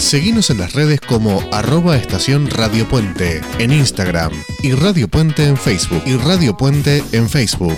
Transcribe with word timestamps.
Seguimos 0.00 0.48
en 0.48 0.58
las 0.58 0.72
redes 0.72 0.98
como 0.98 1.40
arroba 1.52 1.94
estación 1.96 2.48
Radio 2.48 2.88
Puente 2.88 3.42
en 3.58 3.70
Instagram 3.70 4.32
y 4.62 4.72
Radio 4.72 5.06
Puente 5.06 5.46
en 5.46 5.58
Facebook 5.58 6.02
y 6.06 6.16
Radio 6.16 6.56
Puente 6.56 7.04
en 7.12 7.28
Facebook. 7.28 7.76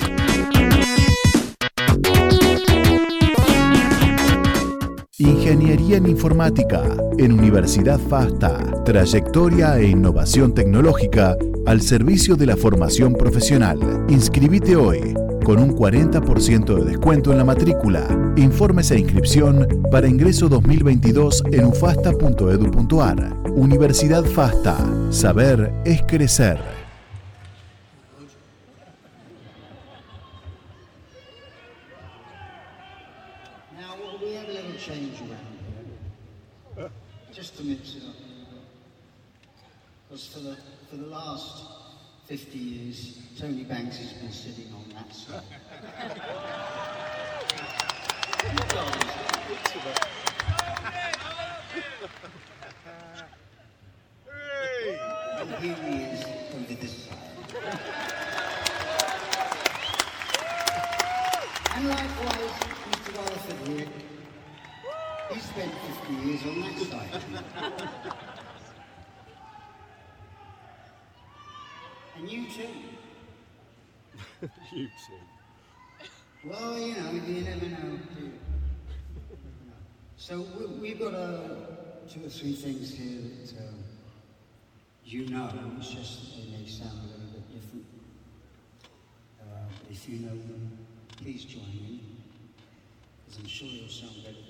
Ingeniería 5.19 5.97
en 5.97 6.07
Informática 6.07 6.85
en 7.19 7.33
Universidad 7.33 7.99
FASTA. 7.99 8.83
Trayectoria 8.85 9.79
e 9.79 9.89
innovación 9.89 10.55
tecnológica 10.55 11.37
al 11.67 11.83
servicio 11.83 12.37
de 12.37 12.47
la 12.47 12.57
formación 12.57 13.15
profesional. 13.15 14.07
Inscribite 14.09 14.77
hoy 14.77 15.15
con 15.43 15.59
un 15.59 15.77
40% 15.77 16.75
de 16.77 16.85
descuento 16.85 17.33
en 17.33 17.39
la 17.39 17.45
matrícula. 17.45 18.07
Informes 18.37 18.91
e 18.91 18.99
inscripción 18.99 19.67
para 19.91 20.09
ingreso 20.09 20.49
2022 20.49 21.45
en 21.53 21.65
ufasta.edu.ar. 21.67 23.37
Universidad 23.55 24.25
FASTA. 24.25 24.77
Saber 25.11 25.73
es 25.85 26.03
crecer. 26.03 26.82
Three 82.43 82.55
things 82.55 82.95
here 82.95 83.21
that 83.21 83.69
um, 83.69 83.75
you 85.05 85.29
know, 85.29 85.49
it's 85.79 85.91
just 85.91 86.37
they 86.37 86.51
may 86.51 86.67
sound 86.67 86.99
a 86.99 87.07
little 87.07 87.31
bit 87.35 87.55
different. 87.55 87.85
Uh, 89.41 89.69
if 89.89 90.09
you 90.09 90.19
know 90.21 90.31
them, 90.31 90.79
please 91.19 91.45
join 91.45 91.63
me, 91.63 92.01
because 93.25 93.39
I'm 93.39 93.47
sure 93.47 93.69
you'll 93.69 93.89
sound 93.89 94.25
better 94.25 94.42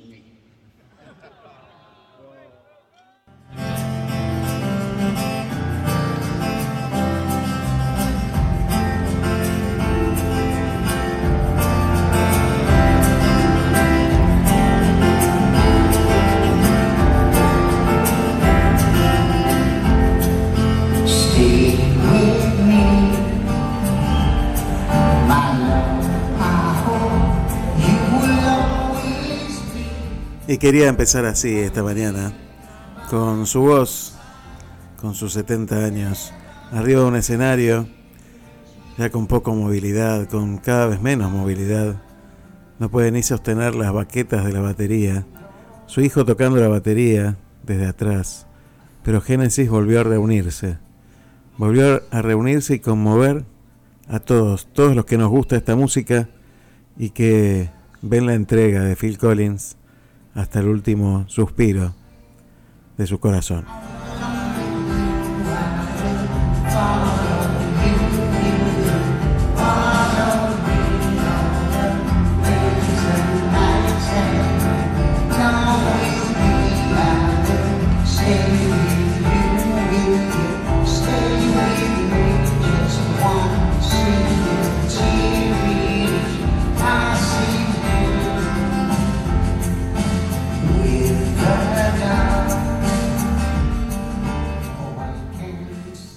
Y 30.52 30.58
quería 30.58 30.86
empezar 30.88 31.24
así 31.24 31.58
esta 31.60 31.82
mañana, 31.82 32.30
con 33.08 33.46
su 33.46 33.62
voz, 33.62 34.14
con 35.00 35.14
sus 35.14 35.32
70 35.32 35.82
años, 35.82 36.30
arriba 36.70 37.00
de 37.00 37.06
un 37.06 37.16
escenario, 37.16 37.88
ya 38.98 39.08
con 39.08 39.26
poca 39.28 39.50
movilidad, 39.50 40.28
con 40.28 40.58
cada 40.58 40.88
vez 40.88 41.00
menos 41.00 41.32
movilidad. 41.32 42.02
No 42.78 42.90
puede 42.90 43.10
ni 43.12 43.22
sostener 43.22 43.74
las 43.74 43.94
baquetas 43.94 44.44
de 44.44 44.52
la 44.52 44.60
batería. 44.60 45.24
Su 45.86 46.02
hijo 46.02 46.26
tocando 46.26 46.60
la 46.60 46.68
batería 46.68 47.38
desde 47.62 47.86
atrás. 47.86 48.46
Pero 49.04 49.22
Génesis 49.22 49.70
volvió 49.70 50.00
a 50.00 50.04
reunirse. 50.04 50.76
Volvió 51.56 52.02
a 52.10 52.20
reunirse 52.20 52.74
y 52.74 52.80
conmover 52.80 53.46
a 54.06 54.20
todos, 54.20 54.66
todos 54.74 54.94
los 54.94 55.06
que 55.06 55.16
nos 55.16 55.30
gusta 55.30 55.56
esta 55.56 55.76
música 55.76 56.28
y 56.98 57.08
que 57.08 57.70
ven 58.02 58.26
la 58.26 58.34
entrega 58.34 58.82
de 58.82 58.96
Phil 58.96 59.16
Collins 59.16 59.78
hasta 60.34 60.60
el 60.60 60.68
último 60.68 61.24
suspiro 61.28 61.94
de 62.96 63.06
su 63.06 63.18
corazón. 63.18 63.64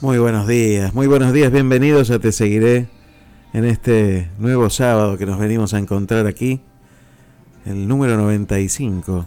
Muy 0.06 0.20
buenos 0.20 0.46
días, 0.46 0.94
muy 0.94 1.08
buenos 1.08 1.34
días, 1.34 1.52
bienvenidos 1.52 2.12
a 2.12 2.20
Te 2.20 2.32
Seguiré 2.32 2.88
en 3.54 3.66
este 3.66 4.30
nuevo 4.38 4.70
sábado 4.70 5.18
que 5.18 5.26
nos 5.26 5.40
venimos 5.40 5.74
a 5.74 5.80
encontrar 5.80 6.28
aquí, 6.28 6.62
el 7.66 7.88
número 7.88 8.16
95 8.16 9.26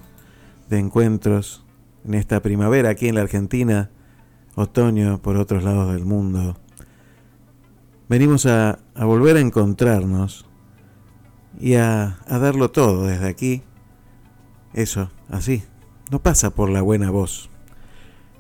de 0.71 0.79
encuentros 0.79 1.65
en 2.05 2.15
esta 2.15 2.41
primavera 2.43 2.91
aquí 2.91 3.09
en 3.09 3.17
la 3.17 3.23
Argentina, 3.23 3.91
otoño 4.55 5.21
por 5.21 5.37
otros 5.37 5.65
lados 5.65 5.93
del 5.93 6.05
mundo. 6.05 6.57
Venimos 8.09 8.47
a, 8.47 8.79
volver 8.95 9.37
a 9.37 9.41
encontrarnos 9.41 10.47
y 11.59 11.75
a, 11.75 12.21
a 12.29 12.39
darlo 12.39 12.71
todo 12.71 13.05
desde 13.05 13.27
aquí. 13.27 13.63
Eso, 14.75 15.11
así, 15.29 15.65
no 16.13 16.23
pasa 16.23 16.51
por 16.51 16.71
la 16.71 16.83
buena 16.83 17.11
voz, 17.11 17.51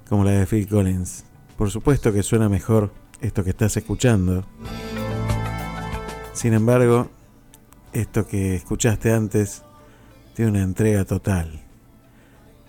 como 0.08 0.22
la 0.22 0.30
de 0.30 0.46
Phil 0.46 0.68
Collins 0.68 1.24
por 1.58 1.72
supuesto 1.72 2.12
que 2.12 2.22
suena 2.22 2.48
mejor 2.48 2.92
esto 3.20 3.42
que 3.42 3.50
estás 3.50 3.76
escuchando. 3.76 4.44
Sin 6.32 6.54
embargo, 6.54 7.10
esto 7.92 8.28
que 8.28 8.54
escuchaste 8.54 9.12
antes 9.12 9.64
tiene 10.36 10.52
una 10.52 10.62
entrega 10.62 11.04
total. 11.04 11.60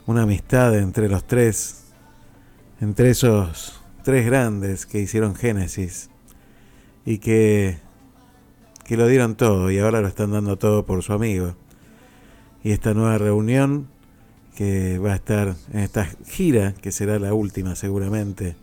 Una 0.08 0.24
amistad 0.24 0.76
entre 0.76 1.08
los 1.08 1.28
tres, 1.28 1.84
entre 2.82 3.12
esos 3.12 3.80
tres 4.04 4.26
grandes 4.26 4.88
que 4.88 5.00
hicieron 5.00 5.36
Génesis 5.36 6.10
y 7.06 7.20
que, 7.20 7.78
que 8.86 8.98
lo 8.98 9.06
dieron 9.06 9.36
todo 9.36 9.70
y 9.70 9.78
ahora 9.78 10.02
lo 10.02 10.08
están 10.08 10.32
dando 10.32 10.58
todo 10.58 10.88
por 10.88 11.04
su 11.04 11.14
amigo. 11.14 11.56
Y 12.64 12.72
esta 12.72 12.96
nueva 12.96 13.20
reunión 13.20 13.88
que 14.56 14.98
va 14.98 15.14
a 15.14 15.16
estar 15.16 15.54
en 15.72 15.80
esta 15.82 16.06
gira, 16.26 16.74
que 16.74 16.92
será 16.92 17.20
la 17.20 17.36
última 17.36 17.76
seguramente, 17.76 18.56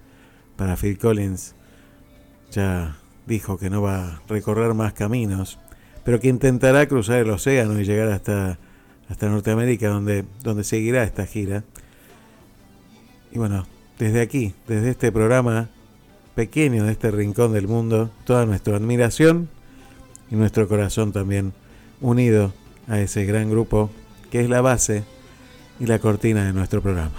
para 0.56 0.76
Phil 0.76 0.98
Collins. 0.98 1.54
Ya 2.50 2.96
dijo 3.26 3.58
que 3.58 3.70
no 3.70 3.82
va 3.82 4.06
a 4.06 4.22
recorrer 4.28 4.74
más 4.74 4.92
caminos, 4.92 5.58
pero 6.04 6.20
que 6.20 6.28
intentará 6.28 6.86
cruzar 6.86 7.18
el 7.18 7.30
océano 7.30 7.78
y 7.80 7.84
llegar 7.84 8.08
hasta, 8.08 8.58
hasta 9.08 9.28
Norteamérica, 9.28 9.88
donde, 9.88 10.24
donde 10.42 10.64
seguirá 10.64 11.02
esta 11.02 11.26
gira. 11.26 11.64
Y 13.32 13.38
bueno, 13.38 13.66
desde 13.98 14.20
aquí, 14.20 14.54
desde 14.66 14.90
este 14.90 15.12
programa 15.12 15.68
pequeño 16.34 16.84
de 16.84 16.92
este 16.92 17.10
rincón 17.10 17.52
del 17.52 17.66
mundo, 17.66 18.10
toda 18.24 18.46
nuestra 18.46 18.76
admiración 18.76 19.48
y 20.30 20.36
nuestro 20.36 20.68
corazón 20.68 21.12
también 21.12 21.52
unido 22.00 22.52
a 22.88 23.00
ese 23.00 23.24
gran 23.24 23.50
grupo 23.50 23.90
que 24.30 24.40
es 24.40 24.50
la 24.50 24.60
base 24.60 25.04
y 25.80 25.86
la 25.86 25.98
cortina 25.98 26.44
de 26.44 26.52
nuestro 26.52 26.82
programa. 26.82 27.14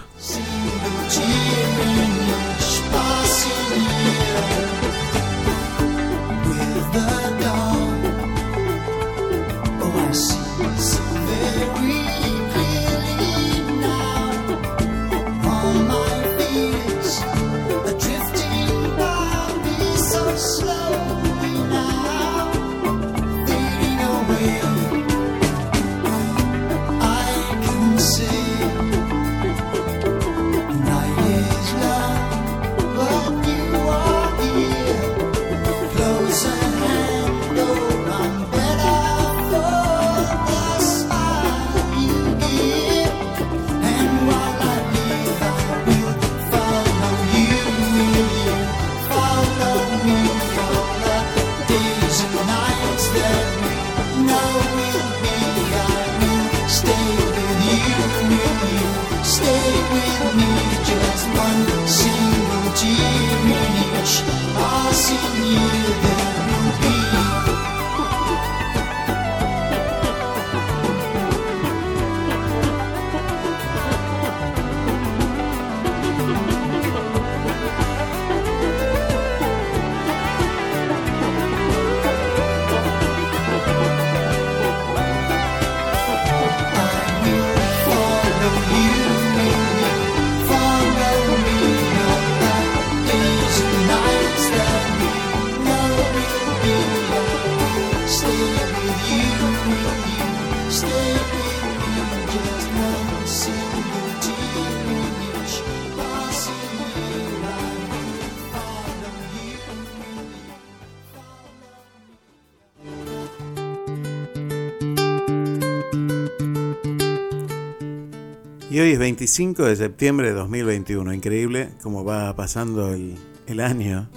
5 119.38 119.66
de 119.66 119.76
septiembre 119.76 120.30
de 120.30 120.34
2021. 120.34 121.14
Increíble 121.14 121.70
cómo 121.84 122.04
va 122.04 122.36
pasando 122.36 122.92
el, 122.92 123.14
el 123.46 123.60
año 123.60 124.10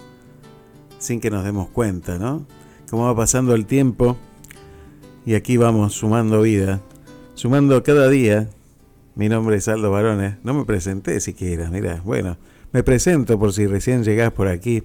sin 0.99 1.21
que 1.21 1.29
nos 1.29 1.45
demos 1.45 1.69
cuenta, 1.69 2.17
¿no? 2.17 2.47
Cómo 2.89 3.05
va 3.05 3.15
pasando 3.15 3.55
el 3.55 3.67
tiempo 3.67 4.17
y 5.27 5.35
aquí 5.35 5.59
vamos 5.59 5.93
sumando 5.93 6.41
vida, 6.41 6.81
sumando 7.35 7.83
cada 7.83 8.09
día. 8.09 8.49
Mi 9.15 9.29
nombre 9.29 9.57
es 9.57 9.69
Aldo 9.69 9.91
Barones. 9.91 10.37
No 10.43 10.55
me 10.55 10.65
presenté 10.65 11.21
siquiera, 11.21 11.69
mira. 11.69 12.01
Bueno, 12.03 12.39
me 12.73 12.83
presento 12.83 13.39
por 13.39 13.53
si 13.53 13.67
recién 13.67 14.05
llegás 14.05 14.33
por 14.33 14.49
aquí. 14.49 14.85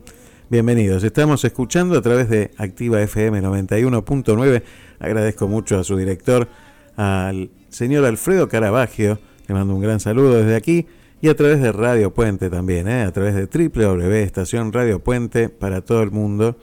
Bienvenidos. 0.49 1.05
Estamos 1.05 1.45
escuchando 1.45 1.97
a 1.97 2.01
través 2.01 2.27
de 2.27 2.51
Activa 2.57 3.01
FM 3.01 3.41
91.9. 3.41 4.63
Agradezco 4.99 5.47
mucho 5.47 5.79
a 5.79 5.85
su 5.85 5.95
director, 5.95 6.49
al 6.97 7.51
señor 7.69 8.03
Alfredo 8.03 8.49
Caravaggio 8.49 9.17
le 9.47 9.53
mando 9.53 9.75
un 9.75 9.81
gran 9.81 9.99
saludo 9.99 10.35
desde 10.35 10.55
aquí 10.55 10.87
y 11.21 11.29
a 11.29 11.35
través 11.35 11.61
de 11.61 11.71
Radio 11.71 12.11
Puente 12.13 12.49
también, 12.49 12.87
¿eh? 12.87 13.03
a 13.03 13.11
través 13.11 13.35
de 13.35 13.47
www.estacionradiopuente 13.47 15.49
para 15.49 15.81
todo 15.81 16.01
el 16.03 16.11
mundo. 16.11 16.57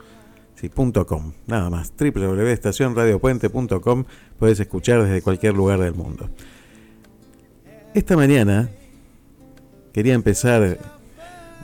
Nada 1.45 1.69
más. 1.69 1.91
www.estacionradiopuente.com 1.97 4.05
puedes 4.39 4.61
escuchar 4.61 5.03
desde 5.03 5.21
cualquier 5.21 5.55
lugar 5.55 5.79
del 5.79 5.93
mundo. 5.93 6.29
Esta 7.93 8.15
mañana 8.15 8.69
quería 9.91 10.13
empezar, 10.13 10.77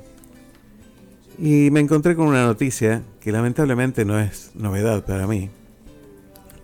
y 1.38 1.70
me 1.70 1.80
encontré 1.80 2.16
con 2.16 2.26
una 2.26 2.44
noticia 2.44 3.02
que 3.20 3.30
lamentablemente 3.30 4.04
no 4.04 4.18
es 4.18 4.50
novedad 4.54 5.04
para 5.04 5.26
mí, 5.26 5.50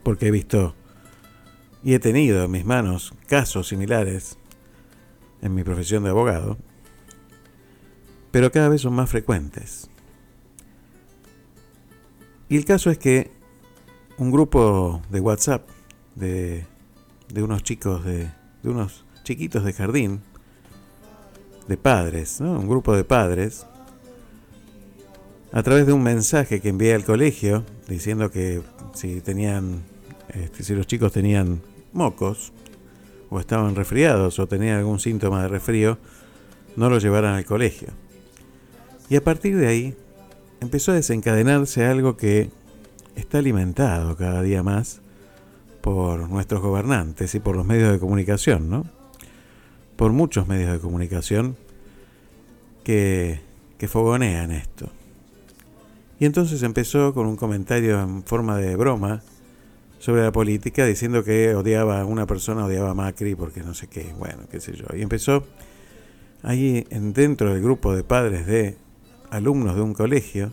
porque 0.02 0.28
he 0.28 0.30
visto 0.30 0.74
y 1.84 1.92
he 1.92 1.98
tenido 1.98 2.44
en 2.44 2.50
mis 2.50 2.64
manos 2.64 3.12
casos 3.28 3.68
similares 3.68 4.38
en 5.42 5.54
mi 5.54 5.62
profesión 5.62 6.02
de 6.02 6.10
abogado 6.10 6.56
pero 8.34 8.50
cada 8.50 8.68
vez 8.68 8.80
son 8.80 8.94
más 8.94 9.08
frecuentes. 9.08 9.88
Y 12.48 12.56
el 12.56 12.64
caso 12.64 12.90
es 12.90 12.98
que 12.98 13.30
un 14.18 14.32
grupo 14.32 15.00
de 15.08 15.20
WhatsApp 15.20 15.68
de, 16.16 16.66
unos 17.36 17.62
chicos, 17.62 18.04
de, 18.04 18.28
de, 18.64 18.68
unos 18.68 19.04
chiquitos 19.22 19.64
de 19.64 19.72
jardín, 19.72 20.20
de 21.68 21.76
padres, 21.76 22.40
un 22.40 22.66
grupo 22.66 22.96
de 22.96 23.04
padres, 23.04 23.68
a 25.52 25.62
través 25.62 25.86
de 25.86 25.92
un 25.92 26.02
mensaje 26.02 26.60
que 26.60 26.70
envié 26.70 26.92
al 26.92 27.04
colegio 27.04 27.64
diciendo 27.86 28.32
que 28.32 28.62
si 28.94 29.20
tenían, 29.20 29.84
este, 30.30 30.64
si 30.64 30.74
los 30.74 30.88
chicos 30.88 31.12
tenían 31.12 31.62
mocos, 31.92 32.52
o 33.30 33.38
estaban 33.38 33.76
resfriados, 33.76 34.40
o 34.40 34.48
tenían 34.48 34.78
algún 34.78 34.98
síntoma 34.98 35.40
de 35.42 35.46
resfrío, 35.46 35.98
no 36.74 36.90
los 36.90 37.00
llevaran 37.00 37.34
al 37.34 37.44
colegio. 37.44 37.90
Y 39.08 39.16
a 39.16 39.24
partir 39.24 39.56
de 39.56 39.66
ahí 39.66 39.94
empezó 40.60 40.92
a 40.92 40.94
desencadenarse 40.94 41.84
algo 41.84 42.16
que 42.16 42.50
está 43.16 43.38
alimentado 43.38 44.16
cada 44.16 44.42
día 44.42 44.62
más 44.62 45.00
por 45.80 46.30
nuestros 46.30 46.62
gobernantes 46.62 47.34
y 47.34 47.40
por 47.40 47.56
los 47.56 47.66
medios 47.66 47.92
de 47.92 47.98
comunicación, 47.98 48.70
¿no? 48.70 48.86
Por 49.96 50.12
muchos 50.12 50.48
medios 50.48 50.72
de 50.72 50.78
comunicación 50.78 51.56
que, 52.82 53.40
que 53.78 53.88
fogonean 53.88 54.50
esto. 54.50 54.90
Y 56.18 56.24
entonces 56.24 56.62
empezó 56.62 57.12
con 57.12 57.26
un 57.26 57.36
comentario 57.36 58.00
en 58.00 58.22
forma 58.22 58.56
de 58.56 58.76
broma 58.76 59.22
sobre 59.98 60.22
la 60.22 60.32
política, 60.32 60.86
diciendo 60.86 61.24
que 61.24 61.54
odiaba 61.54 62.00
a 62.00 62.04
una 62.04 62.26
persona, 62.26 62.64
odiaba 62.64 62.90
a 62.90 62.94
Macri 62.94 63.34
porque 63.34 63.62
no 63.62 63.74
sé 63.74 63.86
qué, 63.86 64.14
bueno, 64.18 64.44
qué 64.50 64.60
sé 64.60 64.72
yo. 64.72 64.86
Y 64.96 65.02
empezó 65.02 65.44
ahí 66.42 66.86
dentro 66.90 67.52
del 67.52 67.62
grupo 67.62 67.94
de 67.94 68.04
padres 68.04 68.46
de 68.46 68.76
alumnos 69.30 69.76
de 69.76 69.82
un 69.82 69.94
colegio 69.94 70.52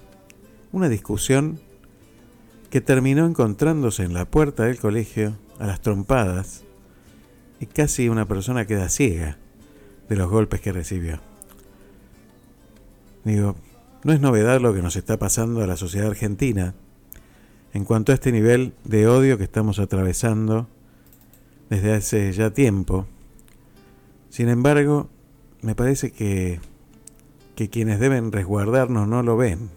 una 0.72 0.90
discusión 0.90 1.60
que 2.70 2.82
terminó 2.82 3.26
encontrándose 3.26 4.04
en 4.04 4.14
la 4.14 4.26
puerta 4.26 4.64
del 4.64 4.80
colegio 4.80 5.36
a 5.60 5.68
las 5.68 5.82
trompadas 5.82 6.64
y 7.60 7.66
casi 7.66 8.10
una 8.10 8.28
persona 8.28 8.66
queda 8.66 8.90
ciega 8.90 9.38
de 10.08 10.16
los 10.16 10.30
golpes 10.30 10.62
que 10.62 10.72
recibió. 10.72 11.20
Digo, 13.24 13.56
no 14.04 14.14
es 14.14 14.22
novedad 14.22 14.62
lo 14.62 14.74
que 14.74 14.82
nos 14.82 14.96
está 14.96 15.20
pasando 15.20 15.62
a 15.62 15.68
la 15.68 15.78
sociedad 15.78 16.08
argentina 16.08 16.74
en 17.74 17.86
cuanto 17.86 18.12
a 18.12 18.16
este 18.16 18.32
nivel 18.32 18.74
de 18.84 19.08
odio 19.08 19.38
que 19.38 19.44
estamos 19.44 19.80
atravesando 19.80 20.68
desde 21.70 21.94
hace 21.94 22.32
ya 22.32 22.52
tiempo. 22.52 23.06
Sin 24.30 24.50
embargo, 24.50 25.10
me 25.62 25.76
parece 25.76 26.12
que 26.12 26.60
que 27.56 27.70
quienes 27.70 28.00
deben 28.00 28.32
resguardarnos 28.32 29.08
no 29.08 29.24
lo 29.24 29.38
ven. 29.38 29.70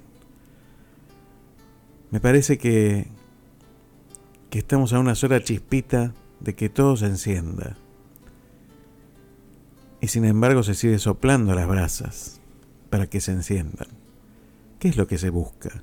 Me 2.10 2.20
parece 2.20 2.58
que, 2.58 3.08
que 4.50 4.58
estamos 4.58 4.92
a 4.92 5.00
una 5.00 5.14
sola 5.14 5.42
chispita 5.42 6.12
de 6.40 6.54
que 6.54 6.68
todo 6.68 6.96
se 6.96 7.06
encienda. 7.06 7.76
Y 10.00 10.08
sin 10.08 10.24
embargo 10.24 10.62
se 10.62 10.74
sigue 10.74 10.98
soplando 10.98 11.54
las 11.54 11.66
brasas 11.66 12.40
para 12.90 13.06
que 13.06 13.20
se 13.20 13.32
enciendan. 13.32 13.88
¿Qué 14.78 14.88
es 14.88 14.96
lo 14.96 15.06
que 15.06 15.18
se 15.18 15.30
busca? 15.30 15.82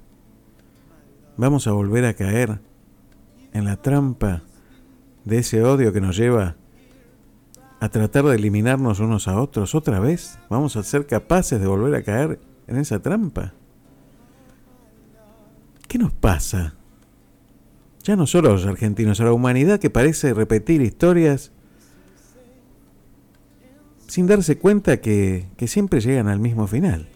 ¿Vamos 1.37 1.67
a 1.67 1.71
volver 1.71 2.05
a 2.05 2.13
caer 2.13 2.59
en 3.51 3.65
la 3.65 3.77
trampa 3.77 4.43
de 5.25 5.39
ese 5.39 5.63
odio 5.63 5.91
que 5.91 6.01
nos 6.01 6.15
lleva 6.15 6.55
a 7.81 7.89
tratar 7.89 8.23
de 8.25 8.35
eliminarnos 8.35 8.99
unos 8.99 9.27
a 9.27 9.41
otros 9.41 9.73
otra 9.73 9.99
vez? 9.99 10.37
¿Vamos 10.49 10.75
a 10.75 10.83
ser 10.83 11.07
capaces 11.07 11.59
de 11.59 11.65
volver 11.65 11.95
a 11.95 12.03
caer 12.03 12.39
en 12.67 12.77
esa 12.77 12.99
trampa? 12.99 13.53
¿Qué 15.87 15.97
nos 15.97 16.13
pasa? 16.13 16.75
Ya 18.03 18.15
no 18.15 18.27
solo 18.27 18.51
los 18.51 18.67
argentinos, 18.67 19.19
a 19.19 19.23
la 19.23 19.33
humanidad 19.33 19.79
que 19.79 19.89
parece 19.89 20.35
repetir 20.35 20.83
historias 20.83 21.51
sin 24.05 24.27
darse 24.27 24.59
cuenta 24.59 25.01
que, 25.01 25.47
que 25.57 25.67
siempre 25.67 26.01
llegan 26.01 26.27
al 26.27 26.39
mismo 26.39 26.67
final, 26.67 27.07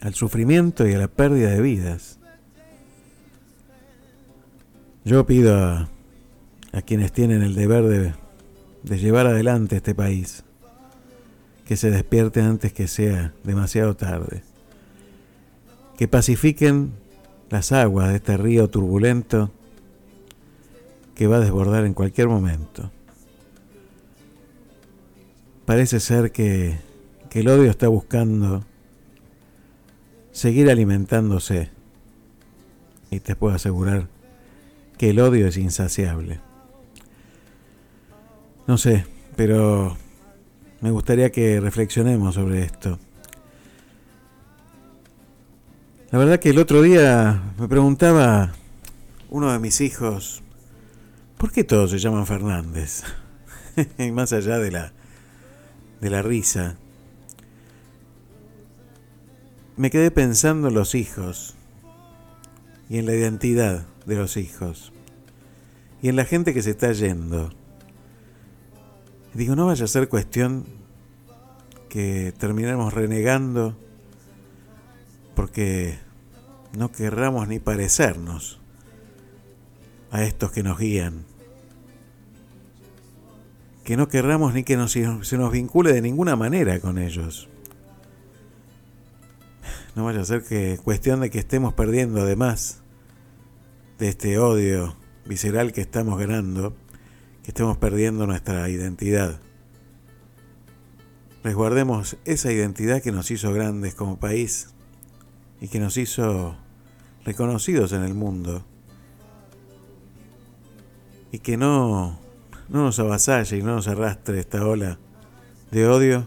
al 0.00 0.14
sufrimiento 0.14 0.88
y 0.88 0.94
a 0.94 0.98
la 0.98 1.08
pérdida 1.08 1.50
de 1.50 1.60
vidas. 1.60 2.18
Yo 5.04 5.26
pido 5.26 5.54
a, 5.54 5.90
a 6.72 6.82
quienes 6.82 7.12
tienen 7.12 7.42
el 7.42 7.54
deber 7.54 7.84
de, 7.84 8.25
de 8.86 8.98
llevar 8.98 9.26
adelante 9.26 9.76
este 9.76 9.94
país 9.94 10.44
que 11.66 11.76
se 11.76 11.90
despierten 11.90 12.44
antes 12.44 12.72
que 12.72 12.86
sea 12.86 13.34
demasiado 13.42 13.96
tarde, 13.96 14.42
que 15.98 16.06
pacifiquen 16.06 16.92
las 17.50 17.72
aguas 17.72 18.10
de 18.10 18.16
este 18.16 18.36
río 18.36 18.68
turbulento 18.68 19.50
que 21.16 21.26
va 21.26 21.36
a 21.36 21.40
desbordar 21.40 21.84
en 21.84 21.94
cualquier 21.94 22.28
momento. 22.28 22.92
Parece 25.64 25.98
ser 25.98 26.30
que, 26.30 26.78
que 27.28 27.40
el 27.40 27.48
odio 27.48 27.70
está 27.70 27.88
buscando 27.88 28.64
seguir 30.30 30.70
alimentándose 30.70 31.70
y 33.10 33.18
te 33.18 33.34
puedo 33.34 33.56
asegurar 33.56 34.08
que 34.98 35.10
el 35.10 35.18
odio 35.18 35.48
es 35.48 35.56
insaciable. 35.56 36.45
No 38.66 38.78
sé, 38.78 39.06
pero 39.36 39.96
me 40.80 40.90
gustaría 40.90 41.30
que 41.30 41.60
reflexionemos 41.60 42.34
sobre 42.34 42.64
esto. 42.64 42.98
La 46.10 46.18
verdad 46.18 46.40
que 46.40 46.50
el 46.50 46.58
otro 46.58 46.82
día 46.82 47.54
me 47.58 47.68
preguntaba 47.68 48.52
uno 49.28 49.52
de 49.52 49.58
mis 49.58 49.80
hijos, 49.80 50.42
¿por 51.36 51.52
qué 51.52 51.62
todos 51.62 51.90
se 51.90 51.98
llaman 51.98 52.26
Fernández? 52.26 53.02
y 53.98 54.10
más 54.12 54.32
allá 54.32 54.58
de 54.58 54.70
la, 54.70 54.92
de 56.00 56.10
la 56.10 56.22
risa, 56.22 56.76
me 59.76 59.90
quedé 59.90 60.10
pensando 60.10 60.68
en 60.68 60.74
los 60.74 60.94
hijos 60.94 61.54
y 62.88 62.98
en 62.98 63.06
la 63.06 63.14
identidad 63.14 63.86
de 64.06 64.16
los 64.16 64.36
hijos 64.36 64.92
y 66.02 66.08
en 66.08 66.16
la 66.16 66.24
gente 66.24 66.54
que 66.54 66.62
se 66.62 66.70
está 66.70 66.92
yendo. 66.92 67.52
Digo, 69.36 69.54
no 69.54 69.66
vaya 69.66 69.84
a 69.84 69.88
ser 69.88 70.08
cuestión 70.08 70.64
que 71.88 72.32
terminemos 72.38 72.92
renegando 72.92 73.76
porque 75.34 75.98
no 76.76 76.90
querramos 76.90 77.46
ni 77.46 77.58
parecernos 77.58 78.58
a 80.10 80.24
estos 80.24 80.50
que 80.52 80.62
nos 80.62 80.78
guían. 80.78 81.24
Que 83.84 83.96
no 83.96 84.08
querramos 84.08 84.54
ni 84.54 84.64
que 84.64 84.76
se 84.88 85.38
nos 85.38 85.52
vincule 85.52 85.92
de 85.92 86.00
ninguna 86.00 86.34
manera 86.34 86.80
con 86.80 86.98
ellos. 86.98 87.48
No 89.94 90.04
vaya 90.04 90.20
a 90.20 90.24
ser 90.24 90.42
que 90.42 90.78
cuestión 90.82 91.20
de 91.20 91.30
que 91.30 91.38
estemos 91.38 91.74
perdiendo 91.74 92.22
además 92.22 92.82
de 93.98 94.08
este 94.08 94.38
odio 94.38 94.96
visceral 95.24 95.72
que 95.72 95.80
estamos 95.80 96.18
ganando, 96.18 96.76
que 97.46 97.52
estemos 97.52 97.76
perdiendo 97.76 98.26
nuestra 98.26 98.68
identidad. 98.68 99.38
Resguardemos 101.44 102.16
esa 102.24 102.50
identidad 102.50 103.00
que 103.00 103.12
nos 103.12 103.30
hizo 103.30 103.52
grandes 103.52 103.94
como 103.94 104.18
país 104.18 104.70
y 105.60 105.68
que 105.68 105.78
nos 105.78 105.96
hizo 105.96 106.56
reconocidos 107.24 107.92
en 107.92 108.02
el 108.02 108.14
mundo 108.14 108.64
y 111.30 111.38
que 111.38 111.56
no, 111.56 112.18
no 112.68 112.82
nos 112.82 112.98
avasalle 112.98 113.58
y 113.58 113.62
no 113.62 113.76
nos 113.76 113.86
arrastre 113.86 114.40
esta 114.40 114.66
ola 114.66 114.98
de 115.70 115.86
odio 115.86 116.26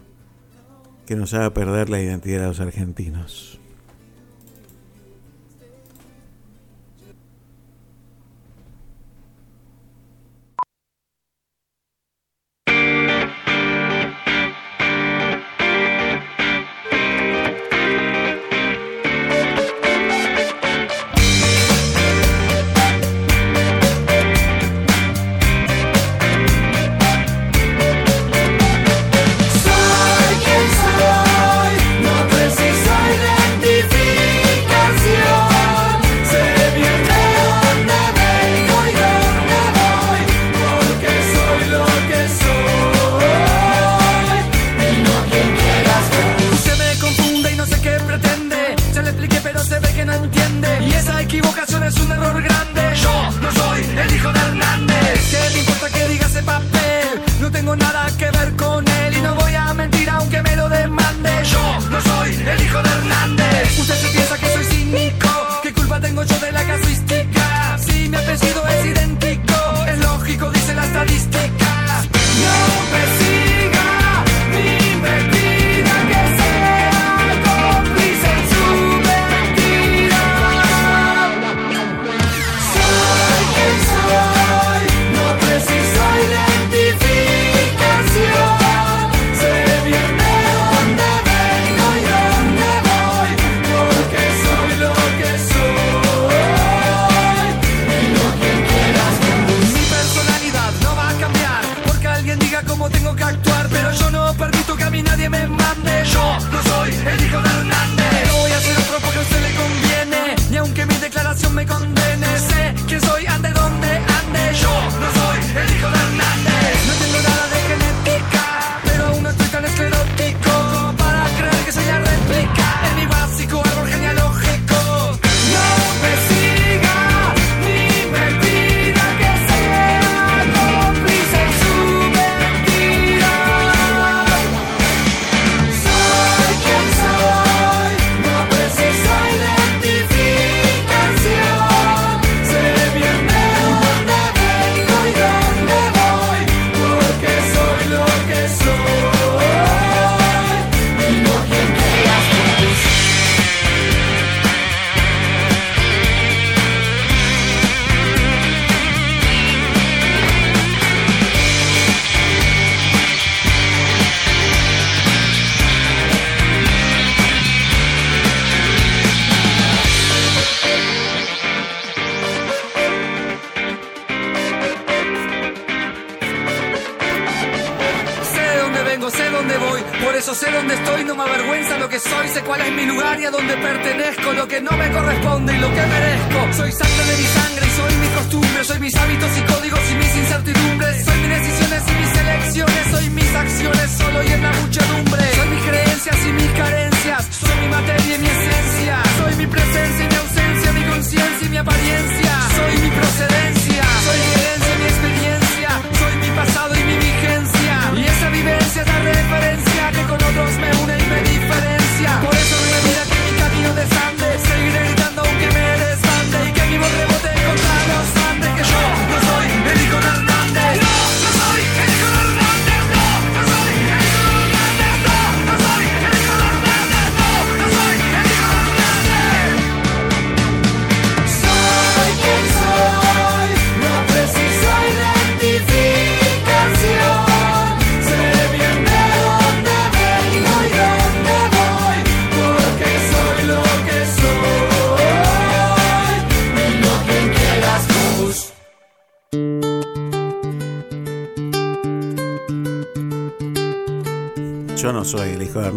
que 1.04 1.16
nos 1.16 1.34
haga 1.34 1.52
perder 1.52 1.90
la 1.90 2.00
identidad 2.00 2.40
de 2.40 2.46
los 2.46 2.60
argentinos. 2.60 3.59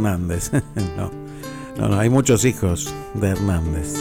Hernández. 0.04 0.52
no. 0.98 1.12
no, 1.78 1.90
no, 1.90 2.00
hay 2.00 2.10
muchos 2.10 2.46
hijos 2.46 2.94
de 3.14 3.30
Hernández. 3.30 3.94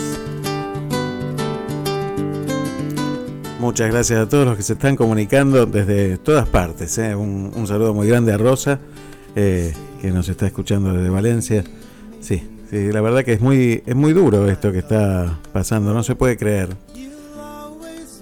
Muchas 3.61 3.93
gracias 3.93 4.19
a 4.19 4.29
todos 4.29 4.45
los 4.45 4.57
que 4.57 4.65
se 4.65 4.73
están 4.73 4.97
comunicando 4.97 5.67
desde 5.67 6.19
todas 6.19 6.49
partes. 6.49 6.99
¿eh? 6.99 7.15
Un, 7.15 7.65
saludo 7.69 7.95
muy 7.95 8.09
grande 8.09 8.33
a 8.33 8.39
Rosa, 8.39 8.81
eh, 9.37 9.73
que 10.01 10.11
nos 10.11 10.29
está 10.29 10.47
escuchando 10.47 10.93
desde 10.93 11.11
Valencia. 11.11 11.63
Sí, 12.21 12.43
sí, 12.69 12.91
la 12.91 13.01
verdad 13.01 13.25
que 13.25 13.35
es 13.35 13.41
muy, 13.41 13.85
es 13.87 13.95
muy 13.95 14.13
duro 14.13 14.51
esto 14.51 14.73
que 14.73 14.79
está 14.79 15.39
pasando, 15.53 15.95
no 15.95 16.03
se 16.03 16.17
puede 16.17 16.37
creer. 16.37 16.71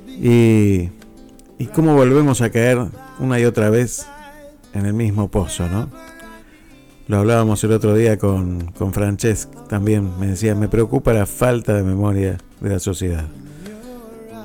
Y, 0.07 0.91
y 1.59 1.67
cómo 1.73 1.95
volvemos 1.95 2.43
a 2.43 2.51
caer 2.51 2.79
una 3.19 3.41
y 3.41 3.47
otra 3.47 3.71
vez 3.71 4.07
en 4.75 4.85
el 4.85 4.93
mismo 4.93 5.31
pozo, 5.31 5.67
¿no? 5.69 5.89
Lo 7.11 7.19
hablábamos 7.19 7.65
el 7.65 7.73
otro 7.73 7.97
día 7.97 8.19
con, 8.19 8.71
con 8.79 8.93
Francesc, 8.93 9.51
también 9.67 10.17
me 10.21 10.29
decía, 10.29 10.55
me 10.55 10.69
preocupa 10.69 11.13
la 11.13 11.27
falta 11.27 11.75
de 11.75 11.83
memoria 11.83 12.39
de 12.61 12.69
la 12.69 12.79
sociedad. 12.79 13.25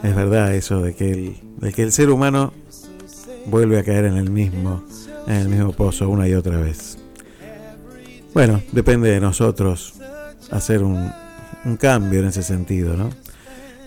Es 0.02 0.16
verdad 0.16 0.52
eso 0.56 0.82
de 0.82 0.96
que 0.96 1.12
el, 1.12 1.36
de 1.58 1.72
que 1.72 1.84
el 1.84 1.92
ser 1.92 2.10
humano 2.10 2.54
vuelve 3.46 3.78
a 3.78 3.84
caer 3.84 4.06
en 4.06 4.18
el 4.18 4.32
mismo, 4.32 4.84
en 5.28 5.36
el 5.36 5.48
mismo 5.48 5.74
pozo 5.74 6.10
una 6.10 6.28
y 6.28 6.34
otra 6.34 6.58
vez. 6.58 6.98
Bueno, 8.34 8.64
depende 8.72 9.12
de 9.12 9.20
nosotros 9.20 9.94
hacer 10.50 10.82
un, 10.82 11.12
un 11.66 11.78
cambio 11.78 12.22
en 12.22 12.26
ese 12.30 12.42
sentido, 12.42 12.98
¿no? 12.98 13.12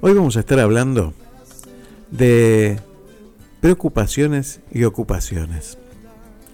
Hoy 0.00 0.14
vamos 0.14 0.36
a 0.36 0.40
estar 0.40 0.58
hablando 0.58 1.14
de 2.10 2.80
preocupaciones 3.60 4.60
y 4.72 4.82
ocupaciones. 4.84 5.76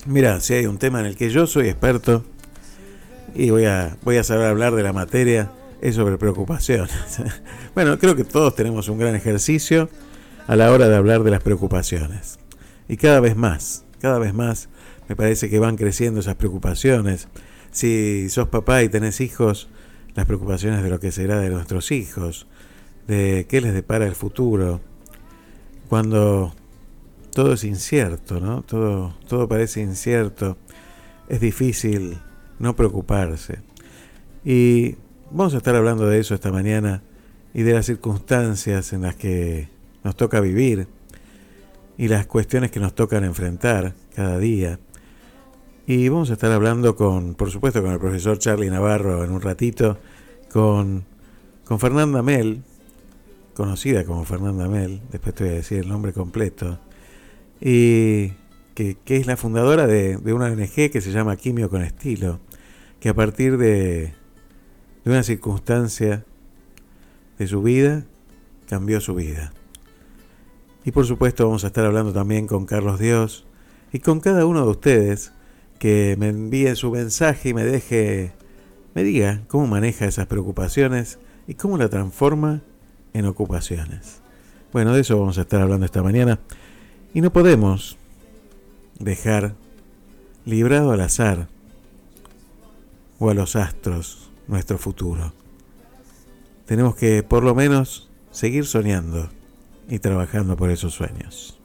Mira, 0.07 0.40
si 0.40 0.55
hay 0.55 0.66
un 0.66 0.79
tema 0.79 0.99
en 1.01 1.07
el 1.07 1.16
que 1.16 1.31
yo 1.31 1.47
soy 1.47 1.69
experto 1.69 2.25
y 3.35 3.51
voy 3.51 3.64
a, 3.64 3.97
voy 4.03 4.19
a 4.19 4.25
saber 4.25 4.47
hablar 4.47 4.75
de 4.75 4.83
la 4.83 4.92
materia, 4.92 5.51
es 5.81 5.95
sobre 5.97 6.19
preocupaciones. 6.19 6.90
bueno, 7.75 7.99
creo 7.99 8.14
que 8.16 8.25
todos 8.25 8.55
tenemos 8.55 8.88
un 8.88 8.99
gran 8.99 9.14
ejercicio 9.14 9.88
a 10.47 10.57
la 10.57 10.71
hora 10.71 10.89
de 10.89 10.97
hablar 10.97 11.23
de 11.23 11.31
las 11.31 11.43
preocupaciones. 11.43 12.39
Y 12.89 12.97
cada 12.97 13.21
vez 13.21 13.37
más, 13.37 13.85
cada 14.01 14.19
vez 14.19 14.33
más 14.33 14.69
me 15.09 15.17
parece 15.17 15.51
que 15.51 15.59
van 15.59 15.77
creciendo 15.77 16.21
esas 16.21 16.37
preocupaciones. 16.37 17.29
Si 17.73 18.29
sos 18.29 18.49
papá 18.49 18.83
y 18.83 18.89
tenés 18.89 19.21
hijos, 19.21 19.69
las 20.15 20.27
preocupaciones 20.27 20.83
de 20.83 20.91
lo 20.91 21.01
que 21.01 21.13
será 21.13 21.41
de 21.41 21.51
nuestros 21.51 21.91
hijos, 21.91 22.47
de 23.07 23.47
qué 23.49 23.61
les 23.61 23.75
depara 23.75 24.07
el 24.07 24.15
futuro, 24.15 24.81
cuando 25.89 26.55
todo 27.33 27.53
es 27.53 27.65
incierto, 27.65 28.41
¿no? 28.41 28.63
Todo, 28.63 29.17
todo 29.29 29.49
parece 29.49 29.81
incierto, 29.81 30.57
es 31.29 31.41
difícil 31.41 32.19
no 32.59 32.75
preocuparse. 32.75 33.59
Y 34.45 34.97
vamos 35.31 35.55
a 35.55 35.59
estar 35.59 35.75
hablando 35.75 36.07
de 36.07 36.19
eso 36.19 36.35
esta 36.35 36.53
mañana 36.53 37.03
y 37.53 37.63
de 37.63 37.75
las 37.75 37.87
circunstancias 37.87 38.93
en 38.93 39.03
las 39.03 39.17
que 39.17 39.76
nos 40.07 40.14
toca 40.14 40.40
vivir 40.40 40.87
y 41.99 42.07
las 42.07 42.27
cuestiones 42.27 42.71
que 42.71 42.79
nos 42.79 42.95
tocan 42.95 43.25
enfrentar 43.25 43.95
cada 44.14 44.38
día. 44.38 44.79
Y 45.85 46.09
vamos 46.09 46.31
a 46.31 46.35
estar 46.35 46.53
hablando 46.53 46.95
con, 46.95 47.35
por 47.35 47.51
supuesto, 47.51 47.83
con 47.83 47.90
el 47.90 47.99
profesor 47.99 48.38
Charlie 48.38 48.71
Navarro 48.71 49.25
en 49.25 49.33
un 49.33 49.40
ratito, 49.40 49.99
con, 50.53 51.05
con 51.64 51.81
Fernanda 51.81 52.23
Mel, 52.23 52.62
conocida 53.55 54.05
como 54.05 54.25
Fernanda 54.25 54.69
Mel, 54.69 55.01
después 55.11 55.35
te 55.35 55.42
voy 55.42 55.53
a 55.55 55.57
decir 55.57 55.79
el 55.79 55.88
nombre 55.88 56.12
completo, 56.12 56.79
y 57.61 58.29
que, 58.75 58.97
que 59.05 59.16
es 59.16 59.27
la 59.27 59.37
fundadora 59.37 59.88
de, 59.88 60.19
una 60.33 60.47
ONG 60.47 60.90
que 60.92 61.01
se 61.01 61.11
llama 61.11 61.37
Quimio 61.37 61.69
con 61.69 61.83
Estilo, 61.83 62.38
que 63.01 63.09
a 63.09 63.14
partir 63.14 63.59
de, 63.59 64.14
de 65.05 65.11
una 65.11 65.25
circunstancia 65.25 66.25
de 67.38 67.47
su 67.49 67.61
vida, 67.61 68.05
cambió 68.69 69.01
su 69.01 69.14
vida. 69.16 69.53
Y 70.87 70.92
por 70.92 71.05
supuesto 71.05 71.44
vamos 71.44 71.64
a 71.64 71.66
estar 71.66 71.85
hablando 71.85 72.12
también 72.12 72.46
con 72.46 72.64
Carlos 72.64 73.01
Dios 73.01 73.44
y 73.92 73.99
con 73.99 74.20
cada 74.20 74.46
uno 74.46 74.64
de 74.64 74.70
ustedes 74.70 75.33
que 75.81 76.14
me 76.16 76.29
envíe 76.29 76.77
su 76.77 76.92
mensaje 76.92 77.49
y 77.49 77.55
me 77.55 77.64
deje, 77.64 78.33
me 78.94 79.03
diga 79.03 79.42
cómo 79.49 79.66
maneja 79.66 80.07
esas 80.07 80.29
preocupaciones 80.29 81.18
y 81.49 81.55
cómo 81.55 81.77
la 81.77 81.88
transforma 81.88 82.62
en 83.14 83.27
ocupaciones. 83.27 84.20
Bueno, 84.72 84.94
de 84.94 85.01
eso 85.01 85.18
vamos 85.18 85.38
a 85.38 85.40
estar 85.40 85.61
hablando 85.61 85.87
esta 85.87 86.05
mañana 86.05 86.38
y 87.12 87.20
no 87.20 87.33
podemos 87.33 87.99
dejar 89.01 89.57
librado 90.44 90.92
al 90.92 91.01
azar 91.01 91.49
o 93.18 93.29
a 93.29 93.35
los 93.35 93.57
astros 93.57 94.31
nuestro 94.46 94.79
futuro. 94.79 95.33
Tenemos 96.64 96.94
que 96.94 97.25
por 97.25 97.42
lo 97.42 97.57
menos 97.57 98.09
seguir 98.31 98.66
soñando 98.66 99.31
y 99.88 99.99
trabajando 99.99 100.57
por 100.57 100.70
esos 100.70 100.94
sueños. 100.94 101.56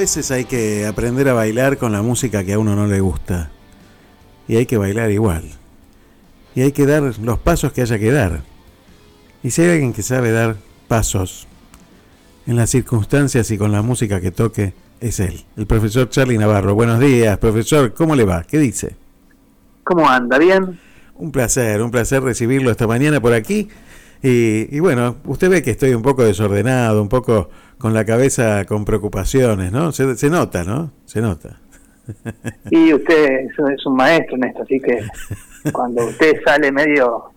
Veces 0.00 0.30
hay 0.30 0.46
que 0.46 0.86
aprender 0.86 1.28
a 1.28 1.34
bailar 1.34 1.76
con 1.76 1.92
la 1.92 2.00
música 2.00 2.42
que 2.42 2.54
a 2.54 2.58
uno 2.58 2.74
no 2.74 2.86
le 2.86 3.00
gusta. 3.00 3.50
Y 4.48 4.56
hay 4.56 4.64
que 4.64 4.78
bailar 4.78 5.10
igual. 5.10 5.44
Y 6.54 6.62
hay 6.62 6.72
que 6.72 6.86
dar 6.86 7.02
los 7.18 7.38
pasos 7.38 7.74
que 7.74 7.82
haya 7.82 7.98
que 7.98 8.10
dar. 8.10 8.40
Y 9.42 9.50
si 9.50 9.60
hay 9.60 9.72
alguien 9.72 9.92
que 9.92 10.02
sabe 10.02 10.32
dar 10.32 10.56
pasos 10.88 11.46
en 12.46 12.56
las 12.56 12.70
circunstancias 12.70 13.50
y 13.50 13.58
con 13.58 13.72
la 13.72 13.82
música 13.82 14.22
que 14.22 14.30
toque, 14.30 14.72
es 15.00 15.20
él, 15.20 15.44
el 15.58 15.66
profesor 15.66 16.08
Charlie 16.08 16.38
Navarro. 16.38 16.74
Buenos 16.74 16.98
días, 16.98 17.36
profesor, 17.36 17.92
¿cómo 17.92 18.16
le 18.16 18.24
va? 18.24 18.44
¿Qué 18.44 18.56
dice? 18.56 18.96
¿Cómo 19.84 20.08
anda? 20.08 20.38
¿Bien? 20.38 20.80
Un 21.14 21.30
placer, 21.30 21.82
un 21.82 21.90
placer 21.90 22.22
recibirlo 22.22 22.70
esta 22.70 22.86
mañana 22.86 23.20
por 23.20 23.34
aquí. 23.34 23.68
Y, 24.22 24.74
y 24.76 24.80
bueno, 24.80 25.16
usted 25.24 25.48
ve 25.50 25.62
que 25.62 25.70
estoy 25.70 25.94
un 25.94 26.02
poco 26.02 26.24
desordenado, 26.24 27.00
un 27.00 27.08
poco 27.08 27.48
con 27.78 27.94
la 27.94 28.04
cabeza 28.04 28.64
con 28.66 28.84
preocupaciones, 28.84 29.72
¿no? 29.72 29.92
Se, 29.92 30.14
se 30.16 30.28
nota, 30.28 30.62
¿no? 30.64 30.90
Se 31.06 31.20
nota. 31.22 31.58
Y 32.70 32.92
usted 32.92 33.46
es 33.72 33.86
un 33.86 33.96
maestro 33.96 34.36
en 34.36 34.44
esto, 34.44 34.62
así 34.62 34.78
que 34.80 35.00
cuando 35.72 36.04
usted 36.06 36.40
sale 36.44 36.70
medio 36.72 37.30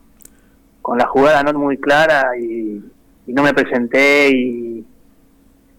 con 0.81 0.97
la 0.97 1.05
jugada 1.07 1.43
no 1.43 1.57
muy 1.57 1.77
clara 1.77 2.31
y, 2.37 2.83
y 3.27 3.33
no 3.33 3.43
me 3.43 3.53
presenté 3.53 4.29
y, 4.31 4.85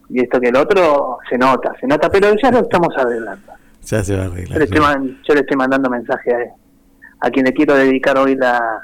y 0.09 0.21
esto 0.21 0.41
que 0.41 0.49
el 0.49 0.57
otro, 0.57 1.19
se 1.29 1.37
nota, 1.37 1.73
se 1.79 1.87
nota, 1.87 2.09
pero 2.09 2.35
ya 2.43 2.51
lo 2.51 2.61
estamos 2.61 2.89
arreglando. 2.97 3.53
Ya 3.85 4.03
se 4.03 4.17
va 4.17 4.23
a 4.23 4.27
Yo 4.27 4.33
arreglar. 4.33 4.59
le 4.59 4.65
estoy, 4.65 4.81
man- 4.81 5.19
yo 5.29 5.35
le 5.35 5.41
estoy 5.41 5.57
mandando 5.59 5.91
mensaje 5.91 6.33
a, 6.33 7.27
a 7.27 7.31
quien 7.31 7.45
le 7.45 7.53
quiero 7.53 7.75
dedicar 7.75 8.17
hoy 8.17 8.35
la, 8.37 8.81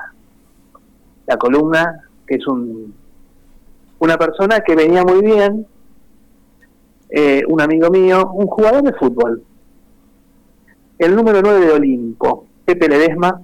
la 1.26 1.36
columna, 1.38 2.00
que 2.30 2.36
es 2.36 2.46
un 2.46 2.94
una 3.98 4.16
persona 4.16 4.60
que 4.60 4.74
venía 4.74 5.04
muy 5.04 5.20
bien, 5.20 5.66
eh, 7.10 7.42
un 7.46 7.60
amigo 7.60 7.90
mío, 7.90 8.30
un 8.32 8.46
jugador 8.46 8.82
de 8.82 8.94
fútbol, 8.94 9.42
el 10.98 11.14
número 11.14 11.42
9 11.42 11.66
de 11.66 11.72
Olimpo, 11.72 12.46
Pepe 12.64 12.88
Ledesma, 12.88 13.42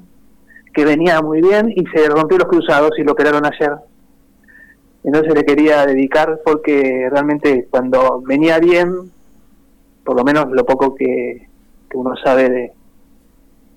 que 0.72 0.84
venía 0.84 1.20
muy 1.20 1.42
bien 1.42 1.70
y 1.74 1.84
se 1.86 2.08
rompió 2.08 2.38
los 2.38 2.48
cruzados 2.48 2.92
y 2.96 3.02
lo 3.02 3.12
operaron 3.12 3.44
ayer. 3.44 3.72
Entonces 5.04 5.34
le 5.34 5.44
quería 5.44 5.84
dedicar 5.84 6.40
porque 6.44 7.08
realmente 7.10 7.66
cuando 7.68 8.22
venía 8.26 8.58
bien, 8.58 9.10
por 10.04 10.16
lo 10.16 10.24
menos 10.24 10.46
lo 10.52 10.64
poco 10.64 10.94
que, 10.94 11.48
uno 11.94 12.14
sabe 12.22 12.72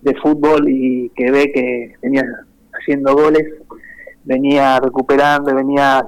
de 0.01 0.15
fútbol 0.15 0.67
y 0.67 1.09
que 1.15 1.31
ve 1.31 1.51
que 1.53 1.95
venía 2.01 2.23
haciendo 2.73 3.13
goles, 3.13 3.45
venía 4.29 4.79
recuperando, 4.79 5.55
venía 5.55 6.07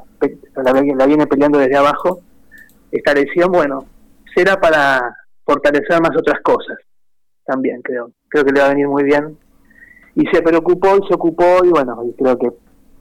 la, 0.56 0.74
la 0.96 1.06
viene 1.08 1.26
peleando 1.26 1.58
desde 1.58 1.76
abajo. 1.76 2.20
Esta 2.92 3.14
lesión, 3.16 3.52
bueno, 3.52 3.84
será 4.36 4.62
para 4.62 5.18
fortalecer 5.44 6.00
más 6.00 6.12
otras 6.16 6.40
cosas 6.42 6.78
también, 7.44 7.82
creo. 7.82 8.12
Creo 8.30 8.46
que 8.46 8.52
le 8.52 8.60
va 8.60 8.68
a 8.68 8.70
venir 8.70 8.88
muy 8.88 9.04
bien. 9.04 9.38
Y 10.14 10.26
se 10.28 10.42
preocupó 10.44 10.98
y 10.98 11.08
se 11.08 11.16
ocupó 11.16 11.66
y 11.66 11.70
bueno, 11.70 11.98
y 12.06 12.14
creo 12.14 12.38
que 12.38 12.50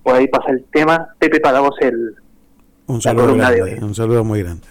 por 0.02 0.14
ahí 0.14 0.26
pasa 0.28 0.52
el 0.52 0.64
tema. 0.72 1.14
Pepe, 1.18 1.38
para 1.40 1.60
vos 1.60 1.76
el, 1.80 2.14
Un 2.86 2.94
la 2.96 3.00
saludo 3.02 3.24
columna 3.26 3.50
de 3.50 3.62
hoy. 3.62 3.78
un 3.82 3.94
saludo 3.94 4.24
muy 4.24 4.42
grande. 4.42 4.66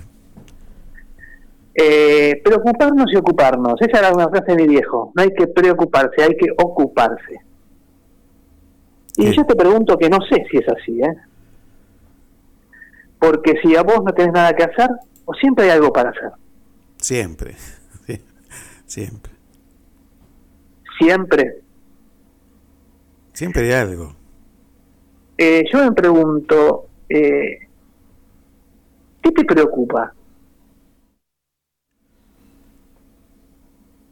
Eh, 1.75 2.41
preocuparnos 2.43 3.05
y 3.13 3.17
ocuparnos. 3.17 3.75
Esa 3.81 3.99
era 3.99 4.13
una 4.13 4.27
frase 4.29 4.53
de 4.53 4.63
mi 4.63 4.67
viejo. 4.67 5.11
No 5.15 5.21
hay 5.21 5.29
que 5.29 5.47
preocuparse, 5.47 6.23
hay 6.23 6.35
que 6.37 6.47
ocuparse. 6.57 7.39
Y 9.19 9.35
yo 9.35 9.45
te 9.45 9.53
pregunto 9.53 9.97
que 9.97 10.09
no 10.09 10.17
sé 10.29 10.45
si 10.49 10.57
es 10.57 10.69
así, 10.69 11.01
¿eh? 11.01 11.13
Porque 13.19 13.59
si 13.61 13.75
a 13.75 13.83
vos 13.83 14.01
no 14.05 14.13
tenés 14.13 14.31
nada 14.31 14.53
que 14.53 14.63
hacer, 14.63 14.89
o 15.25 15.33
siempre 15.33 15.65
hay 15.65 15.71
algo 15.71 15.91
para 15.91 16.11
hacer. 16.11 16.31
Siempre. 16.97 17.55
Sí, 18.05 19.05
Siempre. 19.05 19.33
Siempre. 20.97 21.61
Siempre 23.33 23.63
hay 23.65 23.71
algo. 23.73 24.15
Eh, 25.37 25.63
yo 25.71 25.83
me 25.83 25.91
pregunto, 25.91 26.87
eh, 27.07 27.67
¿qué 29.21 29.31
te 29.31 29.43
preocupa? 29.43 30.13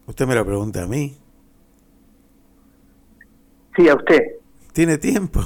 Usted 0.06 0.28
me 0.28 0.36
lo 0.36 0.46
pregunta 0.46 0.84
a 0.84 0.88
mí. 0.88 1.18
Sí, 3.76 3.90
a 3.90 3.96
usted. 3.96 4.37
¿Tiene 4.78 5.00
tiempo? 5.00 5.42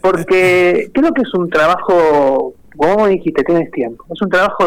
Porque 0.00 0.92
creo 0.94 1.12
que 1.12 1.22
es 1.22 1.34
un 1.34 1.50
trabajo, 1.50 2.54
como 2.76 2.94
vos 2.98 3.08
dijiste, 3.08 3.42
tienes 3.42 3.68
tiempo. 3.72 4.04
Es 4.14 4.22
un 4.22 4.28
trabajo 4.28 4.64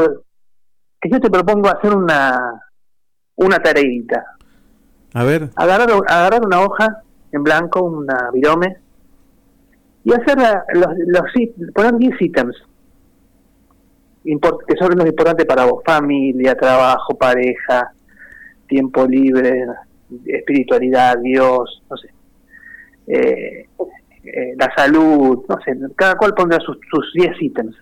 que 1.00 1.10
yo 1.10 1.18
te 1.22 1.30
propongo 1.30 1.70
hacer 1.70 1.96
una, 1.96 2.62
una 3.38 3.60
tareita. 3.60 4.26
A 5.14 5.24
ver, 5.24 5.50
Agarrar, 5.56 5.90
agarrar 6.06 6.46
una 6.46 6.60
hoja 6.60 7.02
en 7.32 7.44
blanco, 7.44 7.82
una 7.84 8.30
virome, 8.34 8.76
y 10.04 10.12
hacer 10.14 10.38
la- 10.38 10.66
los, 10.74 10.88
los 11.08 11.72
poner 11.74 11.96
10 11.96 12.22
ítems 12.22 12.58
que 14.22 14.76
son 14.78 14.98
los 14.98 15.08
importantes 15.08 15.46
para 15.46 15.64
vos. 15.64 15.82
Familia, 15.86 16.56
trabajo, 16.56 17.18
pareja, 17.18 17.90
tiempo 18.68 19.08
libre, 19.08 19.64
espiritualidad, 20.26 21.18
Dios, 21.20 21.82
no 21.90 21.96
sé. 21.96 22.10
Eh, 23.08 23.68
eh, 24.24 24.54
la 24.58 24.70
salud, 24.76 25.46
no 25.48 25.56
sé, 25.64 25.78
cada 25.96 26.16
cual 26.18 26.34
pondrá 26.34 26.60
sus, 26.60 26.78
sus 26.92 27.14
10 27.14 27.32
ítems. 27.42 27.76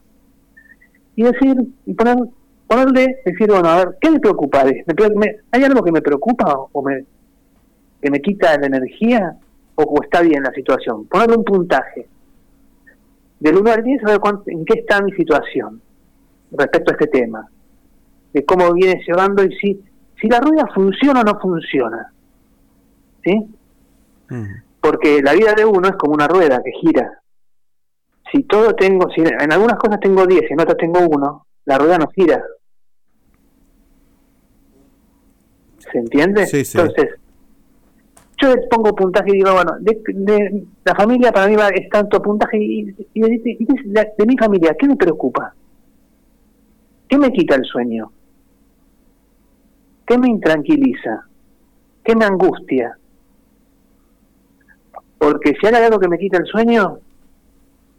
Y 1.15 1.23
decir, 1.23 1.55
poner, 1.97 2.17
ponerle, 2.67 3.17
decir, 3.25 3.47
bueno, 3.47 3.67
a 3.69 3.77
ver, 3.77 3.97
¿qué 3.99 4.11
me 4.11 4.19
preocupa? 4.19 4.63
me 4.65 4.83
me- 5.15 5.35
¿Hay 5.51 5.63
algo 5.63 5.83
que 5.83 5.91
me 5.91 6.01
preocupa 6.01 6.55
o 6.71 6.81
me, 6.83 7.03
que 8.01 8.11
me 8.11 8.21
quita 8.21 8.57
la 8.59 8.67
energía 8.67 9.35
o, 9.75 9.99
está 10.03 10.21
bien 10.21 10.43
la 10.43 10.51
situación? 10.51 11.05
Ponerle 11.07 11.37
un 11.37 11.43
puntaje. 11.45 12.07
Del 13.39 13.57
1 13.57 13.71
al 13.71 13.83
10, 13.83 14.03
a 14.03 14.11
ver 14.11 14.19
cuánto- 14.19 14.43
en 14.51 14.63
qué 14.65 14.79
está 14.79 15.01
mi 15.01 15.11
situación 15.13 15.81
respecto 16.51 16.91
a 16.91 16.95
este 16.95 17.07
tema. 17.07 17.47
De 18.33 18.45
cómo 18.45 18.71
viene 18.73 19.01
llevando 19.07 19.43
y 19.43 19.55
si, 19.55 19.81
si 20.21 20.27
la 20.27 20.39
rueda 20.39 20.67
funciona 20.75 21.21
o 21.21 21.23
no 21.23 21.39
funciona. 21.39 22.11
¿Sí? 23.23 23.47
Porque 24.85 25.19
la 25.23 25.33
vida 25.33 25.53
de 25.55 25.65
uno 25.65 25.87
es 25.87 25.95
como 25.95 26.13
una 26.13 26.27
rueda 26.27 26.61
que 26.63 26.71
gira. 26.79 27.19
Si 28.31 28.43
todo 28.43 28.75
tengo, 28.75 29.09
si 29.09 29.21
en 29.21 29.51
algunas 29.51 29.79
cosas 29.79 29.99
tengo 29.99 30.27
10 30.27 30.43
y 30.47 30.53
en 30.53 30.61
otras 30.61 30.77
tengo 30.77 30.99
uno, 31.09 31.47
la 31.65 31.79
rueda 31.79 31.97
no 31.97 32.07
gira. 32.09 32.43
¿Se 35.79 35.97
entiende? 35.97 36.45
Sí, 36.45 36.63
sí. 36.63 36.77
Entonces, 36.77 37.15
yo 38.39 38.53
le 38.53 38.61
pongo 38.69 38.93
puntaje 38.95 39.29
y 39.31 39.33
digo, 39.33 39.53
bueno, 39.53 39.71
de, 39.79 39.99
de- 40.13 40.63
la 40.83 40.93
familia 40.93 41.31
para 41.31 41.47
mí 41.47 41.55
va, 41.55 41.69
es 41.69 41.89
tanto 41.89 42.21
puntaje 42.21 42.57
y, 42.59 42.95
y 43.13 43.21
de, 43.21 43.29
de- 43.29 43.57
de- 43.85 44.11
de 44.17 44.25
mi 44.27 44.37
familia, 44.37 44.75
¿qué 44.77 44.87
me 44.87 44.95
preocupa? 44.97 45.55
¿Qué 47.09 47.17
me 47.17 47.31
quita 47.31 47.55
el 47.55 47.63
sueño? 47.65 48.11
¿Qué 50.05 50.15
me 50.19 50.27
intranquiliza? 50.29 51.25
¿Qué 52.03 52.15
me 52.15 52.25
angustia? 52.25 52.95
Porque 55.17 55.53
si 55.59 55.67
hay 55.67 55.83
algo 55.83 55.99
que 55.99 56.07
me 56.07 56.17
quita 56.17 56.37
el 56.37 56.45
sueño, 56.45 56.99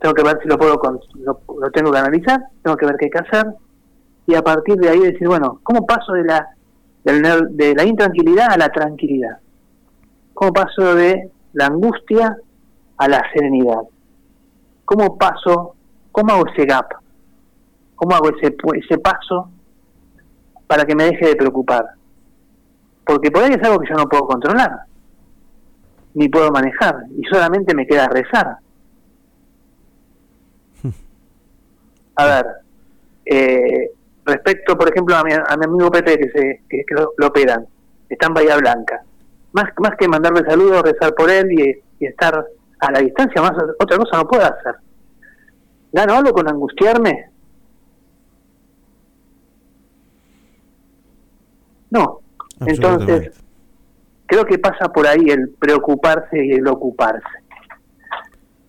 tengo 0.00 0.14
que 0.14 0.22
ver 0.22 0.38
si 0.42 0.48
lo 0.48 0.58
puedo 0.58 0.80
lo, 1.14 1.70
tengo 1.72 1.90
que 1.90 1.98
analizar, 1.98 2.40
tengo 2.62 2.76
que 2.76 2.86
ver 2.86 2.96
qué 2.98 3.06
hay 3.06 3.10
que 3.10 3.18
hacer 3.18 3.46
y 4.26 4.34
a 4.34 4.42
partir 4.42 4.76
de 4.76 4.90
ahí 4.90 5.00
decir, 5.00 5.26
bueno, 5.26 5.60
¿cómo 5.62 5.86
paso 5.86 6.12
de 6.12 6.24
la 6.24 6.48
de 7.04 7.74
la 7.74 7.84
intranquilidad 7.84 8.50
a 8.50 8.56
la 8.56 8.68
tranquilidad? 8.68 9.38
¿Cómo 10.34 10.52
paso 10.52 10.96
de 10.96 11.30
la 11.52 11.66
angustia 11.66 12.36
a 12.96 13.08
la 13.08 13.22
serenidad? 13.32 13.82
¿Cómo 14.84 15.16
paso, 15.16 15.76
cómo 16.10 16.32
hago 16.32 16.46
ese 16.48 16.66
gap? 16.66 16.86
¿Cómo 17.94 18.14
hago 18.14 18.30
ese 18.30 18.54
ese 18.74 18.98
paso 18.98 19.48
para 20.66 20.84
que 20.84 20.96
me 20.96 21.04
deje 21.04 21.28
de 21.28 21.36
preocupar? 21.36 21.86
Porque 23.04 23.30
por 23.30 23.44
ahí 23.44 23.52
es 23.52 23.62
algo 23.62 23.78
que 23.78 23.88
yo 23.88 23.94
no 23.94 24.08
puedo 24.08 24.26
controlar 24.26 24.86
ni 26.16 26.28
puedo 26.30 26.50
manejar 26.50 26.96
y 27.16 27.22
solamente 27.24 27.74
me 27.74 27.86
queda 27.86 28.08
rezar. 28.08 28.56
A 32.16 32.24
ver, 32.24 32.46
eh, 33.26 33.90
respecto, 34.24 34.78
por 34.78 34.88
ejemplo, 34.88 35.14
a 35.14 35.22
mi, 35.22 35.32
a 35.34 35.56
mi 35.58 35.64
amigo 35.66 35.90
Pepe 35.90 36.16
que, 36.16 36.30
se, 36.30 36.62
que, 36.68 36.84
que 36.86 36.94
lo, 36.94 37.12
lo 37.18 37.26
operan, 37.26 37.66
está 38.08 38.28
en 38.28 38.34
Bahía 38.34 38.56
Blanca. 38.56 39.02
Más, 39.52 39.66
más 39.78 39.92
que 39.98 40.08
mandarle 40.08 40.48
saludos, 40.48 40.82
rezar 40.82 41.14
por 41.14 41.30
él 41.30 41.52
y, 41.52 41.82
y 42.00 42.06
estar 42.06 42.46
a 42.78 42.92
la 42.92 43.00
distancia, 43.00 43.42
más 43.42 43.52
otra 43.78 43.98
cosa 43.98 44.16
no 44.16 44.26
puedo 44.26 44.42
hacer. 44.42 44.76
¿Gano 45.92 46.14
algo 46.14 46.32
con 46.32 46.48
angustiarme? 46.48 47.30
No. 51.90 52.20
Entonces. 52.60 53.45
Creo 54.26 54.44
que 54.44 54.58
pasa 54.58 54.92
por 54.92 55.06
ahí 55.06 55.30
el 55.30 55.50
preocuparse 55.58 56.44
y 56.44 56.52
el 56.52 56.66
ocuparse. 56.68 57.24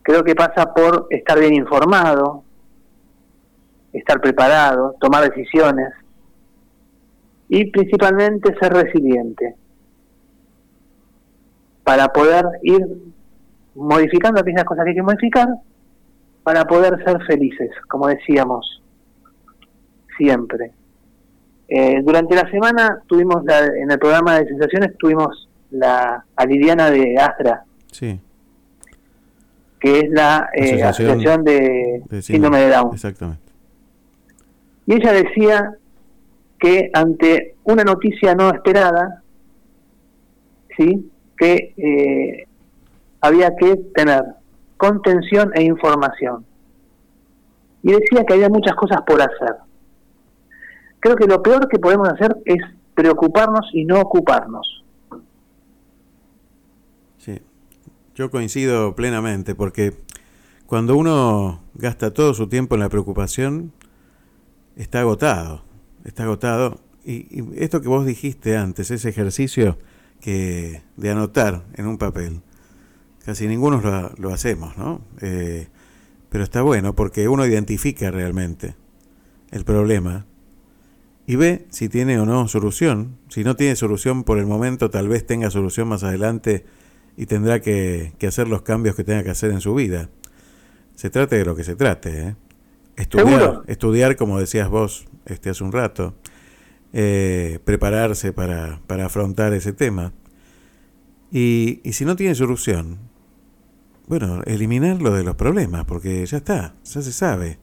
Creo 0.02 0.24
que 0.24 0.36
pasa 0.36 0.74
por 0.74 1.08
estar 1.10 1.40
bien 1.40 1.54
informado, 1.54 2.44
estar 3.92 4.22
preparado, 4.22 4.96
tomar 5.00 5.30
decisiones, 5.30 5.94
y 7.50 7.70
principalmente 7.72 8.56
ser 8.60 8.74
resiliente 8.74 9.56
para 11.84 12.10
poder 12.10 12.46
ir 12.64 12.86
modificando 13.76 14.42
aquellas 14.42 14.66
cosas 14.66 14.84
que 14.84 14.90
hay 14.90 14.96
que 14.96 15.04
modificar 15.04 15.48
para 16.44 16.66
poder 16.66 17.02
ser 17.04 17.24
felices, 17.26 17.72
como 17.88 18.08
decíamos 18.08 18.82
siempre. 20.18 20.72
Eh, 21.68 22.02
durante 22.02 22.36
la 22.36 22.50
semana 22.50 23.02
tuvimos 23.08 23.44
en 23.76 23.92
el 23.92 24.00
programa 24.00 24.40
de 24.40 24.48
sensaciones 24.48 24.98
tuvimos 24.98 25.50
la 25.72 26.24
Aliviana 26.38 26.90
de 26.90 27.18
Astra, 27.18 27.66
sí. 27.92 28.20
que 29.80 30.00
es 30.00 30.10
la 30.10 30.50
eh, 30.54 30.82
asociación, 30.82 31.44
de, 31.44 32.04
síndrome 32.22 32.60
de 32.60 32.70
Down. 32.70 32.94
Exactamente. 32.94 33.44
Y 34.86 34.94
ella 34.94 35.12
decía 35.12 35.74
que 36.58 36.90
ante 36.94 37.56
una 37.66 37.84
noticia 37.84 38.34
no 38.34 38.50
esperada, 38.50 39.22
sí, 40.78 41.12
que 41.38 41.74
eh, 41.76 42.48
había 43.20 43.56
que 43.58 43.76
tener 43.94 44.24
contención 44.78 45.52
e 45.54 45.64
información. 45.64 46.46
Y 47.84 47.92
decía 47.92 48.24
que 48.26 48.34
había 48.36 48.50
muchas 48.50 48.76
cosas 48.76 49.02
por 49.06 49.22
hacer. 49.22 49.67
Creo 51.08 51.16
que 51.16 51.26
lo 51.26 51.42
peor 51.42 51.70
que 51.70 51.80
podemos 51.80 52.10
hacer 52.10 52.36
es 52.44 52.58
preocuparnos 52.94 53.66
y 53.72 53.86
no 53.86 54.02
ocuparnos. 54.02 54.84
Sí, 57.18 57.40
yo 58.14 58.30
coincido 58.30 58.94
plenamente 58.94 59.56
porque 59.56 59.94
cuando 60.66 60.98
uno 60.98 61.62
gasta 61.76 62.14
todo 62.14 62.34
su 62.34 62.50
tiempo 62.50 62.76
en 62.76 62.82
la 62.82 62.90
preocupación, 62.90 63.72
está 64.76 65.00
agotado, 65.00 65.64
está 66.04 66.24
agotado. 66.24 66.82
Y, 67.06 67.42
esto 67.56 67.80
que 67.80 67.88
vos 67.88 68.06
dijiste 68.06 68.58
antes, 68.58 68.92
ese 68.92 69.08
ejercicio 69.08 69.78
que 70.20 70.82
de 70.98 71.10
anotar 71.10 71.64
en 71.76 71.88
un 71.88 71.98
papel, 71.98 72.42
casi 73.24 73.48
ninguno 73.48 73.82
lo, 74.18 74.34
hacemos, 74.34 74.78
¿no? 74.78 75.00
Eh, 75.22 75.70
pero 76.28 76.44
está 76.44 76.64
bueno 76.64 76.96
porque 76.96 77.30
uno 77.30 77.46
identifica 77.46 78.12
realmente 78.12 78.76
el 79.52 79.64
problema 79.64 80.26
y 81.30 81.36
ve 81.36 81.68
si 81.70 81.90
tiene 81.90 82.18
o 82.20 82.26
no 82.26 82.48
solución. 82.48 83.18
Si 83.28 83.44
no 83.44 83.58
tiene 83.58 83.76
solución 83.76 84.24
por 84.24 84.40
el 84.40 84.46
momento, 84.46 84.90
tal 84.90 85.10
vez 85.10 85.26
tenga 85.26 85.52
solución 85.52 85.90
más 85.90 86.04
adelante 86.04 86.66
y 87.18 87.26
tendrá 87.26 87.60
que, 87.60 88.14
hacer 88.26 88.48
los 88.48 88.62
cambios 88.62 88.96
que 88.96 89.04
tenga 89.04 89.24
que 89.24 89.32
hacer 89.32 89.52
en 89.52 89.60
su 89.60 89.76
vida. 89.76 90.10
Se 90.96 91.10
trate 91.10 91.36
de 91.36 91.44
lo 91.44 91.54
que 91.54 91.66
se 91.66 91.76
trate. 91.76 92.30
¿eh? 92.30 92.36
Estudiar, 92.96 93.62
estudiar, 93.68 94.16
como 94.16 94.40
decías 94.40 94.70
vos 94.70 95.06
este, 95.26 95.50
hace 95.50 95.66
un 95.66 95.74
rato. 95.74 96.16
Eh, 96.94 97.60
prepararse 97.66 98.32
para, 98.32 98.80
para, 98.88 99.08
afrontar 99.08 99.52
ese 99.52 99.74
tema. 99.74 100.14
Y, 101.30 101.82
y 101.84 101.92
si 101.92 102.06
no 102.06 102.16
tiene 102.16 102.36
solución, 102.36 103.00
bueno, 104.08 104.42
eliminarlo 104.46 105.14
de 105.14 105.26
los 105.26 105.36
problemas, 105.36 105.84
porque 105.84 106.26
ya 106.26 106.38
está, 106.38 106.76
ya 106.86 107.02
se 107.02 107.12
sabe. 107.12 107.60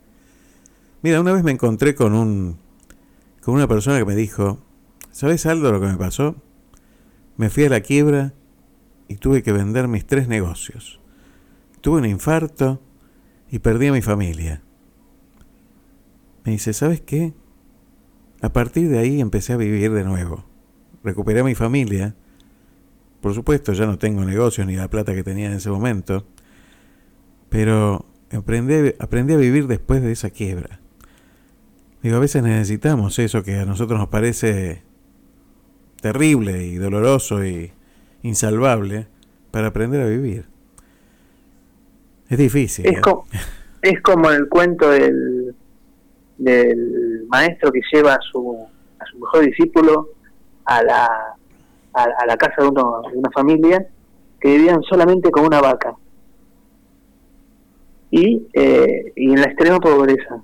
Mira, 1.00 1.22
una 1.22 1.32
vez 1.32 1.42
me 1.42 1.52
encontré 1.52 1.94
con 1.94 2.12
un 2.14 2.63
con 3.44 3.54
una 3.54 3.68
persona 3.68 3.98
que 3.98 4.06
me 4.06 4.16
dijo, 4.16 4.58
¿sabes 5.10 5.44
algo 5.44 5.70
lo 5.70 5.78
que 5.78 5.86
me 5.86 5.98
pasó? 5.98 6.36
Me 7.36 7.50
fui 7.50 7.64
a 7.64 7.68
la 7.68 7.82
quiebra 7.82 8.32
y 9.06 9.16
tuve 9.16 9.42
que 9.42 9.52
vender 9.52 9.86
mis 9.86 10.06
tres 10.06 10.28
negocios. 10.28 10.98
Tuve 11.82 11.98
un 11.98 12.06
infarto 12.06 12.80
y 13.50 13.58
perdí 13.58 13.88
a 13.88 13.92
mi 13.92 14.00
familia. 14.00 14.62
Me 16.44 16.52
dice, 16.52 16.72
¿sabes 16.72 17.02
qué? 17.02 17.34
A 18.40 18.50
partir 18.50 18.88
de 18.88 18.98
ahí 18.98 19.20
empecé 19.20 19.52
a 19.52 19.58
vivir 19.58 19.92
de 19.92 20.04
nuevo. 20.04 20.46
Recuperé 21.02 21.40
a 21.40 21.44
mi 21.44 21.54
familia. 21.54 22.16
Por 23.20 23.34
supuesto, 23.34 23.74
ya 23.74 23.84
no 23.84 23.98
tengo 23.98 24.24
negocios 24.24 24.66
ni 24.66 24.76
la 24.76 24.88
plata 24.88 25.14
que 25.14 25.22
tenía 25.22 25.48
en 25.48 25.54
ese 25.54 25.68
momento. 25.68 26.26
Pero 27.50 28.06
aprendí 28.30 29.34
a 29.34 29.36
vivir 29.36 29.66
después 29.66 30.00
de 30.00 30.12
esa 30.12 30.30
quiebra. 30.30 30.80
Digo, 32.04 32.18
a 32.18 32.20
veces 32.20 32.42
necesitamos 32.42 33.18
eso 33.18 33.42
que 33.42 33.60
a 33.60 33.64
nosotros 33.64 33.98
nos 33.98 34.08
parece 34.08 34.82
terrible 36.02 36.62
y 36.62 36.74
doloroso 36.74 37.42
y 37.42 37.72
insalvable 38.22 39.06
para 39.50 39.68
aprender 39.68 40.02
a 40.02 40.06
vivir. 40.06 40.44
Es 42.28 42.36
difícil. 42.36 42.84
Es, 42.84 43.00
como, 43.00 43.24
es 43.80 44.02
como 44.02 44.30
el 44.30 44.50
cuento 44.50 44.90
del, 44.90 45.54
del 46.36 47.24
maestro 47.28 47.72
que 47.72 47.80
lleva 47.90 48.12
a 48.16 48.20
su, 48.20 48.54
a 48.98 49.06
su 49.06 49.18
mejor 49.20 49.46
discípulo 49.46 50.10
a 50.66 50.82
la, 50.82 51.08
a, 51.94 52.26
la 52.26 52.36
casa 52.36 52.64
de, 52.64 52.68
uno, 52.68 53.00
de 53.10 53.16
una 53.16 53.30
familia 53.30 53.88
que 54.42 54.58
vivían 54.58 54.82
solamente 54.82 55.30
con 55.30 55.46
una 55.46 55.62
vaca 55.62 55.94
y, 58.10 58.46
eh, 58.52 59.10
y 59.16 59.30
en 59.30 59.40
la 59.40 59.46
extrema 59.46 59.80
pobreza 59.80 60.42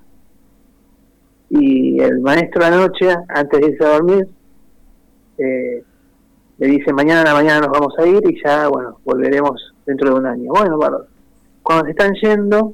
y 1.53 1.99
el 1.99 2.21
maestro 2.21 2.63
de 2.63 2.71
la 2.71 2.77
noche, 2.77 3.13
antes 3.27 3.59
de 3.59 3.67
irse 3.67 3.83
a 3.83 3.93
dormir, 3.95 4.25
eh, 5.37 5.83
le 6.57 6.67
dice, 6.67 6.93
mañana 6.93 7.21
a 7.21 7.25
la 7.25 7.33
mañana 7.33 7.67
nos 7.67 7.77
vamos 7.77 7.93
a 7.97 8.07
ir 8.07 8.21
y 8.23 8.41
ya, 8.41 8.69
bueno, 8.69 8.99
volveremos 9.03 9.73
dentro 9.85 10.11
de 10.11 10.15
un 10.15 10.25
año. 10.27 10.49
Bueno, 10.53 10.79
cuando 11.61 11.85
se 11.85 11.91
están 11.91 12.13
yendo, 12.13 12.73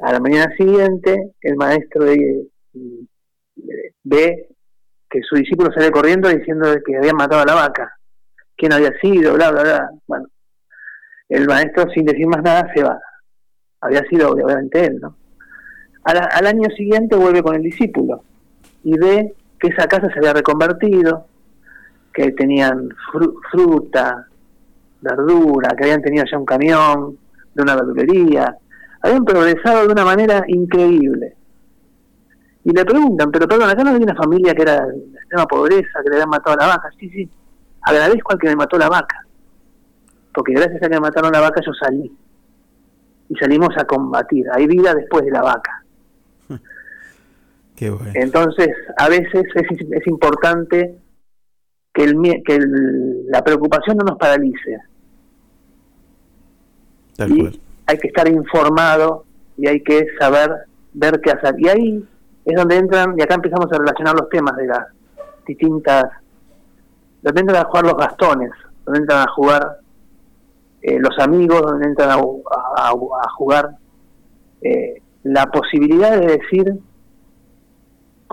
a 0.00 0.12
la 0.12 0.18
mañana 0.18 0.52
siguiente, 0.56 1.34
el 1.42 1.54
maestro 1.56 2.06
ve 4.02 4.48
que 5.08 5.20
su 5.22 5.36
discípulo 5.36 5.70
sale 5.72 5.92
corriendo 5.92 6.28
diciendo 6.28 6.66
que 6.84 6.96
habían 6.96 7.14
matado 7.16 7.42
a 7.42 7.46
la 7.46 7.54
vaca, 7.54 7.96
quién 8.56 8.72
había 8.72 8.90
sido, 9.00 9.34
bla, 9.34 9.52
bla, 9.52 9.62
bla. 9.62 9.90
Bueno, 10.08 10.26
el 11.28 11.46
maestro, 11.46 11.88
sin 11.94 12.04
decir 12.04 12.26
más 12.26 12.42
nada, 12.42 12.68
se 12.74 12.82
va. 12.82 12.98
Había 13.80 14.02
sido 14.08 14.32
obviamente 14.32 14.86
él, 14.86 14.98
¿no? 15.00 15.16
Al, 16.04 16.46
año 16.46 16.68
siguiente 16.76 17.16
vuelve 17.16 17.42
con 17.42 17.54
el 17.54 17.62
discípulo 17.62 18.22
y 18.82 18.98
ve 18.98 19.34
que 19.58 19.68
esa 19.68 19.86
casa 19.86 20.08
se 20.12 20.18
había 20.18 20.34
reconvertido, 20.34 21.26
que 22.12 22.32
tenían 22.32 22.90
fruta, 23.50 24.26
verdura, 25.00 25.74
que 25.76 25.84
habían 25.84 26.02
tenido 26.02 26.24
ya 26.30 26.38
un 26.38 26.44
camión 26.44 27.18
de 27.54 27.62
una 27.62 27.74
verdulería, 27.74 28.54
habían 29.00 29.24
progresado 29.24 29.86
de 29.86 29.92
una 29.92 30.04
manera 30.04 30.44
increíble. 30.48 31.34
Y 32.64 32.72
le 32.72 32.84
preguntan, 32.84 33.30
pero 33.30 33.46
perdón, 33.46 33.70
acá 33.70 33.82
no 33.82 33.90
había 33.90 34.04
una 34.04 34.14
familia 34.14 34.54
que 34.54 34.62
era 34.62 34.86
de 34.86 34.98
extrema 35.14 35.46
pobreza, 35.46 36.02
que 36.02 36.10
le 36.10 36.16
habían 36.16 36.30
matado 36.30 36.58
a 36.58 36.66
la 36.66 36.76
vaca. 36.76 36.90
Sí, 36.98 37.08
sí, 37.10 37.30
agradezco 37.82 38.32
al 38.32 38.38
que 38.38 38.48
me 38.48 38.56
mató 38.56 38.78
la 38.78 38.88
vaca, 38.88 39.24
porque 40.34 40.52
gracias 40.52 40.82
a 40.82 40.88
que 40.88 40.94
me 40.94 41.00
mataron 41.00 41.32
la 41.32 41.40
vaca 41.40 41.60
yo 41.64 41.72
salí. 41.72 42.14
Y 43.28 43.34
salimos 43.36 43.70
a 43.78 43.84
combatir, 43.84 44.46
hay 44.52 44.66
vida 44.66 44.94
después 44.94 45.24
de 45.24 45.30
la 45.30 45.42
vaca. 45.42 45.83
Entonces, 48.14 48.68
a 48.96 49.08
veces 49.08 49.44
es, 49.54 50.06
importante 50.06 50.96
que, 51.92 52.04
el, 52.04 52.42
que 52.46 52.58
la 53.26 53.42
preocupación 53.42 53.96
no 53.96 54.04
nos 54.04 54.18
paralice. 54.18 54.78
y 57.26 57.60
hay 57.86 57.98
que 57.98 58.08
estar 58.08 58.28
informado 58.28 59.24
y 59.56 59.68
hay 59.68 59.82
que 59.82 60.06
saber 60.18 60.50
ver 60.92 61.20
qué 61.20 61.32
hacer. 61.32 61.54
Y 61.58 61.68
ahí 61.68 62.08
es 62.44 62.56
donde 62.56 62.76
entran, 62.76 63.14
y 63.18 63.22
acá 63.22 63.34
empezamos 63.34 63.66
a 63.72 63.78
relacionar 63.78 64.14
los 64.14 64.28
temas 64.28 64.56
de 64.56 64.66
las 64.66 64.86
distintas, 65.46 66.04
donde 67.22 67.40
entran 67.40 67.62
a 67.62 67.68
jugar 67.68 67.84
los 67.84 67.94
bastones, 67.94 68.50
donde 68.84 69.00
entran 69.00 69.28
a 69.28 69.30
jugar 69.32 69.78
eh, 70.82 70.98
los 70.98 71.18
amigos, 71.18 71.62
donde 71.62 71.86
entran 71.86 72.10
a, 72.10 72.90
jugar 73.36 73.76
eh, 74.62 75.02
la 75.22 75.46
posibilidad 75.46 76.18
de 76.18 76.38
decir 76.38 76.78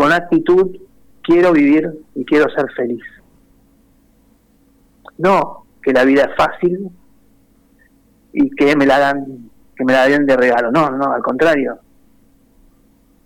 con 0.02 0.12
actitud 0.12 0.78
quiero 1.22 1.52
vivir 1.52 1.88
y 2.16 2.26
quiero 2.26 2.50
ser 2.50 2.72
feliz. 2.76 3.04
No 5.20 5.68
que 5.80 5.94
la 5.94 6.06
vida 6.06 6.24
es 6.24 6.36
fácil 6.36 6.90
y 8.34 8.50
que 8.50 8.76
me 8.76 8.88
la 8.88 8.98
dan 8.98 9.52
que 9.76 9.86
me 9.86 9.94
la 9.94 10.08
den 10.08 10.26
de 10.26 10.36
regalo, 10.36 10.72
no, 10.72 10.90
no, 10.90 11.14
al 11.14 11.22
contrario. 11.22 11.78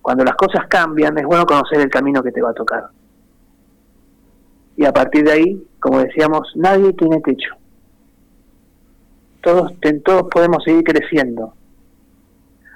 Cuando 0.02 0.26
las 0.26 0.36
cosas 0.36 0.68
cambian 0.68 1.18
es 1.18 1.26
bueno 1.26 1.46
conocer 1.46 1.80
el 1.80 1.90
camino 1.90 2.22
que 2.22 2.34
te 2.34 2.42
va 2.42 2.50
a 2.50 2.54
tocar. 2.54 2.90
Y 4.76 4.84
a 4.84 4.92
partir 4.92 5.24
de 5.24 5.32
ahí, 5.32 5.68
como 5.80 6.00
decíamos, 6.00 6.52
nadie 6.56 6.92
tiene 6.92 7.22
techo. 7.22 7.56
Todos, 9.40 9.72
todos 10.04 10.24
podemos 10.30 10.62
seguir 10.66 10.84
creciendo. 10.84 11.54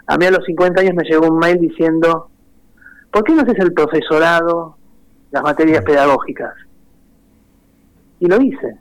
A 0.07 0.15
mí 0.15 0.25
a 0.25 0.31
los 0.31 0.45
50 0.45 0.79
años 0.79 0.95
me 0.95 1.03
llegó 1.03 1.27
un 1.27 1.37
mail 1.37 1.59
diciendo, 1.59 2.29
¿por 3.11 3.23
qué 3.23 3.33
no 3.33 3.41
haces 3.41 3.59
el 3.59 3.73
profesorado, 3.73 4.77
las 5.31 5.43
materias 5.43 5.83
pedagógicas? 5.83 6.53
Y 8.19 8.27
lo 8.27 8.41
hice. 8.41 8.77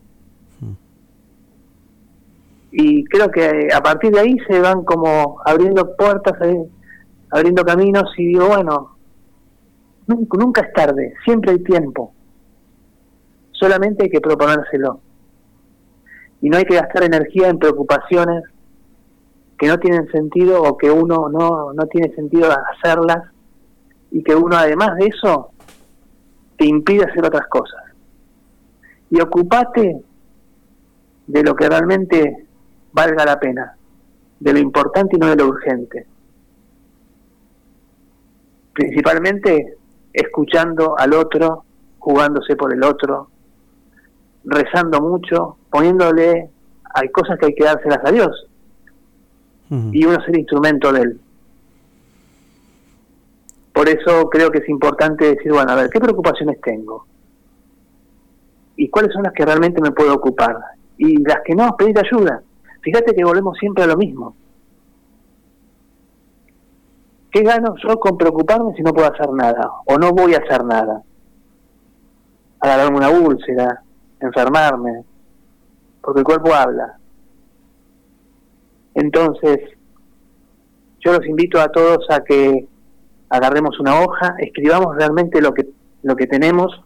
Y 2.71 3.05
creo 3.05 3.31
que 3.31 3.69
a 3.75 3.81
partir 3.81 4.13
de 4.13 4.21
ahí 4.21 4.37
se 4.47 4.61
van 4.61 4.85
como 4.85 5.41
abriendo 5.45 5.97
puertas, 5.97 6.35
eh, 6.43 6.69
abriendo 7.31 7.65
caminos 7.65 8.13
y 8.19 8.27
digo, 8.27 8.49
bueno, 8.49 8.97
nunca, 10.07 10.39
nunca 10.39 10.61
es 10.61 10.73
tarde, 10.75 11.15
siempre 11.25 11.53
hay 11.53 11.63
tiempo. 11.63 12.13
solamente 13.53 14.05
hay 14.05 14.11
que 14.11 14.21
proponérselo. 14.21 15.01
Y 16.41 16.51
no 16.51 16.59
hay 16.59 16.65
que 16.65 16.77
gastar 16.77 17.03
energía 17.03 17.49
en 17.49 17.59
preocupaciones 17.59 18.45
que 19.59 19.67
no 19.67 19.79
tienen 19.79 20.07
sentido 20.13 20.63
o 20.63 20.77
que 20.77 20.91
uno 20.91 21.29
no, 21.29 21.73
no 21.73 21.87
tiene 21.87 22.15
sentido 22.15 22.49
hacerlas 22.53 23.25
y 24.11 24.23
que 24.23 24.35
uno 24.35 24.57
además 24.57 24.97
de 24.97 25.07
eso 25.07 25.51
te 26.57 26.67
impide 26.67 27.05
hacer 27.05 27.25
otras 27.25 27.47
cosas. 27.49 27.83
Y 29.11 29.21
ocupate 29.21 30.03
de 31.27 31.43
lo 31.43 31.55
que 31.55 31.69
realmente 31.69 32.47
valga 32.93 33.25
la 33.25 33.39
pena, 33.39 33.77
de 34.41 34.53
lo 34.53 34.59
importante 34.59 35.17
y 35.17 35.19
no 35.19 35.29
de 35.29 35.37
lo 35.37 35.49
urgente. 35.49 36.07
Principalmente 38.73 39.77
escuchando 40.13 40.99
al 40.99 41.13
otro, 41.15 41.65
jugándose 41.99 42.57
por 42.57 42.73
el 42.73 42.83
otro, 42.83 43.29
rezando 44.45 45.01
mucho, 45.01 45.59
poniéndole, 45.71 46.51
hay 46.95 47.09
cosas 47.11 47.39
que 47.39 47.47
hay 47.47 47.55
que 47.55 47.65
dárselas 47.65 48.01
a 48.05 48.11
Dios. 48.11 48.45
Y 49.71 50.05
uno 50.07 50.19
es 50.19 50.29
el 50.29 50.39
instrumento 50.39 50.91
de 50.93 51.03
Él. 51.03 51.21
Por 53.79 53.89
eso 53.89 54.29
creo 54.29 54.51
que 54.51 54.59
es 54.59 54.69
importante 54.69 55.25
decir, 55.25 55.53
bueno, 55.53 55.71
a 55.71 55.77
ver, 55.77 55.89
¿qué 55.89 56.01
preocupaciones 56.01 56.61
tengo? 56.61 57.07
¿Y 58.75 58.89
cuáles 58.89 59.13
son 59.13 59.23
las 59.23 59.33
que 59.33 59.45
realmente 59.45 59.81
me 59.81 59.93
puedo 59.93 60.17
ocupar? 60.17 60.57
Y 60.97 61.23
las 61.23 61.43
que 61.45 61.55
no, 61.55 61.77
pedir 61.77 61.97
ayuda. 61.97 62.43
Fíjate 62.81 63.15
que 63.15 63.23
volvemos 63.23 63.57
siempre 63.57 63.85
a 63.85 63.87
lo 63.87 63.97
mismo. 63.97 64.35
¿Qué 67.31 67.43
gano 67.43 67.77
yo 67.77 68.01
con 68.01 68.19
preocuparme 68.19 68.75
si 68.75 68.83
no 68.83 68.93
puedo 68.93 69.13
hacer 69.13 69.31
nada? 69.31 69.71
O 69.85 69.97
no 69.97 70.11
voy 70.11 70.35
a 70.35 70.39
hacer 70.39 70.65
nada. 70.65 71.01
Agarrarme 72.59 72.97
una 72.97 73.11
úlcera, 73.11 73.85
enfermarme, 74.19 75.05
porque 76.01 76.19
el 76.19 76.27
cuerpo 76.27 76.53
habla. 76.53 76.99
Entonces, 78.95 79.61
yo 80.99 81.13
los 81.13 81.25
invito 81.27 81.61
a 81.61 81.71
todos 81.71 82.11
a 82.11 82.25
que 82.25 82.67
agarremos 83.31 83.79
una 83.81 84.01
hoja, 84.01 84.35
escribamos 84.39 84.97
realmente 84.97 85.41
lo 85.41 85.53
que, 85.53 85.69
lo 86.03 86.17
que 86.17 86.27
tenemos, 86.27 86.83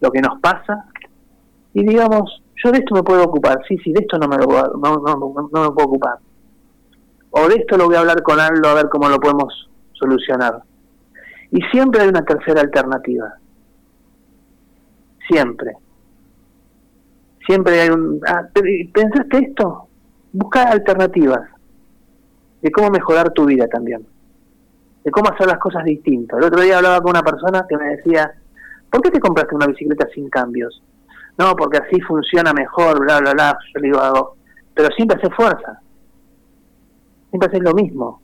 lo 0.00 0.10
que 0.10 0.20
nos 0.20 0.40
pasa, 0.40 0.86
y 1.72 1.84
digamos, 1.84 2.42
yo 2.62 2.72
de 2.72 2.78
esto 2.78 2.94
me 2.94 3.02
puedo 3.02 3.24
ocupar, 3.24 3.60
sí, 3.68 3.78
sí, 3.78 3.92
de 3.92 4.00
esto 4.00 4.18
no 4.18 4.28
me, 4.28 4.36
lo, 4.36 4.46
no, 4.46 4.96
no, 4.96 5.48
no 5.52 5.62
me 5.62 5.70
puedo 5.70 5.86
ocupar. 5.86 6.18
O 7.30 7.48
de 7.48 7.54
esto 7.56 7.76
lo 7.76 7.86
voy 7.86 7.94
a 7.94 8.00
hablar 8.00 8.22
con 8.22 8.40
Aldo 8.40 8.68
a 8.68 8.74
ver 8.74 8.88
cómo 8.88 9.08
lo 9.08 9.20
podemos 9.20 9.70
solucionar. 9.92 10.62
Y 11.52 11.60
siempre 11.70 12.02
hay 12.02 12.08
una 12.08 12.24
tercera 12.24 12.60
alternativa. 12.60 13.34
Siempre. 15.28 15.76
Siempre 17.46 17.80
hay 17.80 17.88
un... 17.90 18.20
Ah, 18.26 18.48
¿Pensaste 18.92 19.38
esto? 19.38 19.86
Busca 20.32 20.70
alternativas 20.70 21.48
de 22.62 22.70
cómo 22.72 22.90
mejorar 22.90 23.32
tu 23.32 23.46
vida 23.46 23.68
también 23.68 24.04
de 25.04 25.10
cómo 25.10 25.30
hacer 25.30 25.46
las 25.46 25.58
cosas 25.58 25.84
distintas. 25.84 26.38
El 26.38 26.44
otro 26.44 26.60
día 26.60 26.76
hablaba 26.76 27.00
con 27.00 27.10
una 27.10 27.22
persona 27.22 27.64
que 27.68 27.76
me 27.76 27.96
decía, 27.96 28.32
¿por 28.90 29.00
qué 29.00 29.10
te 29.10 29.20
compraste 29.20 29.54
una 29.54 29.66
bicicleta 29.66 30.06
sin 30.14 30.28
cambios? 30.28 30.82
No, 31.38 31.54
porque 31.56 31.78
así 31.78 32.00
funciona 32.02 32.52
mejor, 32.52 33.00
bla, 33.00 33.20
bla, 33.20 33.32
bla. 33.32 33.58
Yo 33.74 33.80
le 33.80 33.86
digo, 33.88 34.00
hago, 34.00 34.36
pero 34.74 34.88
siempre 34.94 35.16
haces 35.16 35.34
fuerza. 35.34 35.80
Siempre 37.30 37.48
haces 37.48 37.62
lo 37.62 37.74
mismo. 37.74 38.20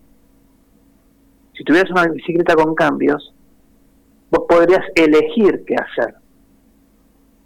Si 1.55 1.65
tuvieras 1.65 1.91
una 1.91 2.05
bicicleta 2.09 2.55
con 2.55 2.75
cambios, 2.75 3.35
vos 4.31 4.45
podrías 4.47 4.83
elegir 4.95 5.65
qué 5.67 5.77
hacer. 5.77 6.15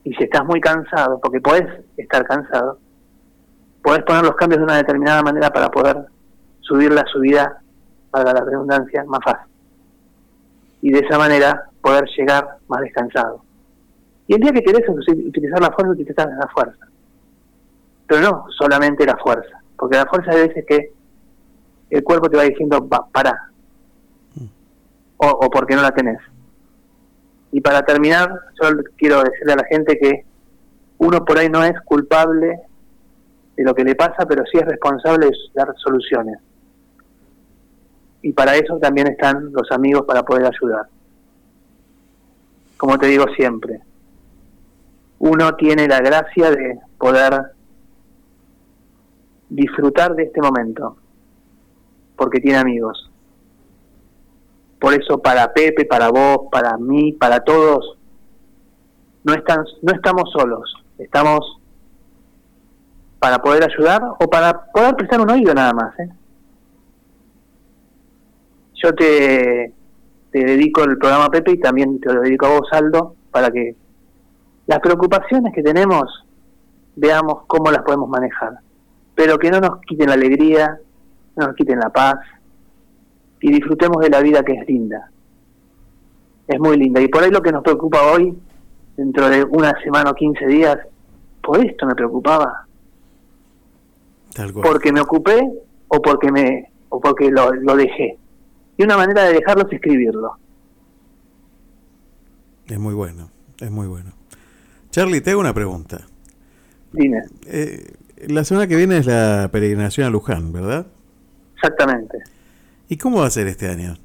Y 0.03 0.12
si 0.14 0.24
estás 0.24 0.45
muy 0.45 0.61
cansado, 0.61 1.20
porque 1.20 1.41
podés 1.41 1.85
estar 1.97 2.24
cansado, 2.24 2.78
podés 3.83 4.03
poner 4.03 4.24
los 4.24 4.35
cambios 4.35 4.59
de 4.59 4.64
una 4.64 4.76
determinada 4.78 5.22
manera 5.22 5.51
para 5.51 5.70
poder 5.70 6.07
subir 6.61 6.93
la 6.93 7.05
subida 7.07 7.62
para 8.11 8.33
la 8.33 8.45
redundancia, 8.45 9.05
más 9.05 9.21
fácil. 9.25 9.51
Y 10.83 10.91
de 10.93 11.01
esa 11.01 11.19
manera 11.19 11.69
poder 11.81 12.05
llegar 12.17 12.59
más 12.69 12.81
descansado. 12.81 13.43
Y 14.27 14.35
el 14.35 14.41
día 14.41 14.53
que 14.53 14.63
querés 14.63 14.89
utilizar 14.89 15.61
la 15.61 15.71
fuerza, 15.71 15.93
utilizar 15.93 16.29
la 16.29 16.49
fuerza. 16.49 16.87
Pero 18.07 18.21
no 18.21 18.47
solamente 18.57 19.07
la 19.07 19.17
fuerza, 19.17 19.61
porque 19.77 19.97
la 19.97 20.07
fuerza 20.07 20.33
hay 20.33 20.49
veces 20.49 20.65
que 20.67 20.93
el 21.91 22.05
cuerpo 22.05 22.29
te 22.29 22.37
va 22.37 22.45
diciendo, 22.45 22.87
va, 22.89 23.07
para, 23.13 23.51
o, 25.17 25.27
o 25.27 25.51
porque 25.51 25.75
no 25.75 25.83
la 25.83 25.93
tenés. 25.93 26.19
Y 27.53 27.61
para 27.61 27.83
terminar, 27.83 28.33
yo 28.61 28.69
quiero 28.97 29.23
decirle 29.23 29.53
a 29.53 29.57
la 29.57 29.65
gente 29.65 29.99
que 29.99 30.25
uno 30.99 31.25
por 31.25 31.39
ahí 31.39 31.49
no 31.49 31.65
es 31.65 31.79
culpable 31.85 32.61
de 33.57 33.65
lo 33.65 33.75
que 33.75 33.85
le 33.85 33.95
pasa, 33.95 34.27
pero 34.27 34.45
sí 34.51 34.59
es 34.59 34.65
responsable 34.65 35.27
de 35.27 35.33
dar 35.55 35.75
soluciones 35.77 36.39
y 38.23 38.33
para 38.33 38.57
eso 38.57 38.79
también 38.79 39.09
están 39.09 39.53
los 39.53 39.71
amigos 39.71 40.05
para 40.07 40.23
poder 40.23 40.47
ayudar. 40.47 40.87
Como 42.77 42.99
te 42.99 43.07
digo 43.07 43.25
siempre, 43.37 43.81
uno 45.18 45.55
tiene 45.57 45.87
la 45.87 46.01
gracia 46.01 46.51
de 46.51 46.81
poder 46.99 47.53
disfrutar 49.49 50.14
de 50.14 50.25
este 50.25 50.41
momento, 50.41 50.97
porque 52.16 52.41
tiene 52.41 52.59
amigos. 52.59 53.11
Por 54.79 54.95
eso 54.95 55.21
para 55.21 55.53
Pepe, 55.53 55.85
para 55.85 56.09
vos, 56.09 56.49
para 56.51 56.77
mí, 56.79 57.12
para 57.12 57.41
todos, 57.41 57.99
no, 59.25 59.35
están, 59.35 59.64
no 59.83 59.93
estamos 59.93 60.31
solos, 60.33 60.75
estamos 60.99 61.59
para 63.18 63.39
poder 63.43 63.64
ayudar 63.64 64.03
o 64.18 64.31
para 64.31 64.73
poder 64.73 64.97
prestar 64.97 65.21
un 65.21 65.31
oído 65.31 65.53
nada 65.53 65.75
más. 65.75 65.99
¿eh? 65.99 66.09
Yo 68.83 68.95
te, 68.95 69.72
te 70.31 70.45
dedico 70.45 70.85
el 70.85 70.99
programa 70.99 71.28
Pepe 71.28 71.53
y 71.53 71.61
también 71.61 72.01
te 72.01 72.12
lo 72.12 72.22
dedico 72.22 72.47
a 72.47 72.59
vos, 72.59 72.68
Aldo, 72.72 73.14
para 73.31 73.51
que 73.51 73.74
las 74.66 74.81
preocupaciones 74.81 75.53
que 75.55 75.62
tenemos 75.62 76.24
veamos 76.97 77.43
cómo 77.47 77.70
las 77.70 77.83
podemos 77.83 78.09
manejar, 78.09 78.59
pero 79.14 79.39
que 79.39 79.51
no 79.51 79.61
nos 79.61 79.81
quiten 79.81 80.09
la 80.09 80.14
alegría, 80.14 80.78
no 81.37 81.49
nos 81.49 81.57
quiten 81.57 81.78
la 81.78 81.91
paz 81.91 82.18
y 83.41 83.51
disfrutemos 83.51 84.03
de 84.03 84.11
la 84.11 84.20
vida 84.20 84.43
que 84.43 84.53
es 84.53 84.66
linda. 84.68 85.11
Es 86.47 86.61
muy 86.61 86.76
linda. 86.76 87.01
Y 87.01 87.09
por 87.09 87.22
ahí 87.22 87.31
lo 87.31 87.43
que 87.43 87.53
nos 87.53 87.62
preocupa 87.62 88.12
hoy, 88.12 88.37
dentro 88.97 89.28
de 89.28 89.45
una 89.45 89.72
semana 89.83 90.11
o 90.11 90.14
15 90.14 90.47
días, 90.47 90.78
por 91.43 91.64
esto 91.64 91.87
me 91.87 91.95
preocupaba. 91.95 92.66
Porque 94.62 94.93
me 94.93 95.01
ocupé 95.01 95.41
o 95.89 96.01
porque 96.01 96.31
me 96.31 96.70
o 96.91 97.01
porque 97.01 97.31
lo, 97.31 97.53
lo 97.53 97.76
dejé. 97.76 98.20
Y 98.81 98.83
una 98.83 98.97
manera 98.97 99.24
de 99.24 99.35
dejarlo 99.35 99.66
es 99.66 99.74
escribirlo. 99.74 100.39
Es 102.66 102.78
muy 102.78 102.95
bueno, 102.95 103.31
es 103.61 103.70
muy 103.70 103.87
bueno. 103.87 104.12
Charlie, 104.89 105.20
te 105.20 105.33
hago 105.33 105.41
una 105.41 105.53
pregunta. 105.53 106.07
Dime. 106.91 107.20
Eh, 107.45 107.93
la 108.28 108.43
semana 108.43 108.66
que 108.66 108.76
viene 108.76 108.97
es 108.97 109.05
la 109.05 109.51
peregrinación 109.53 110.07
a 110.07 110.11
Luján, 110.11 110.51
¿verdad? 110.55 110.87
Exactamente. 111.57 112.20
¿Y 112.89 112.97
cómo 112.97 113.20
va 113.20 113.26
a 113.26 113.31
ser 113.31 113.49
este 113.49 113.68
año? 113.68 113.99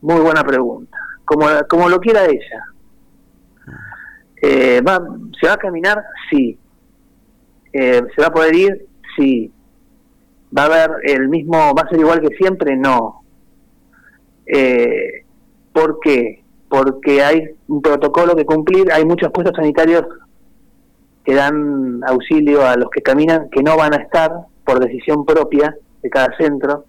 Muy 0.00 0.20
buena 0.22 0.42
pregunta. 0.44 0.96
Como, 1.26 1.46
como 1.68 1.90
lo 1.90 2.00
quiera 2.00 2.24
ella. 2.24 2.64
Eh, 4.40 4.80
va, 4.80 4.98
¿Se 5.38 5.46
va 5.46 5.52
a 5.52 5.58
caminar? 5.58 6.02
Sí. 6.30 6.58
Eh, 7.70 8.00
¿Se 8.16 8.22
va 8.22 8.28
a 8.28 8.32
poder 8.32 8.54
ir? 8.54 8.86
Sí. 9.14 9.52
¿Va 10.56 10.62
a 10.62 10.66
haber 10.66 10.90
el 11.04 11.28
mismo, 11.28 11.74
va 11.74 11.82
a 11.82 11.88
ser 11.88 11.98
igual 11.98 12.20
que 12.20 12.36
siempre? 12.36 12.76
No. 12.76 13.22
Eh, 14.46 15.24
¿Por 15.72 15.98
qué? 16.00 16.44
Porque 16.68 17.22
hay 17.22 17.50
un 17.68 17.82
protocolo 17.82 18.36
que 18.36 18.44
cumplir, 18.44 18.92
hay 18.92 19.04
muchos 19.04 19.32
puestos 19.32 19.56
sanitarios 19.56 20.04
que 21.24 21.34
dan 21.34 22.02
auxilio 22.06 22.66
a 22.66 22.76
los 22.76 22.90
que 22.90 23.02
caminan, 23.02 23.48
que 23.50 23.62
no 23.62 23.76
van 23.76 23.94
a 23.94 23.96
estar 23.96 24.30
por 24.64 24.78
decisión 24.78 25.24
propia 25.24 25.76
de 26.02 26.10
cada 26.10 26.36
centro, 26.36 26.84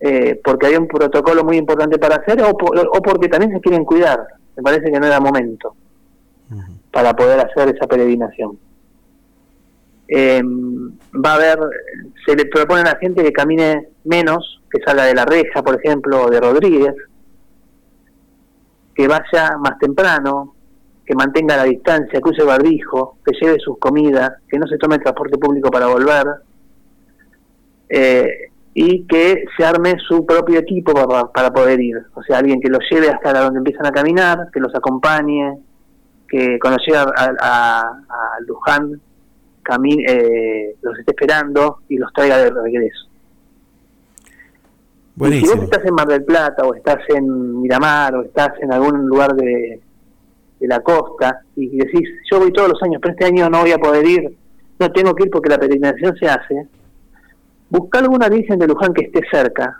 eh, 0.00 0.40
porque 0.44 0.66
hay 0.66 0.74
un 0.74 0.88
protocolo 0.88 1.44
muy 1.44 1.56
importante 1.56 1.98
para 1.98 2.16
hacer 2.16 2.42
o, 2.42 2.50
o, 2.50 3.02
porque 3.02 3.28
también 3.28 3.52
se 3.52 3.60
quieren 3.60 3.84
cuidar. 3.84 4.26
Me 4.56 4.62
parece 4.62 4.90
que 4.90 4.98
no 4.98 5.06
era 5.06 5.20
momento 5.20 5.74
para 6.90 7.14
poder 7.14 7.40
hacer 7.40 7.74
esa 7.74 7.86
peregrinación. 7.86 8.58
Eh, 10.08 10.42
va 10.44 11.32
a 11.32 11.34
haber, 11.34 11.58
se 12.26 12.36
le 12.36 12.46
propone 12.46 12.82
a 12.82 12.92
la 12.92 12.98
gente 12.98 13.22
que 13.22 13.32
camine 13.32 13.88
menos, 14.04 14.60
que 14.70 14.82
salga 14.82 15.04
de 15.04 15.14
la 15.14 15.24
reja, 15.24 15.62
por 15.62 15.76
ejemplo, 15.76 16.24
o 16.24 16.30
de 16.30 16.40
Rodríguez, 16.40 16.94
que 18.94 19.08
vaya 19.08 19.56
más 19.58 19.78
temprano, 19.78 20.54
que 21.04 21.14
mantenga 21.14 21.56
la 21.56 21.64
distancia, 21.64 22.20
que 22.20 22.30
use 22.30 22.44
barbijo, 22.44 23.18
que 23.24 23.32
lleve 23.40 23.58
sus 23.58 23.78
comidas, 23.78 24.32
que 24.48 24.58
no 24.58 24.66
se 24.66 24.78
tome 24.78 24.96
el 24.96 25.02
transporte 25.02 25.38
público 25.38 25.70
para 25.70 25.86
volver. 25.86 26.26
Eh, 27.88 28.52
y 28.74 29.06
que 29.06 29.44
se 29.56 29.64
arme 29.64 29.96
su 30.08 30.24
propio 30.24 30.58
equipo 30.58 30.92
para, 31.32 31.52
poder 31.52 31.80
ir. 31.80 31.98
O 32.14 32.22
sea, 32.22 32.38
alguien 32.38 32.60
que 32.60 32.70
los 32.70 32.80
lleve 32.90 33.10
hasta 33.10 33.38
donde 33.38 33.58
empiezan 33.58 33.86
a 33.86 33.92
caminar, 33.92 34.48
que 34.52 34.60
los 34.60 34.74
acompañe, 34.74 35.58
que 36.28 36.58
cuando 36.58 36.82
llega 36.86 37.12
a, 37.16 37.98
Luján 38.46 39.00
camine, 39.62 40.04
eh, 40.08 40.76
los 40.82 40.98
esté 40.98 41.12
esperando 41.12 41.78
y 41.88 41.96
los 41.96 42.12
traiga 42.12 42.38
de 42.38 42.50
regreso. 42.50 43.06
Y 45.16 45.32
si 45.32 45.46
vos 45.46 45.62
estás 45.62 45.84
en 45.84 45.94
Mar 45.94 46.08
del 46.08 46.24
Plata 46.24 46.64
o 46.64 46.74
estás 46.74 46.98
en 47.08 47.60
Miramar 47.60 48.14
o 48.16 48.22
estás 48.22 48.52
en 48.60 48.72
algún 48.72 49.06
lugar 49.06 49.34
de, 49.34 49.80
de 50.62 50.68
la 50.68 50.80
costa 50.80 51.42
y 51.56 51.76
decís, 51.76 52.08
yo 52.30 52.38
voy 52.38 52.52
todos 52.52 52.70
los 52.70 52.82
años, 52.82 53.00
pero 53.02 53.12
este 53.12 53.26
año 53.26 53.50
no 53.50 53.60
voy 53.60 53.72
a 53.72 53.78
poder 53.78 54.06
ir, 54.06 54.36
no 54.78 54.92
tengo 54.92 55.14
que 55.14 55.24
ir 55.24 55.30
porque 55.30 55.50
la 55.50 55.58
peregrinación 55.58 56.16
se 56.16 56.26
hace, 56.26 56.68
busca 57.68 57.98
alguna 57.98 58.28
virgen 58.28 58.60
de 58.60 58.68
Luján 58.68 58.94
que 58.94 59.06
esté 59.06 59.20
cerca, 59.30 59.76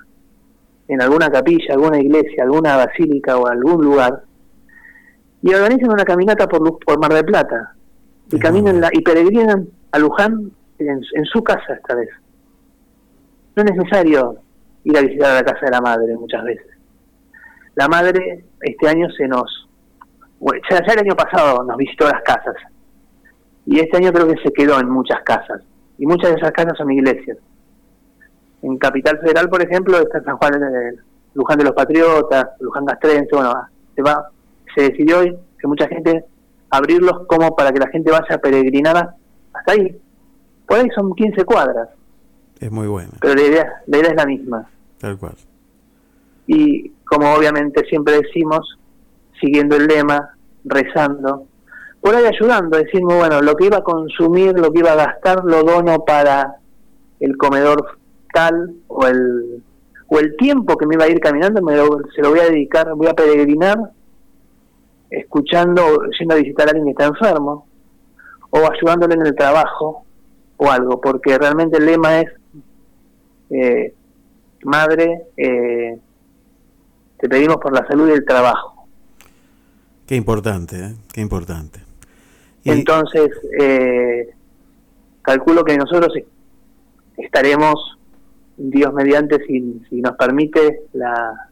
en 0.88 1.00
alguna 1.00 1.30
capilla, 1.30 1.74
alguna 1.74 2.00
iglesia, 2.00 2.42
alguna 2.42 2.76
basílica 2.76 3.38
o 3.38 3.46
algún 3.46 3.84
lugar, 3.84 4.24
y 5.40 5.54
organizan 5.54 5.90
una 5.90 6.04
caminata 6.04 6.48
por, 6.48 6.78
por 6.80 6.98
Mar 6.98 7.14
del 7.14 7.24
Plata, 7.24 7.74
y 8.32 8.38
caminan 8.38 8.80
la, 8.80 8.88
y 8.92 9.02
peregrinan 9.02 9.68
a 9.92 9.98
Luján 9.98 10.50
en, 10.78 11.02
en 11.14 11.24
su 11.26 11.44
casa 11.44 11.74
esta 11.74 11.94
vez. 11.94 12.08
No 13.54 13.62
es 13.62 13.76
necesario 13.76 14.36
ir 14.84 14.96
a 14.96 15.02
visitar 15.02 15.30
a 15.30 15.34
la 15.34 15.44
casa 15.44 15.66
de 15.66 15.70
la 15.70 15.80
madre 15.80 16.16
muchas 16.16 16.42
veces. 16.44 16.66
La 17.74 17.88
madre 17.88 18.44
este 18.60 18.88
año 18.88 19.08
se 19.10 19.28
nos... 19.28 19.68
ya, 20.70 20.78
el 20.78 20.98
año 20.98 21.14
pasado 21.14 21.62
nos 21.64 21.76
visitó 21.76 22.06
las 22.06 22.22
casas 22.22 22.56
y 23.64 23.78
este 23.78 23.98
año 23.98 24.12
creo 24.12 24.26
que 24.26 24.42
se 24.42 24.52
quedó 24.52 24.80
en 24.80 24.88
muchas 24.88 25.22
casas 25.22 25.62
y 25.98 26.06
muchas 26.06 26.30
de 26.30 26.36
esas 26.38 26.52
casas 26.52 26.76
son 26.76 26.90
iglesias. 26.90 27.38
En 28.62 28.78
Capital 28.78 29.18
Federal, 29.18 29.48
por 29.48 29.62
ejemplo, 29.62 29.98
está 29.98 30.22
San 30.22 30.36
Juan 30.36 30.52
de 30.52 30.98
Luján 31.34 31.58
de 31.58 31.64
los 31.64 31.74
Patriotas, 31.74 32.48
Luján 32.60 32.86
Castrense, 32.86 33.28
bueno, 33.32 33.52
se 33.94 34.02
va, 34.02 34.28
se 34.74 34.90
decidió 34.90 35.18
hoy 35.18 35.36
que 35.58 35.66
mucha 35.66 35.88
gente 35.88 36.24
abrirlos 36.72 37.26
como 37.26 37.54
para 37.54 37.70
que 37.70 37.78
la 37.78 37.88
gente 37.88 38.10
vaya 38.10 38.34
a 38.34 38.38
peregrinar 38.38 39.14
hasta 39.52 39.72
ahí. 39.72 39.96
Por 40.66 40.78
ahí 40.78 40.88
son 40.94 41.14
15 41.14 41.44
cuadras. 41.44 41.90
Es 42.58 42.72
muy 42.72 42.88
bueno. 42.88 43.10
Pero 43.20 43.34
la 43.34 43.42
idea, 43.42 43.82
la 43.86 43.98
idea 43.98 44.10
es 44.10 44.16
la 44.16 44.26
misma. 44.26 44.70
Tal 44.98 45.18
cual. 45.18 45.34
Y 46.46 46.88
como 47.04 47.32
obviamente 47.34 47.84
siempre 47.88 48.20
decimos, 48.22 48.78
siguiendo 49.38 49.76
el 49.76 49.86
lema, 49.86 50.34
rezando, 50.64 51.46
por 52.00 52.14
ahí 52.16 52.24
ayudando, 52.24 52.78
decimos, 52.78 53.16
bueno, 53.16 53.42
lo 53.42 53.54
que 53.54 53.66
iba 53.66 53.78
a 53.78 53.84
consumir, 53.84 54.58
lo 54.58 54.72
que 54.72 54.80
iba 54.80 54.92
a 54.92 54.96
gastar, 54.96 55.44
lo 55.44 55.62
dono 55.62 56.04
para 56.04 56.56
el 57.20 57.36
comedor 57.36 57.98
tal 58.32 58.74
o 58.88 59.06
el, 59.06 59.62
o 60.08 60.18
el 60.18 60.36
tiempo 60.36 60.78
que 60.78 60.86
me 60.86 60.94
iba 60.94 61.04
a 61.04 61.08
ir 61.08 61.20
caminando, 61.20 61.60
me 61.60 61.74
se 62.14 62.22
lo 62.22 62.30
voy 62.30 62.40
a 62.40 62.44
dedicar, 62.44 62.94
voy 62.94 63.08
a 63.08 63.14
peregrinar, 63.14 63.78
escuchando, 65.12 66.04
yendo 66.18 66.34
a 66.34 66.38
visitar 66.38 66.66
a 66.66 66.70
alguien 66.70 66.86
que 66.86 66.90
está 66.92 67.06
enfermo, 67.06 67.66
o 68.50 68.58
ayudándole 68.58 69.14
en 69.14 69.26
el 69.26 69.34
trabajo, 69.34 70.04
o 70.56 70.70
algo, 70.70 71.00
porque 71.00 71.36
realmente 71.38 71.78
el 71.78 71.86
lema 71.86 72.20
es 72.20 72.30
eh, 73.50 73.94
madre, 74.64 75.26
eh, 75.36 75.98
te 77.18 77.28
pedimos 77.28 77.56
por 77.56 77.72
la 77.72 77.86
salud 77.86 78.08
y 78.08 78.12
el 78.12 78.24
trabajo. 78.24 78.86
Qué 80.06 80.16
importante, 80.16 80.76
¿eh? 80.76 80.94
qué 81.12 81.20
importante. 81.20 81.80
Entonces, 82.64 83.30
eh, 83.60 84.30
calculo 85.20 85.64
que 85.64 85.76
nosotros 85.76 86.12
estaremos, 87.16 87.98
Dios 88.56 88.92
mediante, 88.92 89.44
si, 89.46 89.82
si 89.88 90.00
nos 90.00 90.16
permite, 90.16 90.82
la 90.92 91.48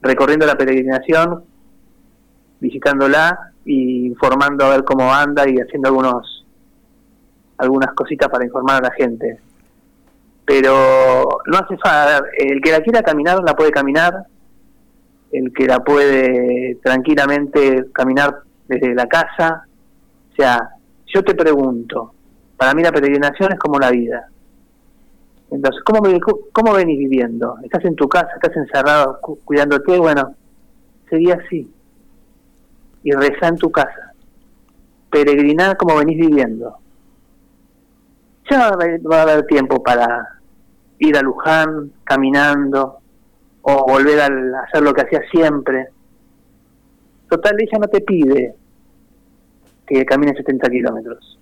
recorriendo 0.00 0.44
la 0.44 0.56
peregrinación, 0.56 1.44
visitándola 2.64 3.52
y 3.64 4.06
informando 4.06 4.64
a 4.64 4.70
ver 4.70 4.84
cómo 4.84 5.12
anda 5.12 5.48
y 5.48 5.56
haciendo 5.56 5.88
algunos 5.88 6.46
algunas 7.56 7.94
cositas 7.94 8.28
para 8.28 8.44
informar 8.44 8.84
a 8.84 8.88
la 8.88 8.94
gente 8.94 9.38
pero 10.44 11.28
no 11.46 11.56
hace 11.56 11.76
falta, 11.78 12.22
el 12.38 12.60
que 12.60 12.70
la 12.70 12.80
quiera 12.80 13.02
caminar 13.02 13.42
la 13.42 13.54
puede 13.54 13.70
caminar, 13.70 14.26
el 15.32 15.52
que 15.52 15.66
la 15.66 15.82
puede 15.82 16.76
tranquilamente 16.82 17.86
caminar 17.92 18.40
desde 18.68 18.94
la 18.94 19.06
casa, 19.06 19.66
o 20.32 20.36
sea, 20.36 20.70
yo 21.06 21.22
te 21.22 21.34
pregunto, 21.34 22.12
para 22.56 22.74
mí 22.74 22.82
la 22.82 22.92
peregrinación 22.92 23.52
es 23.52 23.58
como 23.58 23.78
la 23.78 23.90
vida. 23.90 24.28
Entonces, 25.50 25.82
¿cómo, 25.84 26.72
venís 26.72 26.98
viviendo? 26.98 27.56
¿Estás 27.62 27.84
en 27.84 27.94
tu 27.94 28.08
casa, 28.08 28.28
estás 28.34 28.56
encerrado 28.56 29.20
cuidándote? 29.44 29.98
Bueno, 29.98 30.34
sería 31.08 31.34
así. 31.34 31.70
Y 33.04 33.12
reza 33.12 33.48
en 33.48 33.56
tu 33.56 33.70
casa. 33.70 34.12
Peregrinar 35.10 35.76
como 35.76 35.96
venís 35.96 36.18
viviendo 36.18 36.78
ya 38.50 38.70
va 38.76 39.18
a 39.18 39.22
haber 39.22 39.46
tiempo 39.46 39.82
para 39.82 40.40
ir 40.98 41.16
a 41.16 41.22
Luján 41.22 41.92
caminando 42.04 42.98
o 43.62 43.86
volver 43.86 44.20
a 44.20 44.26
hacer 44.66 44.82
lo 44.82 44.92
que 44.92 45.02
hacía 45.02 45.20
siempre. 45.30 45.88
Total, 47.28 47.56
ella 47.58 47.78
no 47.78 47.88
te 47.88 48.00
pide 48.00 48.54
que 49.86 50.04
camines 50.04 50.36
70 50.36 50.68
kilómetros. 50.68 51.38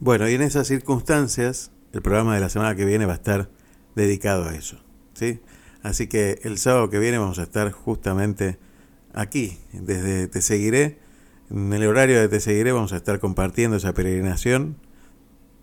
Bueno, 0.00 0.28
y 0.28 0.34
en 0.34 0.42
esas 0.42 0.66
circunstancias, 0.66 1.72
el 1.92 2.02
programa 2.02 2.34
de 2.34 2.40
la 2.40 2.48
semana 2.48 2.74
que 2.74 2.84
viene 2.84 3.06
va 3.06 3.12
a 3.12 3.16
estar 3.16 3.48
dedicado 3.94 4.44
a 4.48 4.54
eso. 4.54 4.78
¿sí? 5.14 5.40
Así 5.82 6.08
que 6.08 6.40
el 6.42 6.58
sábado 6.58 6.90
que 6.90 6.98
viene 6.98 7.18
vamos 7.18 7.38
a 7.38 7.44
estar 7.44 7.70
justamente 7.70 8.58
aquí, 9.18 9.58
desde 9.72 10.28
Te 10.28 10.40
Seguiré. 10.40 10.98
En 11.50 11.72
el 11.72 11.86
horario 11.86 12.20
de 12.20 12.28
Te 12.28 12.40
Seguiré 12.40 12.72
vamos 12.72 12.92
a 12.92 12.96
estar 12.96 13.18
compartiendo 13.18 13.76
esa 13.76 13.92
peregrinación 13.92 14.76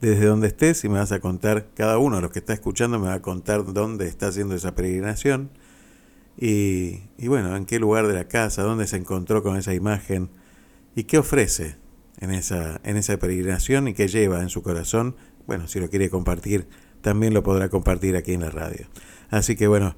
desde 0.02 0.26
donde 0.26 0.48
estés 0.48 0.84
y 0.84 0.90
me 0.90 1.00
vas 1.00 1.14
a 1.14 1.20
contar, 1.20 1.70
cada 1.74 1.98
uno 1.98 2.18
de 2.18 2.22
los 2.22 2.32
que 2.32 2.40
está 2.40 2.54
escuchando 2.54 3.00
me 3.00 3.08
va 3.08 3.14
a 3.14 3.22
contar 3.22 3.64
dónde 3.74 4.08
está 4.08 4.28
haciendo 4.28 4.54
esa 4.56 4.76
peregrinación 4.76 5.50
y, 6.38 7.00
bueno, 7.28 7.56
en 7.56 7.66
qué 7.66 7.80
lugar 7.80 8.08
de 8.08 8.14
la 8.14 8.28
casa, 8.28 8.62
dónde 8.64 8.88
se 8.88 8.98
encontró 8.98 9.42
con 9.42 9.56
esa 9.56 9.74
imagen 9.74 10.30
y 10.94 11.06
qué 11.06 11.18
ofrece 11.18 11.78
en 12.20 12.32
esa, 12.32 12.82
en 12.84 12.98
esa 12.98 13.18
peregrinación 13.18 13.88
y 13.88 13.94
qué 13.94 14.10
lleva 14.10 14.42
en 14.42 14.50
su 14.50 14.62
corazón. 14.62 15.16
Bueno, 15.48 15.70
si 15.70 15.80
lo 15.80 15.90
quiere 15.90 16.10
compartir, 16.10 16.68
también 17.02 17.34
lo 17.34 17.42
podrá 17.42 17.70
compartir 17.70 18.18
aquí 18.18 18.34
en 18.34 18.42
la 18.42 18.50
radio. 18.50 18.88
Así 19.30 19.56
que 19.56 19.68
bueno, 19.68 19.96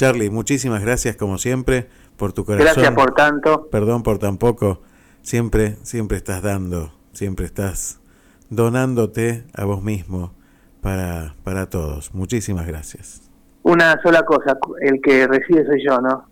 Charlie, 0.00 0.30
muchísimas 0.30 0.80
gracias 0.80 1.14
como 1.14 1.36
siempre 1.36 1.86
por 2.16 2.32
tu 2.32 2.46
corazón. 2.46 2.72
Gracias 2.72 2.94
por 2.94 3.12
tanto. 3.14 3.68
Perdón 3.70 4.02
por 4.02 4.16
tan 4.16 4.38
poco. 4.38 4.80
Siempre, 5.20 5.76
siempre 5.82 6.16
estás 6.16 6.40
dando, 6.40 6.90
siempre 7.12 7.44
estás 7.44 8.00
donándote 8.48 9.44
a 9.52 9.66
vos 9.66 9.82
mismo 9.82 10.32
para, 10.80 11.34
para 11.44 11.68
todos. 11.68 12.14
Muchísimas 12.14 12.66
gracias. 12.66 13.30
Una 13.62 14.00
sola 14.02 14.24
cosa, 14.24 14.56
el 14.80 15.02
que 15.02 15.26
recibe 15.26 15.66
soy 15.66 15.84
yo, 15.84 16.00
¿no? 16.00 16.24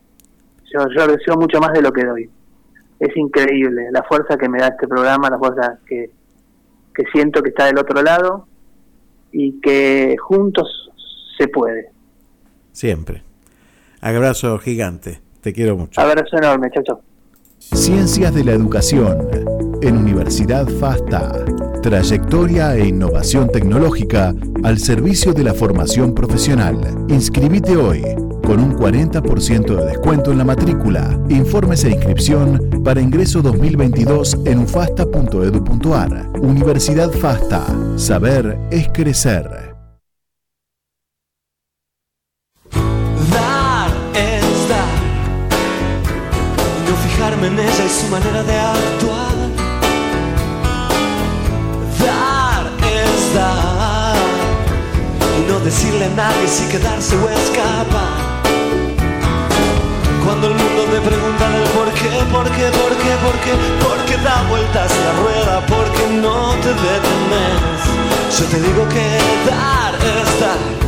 Yo, 0.73 0.87
yo 0.97 1.07
recibo 1.07 1.37
mucho 1.37 1.61
más 1.61 1.75
de 1.75 1.83
lo 1.83 1.93
que 1.93 2.07
doy. 2.07 2.31
Es 2.99 3.15
increíble 3.19 3.89
la 3.91 4.03
fuerza 4.05 4.39
que 4.39 4.49
me 4.49 4.61
da 4.61 4.69
este 4.69 4.89
programa, 4.89 5.29
la 5.29 5.39
fuerza 5.39 5.79
que, 5.87 6.11
que 6.95 7.05
siento 7.13 7.43
que 7.43 7.51
está 7.51 7.67
del 7.67 7.77
otro 7.77 8.01
lado 8.01 8.49
y 9.31 9.61
que 9.61 10.17
juntos 10.19 10.91
se 11.37 11.49
puede. 11.49 11.91
Siempre. 12.73 13.28
Abrazo 14.01 14.59
gigante. 14.59 15.21
Te 15.41 15.53
quiero 15.53 15.77
mucho. 15.77 16.01
Abrazo 16.01 16.37
enorme. 16.37 16.71
Chao, 16.73 16.83
chao. 16.85 17.03
Ciencias 17.59 18.35
de 18.35 18.45
la 18.45 18.53
Educación 18.53 19.29
en 19.83 19.97
Universidad 19.97 20.69
FASTA. 20.69 21.45
Trayectoria 21.83 22.77
e 22.77 22.87
innovación 22.87 23.49
tecnológica 23.51 24.35
al 24.65 24.79
servicio 24.79 25.33
de 25.33 25.45
la 25.45 25.55
formación 25.55 26.15
profesional. 26.15 26.79
Inscribite 27.09 27.77
hoy 27.77 28.03
con 28.45 28.61
un 28.61 28.77
40% 28.77 29.77
de 29.77 29.85
descuento 29.85 30.33
en 30.33 30.39
la 30.39 30.45
matrícula. 30.45 31.21
Informes 31.29 31.85
e 31.85 31.91
inscripción 31.91 32.83
para 32.83 33.01
ingreso 33.01 33.43
2022 33.43 34.39
en 34.47 34.61
ufasta.edu.ar. 34.61 36.29
Universidad 36.41 37.11
FASTA. 37.11 37.67
Saber 37.97 38.59
es 38.71 38.89
crecer. 38.89 39.68
En 47.21 47.59
ella 47.59 47.85
y 47.85 47.89
su 47.89 48.07
manera 48.09 48.43
de 48.45 48.57
actuar. 48.59 49.35
Dar 51.99 52.71
es 52.81 53.35
dar 53.35 54.17
y 55.37 55.51
no 55.51 55.59
decirle 55.61 56.05
a 56.05 56.11
nadie 56.11 56.47
si 56.47 56.65
quedarse 56.69 57.17
o 57.17 57.29
escapar. 57.29 58.19
Cuando 60.25 60.47
el 60.47 60.55
mundo 60.55 60.83
te 60.93 61.01
pregunta 61.01 61.49
del 61.51 61.69
por 61.71 61.93
qué, 61.93 62.11
por 62.31 62.45
qué, 62.45 62.67
por 62.79 62.97
qué, 63.03 63.13
por 63.25 63.37
qué, 63.43 63.53
por 63.83 63.99
qué 64.07 64.17
da 64.23 64.43
vueltas 64.49 64.91
la 65.05 65.13
rueda, 65.21 65.67
porque 65.67 66.07
no 66.23 66.55
te 66.63 66.69
detenes. 66.69 68.39
Yo 68.39 68.45
te 68.47 68.61
digo 68.61 68.89
que 68.89 69.19
dar 69.51 69.95
es 69.97 70.41
dar 70.41 70.88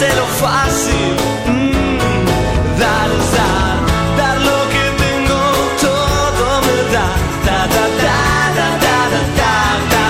Nene, 0.00 0.14
lo 0.14 0.24
fácil. 0.24 1.14
Mm, 1.46 2.78
dar 2.80 3.10
es 3.18 3.26
dar. 3.36 3.76
Dar 4.16 4.36
lo 4.40 4.58
que 4.72 4.84
tengo, 5.02 5.40
todo 5.86 6.46
me 6.66 6.78
da. 6.94 7.08
Da, 7.46 7.58
da, 7.74 7.84
da, 8.04 8.18
da, 8.56 8.68
da, 8.84 8.98
da, 9.12 9.22
da, 9.40 9.54
da. 9.92 10.06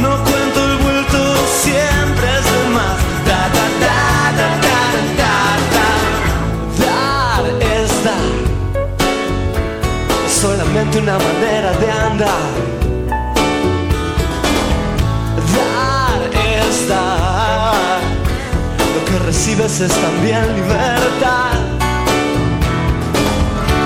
No 0.00 0.10
cuento 0.26 0.58
el 0.64 0.76
vuelto, 0.76 1.18
siempre 1.64 2.26
es 2.38 2.44
de 2.52 2.62
más. 2.76 2.98
Da, 3.28 3.40
da, 3.56 3.66
da, 3.84 3.98
da, 4.38 4.48
da, 4.64 4.80
da, 5.20 5.34
da, 5.74 5.74
da. 5.74 5.88
Dar 6.84 7.44
es 7.74 7.90
dar. 8.04 8.34
Es 10.26 10.32
solamente 10.40 10.98
una 11.00 11.18
manera 11.18 11.72
de 11.72 11.90
andar. 11.90 12.75
También 19.56 20.54
libertad. 20.54 21.56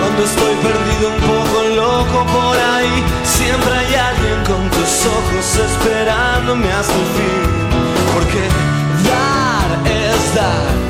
Cuando 0.01 0.25
estoy 0.25 0.55
perdido 0.57 1.11
un 1.11 1.21
poco 1.21 1.63
loco 1.77 2.27
por 2.27 2.57
ahí, 2.57 3.05
siempre 3.23 3.73
hay 3.73 3.95
alguien 3.95 4.45
con 4.47 4.69
tus 4.71 5.07
ojos 5.07 5.57
esperándome 5.71 6.73
hasta 6.73 6.93
el 6.93 7.07
fin. 7.17 7.43
Porque 8.15 8.49
dar 9.09 9.87
es. 9.87 10.35
Dar 10.35 10.90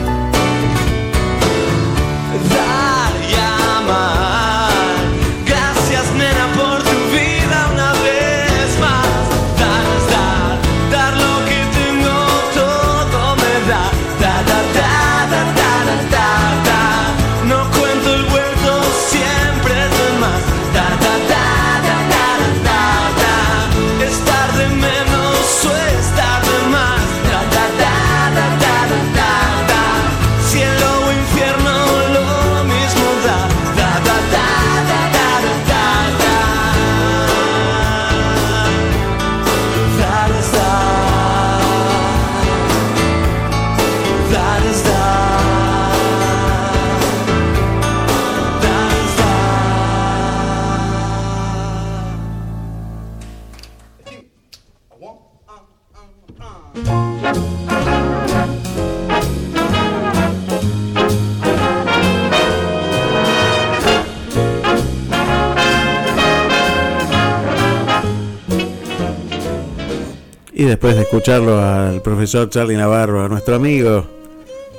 después 70.80 70.96
de 70.96 71.02
escucharlo 71.02 71.60
al 71.60 72.00
profesor 72.00 72.48
Charlie 72.48 72.74
Navarro, 72.74 73.22
a 73.22 73.28
nuestro 73.28 73.54
amigo, 73.54 74.06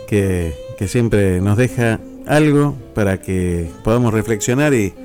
que, 0.07 0.51
que 0.75 0.87
siempre 0.87 1.39
nos 1.41 1.57
deja 1.57 1.99
algo 2.25 2.75
para 2.95 3.21
que 3.21 3.69
podamos 3.83 4.11
reflexionar 4.11 4.73
y, 4.73 4.95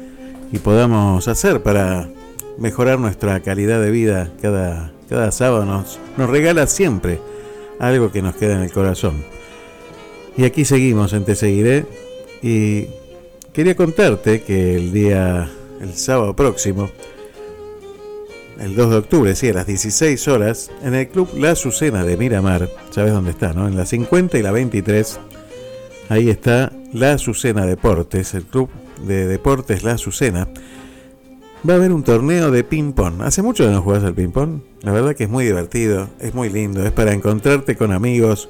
y 0.50 0.58
podamos 0.58 1.28
hacer 1.28 1.62
para 1.62 2.08
mejorar 2.56 2.98
nuestra 2.98 3.40
calidad 3.40 3.78
de 3.82 3.90
vida 3.90 4.32
cada, 4.40 4.90
cada 5.06 5.32
sábado, 5.32 5.66
nos, 5.66 6.00
nos 6.16 6.30
regala 6.30 6.66
siempre 6.66 7.20
algo 7.78 8.10
que 8.10 8.22
nos 8.22 8.34
queda 8.34 8.54
en 8.54 8.62
el 8.62 8.72
corazón. 8.72 9.22
Y 10.34 10.44
aquí 10.44 10.64
seguimos 10.64 11.12
en 11.12 11.26
Te 11.26 11.34
Seguiré 11.34 11.84
y 12.40 12.86
quería 13.52 13.76
contarte 13.76 14.40
que 14.40 14.76
el 14.76 14.94
día, 14.94 15.50
el 15.78 15.92
sábado 15.92 16.34
próximo, 16.34 16.88
el 18.60 18.74
2 18.74 18.90
de 18.90 18.96
octubre, 18.96 19.34
sí, 19.34 19.48
a 19.48 19.54
las 19.54 19.66
16 19.66 20.28
horas, 20.28 20.70
en 20.82 20.94
el 20.94 21.08
Club 21.08 21.28
La 21.36 21.52
Azucena 21.52 22.04
de 22.04 22.16
Miramar, 22.16 22.68
¿sabes 22.90 23.12
dónde 23.12 23.30
está, 23.30 23.52
no? 23.52 23.68
En 23.68 23.76
la 23.76 23.86
50 23.86 24.38
y 24.38 24.42
la 24.42 24.52
23, 24.52 25.20
ahí 26.08 26.30
está 26.30 26.72
La 26.92 27.12
Azucena 27.12 27.66
Deportes, 27.66 28.34
el 28.34 28.44
Club 28.44 28.70
de 29.06 29.26
Deportes 29.26 29.82
La 29.82 29.92
Azucena. 29.92 30.48
Va 31.68 31.74
a 31.74 31.76
haber 31.76 31.92
un 31.92 32.04
torneo 32.04 32.50
de 32.50 32.64
ping-pong. 32.64 33.22
¿Hace 33.22 33.42
mucho 33.42 33.64
que 33.64 33.70
no 33.70 33.82
jugás 33.82 34.04
al 34.04 34.14
ping-pong? 34.14 34.60
La 34.82 34.92
verdad 34.92 35.16
que 35.16 35.24
es 35.24 35.30
muy 35.30 35.44
divertido, 35.44 36.08
es 36.20 36.34
muy 36.34 36.48
lindo, 36.48 36.84
es 36.84 36.92
para 36.92 37.12
encontrarte 37.12 37.76
con 37.76 37.92
amigos. 37.92 38.48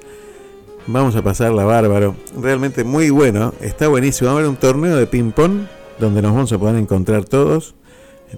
Vamos 0.87 1.17
a 1.17 1.23
pasarla 1.23 1.65
bárbaro. 1.65 2.15
Realmente 2.41 2.85
muy 2.85 3.11
bueno, 3.11 3.55
está 3.61 3.89
buenísimo. 3.89 4.29
Va 4.29 4.35
a 4.35 4.39
haber 4.39 4.51
un 4.51 4.57
torneo 4.57 4.97
de 4.97 5.07
ping-pong 5.07 5.67
donde 5.99 6.21
nos 6.21 6.33
vamos 6.33 6.53
a 6.53 6.59
poder 6.59 6.77
encontrar 6.77 7.25
todos 7.25 7.75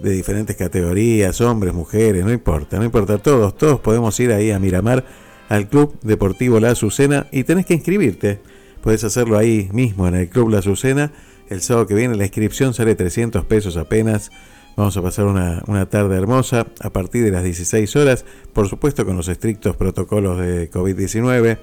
de 0.01 0.11
diferentes 0.11 0.57
categorías, 0.57 1.41
hombres, 1.41 1.75
mujeres, 1.75 2.25
no 2.25 2.33
importa, 2.33 2.79
no 2.79 2.85
importa, 2.85 3.19
todos, 3.19 3.57
todos 3.57 3.81
podemos 3.81 4.19
ir 4.21 4.33
ahí 4.33 4.51
a 4.51 4.59
Miramar, 4.59 5.05
al 5.49 5.69
Club 5.69 5.99
Deportivo 6.03 6.61
La 6.61 6.71
Azucena 6.71 7.27
y 7.33 7.45
tenés 7.45 7.67
que 7.67 7.75
inscribirte. 7.75 8.41
Puedes 8.83 9.03
hacerlo 9.05 9.39
ahí 9.39 9.69
mismo 9.73 10.07
en 10.07 10.15
el 10.15 10.29
Club 10.29 10.51
La 10.51 10.59
Azucena. 10.59 11.13
El 11.49 11.63
sábado 11.63 11.87
que 11.87 11.95
viene 11.95 12.17
la 12.17 12.25
inscripción 12.25 12.75
sale 12.75 12.95
300 12.95 13.45
pesos 13.47 13.77
apenas. 13.77 14.31
Vamos 14.77 14.97
a 14.97 15.03
pasar 15.03 15.25
una, 15.25 15.63
una 15.67 15.87
tarde 15.87 16.17
hermosa 16.17 16.67
a 16.81 16.91
partir 16.91 17.25
de 17.25 17.33
las 17.33 17.43
16 17.43 17.97
horas, 17.97 18.25
por 18.53 18.69
supuesto 18.69 19.05
con 19.05 19.17
los 19.17 19.27
estrictos 19.27 19.75
protocolos 19.75 20.39
de 20.39 20.71
COVID-19, 20.71 21.59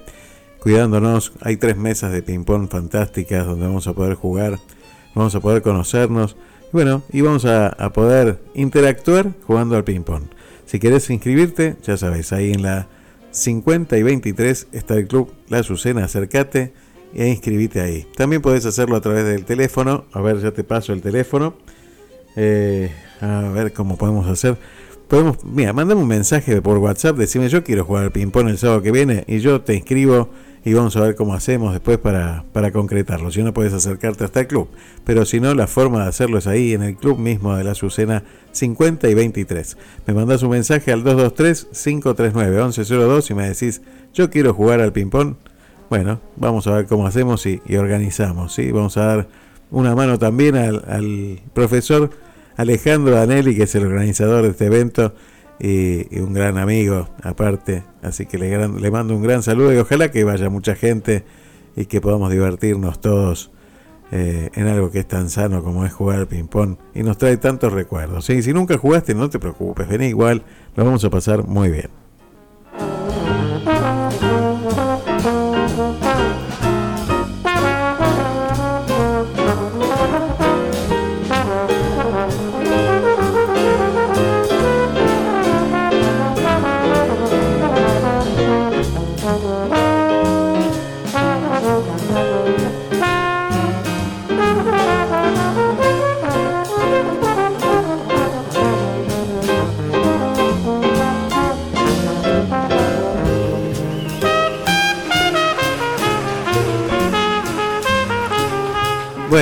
cuidándonos. 0.60 1.32
Hay 1.40 1.56
tres 1.56 1.78
mesas 1.78 2.12
de 2.12 2.22
ping-pong 2.22 2.68
fantásticas 2.68 3.46
donde 3.46 3.66
vamos 3.66 3.86
a 3.86 3.94
poder 3.94 4.16
jugar, 4.16 4.58
vamos 5.14 5.34
a 5.34 5.40
poder 5.40 5.62
conocernos. 5.62 6.36
Bueno, 6.76 7.02
y 7.10 7.22
vamos 7.22 7.46
a, 7.46 7.68
a 7.68 7.94
poder 7.94 8.38
interactuar 8.52 9.32
jugando 9.46 9.76
al 9.76 9.84
ping-pong. 9.84 10.24
Si 10.66 10.78
querés 10.78 11.08
inscribirte, 11.08 11.76
ya 11.82 11.96
sabes, 11.96 12.34
ahí 12.34 12.52
en 12.52 12.60
la 12.60 12.86
50 13.30 13.96
y 13.96 14.02
23 14.02 14.68
está 14.72 14.92
el 14.96 15.08
club 15.08 15.32
La 15.48 15.60
Azucena, 15.60 16.04
acércate 16.04 16.74
e 17.14 17.28
inscribite 17.28 17.80
ahí. 17.80 18.06
También 18.14 18.42
podés 18.42 18.66
hacerlo 18.66 18.96
a 18.96 19.00
través 19.00 19.24
del 19.24 19.46
teléfono. 19.46 20.04
A 20.12 20.20
ver, 20.20 20.38
ya 20.42 20.50
te 20.50 20.64
paso 20.64 20.92
el 20.92 21.00
teléfono. 21.00 21.54
Eh, 22.36 22.92
a 23.22 23.48
ver 23.54 23.72
cómo 23.72 23.96
podemos 23.96 24.28
hacer. 24.28 24.58
Podemos, 25.08 25.44
mira, 25.44 25.72
mandame 25.72 26.00
un 26.00 26.08
mensaje 26.08 26.60
por 26.60 26.78
WhatsApp, 26.78 27.16
decime 27.16 27.48
yo 27.48 27.62
quiero 27.62 27.84
jugar 27.84 28.02
al 28.04 28.10
ping-pong 28.10 28.48
el 28.48 28.58
sábado 28.58 28.82
que 28.82 28.90
viene 28.90 29.22
y 29.28 29.38
yo 29.38 29.60
te 29.60 29.76
inscribo 29.76 30.30
y 30.64 30.74
vamos 30.74 30.96
a 30.96 31.00
ver 31.00 31.14
cómo 31.14 31.34
hacemos 31.34 31.72
después 31.72 31.98
para, 31.98 32.44
para 32.52 32.72
concretarlo. 32.72 33.30
Si 33.30 33.40
no 33.40 33.54
puedes 33.54 33.72
acercarte 33.72 34.24
hasta 34.24 34.40
el 34.40 34.48
club, 34.48 34.68
pero 35.04 35.24
si 35.24 35.38
no, 35.38 35.54
la 35.54 35.68
forma 35.68 36.02
de 36.02 36.08
hacerlo 36.08 36.38
es 36.38 36.48
ahí 36.48 36.72
en 36.72 36.82
el 36.82 36.96
club 36.96 37.18
mismo 37.18 37.54
de 37.54 37.62
la 37.62 37.70
Azucena 37.70 38.24
50 38.50 39.08
y 39.08 39.14
23. 39.14 39.76
Me 40.08 40.14
mandas 40.14 40.42
un 40.42 40.50
mensaje 40.50 40.90
al 40.90 41.04
223-539-1102 41.04 43.30
y 43.30 43.34
me 43.34 43.48
decís 43.48 43.82
yo 44.12 44.28
quiero 44.28 44.54
jugar 44.54 44.80
al 44.80 44.92
ping-pong. 44.92 45.36
Bueno, 45.88 46.20
vamos 46.34 46.66
a 46.66 46.74
ver 46.74 46.86
cómo 46.86 47.06
hacemos 47.06 47.46
y, 47.46 47.60
organizamos. 47.76 48.54
¿sí? 48.54 48.72
Vamos 48.72 48.96
a 48.96 49.04
dar 49.04 49.28
una 49.70 49.94
mano 49.94 50.18
también 50.18 50.56
al 50.56 51.42
profesor 51.54 52.10
Alejandro 52.56 53.14
Danelli, 53.14 53.56
que 53.56 53.64
es 53.64 53.74
el 53.74 53.84
organizador 53.84 54.42
de 54.42 54.50
este 54.50 54.66
evento 54.66 55.14
y, 55.58 56.18
un 56.20 56.32
gran 56.32 56.58
amigo 56.58 57.08
aparte. 57.22 57.84
Así 58.02 58.26
que 58.26 58.38
le, 58.38 58.90
mando 58.90 59.14
un 59.14 59.22
gran 59.22 59.42
saludo 59.42 59.72
y 59.74 59.78
ojalá 59.78 60.10
que 60.10 60.24
vaya 60.24 60.48
mucha 60.48 60.74
gente 60.74 61.24
y 61.76 61.86
que 61.86 62.00
podamos 62.00 62.30
divertirnos 62.30 63.00
todos 63.00 63.50
eh, 64.12 64.50
en 64.54 64.68
algo 64.68 64.90
que 64.90 65.00
es 65.00 65.08
tan 65.08 65.28
sano 65.28 65.62
como 65.62 65.84
es 65.84 65.92
jugar 65.92 66.26
ping-pong 66.26 66.76
y 66.94 67.02
nos 67.02 67.18
trae 67.18 67.36
tantos 67.36 67.72
recuerdos. 67.72 68.24
Si 68.24 68.52
nunca 68.52 68.78
jugaste, 68.78 69.14
no 69.14 69.28
te 69.28 69.38
preocupes, 69.38 69.88
vení 69.88 70.06
igual, 70.06 70.42
lo 70.74 70.84
vamos 70.84 71.04
a 71.04 71.10
pasar 71.10 71.46
muy 71.46 71.70
bien. 71.70 72.05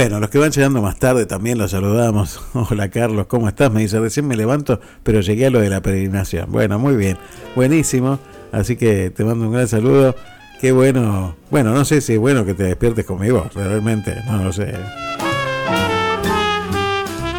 Bueno, 0.04 0.20
los 0.20 0.28
que 0.28 0.36
van 0.38 0.50
llegando 0.50 0.82
más 0.82 0.98
tarde 0.98 1.24
también 1.24 1.56
los 1.56 1.70
saludamos. 1.70 2.38
Hola 2.52 2.90
Carlos, 2.90 3.26
¿cómo 3.26 3.48
estás? 3.48 3.72
Me 3.72 3.80
dice, 3.80 3.98
recién 3.98 4.28
me 4.28 4.36
levanto, 4.36 4.78
pero 5.02 5.22
llegué 5.22 5.46
a 5.46 5.50
lo 5.50 5.60
de 5.60 5.70
la 5.70 5.80
peregrinación. 5.80 6.52
Bueno, 6.52 6.78
muy 6.78 6.94
bien, 6.94 7.16
buenísimo. 7.56 8.18
Así 8.52 8.76
que 8.76 9.08
te 9.08 9.24
mando 9.24 9.46
un 9.46 9.52
gran 9.52 9.66
saludo. 9.66 10.14
Qué 10.60 10.72
bueno. 10.72 11.36
Bueno, 11.50 11.72
no 11.72 11.86
sé 11.86 12.02
si 12.02 12.12
es 12.12 12.18
bueno 12.18 12.44
que 12.44 12.52
te 12.52 12.64
despiertes 12.64 13.06
conmigo, 13.06 13.48
realmente, 13.54 14.14
no 14.26 14.44
lo 14.44 14.52
sé. 14.52 14.74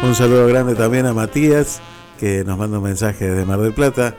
Un 0.02 0.16
saludo 0.16 0.48
grande 0.48 0.74
también 0.74 1.06
a 1.06 1.14
Matías, 1.14 1.80
que 2.18 2.42
nos 2.42 2.58
manda 2.58 2.78
un 2.78 2.84
mensaje 2.84 3.30
desde 3.30 3.44
Mar 3.44 3.60
del 3.60 3.74
Plata. 3.74 4.12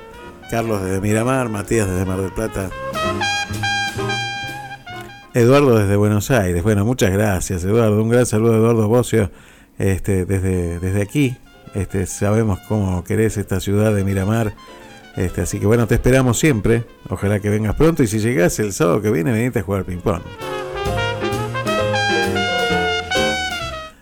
Carlos 0.49 0.81
desde 0.85 1.01
Miramar, 1.01 1.49
Matías 1.49 1.85
desde 1.85 2.05
Mar 2.05 2.21
del 2.21 2.31
Plata. 2.31 2.69
Eduardo 5.38 5.77
desde 5.77 5.95
Buenos 5.95 6.31
Aires. 6.31 6.63
Bueno, 6.63 6.83
muchas 6.83 7.11
gracias, 7.11 7.63
Eduardo. 7.63 8.01
Un 8.01 8.09
gran 8.09 8.25
saludo 8.25 8.55
Eduardo 8.55 8.88
Bocio 8.88 9.29
este, 9.77 10.25
desde, 10.25 10.79
desde 10.79 10.99
aquí. 10.99 11.38
Este, 11.75 12.07
sabemos 12.07 12.57
cómo 12.67 13.03
querés 13.03 13.38
esta 13.38 13.59
ciudad 13.59 13.93
de 13.93 14.03
Miramar. 14.03 14.55
Este, 15.15 15.41
así 15.41 15.59
que 15.59 15.67
bueno, 15.67 15.85
te 15.85 15.93
esperamos 15.93 16.39
siempre. 16.39 16.85
Ojalá 17.07 17.39
que 17.39 17.49
vengas 17.49 17.75
pronto 17.75 18.01
y 18.01 18.07
si 18.07 18.17
llegás 18.17 18.57
el 18.57 18.73
sábado 18.73 18.99
que 18.99 19.11
viene, 19.11 19.31
venite 19.31 19.59
a 19.59 19.61
jugar 19.61 19.83
ping-pong. 19.85 20.23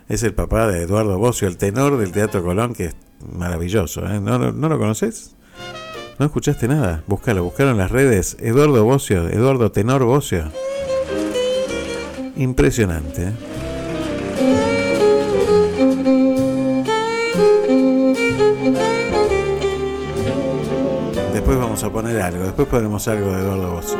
Es 0.07 0.23
el 0.23 0.33
papá 0.33 0.67
de 0.67 0.83
Eduardo 0.83 1.17
Bocio, 1.17 1.49
el 1.49 1.57
tenor 1.57 1.97
del 1.97 2.13
Teatro 2.13 2.45
Colón, 2.45 2.73
que 2.73 2.85
es 2.85 2.95
maravilloso. 3.33 4.05
¿eh? 4.09 4.21
¿No, 4.21 4.39
no, 4.39 4.69
lo 4.69 4.79
conoces? 4.79 5.35
¿No 6.17 6.27
escuchaste 6.27 6.69
nada? 6.69 7.03
Búscalo, 7.07 7.43
buscaron 7.43 7.73
en 7.73 7.79
las 7.79 7.91
redes. 7.91 8.37
Eduardo 8.39 8.85
Bocio, 8.85 9.27
Eduardo 9.27 9.73
Tenor 9.73 10.05
Bocio. 10.05 10.49
Impresionante. 12.37 13.23
¿eh? 13.23 13.31
Después 21.33 21.57
vamos 21.57 21.83
a 21.83 21.89
poner 21.91 22.21
algo, 22.21 22.43
después 22.43 22.67
ponemos 22.67 23.07
algo 23.07 23.31
de 23.31 23.41
Eduardo 23.41 23.71
Bosso. 23.71 23.97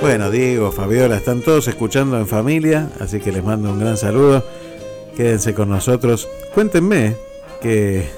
Bueno, 0.00 0.30
Diego, 0.30 0.70
Fabiola, 0.70 1.16
están 1.16 1.40
todos 1.40 1.66
escuchando 1.66 2.16
en 2.18 2.28
familia, 2.28 2.90
así 3.00 3.18
que 3.18 3.32
les 3.32 3.42
mando 3.42 3.70
un 3.70 3.80
gran 3.80 3.96
saludo. 3.96 4.44
Quédense 5.16 5.52
con 5.52 5.68
nosotros. 5.68 6.28
Cuéntenme 6.54 7.16
que 7.60 8.08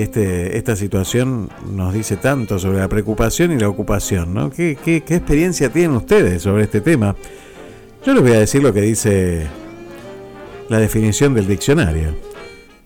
este, 0.00 0.56
esta 0.56 0.74
situación 0.74 1.50
nos 1.70 1.94
dice 1.94 2.16
tanto 2.16 2.58
sobre 2.58 2.78
la 2.78 2.88
preocupación 2.88 3.52
y 3.52 3.58
la 3.58 3.68
ocupación, 3.68 4.34
¿no? 4.34 4.50
¿Qué, 4.50 4.76
qué, 4.82 4.96
experiencia 4.96 5.70
tienen 5.70 5.96
ustedes 5.96 6.42
sobre 6.42 6.64
este 6.64 6.80
tema? 6.80 7.14
Yo 8.04 8.12
les 8.12 8.22
voy 8.22 8.32
a 8.32 8.40
decir 8.40 8.60
lo 8.60 8.72
que 8.72 8.80
dice 8.80 9.46
la 10.68 10.80
definición 10.80 11.32
del 11.34 11.46
diccionario. 11.46 12.16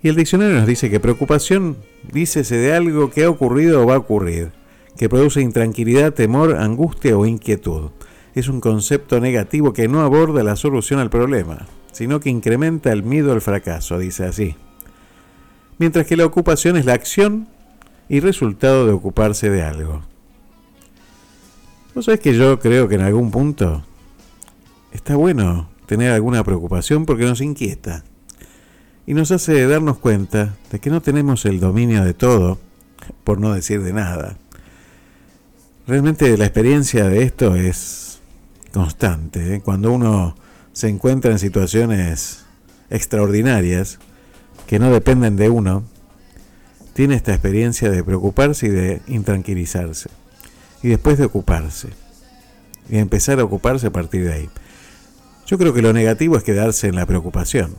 Y 0.02 0.08
el 0.08 0.16
diccionario 0.16 0.56
nos 0.56 0.66
dice 0.66 0.90
que 0.90 1.00
preocupación 1.00 1.78
dícese 2.12 2.56
de 2.56 2.74
algo 2.74 3.10
que 3.10 3.24
ha 3.24 3.30
ocurrido 3.30 3.82
o 3.82 3.86
va 3.86 3.94
a 3.94 3.98
ocurrir, 3.98 4.52
que 4.96 5.08
produce 5.08 5.40
intranquilidad, 5.40 6.12
temor, 6.12 6.56
angustia 6.56 7.16
o 7.16 7.24
inquietud. 7.24 7.90
Es 8.34 8.48
un 8.48 8.60
concepto 8.60 9.18
negativo 9.18 9.72
que 9.72 9.88
no 9.88 10.02
aborda 10.02 10.44
la 10.44 10.56
solución 10.56 11.00
al 11.00 11.08
problema, 11.08 11.66
sino 11.90 12.20
que 12.20 12.28
incrementa 12.28 12.92
el 12.92 13.02
miedo 13.02 13.32
al 13.32 13.40
fracaso, 13.40 13.98
dice 13.98 14.24
así 14.24 14.56
mientras 15.78 16.06
que 16.06 16.16
la 16.16 16.26
ocupación 16.26 16.76
es 16.76 16.84
la 16.84 16.94
acción 16.94 17.48
y 18.08 18.20
resultado 18.20 18.86
de 18.86 18.92
ocuparse 18.92 19.50
de 19.50 19.62
algo. 19.62 20.02
¿Vos 21.94 22.04
sabés 22.04 22.20
que 22.20 22.36
yo 22.36 22.58
creo 22.58 22.88
que 22.88 22.96
en 22.96 23.00
algún 23.00 23.30
punto 23.30 23.82
está 24.92 25.16
bueno 25.16 25.68
tener 25.86 26.12
alguna 26.12 26.44
preocupación 26.44 27.06
porque 27.06 27.24
nos 27.24 27.40
inquieta 27.40 28.04
y 29.06 29.14
nos 29.14 29.30
hace 29.30 29.66
darnos 29.66 29.98
cuenta 29.98 30.54
de 30.70 30.80
que 30.80 30.90
no 30.90 31.00
tenemos 31.00 31.46
el 31.46 31.60
dominio 31.60 32.04
de 32.04 32.14
todo, 32.14 32.58
por 33.24 33.40
no 33.40 33.54
decir 33.54 33.82
de 33.82 33.92
nada. 33.92 34.36
Realmente 35.86 36.36
la 36.36 36.44
experiencia 36.44 37.08
de 37.08 37.22
esto 37.22 37.56
es 37.56 38.20
constante. 38.72 39.54
¿eh? 39.54 39.60
Cuando 39.64 39.92
uno 39.92 40.36
se 40.74 40.88
encuentra 40.88 41.32
en 41.32 41.38
situaciones 41.38 42.44
extraordinarias, 42.90 43.98
que 44.68 44.78
no 44.78 44.92
dependen 44.92 45.36
de 45.36 45.48
uno, 45.48 45.82
tiene 46.92 47.14
esta 47.14 47.32
experiencia 47.32 47.90
de 47.90 48.04
preocuparse 48.04 48.66
y 48.66 48.68
de 48.68 49.00
intranquilizarse. 49.08 50.10
Y 50.82 50.88
después 50.88 51.16
de 51.16 51.24
ocuparse. 51.24 51.88
Y 52.90 52.98
empezar 52.98 53.40
a 53.40 53.44
ocuparse 53.44 53.86
a 53.86 53.92
partir 53.92 54.24
de 54.24 54.34
ahí. 54.34 54.50
Yo 55.46 55.56
creo 55.56 55.72
que 55.72 55.80
lo 55.80 55.94
negativo 55.94 56.36
es 56.36 56.44
quedarse 56.44 56.86
en 56.86 56.96
la 56.96 57.06
preocupación. 57.06 57.76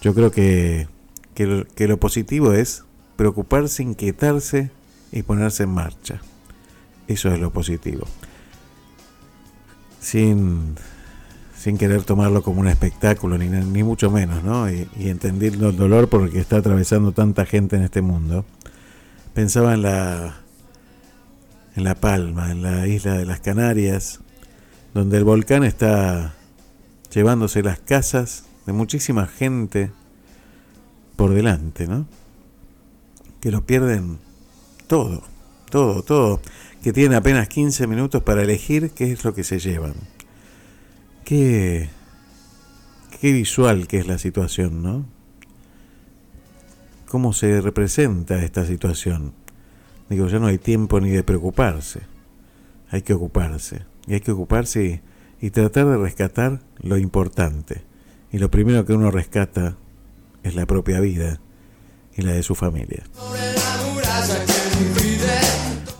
Yo 0.00 0.12
creo 0.12 0.32
que, 0.32 0.88
que, 1.36 1.46
lo, 1.86 1.96
positivo 1.98 2.52
es 2.52 2.82
preocuparse, 3.14 3.84
inquietarse 3.84 4.72
y 5.12 5.22
ponerse 5.22 5.62
en 5.62 5.70
marcha. 5.70 6.20
Eso 7.06 7.32
es 7.32 7.38
lo 7.38 7.52
positivo. 7.52 8.08
Sin 10.00 10.74
sin 11.62 11.78
querer 11.78 12.02
tomarlo 12.02 12.42
como 12.42 12.60
un 12.60 12.66
espectáculo, 12.66 13.38
ni, 13.38 13.48
ni 13.48 13.84
mucho 13.84 14.10
menos, 14.10 14.42
¿no? 14.42 14.68
Y, 14.68 14.88
entendiendo 14.98 15.68
el 15.68 15.76
dolor 15.76 16.08
por 16.08 16.22
el 16.22 16.30
que 16.32 16.40
está 16.40 16.56
atravesando 16.56 17.12
tanta 17.12 17.46
gente 17.46 17.76
en 17.76 17.82
este 17.82 18.02
mundo. 18.02 18.44
Pensaba 19.32 19.74
en 19.74 19.82
la, 19.82 20.40
en 21.76 21.84
La 21.84 21.94
Palma, 21.94 22.50
en 22.50 22.64
la 22.64 22.88
isla 22.88 23.16
de 23.16 23.26
las 23.26 23.38
Canarias, 23.38 24.18
donde 24.92 25.18
el 25.18 25.22
volcán 25.22 25.62
está 25.62 26.34
llevándose 27.14 27.62
las 27.62 27.78
casas 27.78 28.42
de 28.66 28.72
muchísima 28.72 29.28
gente 29.28 29.92
por 31.14 31.32
delante, 31.32 31.86
¿no? 31.86 32.08
Que 33.40 33.52
lo 33.52 33.64
pierden 33.64 34.18
todo, 34.88 35.22
todo, 35.70 36.02
todo, 36.02 36.40
que 36.82 36.92
tienen 36.92 37.16
apenas 37.16 37.46
15 37.46 37.86
minutos 37.86 38.20
para 38.24 38.42
elegir 38.42 38.90
qué 38.90 39.12
es 39.12 39.22
lo 39.22 39.32
que 39.32 39.44
se 39.44 39.60
llevan. 39.60 39.94
Qué, 41.24 41.88
qué 43.20 43.32
visual 43.32 43.86
que 43.86 43.98
es 43.98 44.06
la 44.06 44.18
situación, 44.18 44.82
¿no? 44.82 45.06
¿Cómo 47.06 47.32
se 47.32 47.60
representa 47.60 48.42
esta 48.42 48.66
situación? 48.66 49.34
Digo, 50.08 50.26
ya 50.28 50.38
no 50.38 50.46
hay 50.46 50.58
tiempo 50.58 51.00
ni 51.00 51.10
de 51.10 51.22
preocuparse. 51.22 52.00
Hay 52.90 53.02
que 53.02 53.14
ocuparse. 53.14 53.84
Y 54.06 54.14
hay 54.14 54.20
que 54.20 54.32
ocuparse 54.32 54.84
y, 55.40 55.46
y 55.46 55.50
tratar 55.50 55.86
de 55.86 55.98
rescatar 55.98 56.60
lo 56.80 56.96
importante. 56.98 57.82
Y 58.32 58.38
lo 58.38 58.50
primero 58.50 58.84
que 58.84 58.94
uno 58.94 59.10
rescata 59.10 59.76
es 60.42 60.54
la 60.54 60.66
propia 60.66 61.00
vida 61.00 61.40
y 62.14 62.22
la 62.22 62.32
de 62.32 62.42
su 62.42 62.54
familia. 62.54 63.04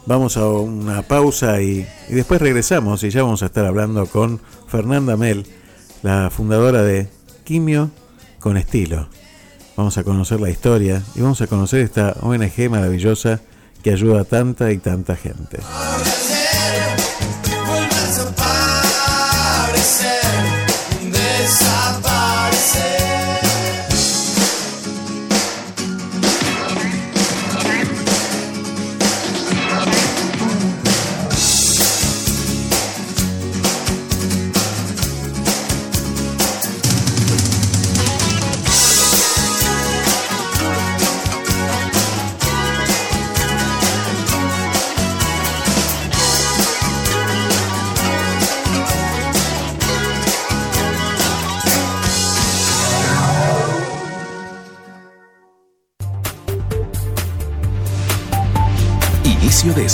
Vamos 0.05 0.37
a 0.37 0.49
una 0.49 1.03
pausa 1.03 1.63
y, 1.63 1.87
después 2.09 2.41
regresamos 2.41 3.05
y 3.05 3.11
ya 3.11 3.23
vamos 3.23 3.43
a 3.43 3.47
estar 3.47 3.65
hablando 3.65 4.07
con 4.07 4.41
Fernanda 4.67 5.17
Mel, 5.17 5.47
la 6.03 6.29
fundadora 6.31 6.83
de 6.83 7.09
Quimio 7.45 7.91
con 8.41 8.57
Estilo. 8.57 9.09
Vamos 9.77 9.97
a 9.99 10.05
conocer 10.05 10.41
la 10.41 10.51
historia 10.51 11.03
y 11.15 11.21
vamos 11.21 11.41
a 11.41 11.47
conocer 11.47 11.81
esta 11.81 12.17
ONG 12.21 12.69
maravillosa 12.69 13.41
que 13.83 13.91
ayuda 13.91 14.23
a 14.23 14.25
tanta 14.25 14.73
y 14.73 14.79
tanta 14.79 15.15
gente. 15.15 15.59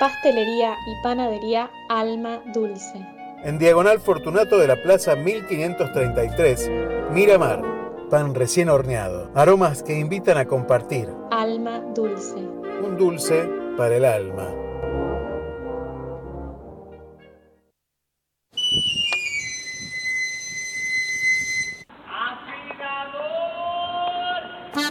Pastelería 0.00 0.78
y 0.86 0.94
panadería 1.02 1.70
Alma 1.90 2.40
Dulce. 2.54 3.06
En 3.44 3.58
Diagonal 3.58 4.00
Fortunato 4.00 4.56
de 4.56 4.66
la 4.66 4.76
Plaza 4.82 5.14
1533, 5.14 6.70
Miramar. 7.12 7.62
Pan 8.08 8.34
recién 8.34 8.70
horneado. 8.70 9.30
Aromas 9.34 9.82
que 9.82 9.98
invitan 9.98 10.38
a 10.38 10.46
compartir. 10.46 11.06
Alma 11.30 11.80
Dulce. 11.94 12.38
Un 12.82 12.96
dulce 12.96 13.46
para 13.76 13.94
el 13.94 14.06
alma. 14.06 14.48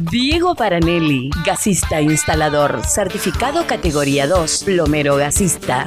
Diego 0.00 0.54
Paranelli, 0.54 1.28
gasista 1.44 2.00
instalador, 2.00 2.80
certificado 2.86 3.66
categoría 3.66 4.26
2, 4.26 4.64
plomero 4.64 5.16
gasista. 5.16 5.84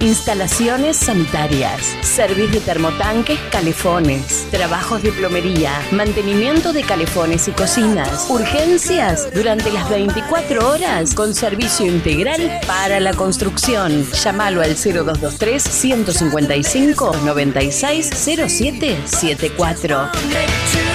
Instalaciones 0.00 0.96
sanitarias, 0.96 1.94
servicio 2.00 2.48
de 2.48 2.60
termotanques, 2.60 3.38
calefones, 3.50 4.48
trabajos 4.50 5.02
de 5.02 5.12
plomería, 5.12 5.72
mantenimiento 5.92 6.72
de 6.72 6.84
calefones 6.84 7.48
y 7.48 7.52
cocinas, 7.52 8.30
urgencias 8.30 9.28
durante 9.34 9.70
las 9.70 9.90
24 9.90 10.70
horas 10.70 11.14
con 11.14 11.34
servicio 11.34 11.84
integral 11.86 12.60
para 12.66 12.98
la 12.98 13.12
construcción. 13.12 14.06
Llámalo 14.24 14.62
al 14.62 14.74
0223 14.74 15.62
155 15.62 17.14
96 17.24 18.08
0774. 18.08 20.91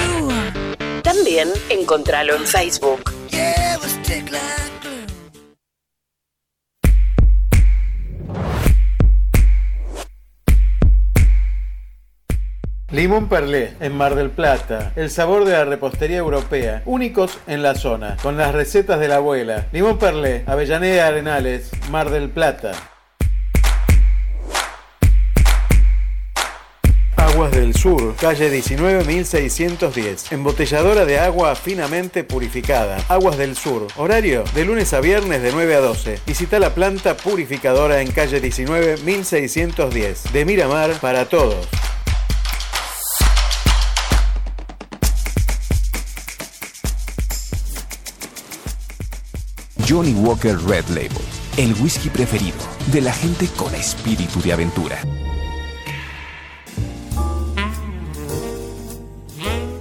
También 1.27 1.49
encontralo 1.69 2.35
en 2.37 2.45
Facebook. 2.47 3.11
Limón 12.91 13.27
Perlé, 13.27 13.73
en 13.81 13.97
Mar 13.97 14.15
del 14.15 14.29
Plata. 14.29 14.93
El 14.95 15.09
sabor 15.09 15.43
de 15.43 15.51
la 15.51 15.65
repostería 15.65 16.15
europea. 16.15 16.81
Únicos 16.85 17.37
en 17.45 17.61
la 17.61 17.75
zona. 17.75 18.15
Con 18.23 18.37
las 18.37 18.55
recetas 18.55 18.97
de 18.97 19.09
la 19.09 19.17
abuela. 19.17 19.67
Limón 19.73 19.99
Perlé, 19.99 20.45
Avellaneda 20.47 21.07
Arenales, 21.07 21.71
Mar 21.91 22.09
del 22.09 22.29
Plata. 22.29 22.71
Aguas 27.37 27.51
del 27.51 27.75
Sur, 27.75 28.15
calle 28.15 28.49
19610. 28.49 30.31
Embotelladora 30.31 31.05
de 31.05 31.19
agua 31.19 31.53
finamente 31.53 32.23
purificada. 32.23 32.97
Aguas 33.09 33.37
del 33.37 33.55
Sur. 33.55 33.85
Horario 33.95 34.43
de 34.55 34.65
lunes 34.65 34.91
a 34.93 35.01
viernes 35.01 35.43
de 35.43 35.51
9 35.51 35.75
a 35.75 35.79
12. 35.81 36.19
Visita 36.25 36.57
la 36.57 36.73
planta 36.73 37.15
purificadora 37.15 38.01
en 38.01 38.09
calle 38.09 38.41
19610. 38.41 40.33
De 40.33 40.45
Miramar 40.45 40.99
para 40.99 41.29
todos. 41.29 41.67
Johnny 49.87 50.13
Walker 50.13 50.57
Red 50.65 50.87
Label, 50.87 51.11
el 51.57 51.75
whisky 51.79 52.09
preferido 52.09 52.57
de 52.91 53.01
la 53.01 53.13
gente 53.13 53.47
con 53.55 53.75
espíritu 53.75 54.41
de 54.41 54.53
aventura. 54.53 54.99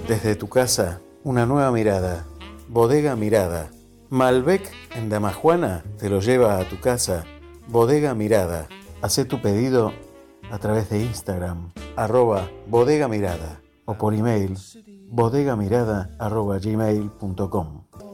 Desde 0.07 0.35
tu 0.35 0.47
casa, 0.47 1.01
una 1.23 1.45
nueva 1.45 1.71
mirada. 1.71 2.25
Bodega 2.69 3.15
Mirada. 3.15 3.69
Malbec 4.09 4.71
en 4.95 5.09
Damajuana 5.09 5.83
te 5.97 6.09
lo 6.09 6.21
lleva 6.21 6.59
a 6.59 6.67
tu 6.69 6.79
casa. 6.79 7.25
Bodega 7.67 8.13
Mirada. 8.13 8.67
Hacé 9.01 9.25
tu 9.25 9.41
pedido 9.41 9.91
a 10.49 10.59
través 10.59 10.89
de 10.89 11.03
Instagram, 11.03 11.71
arroba 11.95 12.49
bodega 12.67 13.07
mirada 13.07 13.61
o 13.85 13.95
por 13.95 14.13
email 14.13 14.57
bodegamirada 15.09 16.09
arroba. 16.19 16.59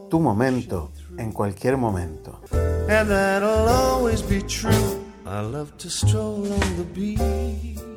Tu 0.10 0.20
momento 0.20 0.91
en 1.18 1.32
cualquier 1.32 1.78
momento. 1.78 2.41
And 2.89 3.10
that'll 3.10 3.68
always 3.68 4.22
be 4.22 4.41
true. 4.41 5.00
I 5.26 5.41
love 5.41 5.72
to 5.78 5.89
stroll 5.89 6.52
on 6.52 6.78
the 6.78 6.84
beach. 6.94 7.93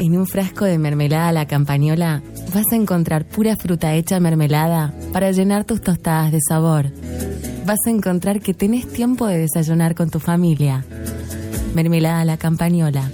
En 0.00 0.16
un 0.16 0.26
frasco 0.26 0.64
de 0.64 0.78
mermelada 0.78 1.28
a 1.28 1.32
la 1.32 1.46
campañola 1.46 2.22
vas 2.54 2.64
a 2.72 2.76
encontrar 2.76 3.24
pura 3.24 3.56
fruta 3.56 3.94
hecha 3.94 4.18
mermelada 4.20 4.94
para 5.12 5.30
llenar 5.32 5.64
tus 5.64 5.80
tostadas 5.80 6.32
de 6.32 6.40
sabor. 6.40 6.86
Vas 7.66 7.78
a 7.86 7.90
encontrar 7.90 8.40
que 8.40 8.54
tenés 8.54 8.88
tiempo 8.88 9.26
de 9.26 9.38
desayunar 9.38 9.94
con 9.94 10.10
tu 10.10 10.18
familia. 10.18 10.84
Mermelada 11.74 12.20
a 12.20 12.24
la 12.24 12.36
campañola. 12.36 13.10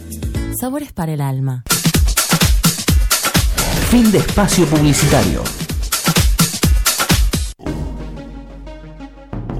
Sabores 0.58 0.92
para 0.92 1.12
el 1.12 1.20
alma. 1.20 1.64
Fin 3.90 4.10
de 4.12 4.18
espacio 4.18 4.64
publicitario. 4.66 5.42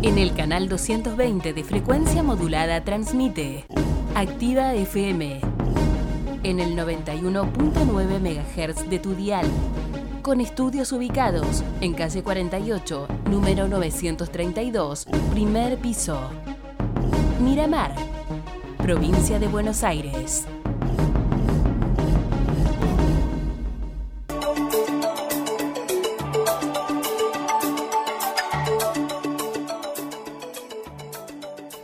En 0.03 0.16
el 0.16 0.33
canal 0.35 0.69
220 0.69 1.53
de 1.53 1.64
frecuencia 1.64 2.23
modulada 2.23 2.85
transmite 2.85 3.66
Activa 4.14 4.75
FM 4.75 5.41
en 6.43 6.61
el 6.61 6.76
91.9 6.76 8.20
MHz 8.20 8.89
de 8.89 8.99
tu 8.99 9.14
dial, 9.14 9.47
con 10.22 10.41
estudios 10.41 10.93
ubicados 10.93 11.62
en 11.80 11.95
calle 11.95 12.22
48, 12.22 13.09
número 13.30 13.68
932, 13.68 15.07
primer 15.30 15.78
piso. 15.78 16.18
Miramar, 17.41 17.95
provincia 18.78 19.39
de 19.39 19.49
Buenos 19.49 19.84
Aires. 19.84 20.47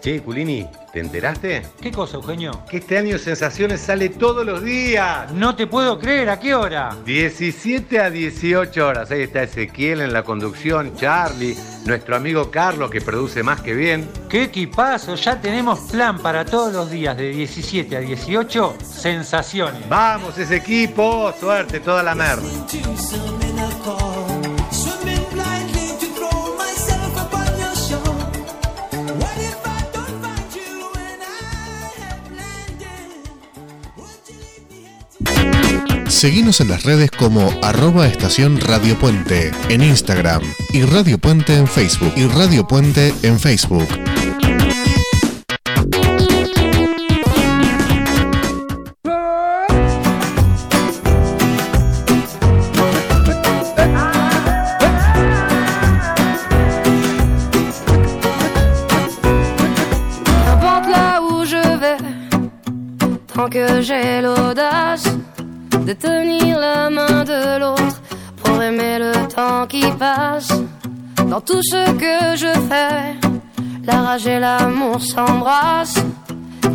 Che, 0.05 0.21
Culini, 0.21 0.69
¿te 0.93 1.01
enteraste? 1.01 1.63
¿Qué 1.81 1.91
cosa, 1.91 2.19
Eugenio? 2.19 2.53
Que 2.69 2.77
este 2.77 2.99
año 2.99 3.17
Sensaciones 3.17 3.81
sale 3.81 4.11
todos 4.11 4.45
los 4.45 4.63
días. 4.63 5.33
No 5.33 5.57
te 5.57 5.67
puedo 5.67 5.99
creer, 5.99 6.29
¿a 6.29 6.39
qué 6.39 6.55
hora? 6.55 6.95
17 7.07 7.99
a 7.99 8.11
18 8.11 8.87
horas. 8.87 9.11
Ahí 9.11 9.23
está 9.23 9.45
Ezequiel 9.45 10.03
en 10.03 10.13
la 10.13 10.23
conducción, 10.23 10.95
Charlie, 10.95 11.57
nuestro 11.87 12.17
amigo 12.17 12.51
Carlos 12.51 12.91
que 12.91 13.01
produce 13.01 13.43
más 13.43 13.63
que 13.63 13.73
bien. 13.73 14.07
¡Qué 14.29 14.43
equipazo! 14.43 15.15
Ya 15.15 15.41
tenemos 15.41 15.81
plan 15.91 16.19
para 16.19 16.45
todos 16.45 16.75
los 16.75 16.91
días 16.91 17.17
de 17.17 17.31
17 17.31 17.97
a 17.97 18.01
18. 18.01 18.77
Sensaciones. 18.85 19.89
Vamos, 19.89 20.37
ese 20.37 20.57
equipo. 20.57 21.33
Suerte, 21.41 21.81
toda 21.81 22.03
la 22.03 22.15
merda. 22.15 22.43
Seguimos 36.25 36.63
en 36.63 36.69
las 36.69 36.85
redes 36.85 37.11
como 37.11 37.53
arroba 37.63 38.07
estación 38.07 38.59
Radio 38.59 38.99
Puente 38.99 39.51
en 39.69 39.83
Instagram 39.83 40.41
y 40.73 40.81
Radio 40.81 41.19
Puente 41.19 41.55
en 41.55 41.67
Facebook 41.67 42.15
y 42.17 42.25
Radio 42.29 42.67
Puente 42.67 43.13
en 43.23 43.39
Facebook. 43.39 43.87
Dans 71.35 71.41
tout 71.41 71.65
ce 71.65 71.91
que 72.05 72.37
je 72.37 72.53
fais, 72.69 73.19
la 73.85 74.03
rage 74.03 74.25
et 74.29 74.39
l'amour 74.39 75.01
s'embrassent. 75.03 76.05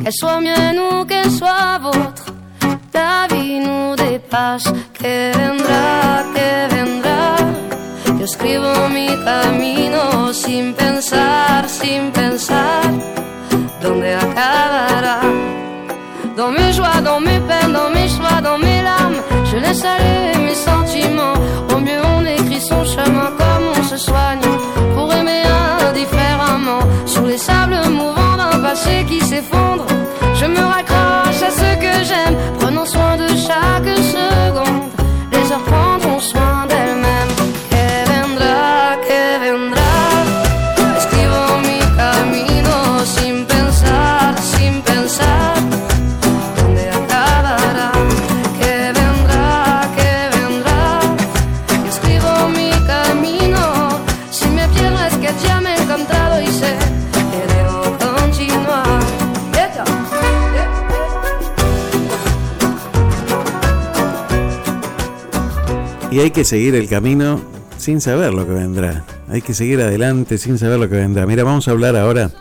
Qu'elle 0.03 0.11
soit 0.11 0.41
mienne 0.41 0.77
ou 0.77 1.05
qu'elle 1.05 1.31
soit 1.31 1.79
vôtre, 1.81 2.25
la 2.93 3.33
vie 3.33 3.61
nous 3.61 3.95
dépasse. 3.95 4.65
Que 4.99 5.31
vendrá, 5.39 6.25
que 6.35 6.75
vendrá. 6.75 7.37
Yo 8.19 8.25
escribo 8.25 8.73
mi 8.89 9.07
camino 9.23 10.33
sin 10.33 10.73
pensar, 10.73 11.69
sin 11.69 12.11
pensar 12.11 12.83
dónde 13.81 14.13
acabará? 14.13 15.21
Dans 16.35 16.51
mes 16.51 16.73
joies, 16.73 17.01
dans 17.01 17.21
mes 17.21 17.39
peines, 17.47 17.71
dans 17.71 17.91
mes 17.91 18.09
choix, 18.09 18.41
dans 18.41 18.57
mes 18.57 18.81
larmes, 18.81 19.21
je 19.49 19.55
laisse 19.55 19.85
aller 19.85 20.37
mes 20.37 20.59
sentiments. 20.69 21.37
Au 21.73 21.79
mieux, 21.79 22.01
on 22.17 22.25
écrit 22.25 22.59
son 22.59 22.83
chemin 22.83 23.31
pour 24.95 25.11
aimer 25.13 25.41
indifféremment. 25.89 26.79
Sur 27.07 27.25
les 27.25 27.37
sables 27.39 27.75
mouvants 27.89 28.37
d'un 28.37 28.59
passé 28.61 29.03
qui 29.07 29.19
s'effondre, 29.19 29.85
je 30.35 30.45
me 30.45 30.59
raccroche 30.59 31.41
à 31.41 31.49
ce 31.49 31.75
que 31.83 32.03
j'aime, 32.03 32.35
prenant 32.59 32.85
soin 32.85 33.08
Hay 66.19 66.31
que 66.31 66.43
seguir 66.43 66.75
el 66.75 66.89
camino 66.89 67.41
sin 67.77 68.01
saber 68.01 68.33
lo 68.33 68.45
que 68.45 68.51
vendrá. 68.51 69.05
Hay 69.29 69.41
que 69.41 69.53
seguir 69.53 69.79
adelante 69.79 70.37
sin 70.37 70.57
saber 70.57 70.77
lo 70.77 70.89
que 70.89 70.97
vendrá. 70.97 71.25
Mira, 71.25 71.45
vamos 71.45 71.69
a 71.69 71.71
hablar 71.71 71.95
ahora 71.95 72.31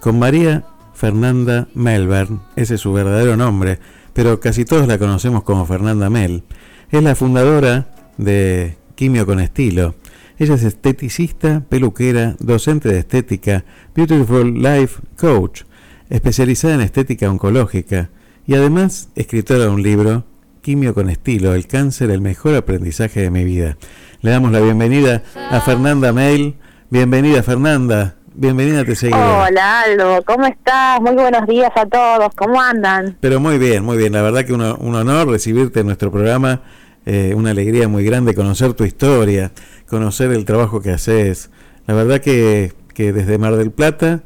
con 0.00 0.18
María 0.18 0.64
Fernanda 0.94 1.68
Melbourne. 1.74 2.40
Ese 2.56 2.74
es 2.74 2.80
su 2.80 2.92
verdadero 2.92 3.36
nombre, 3.36 3.78
pero 4.14 4.40
casi 4.40 4.64
todos 4.64 4.88
la 4.88 4.98
conocemos 4.98 5.44
como 5.44 5.64
Fernanda 5.64 6.10
Mel. 6.10 6.42
Es 6.90 7.04
la 7.04 7.14
fundadora 7.14 7.86
de 8.18 8.76
Quimio 8.96 9.26
con 9.26 9.38
Estilo. 9.38 9.94
Ella 10.36 10.56
es 10.56 10.64
esteticista, 10.64 11.62
peluquera, 11.68 12.34
docente 12.40 12.88
de 12.88 12.98
estética, 12.98 13.64
Beautiful 13.94 14.60
Life 14.60 15.00
Coach, 15.16 15.62
especializada 16.10 16.74
en 16.74 16.80
estética 16.80 17.30
oncológica 17.30 18.10
y 18.44 18.54
además 18.54 19.08
escritora 19.14 19.66
de 19.66 19.68
un 19.68 19.84
libro, 19.84 20.24
Quimio 20.64 20.94
con 20.94 21.10
Estilo, 21.10 21.52
el 21.52 21.66
cáncer, 21.66 22.10
el 22.10 22.22
mejor 22.22 22.54
aprendizaje 22.54 23.20
de 23.20 23.28
mi 23.30 23.44
vida. 23.44 23.76
Le 24.22 24.30
damos 24.30 24.50
la 24.50 24.60
bienvenida 24.60 25.22
a 25.50 25.60
Fernanda 25.60 26.10
Mail. 26.14 26.54
Bienvenida 26.88 27.42
Fernanda, 27.42 28.14
bienvenida 28.34 28.82
te 28.82 28.96
seguiré. 28.96 29.20
Hola 29.20 29.82
Aldo, 29.82 30.22
¿cómo 30.24 30.46
estás? 30.46 31.02
Muy 31.02 31.12
buenos 31.16 31.46
días 31.46 31.70
a 31.76 31.84
todos, 31.84 32.32
¿cómo 32.34 32.58
andan? 32.62 33.18
Pero 33.20 33.40
muy 33.40 33.58
bien, 33.58 33.84
muy 33.84 33.98
bien. 33.98 34.14
La 34.14 34.22
verdad 34.22 34.46
que 34.46 34.54
uno- 34.54 34.76
un 34.80 34.94
honor 34.94 35.28
recibirte 35.28 35.80
en 35.80 35.86
nuestro 35.86 36.10
programa. 36.10 36.62
eh, 37.06 37.34
una 37.36 37.50
alegría 37.50 37.86
muy 37.86 38.02
grande 38.02 38.32
conocer 38.34 38.72
tu 38.72 38.84
historia, 38.84 39.52
conocer 39.86 40.30
el 40.32 40.46
trabajo 40.46 40.80
que 40.80 40.90
haces. 40.92 41.50
La 41.86 41.92
verdad 41.92 42.22
que, 42.22 42.72
que 42.94 43.12
desde 43.12 43.36
Mar 43.36 43.56
del 43.56 43.70
Plata 43.72 44.22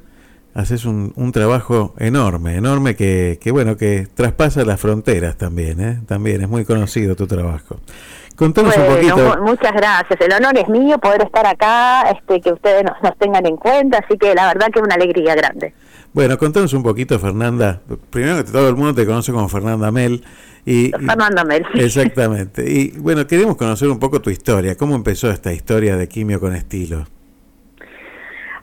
haces 0.59 0.85
un, 0.85 1.13
un 1.15 1.31
trabajo 1.33 1.95
enorme, 1.99 2.57
enorme 2.57 2.97
que, 2.97 3.39
que, 3.41 3.51
bueno, 3.53 3.77
que 3.77 4.09
traspasa 4.13 4.65
las 4.65 4.81
fronteras 4.81 5.37
también, 5.37 5.81
¿eh? 5.81 6.01
También 6.07 6.43
es 6.43 6.49
muy 6.49 6.65
conocido 6.65 7.15
tu 7.15 7.27
trabajo. 7.29 7.77
Contanos 8.35 8.77
un 8.77 8.87
poquito. 8.87 9.17
mu- 9.17 9.47
muchas 9.51 9.73
gracias. 9.73 10.21
El 10.21 10.33
honor 10.33 10.59
es 10.59 10.69
mío 10.69 10.99
poder 10.99 11.23
estar 11.23 11.47
acá, 11.47 12.11
este, 12.11 12.41
que 12.41 12.53
ustedes 12.53 12.85
nos, 12.85 12.95
nos 13.03 13.17
tengan 13.19 13.47
en 13.47 13.57
cuenta, 13.57 13.99
así 13.99 14.17
que 14.19 14.35
la 14.35 14.47
verdad 14.49 14.67
que 14.73 14.79
es 14.81 14.85
una 14.85 14.95
alegría 14.97 15.35
grande. 15.35 15.75
Bueno, 16.13 16.39
contanos 16.39 16.73
un 16.73 16.83
poquito, 16.83 17.19
Fernanda. 17.19 17.81
Primero 18.11 18.37
que 18.45 18.51
todo 18.51 18.69
el 18.69 18.75
mundo 18.77 18.95
te 18.95 19.07
conoce 19.07 19.31
como 19.33 19.49
Fernanda 19.49 19.91
Mel. 19.93 20.25
Y, 20.65 20.87
y- 20.87 20.91
Fernanda 20.91 21.45
Mel. 21.45 21.65
Exactamente. 21.75 22.69
Y 22.71 22.91
bueno, 22.99 23.27
queremos 23.27 23.57
conocer 23.57 23.89
un 23.89 23.99
poco 23.99 24.21
tu 24.21 24.31
historia. 24.31 24.77
¿Cómo 24.77 24.95
empezó 24.97 25.31
esta 25.31 25.53
historia 25.53 25.97
de 25.97 26.09
quimio 26.09 26.41
con 26.41 26.55
estilo? 26.55 27.05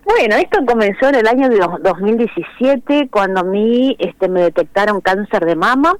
Bueno, 0.05 0.35
esto 0.35 0.59
comenzó 0.65 1.09
en 1.09 1.15
el 1.15 1.27
año 1.27 1.49
de 1.49 1.57
dos- 1.57 1.81
2017 1.81 3.09
cuando 3.11 3.41
a 3.41 3.43
mí 3.43 3.95
este, 3.99 4.29
me 4.29 4.41
detectaron 4.41 5.01
cáncer 5.01 5.45
de 5.45 5.55
mama. 5.55 5.95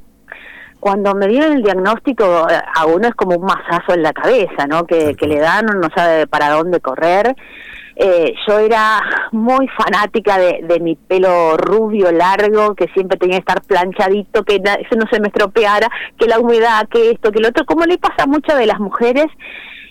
Cuando 0.80 1.16
me 1.16 1.28
dieron 1.28 1.54
el 1.54 1.64
diagnóstico, 1.64 2.46
a 2.48 2.86
uno 2.86 3.08
es 3.08 3.16
como 3.16 3.38
un 3.38 3.46
mazazo 3.46 3.94
en 3.96 4.04
la 4.04 4.14
cabeza, 4.14 4.68
¿no? 4.68 4.86
Que, 4.86 5.16
que 5.16 5.26
le 5.26 5.40
dan, 5.40 5.66
uno 5.68 5.80
no 5.80 5.90
sabe 5.96 6.28
para 6.28 6.50
dónde 6.52 6.80
correr. 6.80 7.36
Eh, 7.96 8.34
yo 8.48 8.60
era 8.60 9.02
muy 9.32 9.68
fanática 9.70 10.38
de, 10.38 10.60
de 10.64 10.80
mi 10.82 10.96
pelo 10.96 11.58
rubio 11.58 12.12
largo, 12.12 12.76
que 12.76 12.88
siempre 12.94 13.18
tenía 13.18 13.38
que 13.38 13.50
estar 13.50 13.62
planchadito, 13.64 14.44
que 14.44 14.58
eso 14.58 14.96
no 14.96 15.08
se 15.10 15.20
me 15.20 15.30
estropeara, 15.30 15.88
que 16.20 16.28
la 16.28 16.40
humedad, 16.40 16.88
que 16.92 17.10
esto, 17.12 17.32
que 17.32 17.40
lo 17.40 17.48
otro, 17.48 17.66
como 17.66 17.86
le 17.86 17.98
pasa 17.98 18.24
a 18.24 18.28
muchas 18.28 18.60
de 18.60 18.68
las 18.68 18.80
mujeres. 18.80 19.26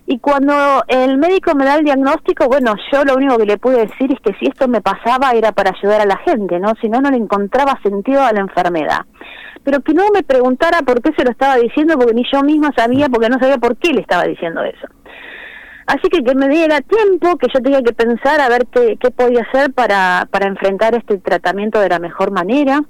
Y 0.07 0.18
cuando 0.18 0.84
el 0.88 1.16
médico 1.16 1.55
me 1.55 1.64
da 1.64 1.76
el 1.76 1.84
diagnóstico, 1.84 2.46
bueno, 2.46 2.74
yo 2.92 3.05
lo 3.05 3.14
único 3.14 3.38
que 3.38 3.46
le 3.46 3.57
pude 3.57 3.86
decir 3.86 4.12
es 4.12 4.20
que 4.20 4.34
si 4.38 4.46
esto 4.46 4.68
me 4.68 4.82
pasaba 4.82 5.32
era 5.32 5.52
para 5.52 5.70
ayudar 5.70 6.02
a 6.02 6.07
la 6.07 6.18
gente, 6.18 6.61
¿no? 6.61 6.74
Si 6.80 6.90
no, 6.90 7.00
no 7.00 7.11
le 7.11 7.16
encontraba 7.16 7.80
sentido 7.82 8.22
a 8.22 8.32
la 8.32 8.40
enfermedad. 8.40 9.07
Pero 9.62 9.80
que 9.80 9.94
no 9.94 10.05
me 10.12 10.22
preguntara 10.22 10.82
por 10.82 11.00
qué 11.00 11.12
se 11.16 11.24
lo 11.24 11.30
estaba 11.30 11.57
diciendo, 11.57 11.96
porque 11.96 12.12
ni 12.12 12.24
yo 12.30 12.42
misma 12.42 12.70
sabía, 12.76 13.09
porque 13.09 13.30
no 13.30 13.38
sabía 13.38 13.57
por 13.57 13.78
qué 13.78 13.94
le 13.94 14.02
estaba 14.02 14.24
diciendo 14.24 14.62
eso. 14.62 14.86
Así 15.86 16.09
que 16.11 16.22
que 16.22 16.34
me 16.34 16.48
diera 16.48 16.82
tiempo, 16.82 17.38
que 17.38 17.48
yo 17.52 17.61
tenía 17.62 17.82
que 17.82 17.94
pensar 17.94 18.42
a 18.42 18.48
ver 18.50 18.66
qué, 18.66 18.98
qué 19.00 19.11
podía 19.11 19.42
hacer 19.42 19.72
para, 19.72 20.28
para 20.30 20.48
enfrentar 20.48 20.94
este 20.94 21.18
tratamiento 21.18 21.80
de 21.80 21.88
la 21.88 21.98
mejor 21.98 22.30
manera. 22.30 22.82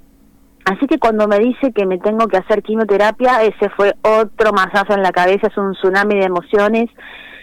Así 0.65 0.87
que 0.87 0.99
cuando 0.99 1.29
me 1.29 1.39
dice 1.39 1.73
que 1.73 1.85
me 1.85 1.99
tengo 1.99 2.27
que 2.27 2.39
hacer 2.39 2.63
quimioterapia, 2.63 3.43
ese 3.43 3.69
fue 3.71 3.95
otro 4.03 4.53
masazo 4.53 4.95
en 4.95 5.03
la 5.03 5.13
cabeza, 5.13 5.49
es 5.49 5.57
un 5.59 5.73
tsunami 5.73 6.15
de 6.15 6.25
emociones, 6.25 6.89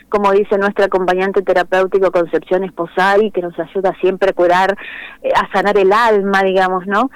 como 0.09 0.31
dice 0.31 0.57
nuestra 0.57 0.85
acompañante 0.85 1.41
terapéutico 1.41 2.11
Concepción 2.11 2.63
Esposari, 2.63 3.31
que 3.31 3.41
nos 3.41 3.57
ayuda 3.59 3.95
siempre 4.01 4.31
a 4.31 4.33
curar, 4.33 4.75
eh, 5.21 5.29
a 5.35 5.49
sanar 5.55 5.77
el 5.77 5.93
alma, 5.93 6.41
digamos, 6.43 6.85
¿no? 6.87 7.11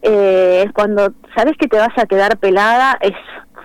Eh, 0.00 0.66
cuando 0.74 1.12
sabes 1.36 1.56
que 1.58 1.66
te 1.66 1.76
vas 1.76 1.96
a 1.98 2.06
quedar 2.06 2.38
pelada, 2.38 2.96
es 3.00 3.14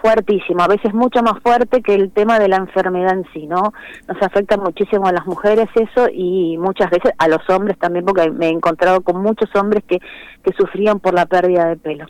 fuertísimo, 0.03 0.61
a 0.61 0.67
veces 0.67 0.93
mucho 0.93 1.23
más 1.23 1.41
fuerte 1.41 1.81
que 1.81 1.95
el 1.95 2.11
tema 2.11 2.37
de 2.37 2.49
la 2.49 2.57
enfermedad 2.57 3.13
en 3.13 3.25
sí, 3.31 3.47
¿no? 3.47 3.71
Nos 4.07 4.21
afecta 4.21 4.57
muchísimo 4.57 5.07
a 5.07 5.13
las 5.13 5.25
mujeres 5.25 5.69
eso 5.75 6.09
y 6.13 6.57
muchas 6.57 6.89
veces 6.89 7.13
a 7.17 7.29
los 7.29 7.49
hombres 7.49 7.79
también, 7.79 8.03
porque 8.03 8.29
me 8.29 8.47
he 8.47 8.49
encontrado 8.49 8.99
con 8.99 9.21
muchos 9.21 9.49
hombres 9.55 9.81
que, 9.87 9.99
que 10.43 10.51
sufrían 10.57 10.99
por 10.99 11.13
la 11.13 11.25
pérdida 11.25 11.67
de 11.67 11.77
pelo. 11.77 12.05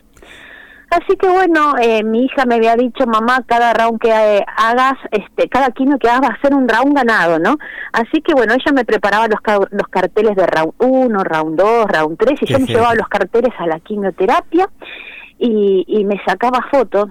Así 0.90 1.16
que 1.16 1.28
bueno, 1.28 1.74
eh, 1.80 2.02
mi 2.02 2.24
hija 2.24 2.46
me 2.46 2.56
había 2.56 2.74
dicho, 2.74 3.06
mamá, 3.06 3.44
cada 3.46 3.72
round 3.72 4.00
que 4.00 4.10
eh, 4.10 4.44
hagas, 4.56 4.94
este, 5.12 5.48
cada 5.48 5.70
quimio 5.70 5.98
que 5.98 6.08
hagas 6.08 6.30
va 6.30 6.34
a 6.34 6.40
ser 6.40 6.52
un 6.52 6.68
round 6.68 6.96
ganado, 6.96 7.38
¿no? 7.38 7.58
Así 7.92 8.22
que 8.22 8.34
bueno, 8.34 8.54
ella 8.54 8.72
me 8.72 8.84
preparaba 8.84 9.28
los, 9.28 9.40
los 9.70 9.88
carteles 9.88 10.34
de 10.34 10.46
round 10.46 10.72
1, 10.78 11.24
round 11.24 11.58
2, 11.58 11.86
round 11.86 12.18
3, 12.18 12.42
y 12.42 12.46
yo 12.46 12.58
me 12.58 12.66
llevaba 12.66 12.94
los 12.96 13.08
carteles 13.08 13.52
a 13.58 13.66
la 13.66 13.78
quimioterapia 13.78 14.68
y, 15.38 15.84
y 15.86 16.04
me 16.04 16.20
sacaba 16.26 16.66
fotos. 16.72 17.08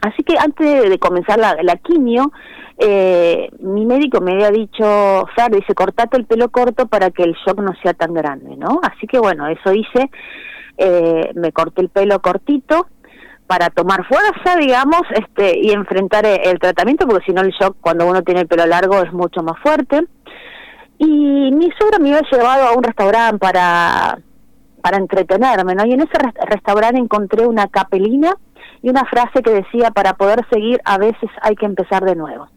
Así 0.00 0.22
que 0.22 0.34
antes 0.38 0.88
de 0.88 0.98
comenzar 0.98 1.38
la, 1.38 1.76
quimio, 1.76 2.32
eh, 2.78 3.50
mi 3.60 3.84
médico 3.84 4.20
me 4.20 4.32
había 4.32 4.50
dicho, 4.50 5.26
Fer, 5.34 5.50
dice, 5.50 5.74
cortate 5.74 6.16
el 6.16 6.26
pelo 6.26 6.50
corto 6.50 6.86
para 6.86 7.10
que 7.10 7.24
el 7.24 7.34
shock 7.44 7.60
no 7.60 7.72
sea 7.82 7.94
tan 7.94 8.14
grande, 8.14 8.56
¿no? 8.56 8.80
Así 8.82 9.06
que 9.06 9.18
bueno, 9.18 9.48
eso 9.48 9.72
hice, 9.72 10.10
eh, 10.76 11.32
me 11.34 11.52
corté 11.52 11.82
el 11.82 11.88
pelo 11.88 12.20
cortito, 12.20 12.86
para 13.48 13.70
tomar 13.70 14.06
fuerza, 14.06 14.56
digamos, 14.60 15.00
este, 15.14 15.58
y 15.58 15.70
enfrentar 15.70 16.24
e-, 16.26 16.42
el, 16.44 16.60
tratamiento, 16.60 17.06
porque 17.08 17.24
si 17.24 17.32
no 17.32 17.40
el 17.40 17.50
shock 17.50 17.76
cuando 17.80 18.06
uno 18.06 18.22
tiene 18.22 18.42
el 18.42 18.46
pelo 18.46 18.66
largo 18.66 19.02
es 19.02 19.12
mucho 19.12 19.42
más 19.42 19.58
fuerte. 19.60 20.06
Y 20.98 21.50
mi 21.52 21.70
suegra 21.78 21.98
me 21.98 22.14
había 22.14 22.28
llevado 22.30 22.68
a 22.68 22.76
un 22.76 22.82
restaurante 22.82 23.38
para, 23.38 24.18
para 24.82 24.98
entretenerme, 24.98 25.74
¿no? 25.74 25.86
Y 25.86 25.92
en 25.92 26.00
ese 26.00 26.18
restaurante 26.46 27.00
encontré 27.00 27.46
una 27.46 27.68
capelina 27.68 28.36
y 28.82 28.90
una 28.90 29.04
frase 29.04 29.42
que 29.42 29.50
decía, 29.50 29.90
para 29.90 30.14
poder 30.14 30.46
seguir 30.50 30.80
a 30.84 30.98
veces 30.98 31.30
hay 31.42 31.56
que 31.56 31.66
empezar 31.66 32.04
de 32.04 32.16
nuevo. 32.16 32.48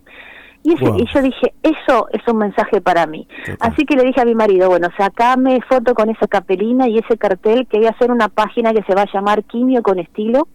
Y, 0.64 0.74
y 0.74 1.06
yo 1.12 1.22
dije, 1.24 1.54
eso 1.64 2.08
es 2.12 2.22
un 2.28 2.38
mensaje 2.38 2.82
para 2.82 3.08
mí. 3.08 3.28
Así 3.60 3.84
que 3.84 3.96
le 3.96 4.04
dije 4.04 4.22
a 4.22 4.26
mi 4.26 4.36
marido, 4.36 4.70
bueno, 4.70 4.90
sacame 4.96 5.60
foto 5.68 5.96
con 5.96 6.10
esa 6.10 6.28
capelina 6.28 6.88
y 6.88 7.00
ese 7.00 7.18
cartel 7.18 7.66
que 7.68 7.78
voy 7.78 7.88
a 7.88 7.92
hacer 7.92 8.12
una 8.12 8.30
página 8.30 8.72
que 8.72 8.84
se 8.84 8.94
va 8.94 9.04
a 9.04 9.12
llamar 9.12 9.44
Quimio 9.44 9.82
con 9.82 9.98
Estilo, 9.98 10.48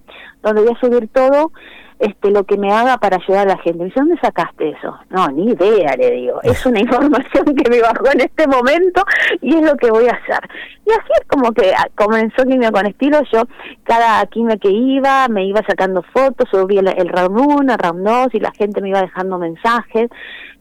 donde 0.43 0.63
voy 0.63 0.73
a 0.75 0.81
subir 0.81 1.09
todo 1.09 1.53
este 1.99 2.31
lo 2.31 2.45
que 2.45 2.59
me 2.59 2.73
haga 2.73 2.99
para 2.99 3.17
ayudar 3.17 3.49
a 3.49 3.55
la 3.55 3.59
gente. 3.59 3.79
Me 3.79 3.85
dice, 3.87 4.01
¿dónde 4.01 4.19
sacaste 4.21 4.71
eso? 4.71 4.99
No, 5.11 5.29
ni 5.29 5.53
idea, 5.53 5.95
le 5.97 6.11
digo. 6.11 6.41
Es 6.43 6.65
una 6.67 6.81
información 6.87 7.45
que 7.55 7.71
me 7.71 7.81
bajó 7.81 8.07
en 8.13 8.21
este 8.21 8.47
momento 8.47 9.03
y 9.41 9.57
es 9.57 9.63
lo 9.63 9.77
que 9.77 9.91
voy 9.91 10.07
a 10.07 10.13
hacer. 10.13 10.41
Y 10.85 10.91
así 10.91 11.11
es 11.21 11.27
como 11.27 11.53
que 11.53 11.73
ah, 11.77 11.89
comenzó 11.95 12.45
Quimio 12.45 12.71
con 12.71 12.87
estilo. 12.87 13.21
Yo, 13.33 13.45
cada 13.85 14.25
quimio 14.27 14.59
que 14.59 14.71
iba, 14.71 15.27
me 15.29 15.47
iba 15.47 15.63
sacando 15.67 16.03
fotos, 16.03 16.49
subía 16.51 16.81
el, 16.81 17.09
round 17.09 17.39
1, 17.39 17.73
el 17.73 17.79
round 17.79 18.07
2 18.07 18.35
y 18.35 18.41
la 18.41 18.53
gente 18.53 18.81
me 18.81 18.91
iba 18.91 19.01
dejando 19.01 19.39
mensajes. 19.39 20.11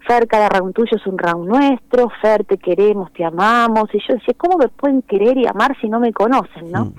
Fer, 0.08 0.28
cada 0.28 0.49
round 0.49 0.74
tuyo 0.74 0.95
es 0.95 1.08
un 1.08 1.18
round 1.18 1.47
nuestro, 1.49 2.12
Fer, 2.22 2.45
te 2.45 2.58
queremos, 2.58 3.12
te 3.12 3.26
amamos. 3.26 3.89
Y 3.93 3.99
yo 4.08 4.14
decía, 4.14 4.36
¿cómo 4.38 4.58
me 4.58 4.68
pueden 4.68 5.01
querer 5.01 5.38
y 5.38 5.47
amar 5.47 5.76
si 5.82 5.89
no 5.89 5.99
me 5.99 6.14
conocen, 6.14 6.72
no? 6.72 6.86
Mm 6.86 6.93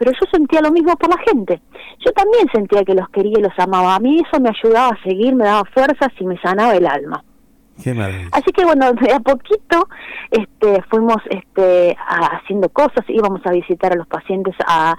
pero 0.00 0.12
yo 0.12 0.26
sentía 0.32 0.62
lo 0.62 0.72
mismo 0.72 0.96
por 0.96 1.10
la 1.10 1.22
gente. 1.28 1.60
Yo 1.98 2.10
también 2.12 2.48
sentía 2.54 2.84
que 2.84 2.94
los 2.94 3.06
quería 3.10 3.38
y 3.38 3.42
los 3.42 3.52
amaba. 3.58 3.96
A 3.96 4.00
mí 4.00 4.22
eso 4.26 4.40
me 4.40 4.48
ayudaba 4.48 4.88
a 4.88 5.02
seguir, 5.02 5.34
me 5.34 5.44
daba 5.44 5.62
fuerzas 5.74 6.08
y 6.18 6.24
me 6.24 6.40
sanaba 6.40 6.74
el 6.74 6.86
alma. 6.86 7.22
Qué 7.84 7.90
Así 8.32 8.50
que 8.50 8.64
bueno, 8.64 8.94
de 8.94 9.12
a 9.12 9.20
poquito 9.20 9.88
este, 10.30 10.82
fuimos 10.88 11.18
este, 11.28 11.94
haciendo 11.98 12.70
cosas, 12.70 13.04
íbamos 13.08 13.42
a 13.44 13.52
visitar 13.52 13.92
a 13.92 13.96
los 13.96 14.06
pacientes 14.06 14.54
a, 14.66 14.96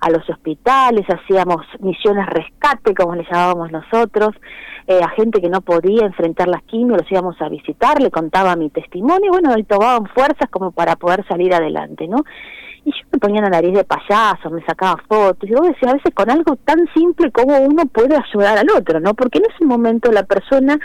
a 0.00 0.10
los 0.10 0.28
hospitales, 0.28 1.06
hacíamos 1.08 1.64
misiones 1.78 2.26
rescate, 2.26 2.92
como 2.92 3.14
le 3.14 3.24
llamábamos 3.30 3.70
nosotros, 3.70 4.30
eh, 4.88 5.00
a 5.00 5.10
gente 5.10 5.40
que 5.40 5.48
no 5.48 5.60
podía 5.60 6.06
enfrentar 6.06 6.48
las 6.48 6.62
quimios, 6.64 7.00
los 7.02 7.12
íbamos 7.12 7.40
a 7.40 7.48
visitar, 7.48 8.02
le 8.02 8.10
contaba 8.10 8.56
mi 8.56 8.70
testimonio, 8.70 9.26
y 9.26 9.28
bueno, 9.28 9.56
y 9.56 9.62
tomaban 9.62 10.06
fuerzas 10.06 10.50
como 10.50 10.72
para 10.72 10.96
poder 10.96 11.24
salir 11.28 11.54
adelante, 11.54 12.08
¿no? 12.08 12.24
Y 12.84 12.90
yo 12.90 13.06
me 13.12 13.18
ponía 13.18 13.42
la 13.42 13.50
nariz 13.50 13.74
de 13.74 13.84
payaso, 13.84 14.50
me 14.50 14.64
sacaba 14.64 15.02
fotos, 15.08 15.48
y 15.48 15.52
vos 15.52 15.68
decía, 15.68 15.90
a 15.90 15.94
veces 15.94 16.14
con 16.14 16.30
algo 16.30 16.56
tan 16.56 16.78
simple 16.94 17.30
como 17.30 17.58
uno 17.58 17.84
puede 17.86 18.16
ayudar 18.16 18.58
al 18.58 18.70
otro, 18.70 19.00
¿no? 19.00 19.14
Porque 19.14 19.38
en 19.38 19.44
ese 19.54 19.64
momento 19.64 20.10
la 20.12 20.22
persona 20.22 20.78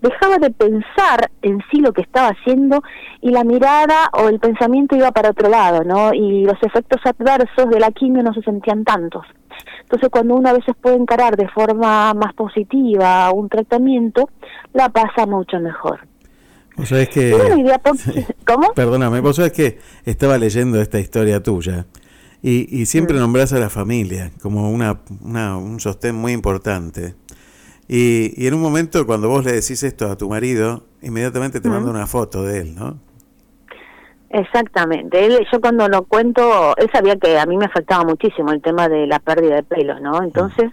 dejaba 0.00 0.38
de 0.38 0.50
pensar 0.50 1.30
en 1.42 1.62
sí 1.70 1.80
lo 1.80 1.92
que 1.92 2.02
estaba 2.02 2.28
haciendo 2.28 2.82
y 3.20 3.30
la 3.30 3.44
mirada 3.44 4.10
o 4.12 4.28
el 4.28 4.40
pensamiento 4.40 4.96
iba 4.96 5.12
para 5.12 5.30
otro 5.30 5.48
lado, 5.48 5.84
¿no? 5.84 6.12
Y 6.12 6.44
los 6.44 6.60
efectos 6.62 7.00
adversos 7.04 7.68
de 7.70 7.80
la 7.80 7.90
quimio 7.90 8.22
no 8.22 8.32
se 8.34 8.42
sentían 8.42 8.84
tantos. 8.84 9.24
Entonces, 9.82 10.08
cuando 10.10 10.34
uno 10.34 10.48
a 10.48 10.54
veces 10.54 10.74
puede 10.80 10.96
encarar 10.96 11.36
de 11.36 11.48
forma 11.48 12.14
más 12.14 12.32
positiva 12.34 13.30
un 13.32 13.48
tratamiento, 13.48 14.28
la 14.72 14.88
pasa 14.88 15.26
mucho 15.26 15.60
mejor. 15.60 16.00
Vos 16.76 16.88
sabés 16.88 17.08
que. 17.08 17.32
¿Cómo? 18.46 18.72
Perdóname, 18.74 19.20
vos 19.20 19.36
sabés 19.36 19.52
que 19.52 19.78
estaba 20.04 20.38
leyendo 20.38 20.80
esta 20.80 20.98
historia 20.98 21.42
tuya 21.42 21.86
y, 22.42 22.80
y 22.80 22.86
siempre 22.86 23.16
mm. 23.16 23.20
nombras 23.20 23.52
a 23.52 23.58
la 23.58 23.70
familia 23.70 24.32
como 24.40 24.70
una, 24.70 25.00
una, 25.22 25.56
un 25.56 25.80
sostén 25.80 26.14
muy 26.14 26.32
importante. 26.32 27.14
Y, 27.88 28.32
y, 28.42 28.46
en 28.46 28.54
un 28.54 28.62
momento, 28.62 29.06
cuando 29.06 29.28
vos 29.28 29.44
le 29.44 29.52
decís 29.52 29.82
esto 29.82 30.10
a 30.10 30.16
tu 30.16 30.28
marido, 30.28 30.84
inmediatamente 31.02 31.60
te 31.60 31.68
manda 31.68 31.90
una 31.90 32.06
foto 32.06 32.42
de 32.42 32.60
él, 32.60 32.74
¿no? 32.74 32.98
Exactamente. 34.30 35.26
Él, 35.26 35.46
yo 35.52 35.60
cuando 35.60 35.86
lo 35.88 36.04
cuento, 36.04 36.74
él 36.78 36.88
sabía 36.90 37.16
que 37.16 37.38
a 37.38 37.44
mí 37.44 37.58
me 37.58 37.66
afectaba 37.66 38.04
muchísimo 38.04 38.50
el 38.50 38.62
tema 38.62 38.88
de 38.88 39.06
la 39.06 39.18
pérdida 39.18 39.56
de 39.56 39.62
pelo, 39.62 40.00
¿no? 40.00 40.22
Entonces 40.22 40.70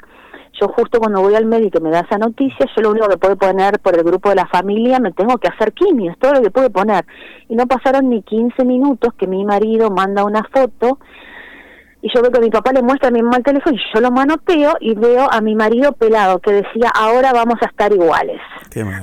yo 0.60 0.68
justo 0.70 1.00
cuando 1.00 1.22
voy 1.22 1.36
al 1.36 1.46
médico 1.46 1.80
y 1.80 1.82
me 1.82 1.90
da 1.90 2.02
esa 2.02 2.18
noticia, 2.18 2.66
yo 2.76 2.82
lo 2.82 2.92
único 2.92 3.08
que 3.08 3.18
puedo 3.18 3.36
poner 3.36 3.80
por 3.80 3.96
el 3.96 4.04
grupo 4.04 4.30
de 4.30 4.36
la 4.36 4.48
familia, 4.48 5.00
me 5.00 5.12
tengo 5.12 5.38
que 5.38 5.48
hacer 5.48 5.74
quimio, 5.74 6.12
es 6.12 6.20
todo 6.20 6.34
lo 6.34 6.42
que 6.42 6.52
puedo 6.52 6.70
poner. 6.70 7.06
Y 7.48 7.56
no 7.56 7.66
pasaron 7.68 8.10
ni 8.10 8.22
15 8.22 8.66
minutos 8.66 9.14
que 9.16 9.28
mi 9.28 9.46
marido 9.46 9.90
manda 9.90 10.24
una 10.24 10.44
foto 10.44 11.00
y 12.02 12.10
yo 12.14 12.22
veo 12.22 12.32
que 12.32 12.40
mi 12.40 12.50
papá 12.50 12.72
le 12.72 12.82
muestra 12.82 13.10
a 13.10 13.12
mi 13.12 13.22
mamá 13.22 13.38
el 13.38 13.44
teléfono 13.44 13.76
y 13.76 13.94
yo 13.94 14.00
lo 14.00 14.12
manoteo 14.12 14.78
y 14.80 14.96
veo 14.96 15.28
a 15.30 15.42
mi 15.42 15.56
marido 15.56 15.92
pelado 15.94 16.40
que 16.40 16.52
decía 16.54 16.90
ahora 16.94 17.34
vamos 17.34 17.56
a 17.62 17.66
estar 17.66 17.92
iguales. 17.92 18.40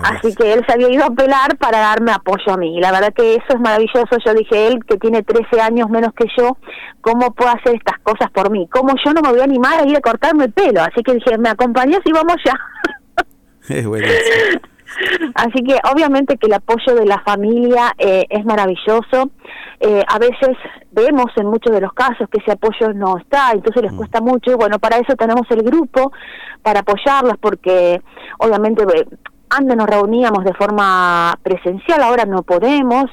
Así 0.03 0.35
que 0.35 0.55
él 0.55 0.65
se 0.67 0.73
había 0.73 0.91
ido 0.91 1.05
a 1.05 1.11
pelar 1.11 1.59
para 1.59 1.79
darme 1.79 2.13
apoyo 2.13 2.53
a 2.53 2.57
mí. 2.57 2.79
Y 2.79 2.81
la 2.81 2.93
verdad 2.93 3.13
que 3.13 3.35
eso 3.35 3.47
es 3.49 3.61
maravilloso. 3.61 4.17
Yo 4.25 4.35
dije, 4.35 4.69
él 4.69 4.85
que 4.87 4.97
tiene 4.97 5.23
13 5.23 5.61
años 5.61 5.91
menos 5.91 6.13
que 6.15 6.27
yo, 6.39 6.57
¿cómo 7.01 7.35
puede 7.35 7.51
hacer 7.51 7.75
estas 7.75 7.99
cosas 8.03 8.31
por 8.31 8.51
mí? 8.51 8.69
¿Cómo 8.73 8.95
yo 9.05 9.13
no 9.13 9.21
me 9.21 9.31
voy 9.31 9.41
a 9.41 9.45
animar 9.45 9.81
a 9.81 9.87
ir 9.87 9.97
a 9.97 10.01
cortarme 10.01 10.45
el 10.45 10.53
pelo? 10.53 10.81
Así 10.81 11.03
que 11.03 11.15
dije, 11.15 11.37
¿me 11.39 11.51
acompañas 11.51 12.01
y 12.05 12.13
vamos 12.13 12.37
ya? 12.45 12.55
Es 13.69 13.85
Así 15.35 15.63
que 15.63 15.79
obviamente 15.93 16.37
que 16.37 16.47
el 16.47 16.55
apoyo 16.55 16.95
de 16.95 17.07
la 17.07 17.21
familia 17.21 17.93
eh, 17.99 18.25
es 18.29 18.45
maravilloso. 18.45 19.31
Eh, 19.81 20.03
a 20.07 20.19
veces 20.19 20.57
vemos 20.93 21.27
en 21.37 21.47
muchos 21.47 21.73
de 21.73 21.81
los 21.81 21.93
casos 21.93 22.29
que 22.31 22.39
ese 22.39 22.53
apoyo 22.53 22.93
no 22.95 23.19
está, 23.19 23.53
entonces 23.53 23.83
les 23.83 23.93
mm. 23.93 23.97
cuesta 23.97 24.21
mucho. 24.21 24.53
Y 24.53 24.55
bueno, 24.55 24.79
para 24.79 24.97
eso 24.97 25.15
tenemos 25.17 25.47
el 25.51 25.63
grupo, 25.63 26.13
para 26.63 26.81
apoyarlos, 26.81 27.37
porque 27.41 28.01
obviamente 28.39 28.85
eh, 28.95 29.07
antes 29.51 29.77
nos 29.77 29.87
reuníamos 29.87 30.45
de 30.45 30.55
forma 30.55 31.39
presencial, 31.43 32.03
ahora 32.03 32.25
no 32.25 32.43
podemos, 32.43 33.05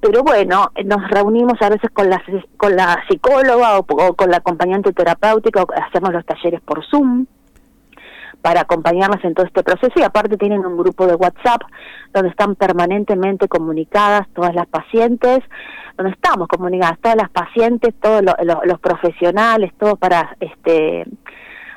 pero 0.00 0.22
bueno, 0.22 0.70
nos 0.84 1.10
reunimos 1.10 1.60
a 1.60 1.68
veces 1.68 1.90
con 1.90 2.08
la, 2.08 2.22
con 2.56 2.76
la 2.76 3.02
psicóloga 3.08 3.78
o, 3.78 3.80
o 3.80 4.14
con 4.14 4.30
la 4.30 4.38
acompañante 4.38 4.92
terapéutica, 4.92 5.64
hacemos 5.86 6.12
los 6.12 6.24
talleres 6.24 6.60
por 6.62 6.84
Zoom 6.86 7.26
para 8.44 8.60
acompañarlas 8.60 9.24
en 9.24 9.32
todo 9.32 9.46
este 9.46 9.62
proceso 9.62 9.94
y 9.96 10.02
aparte 10.02 10.36
tienen 10.36 10.66
un 10.66 10.76
grupo 10.76 11.06
de 11.06 11.14
WhatsApp 11.14 11.62
donde 12.12 12.28
están 12.28 12.56
permanentemente 12.56 13.48
comunicadas 13.48 14.28
todas 14.34 14.54
las 14.54 14.66
pacientes, 14.66 15.38
donde 15.96 16.12
estamos 16.12 16.46
comunicadas 16.48 16.98
todas 17.00 17.16
las 17.16 17.30
pacientes, 17.30 17.94
todos 18.02 18.22
los 18.22 18.80
profesionales, 18.80 19.72
todo 19.78 19.96
para 19.96 20.36
este 20.40 21.06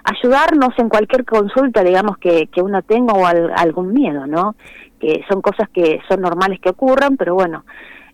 ayudarnos 0.03 0.77
en 0.77 0.89
cualquier 0.89 1.23
consulta, 1.23 1.85
digamos, 1.85 2.17
que, 2.17 2.47
que 2.47 2.61
uno 2.61 2.81
tenga 2.81 3.13
o 3.13 3.25
algún 3.25 3.93
miedo, 3.93 4.27
¿no? 4.27 4.57
Que 4.99 5.23
son 5.29 5.41
cosas 5.41 5.69
que 5.69 6.01
son 6.09 6.19
normales 6.19 6.59
que 6.59 6.71
ocurran, 6.71 7.15
pero 7.15 7.33
bueno, 7.33 7.63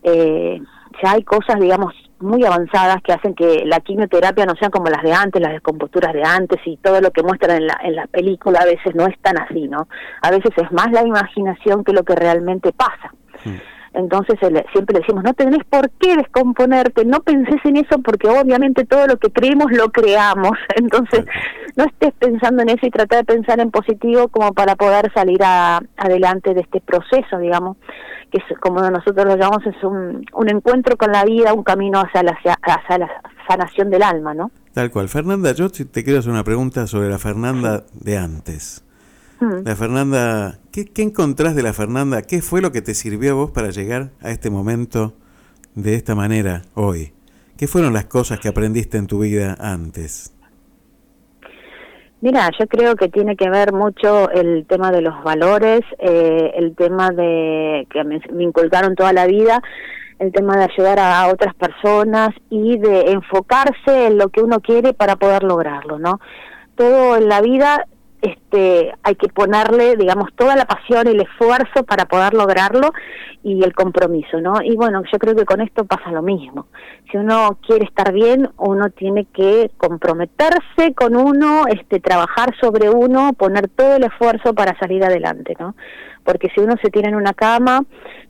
eh, 0.04 0.62
ya 1.02 1.10
hay 1.10 1.24
cosas, 1.24 1.58
digamos, 1.58 1.92
muy 2.24 2.44
avanzadas 2.44 3.02
que 3.02 3.12
hacen 3.12 3.34
que 3.34 3.64
la 3.64 3.80
quimioterapia 3.80 4.46
no 4.46 4.54
sea 4.56 4.70
como 4.70 4.86
las 4.86 5.02
de 5.02 5.12
antes, 5.12 5.40
las 5.40 5.52
descomposturas 5.52 6.12
de 6.12 6.22
antes 6.24 6.60
y 6.64 6.76
todo 6.78 7.00
lo 7.00 7.10
que 7.10 7.22
muestran 7.22 7.58
en 7.58 7.66
la, 7.66 7.78
en 7.82 7.94
la 7.94 8.06
película 8.06 8.60
a 8.60 8.64
veces 8.64 8.94
no 8.94 9.06
es 9.06 9.18
tan 9.20 9.38
así, 9.38 9.68
¿no? 9.68 9.88
A 10.22 10.30
veces 10.30 10.50
es 10.56 10.72
más 10.72 10.90
la 10.90 11.02
imaginación 11.02 11.84
que 11.84 11.92
lo 11.92 12.02
que 12.02 12.14
realmente 12.14 12.72
pasa. 12.72 13.12
Entonces 13.94 14.38
siempre 14.72 14.98
decimos, 14.98 15.22
no 15.22 15.32
tenés 15.34 15.64
por 15.70 15.88
qué 15.90 16.16
descomponerte, 16.16 17.04
no 17.04 17.20
penses 17.20 17.60
en 17.64 17.76
eso 17.76 18.00
porque 18.02 18.28
obviamente 18.28 18.84
todo 18.84 19.06
lo 19.06 19.16
que 19.18 19.30
creemos 19.30 19.70
lo 19.70 19.90
creamos. 19.90 20.50
Entonces 20.76 21.24
no 21.76 21.84
estés 21.84 22.12
pensando 22.18 22.62
en 22.62 22.70
eso 22.70 22.86
y 22.86 22.90
trata 22.90 23.16
de 23.16 23.24
pensar 23.24 23.60
en 23.60 23.70
positivo 23.70 24.28
como 24.28 24.52
para 24.52 24.74
poder 24.74 25.12
salir 25.14 25.40
adelante 25.42 26.54
de 26.54 26.62
este 26.62 26.80
proceso, 26.80 27.38
digamos, 27.38 27.76
que 28.32 28.38
es 28.38 28.58
como 28.58 28.80
nosotros 28.80 29.26
lo 29.26 29.36
llamamos, 29.36 29.64
es 29.66 29.82
un, 29.84 30.26
un 30.32 30.48
encuentro 30.50 30.96
con 30.96 31.12
la 31.12 31.24
vida, 31.24 31.54
un 31.54 31.62
camino 31.62 32.00
hacia 32.00 32.24
la, 32.24 32.32
hacia 32.32 32.98
la 32.98 33.10
sanación 33.48 33.90
del 33.90 34.02
alma, 34.02 34.34
¿no? 34.34 34.50
Tal 34.72 34.90
cual. 34.90 35.08
Fernanda, 35.08 35.52
yo 35.52 35.70
te 35.70 36.02
quiero 36.02 36.18
hacer 36.18 36.32
una 36.32 36.42
pregunta 36.42 36.88
sobre 36.88 37.08
la 37.08 37.18
Fernanda 37.18 37.84
de 37.92 38.18
antes. 38.18 38.83
Mm. 39.40 39.64
La 39.64 39.76
Fernanda, 39.76 40.58
¿qué, 40.72 40.84
¿qué 40.84 41.02
encontrás 41.02 41.54
de 41.54 41.62
la 41.62 41.72
Fernanda? 41.72 42.22
¿Qué 42.22 42.42
fue 42.42 42.60
lo 42.60 42.72
que 42.72 42.82
te 42.82 42.94
sirvió 42.94 43.32
a 43.32 43.34
vos 43.34 43.50
para 43.50 43.70
llegar 43.70 44.10
a 44.20 44.30
este 44.30 44.50
momento 44.50 45.14
de 45.74 45.94
esta 45.94 46.14
manera 46.14 46.62
hoy? 46.74 47.12
¿Qué 47.56 47.68
fueron 47.68 47.92
las 47.92 48.06
cosas 48.06 48.40
que 48.40 48.48
aprendiste 48.48 48.98
en 48.98 49.06
tu 49.06 49.20
vida 49.20 49.56
antes? 49.58 50.34
Mira, 52.20 52.50
yo 52.58 52.66
creo 52.66 52.96
que 52.96 53.08
tiene 53.10 53.36
que 53.36 53.50
ver 53.50 53.72
mucho 53.72 54.30
el 54.30 54.64
tema 54.66 54.90
de 54.90 55.02
los 55.02 55.22
valores, 55.22 55.82
eh, 55.98 56.52
el 56.56 56.74
tema 56.74 57.10
de 57.10 57.86
que 57.90 58.02
me, 58.02 58.18
me 58.32 58.44
inculcaron 58.44 58.94
toda 58.94 59.12
la 59.12 59.26
vida, 59.26 59.62
el 60.18 60.32
tema 60.32 60.56
de 60.56 60.64
ayudar 60.64 60.98
a 60.98 61.28
otras 61.28 61.54
personas 61.54 62.30
y 62.48 62.78
de 62.78 63.10
enfocarse 63.10 64.06
en 64.06 64.16
lo 64.16 64.30
que 64.30 64.40
uno 64.40 64.60
quiere 64.60 64.94
para 64.94 65.16
poder 65.16 65.42
lograrlo, 65.42 65.98
¿no? 65.98 66.18
Todo 66.76 67.16
en 67.16 67.28
la 67.28 67.42
vida 67.42 67.86
este, 68.24 68.94
hay 69.02 69.14
que 69.16 69.28
ponerle, 69.28 69.96
digamos, 69.96 70.30
toda 70.34 70.56
la 70.56 70.64
pasión 70.64 71.06
el 71.06 71.20
esfuerzo 71.20 71.84
para 71.84 72.06
poder 72.06 72.34
lograrlo 72.34 72.92
y 73.42 73.62
el 73.62 73.74
compromiso, 73.74 74.40
¿no? 74.40 74.54
Y 74.62 74.74
bueno, 74.74 75.02
yo 75.12 75.18
creo 75.18 75.36
que 75.36 75.44
con 75.44 75.60
esto 75.60 75.84
pasa 75.84 76.10
lo 76.10 76.22
mismo. 76.22 76.66
Si 77.10 77.18
uno 77.18 77.58
quiere 77.66 77.84
estar 77.84 78.12
bien, 78.12 78.48
uno 78.56 78.88
tiene 78.90 79.26
que 79.26 79.70
comprometerse 79.76 80.94
con 80.96 81.16
uno, 81.16 81.64
este, 81.68 82.00
trabajar 82.00 82.54
sobre 82.60 82.88
uno, 82.88 83.32
poner 83.34 83.68
todo 83.68 83.96
el 83.96 84.04
esfuerzo 84.04 84.54
para 84.54 84.78
salir 84.78 85.04
adelante, 85.04 85.54
¿no? 85.58 85.74
Porque 86.24 86.48
si 86.54 86.60
uno 86.60 86.74
se 86.82 86.90
tiene 86.90 87.08
en 87.10 87.16
una 87.16 87.34
cama, 87.34 87.82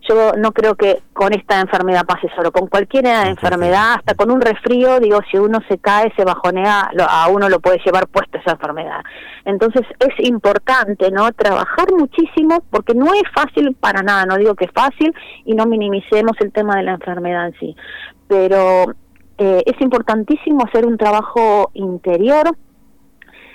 yo 0.09 0.33
no 0.37 0.53
creo 0.53 0.75
que 0.75 1.01
con 1.13 1.33
esta 1.33 1.61
enfermedad 1.61 2.05
pase 2.05 2.29
solo, 2.35 2.51
con 2.53 2.67
cualquier 2.69 3.07
enfermedad, 3.07 3.95
hasta 3.97 4.15
con 4.15 4.31
un 4.31 4.41
resfrío, 4.41 4.99
digo, 5.01 5.21
si 5.31 5.39
uno 5.39 5.61
se 5.69 5.79
cae, 5.79 6.13
se 6.17 6.25
bajonea, 6.25 6.91
lo- 6.93 7.09
a 7.09 7.29
uno 7.29 7.49
lo 7.49 7.61
puede 7.61 7.79
llevar 7.85 8.09
puesto 8.09 8.37
esa 8.39 8.53
enfermedad. 8.53 9.01
Entonces 9.45 9.83
es 10.01 10.27
importante, 10.29 11.11
¿no? 11.11 11.31
Trabajar 11.33 11.87
muchísimo, 11.97 12.63
porque 12.71 12.95
no 12.95 13.15
es 13.15 13.23
fácil 13.35 13.75
para 13.77 14.03
nada, 14.03 14.27
no 14.27 14.37
digo 14.37 14.55
que 14.57 14.65
es 14.65 14.73
fácil 14.73 15.15
y 15.45 15.55
no 15.55 15.65
minimicemos 15.67 16.33
el 16.41 16.53
tema 16.53 16.77
de 16.77 16.83
la 16.83 16.93
enfermedad 16.95 17.47
en 17.47 17.55
sí, 17.61 17.77
pero 18.29 18.85
eh, 19.39 19.63
es 19.67 19.81
importantísimo 19.81 20.65
hacer 20.65 20.85
un 20.87 20.97
trabajo 20.99 21.71
interior, 21.75 22.57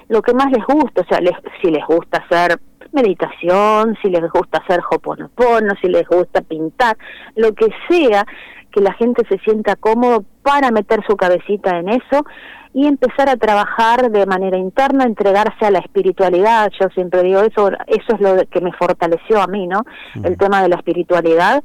lo 0.07 0.22
que 0.22 0.34
más 0.34 0.48
les 0.52 0.66
gusta, 0.66 1.02
o 1.02 1.06
sea, 1.06 1.20
les- 1.20 1.36
si 1.61 1.70
les 1.70 1.86
gusta 1.86 2.24
hacer 2.26 2.60
meditación, 2.91 3.98
si 4.02 4.10
les 4.10 4.30
gusta 4.32 4.60
hacer 4.60 4.82
hoponopono, 4.90 5.74
si 5.82 5.88
les 5.88 6.07
gusta 6.07 6.41
pintar, 6.41 6.98
lo 7.36 7.53
que 7.53 7.68
sea, 7.88 8.26
que 8.72 8.82
la 8.82 8.94
gente 8.94 9.24
se 9.28 9.38
sienta 9.40 9.76
cómodo 9.76 10.24
para 10.44 10.72
meter 10.72 11.03
su 11.07 11.16
cabecita 11.16 11.78
en 11.78 11.90
eso 11.90 12.26
y 12.74 12.86
empezar 12.88 13.30
a 13.30 13.36
trabajar 13.38 14.12
de 14.12 14.26
manera 14.26 14.58
interna, 14.58 15.04
entregarse 15.06 15.66
a 15.66 15.72
la 15.72 15.80
espiritualidad. 15.80 16.70
Yo 16.80 16.88
siempre 16.94 17.24
digo 17.24 17.40
eso, 17.41 17.70
eso 17.88 18.16
es 18.16 18.20
lo 18.22 18.36
que 18.48 18.62
me 18.62 18.72
fortaleció 18.74 19.41
a 19.41 19.48
mí, 19.48 19.66
¿no? 19.68 19.82
El 20.24 20.38
tema 20.38 20.62
de 20.62 20.70
la 20.70 20.76
espiritualidad. 20.76 21.64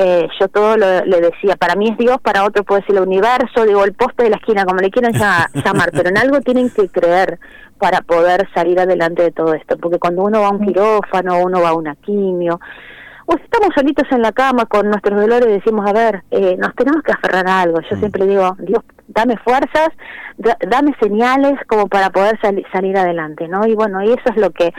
Eh, 0.00 0.28
yo 0.38 0.48
todo 0.48 0.76
lo- 0.76 1.04
le 1.04 1.20
decía, 1.20 1.56
para 1.56 1.74
mí 1.74 1.88
es 1.90 1.98
Dios, 1.98 2.18
para 2.22 2.44
otro 2.44 2.62
puede 2.64 2.82
ser 2.84 2.96
el 2.96 3.02
universo, 3.02 3.64
digo, 3.66 3.84
el 3.84 3.94
poste 3.94 4.22
de 4.24 4.30
la 4.30 4.36
esquina, 4.36 4.64
como 4.64 4.80
le 4.80 4.90
quieran 4.90 5.12
lla- 5.12 5.48
llamar, 5.64 5.90
pero 5.92 6.08
en 6.08 6.16
algo 6.18 6.40
tienen 6.40 6.70
que 6.70 6.88
creer 6.88 7.38
para 7.78 8.00
poder 8.02 8.48
salir 8.54 8.78
adelante 8.80 9.22
de 9.22 9.32
todo 9.32 9.54
esto, 9.54 9.76
porque 9.76 9.98
cuando 9.98 10.22
uno 10.22 10.40
va 10.42 10.48
a 10.48 10.50
un 10.52 10.64
quirófano, 10.64 11.40
uno 11.42 11.60
va 11.62 11.70
a 11.70 11.74
una 11.74 11.94
quimio, 11.96 12.60
o 13.30 13.36
estamos 13.36 13.68
solitos 13.74 14.06
en 14.10 14.22
la 14.22 14.32
cama 14.32 14.64
con 14.64 14.88
nuestros 14.88 15.20
dolores 15.20 15.46
decimos, 15.48 15.86
a 15.86 15.92
ver, 15.92 16.22
eh, 16.30 16.56
nos 16.58 16.74
tenemos 16.74 17.02
que 17.02 17.12
aferrar 17.12 17.46
a 17.46 17.60
algo. 17.60 17.78
Yo 17.90 17.96
siempre 17.98 18.26
digo, 18.26 18.56
Dios, 18.60 18.82
dame 19.08 19.36
fuerzas, 19.36 19.88
da- 20.38 20.56
dame 20.66 20.94
señales 20.98 21.54
como 21.68 21.88
para 21.88 22.08
poder 22.10 22.38
sali- 22.40 22.64
salir 22.72 22.96
adelante, 22.96 23.46
¿no? 23.46 23.66
Y 23.66 23.74
bueno, 23.74 24.02
y 24.02 24.08
eso 24.12 24.22
es 24.34 24.36
lo 24.38 24.50
que 24.50 24.72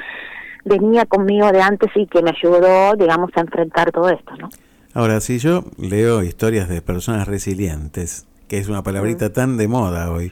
venía 0.66 1.06
conmigo 1.06 1.52
de 1.52 1.62
antes 1.62 1.90
y 1.96 2.08
que 2.08 2.24
me 2.24 2.32
ayudó, 2.32 2.96
digamos, 2.96 3.30
a 3.36 3.42
enfrentar 3.42 3.92
todo 3.92 4.10
esto, 4.10 4.36
¿no? 4.38 4.50
Ahora, 4.96 5.22
si 5.22 5.38
yo 5.38 5.66
leo 5.78 6.24
historias 6.24 6.68
de 6.68 6.82
personas 6.82 7.28
resilientes, 7.28 8.26
que 8.48 8.58
es 8.58 8.68
una 8.68 8.82
palabrita 8.82 9.32
tan 9.32 9.58
de 9.58 9.68
moda 9.68 10.12
hoy, 10.12 10.32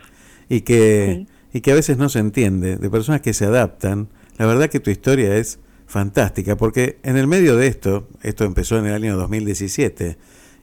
y 0.49 0.61
que, 0.61 1.27
y 1.53 1.61
que 1.61 1.71
a 1.71 1.75
veces 1.75 1.99
no 1.99 2.09
se 2.09 2.17
entiende, 2.17 2.77
de 2.77 2.89
personas 2.89 3.21
que 3.21 3.33
se 3.33 3.45
adaptan, 3.45 4.07
la 4.39 4.47
verdad 4.47 4.69
que 4.69 4.79
tu 4.79 4.89
historia 4.89 5.35
es 5.35 5.59
fantástica, 5.87 6.55
porque 6.55 6.99
en 7.03 7.17
el 7.17 7.25
medio 7.27 7.55
de 7.55 7.67
esto, 7.67 8.07
esto 8.21 8.45
empezó 8.45 8.77
en 8.77 8.85
el 8.85 8.93
año 8.93 9.17
2017, 9.17 10.17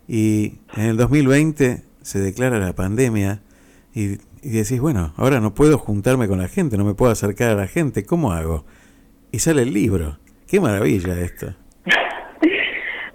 y 0.07 0.59
en 0.77 0.85
el 0.85 0.97
2020 0.97 1.83
se 2.03 2.19
declara 2.21 2.59
la 2.59 2.75
pandemia, 2.75 3.41
y, 3.95 4.19
y 4.43 4.51
decís, 4.51 4.81
bueno, 4.81 5.15
ahora 5.17 5.41
no 5.41 5.55
puedo 5.55 5.79
juntarme 5.79 6.29
con 6.29 6.39
la 6.39 6.49
gente, 6.49 6.77
no 6.77 6.85
me 6.85 6.95
puedo 6.95 7.11
acercar 7.11 7.51
a 7.51 7.55
la 7.55 7.67
gente, 7.67 8.05
¿cómo 8.05 8.33
hago? 8.33 8.65
Y 9.33 9.39
sale 9.41 9.63
el 9.63 9.73
libro. 9.73 10.19
Qué 10.47 10.61
maravilla 10.61 11.19
esto. 11.19 11.55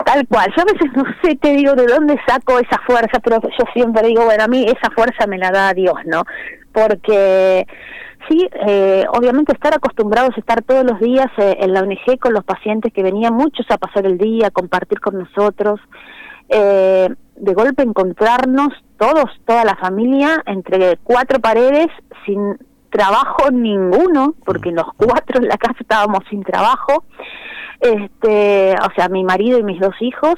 Tal 0.03 0.27
cual, 0.27 0.51
yo 0.55 0.63
a 0.63 0.65
veces 0.65 0.89
no 0.95 1.03
sé, 1.21 1.35
te 1.35 1.53
digo, 1.53 1.75
de 1.75 1.85
dónde 1.85 2.19
saco 2.27 2.57
esa 2.57 2.81
fuerza, 2.87 3.19
pero 3.19 3.39
yo 3.41 3.65
siempre 3.73 4.07
digo, 4.07 4.25
bueno, 4.25 4.43
a 4.43 4.47
mí 4.47 4.65
esa 4.65 4.89
fuerza 4.95 5.27
me 5.27 5.37
la 5.37 5.51
da 5.51 5.73
Dios, 5.73 5.95
¿no? 6.05 6.23
Porque 6.71 7.67
sí, 8.29 8.47
eh, 8.67 9.05
obviamente 9.11 9.53
estar 9.53 9.73
acostumbrados 9.73 10.31
a 10.35 10.39
estar 10.39 10.61
todos 10.61 10.85
los 10.85 10.99
días 10.99 11.27
eh, 11.37 11.57
en 11.59 11.73
la 11.73 11.81
ONG 11.81 12.19
con 12.19 12.33
los 12.33 12.43
pacientes 12.43 12.93
que 12.93 13.03
venían 13.03 13.33
muchos 13.33 13.65
a 13.69 13.77
pasar 13.77 14.05
el 14.05 14.17
día, 14.17 14.47
a 14.47 14.51
compartir 14.51 14.99
con 14.99 15.17
nosotros, 15.17 15.79
eh, 16.47 17.09
de 17.35 17.53
golpe 17.53 17.83
encontrarnos 17.83 18.69
todos, 18.97 19.25
toda 19.45 19.65
la 19.65 19.75
familia, 19.75 20.43
entre 20.45 20.97
cuatro 21.03 21.39
paredes, 21.39 21.87
sin 22.25 22.57
trabajo 22.89 23.51
ninguno, 23.51 24.35
porque 24.45 24.71
los 24.71 24.87
cuatro 24.97 25.39
en 25.39 25.47
la 25.47 25.57
casa 25.57 25.75
estábamos 25.79 26.19
sin 26.29 26.43
trabajo, 26.43 27.05
este, 27.79 28.73
o 28.73 28.93
sea, 28.95 29.09
mi 29.09 29.23
marido 29.23 29.59
y 29.59 29.63
mis 29.63 29.79
dos 29.79 29.95
hijos. 30.01 30.35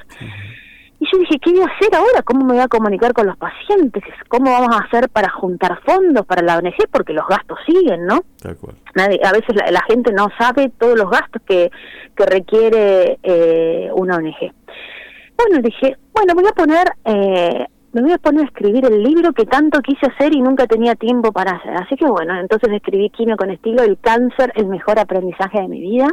Y 1.01 1.05
yo 1.11 1.17
dije, 1.17 1.39
¿qué 1.39 1.49
voy 1.49 1.61
a 1.61 1.65
hacer 1.65 1.95
ahora? 1.95 2.21
¿Cómo 2.21 2.45
me 2.45 2.53
voy 2.53 2.61
a 2.61 2.67
comunicar 2.67 3.11
con 3.11 3.25
los 3.25 3.35
pacientes? 3.35 4.03
¿Cómo 4.27 4.51
vamos 4.51 4.75
a 4.75 4.85
hacer 4.85 5.09
para 5.09 5.31
juntar 5.31 5.81
fondos 5.83 6.27
para 6.27 6.43
la 6.43 6.59
ONG? 6.59 6.75
Porque 6.91 7.11
los 7.11 7.27
gastos 7.27 7.57
siguen, 7.65 8.05
¿no? 8.05 8.19
Tal 8.39 8.55
cual. 8.57 8.75
Nadie, 8.93 9.19
a 9.23 9.31
veces 9.31 9.55
la, 9.55 9.71
la 9.71 9.81
gente 9.89 10.11
no 10.13 10.27
sabe 10.37 10.69
todos 10.77 10.95
los 10.95 11.09
gastos 11.09 11.41
que, 11.41 11.71
que 12.15 12.25
requiere 12.27 13.17
eh, 13.23 13.89
una 13.95 14.17
ONG. 14.17 14.53
Bueno, 15.35 15.59
dije, 15.63 15.97
bueno, 16.13 16.35
voy 16.35 16.45
a 16.47 16.53
poner, 16.53 16.87
eh, 17.05 17.65
me 17.93 18.01
voy 18.03 18.11
a 18.11 18.19
poner 18.19 18.43
a 18.43 18.45
escribir 18.45 18.85
el 18.85 19.01
libro 19.01 19.33
que 19.33 19.47
tanto 19.47 19.81
quise 19.81 20.05
hacer 20.05 20.35
y 20.35 20.39
nunca 20.39 20.67
tenía 20.67 20.93
tiempo 20.93 21.31
para 21.31 21.53
hacer. 21.53 21.73
Así 21.77 21.95
que 21.95 22.05
bueno, 22.05 22.39
entonces 22.39 22.71
escribí 22.73 23.09
Quimio 23.09 23.37
con 23.37 23.49
estilo, 23.49 23.81
el 23.81 23.97
cáncer, 23.97 24.53
el 24.55 24.67
mejor 24.67 24.99
aprendizaje 24.99 25.61
de 25.61 25.67
mi 25.67 25.81
vida. 25.81 26.09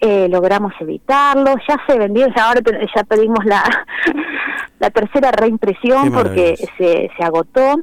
Eh, 0.00 0.28
logramos 0.28 0.72
evitarlo, 0.78 1.56
ya 1.68 1.76
se 1.88 1.98
vendió, 1.98 2.28
ya 2.28 2.46
ahora 2.46 2.60
ya 2.94 3.02
pedimos 3.02 3.44
la, 3.44 3.64
la 4.78 4.90
tercera 4.90 5.32
reimpresión 5.32 6.12
porque 6.12 6.54
se, 6.76 7.10
se 7.16 7.24
agotó. 7.24 7.80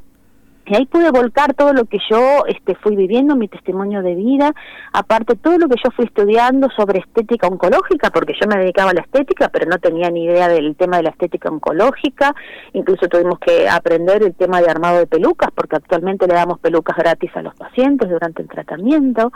Y 0.67 0.75
ahí 0.75 0.85
pude 0.87 1.11
volcar 1.11 1.53
todo 1.53 1.73
lo 1.73 1.85
que 1.85 1.99
yo 2.09 2.45
este, 2.47 2.73
fui 2.75 2.95
viviendo, 2.95 3.35
mi 3.35 3.47
testimonio 3.47 4.01
de 4.01 4.15
vida, 4.15 4.51
aparte 4.93 5.35
todo 5.35 5.59
lo 5.59 5.67
que 5.67 5.75
yo 5.83 5.91
fui 5.91 6.05
estudiando 6.05 6.69
sobre 6.75 6.99
estética 6.99 7.47
oncológica, 7.47 8.09
porque 8.09 8.33
yo 8.39 8.47
me 8.47 8.57
dedicaba 8.57 8.89
a 8.89 8.95
la 8.95 9.01
estética, 9.01 9.49
pero 9.49 9.67
no 9.67 9.77
tenía 9.77 10.09
ni 10.09 10.23
idea 10.23 10.47
del 10.47 10.75
tema 10.75 10.97
de 10.97 11.03
la 11.03 11.09
estética 11.09 11.49
oncológica, 11.49 12.33
incluso 12.73 13.07
tuvimos 13.07 13.37
que 13.37 13.69
aprender 13.69 14.23
el 14.23 14.33
tema 14.33 14.59
de 14.59 14.69
armado 14.69 14.97
de 14.97 15.05
pelucas, 15.05 15.51
porque 15.53 15.75
actualmente 15.75 16.25
le 16.27 16.33
damos 16.33 16.59
pelucas 16.59 16.97
gratis 16.97 17.29
a 17.35 17.43
los 17.43 17.53
pacientes 17.53 18.09
durante 18.09 18.41
el 18.41 18.47
tratamiento. 18.47 19.31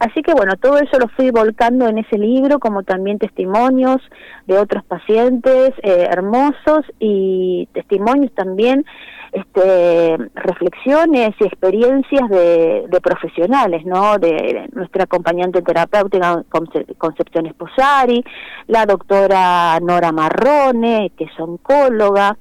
Así 0.00 0.22
que 0.22 0.32
bueno, 0.32 0.54
todo 0.56 0.78
eso 0.78 0.98
lo 0.98 1.08
fui 1.08 1.30
volcando 1.30 1.86
en 1.86 1.98
ese 1.98 2.16
libro, 2.16 2.58
como 2.58 2.82
también 2.82 3.18
testimonios 3.18 4.00
de 4.46 4.56
otros 4.56 4.82
pacientes 4.84 5.72
eh, 5.82 6.08
hermosos 6.10 6.86
y 6.98 7.68
testimonios 7.74 8.32
también, 8.34 8.86
este, 9.32 10.16
reflexiones 10.34 11.30
y 11.38 11.44
experiencias 11.44 12.28
de, 12.30 12.86
de 12.88 13.00
profesionales, 13.02 13.84
¿no? 13.84 14.18
De 14.18 14.68
nuestra 14.72 15.04
acompañante 15.04 15.60
terapéutica 15.60 16.44
Conce- 16.50 16.86
Concepción 16.96 17.44
Esposari, 17.46 18.24
la 18.68 18.86
doctora 18.86 19.78
Nora 19.80 20.12
Marrone, 20.12 21.12
que 21.16 21.24
es 21.24 21.38
oncóloga, 21.38 22.38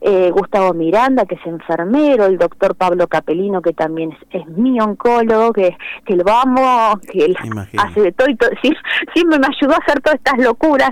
eh, 0.00 0.30
Gustavo 0.30 0.74
Miranda, 0.74 1.24
que 1.24 1.34
es 1.34 1.46
enfermero, 1.46 2.26
el 2.26 2.38
doctor 2.38 2.76
Pablo 2.76 3.08
Capelino, 3.08 3.60
que 3.62 3.72
también 3.72 4.12
es, 4.12 4.42
es 4.42 4.46
mi 4.48 4.80
oncólogo, 4.80 5.52
que, 5.52 5.76
que 6.04 6.16
lo 6.16 6.24
amo, 6.30 6.98
que 7.10 7.24
él 7.24 7.36
hace 7.78 8.00
de 8.00 8.12
todo 8.12 8.28
y 8.28 8.36
todo, 8.36 8.50
sí, 8.62 8.72
siempre 9.12 9.38
me 9.38 9.46
ayudó 9.46 9.74
a 9.74 9.78
hacer 9.78 10.00
todas 10.00 10.18
estas 10.18 10.38
locuras, 10.38 10.90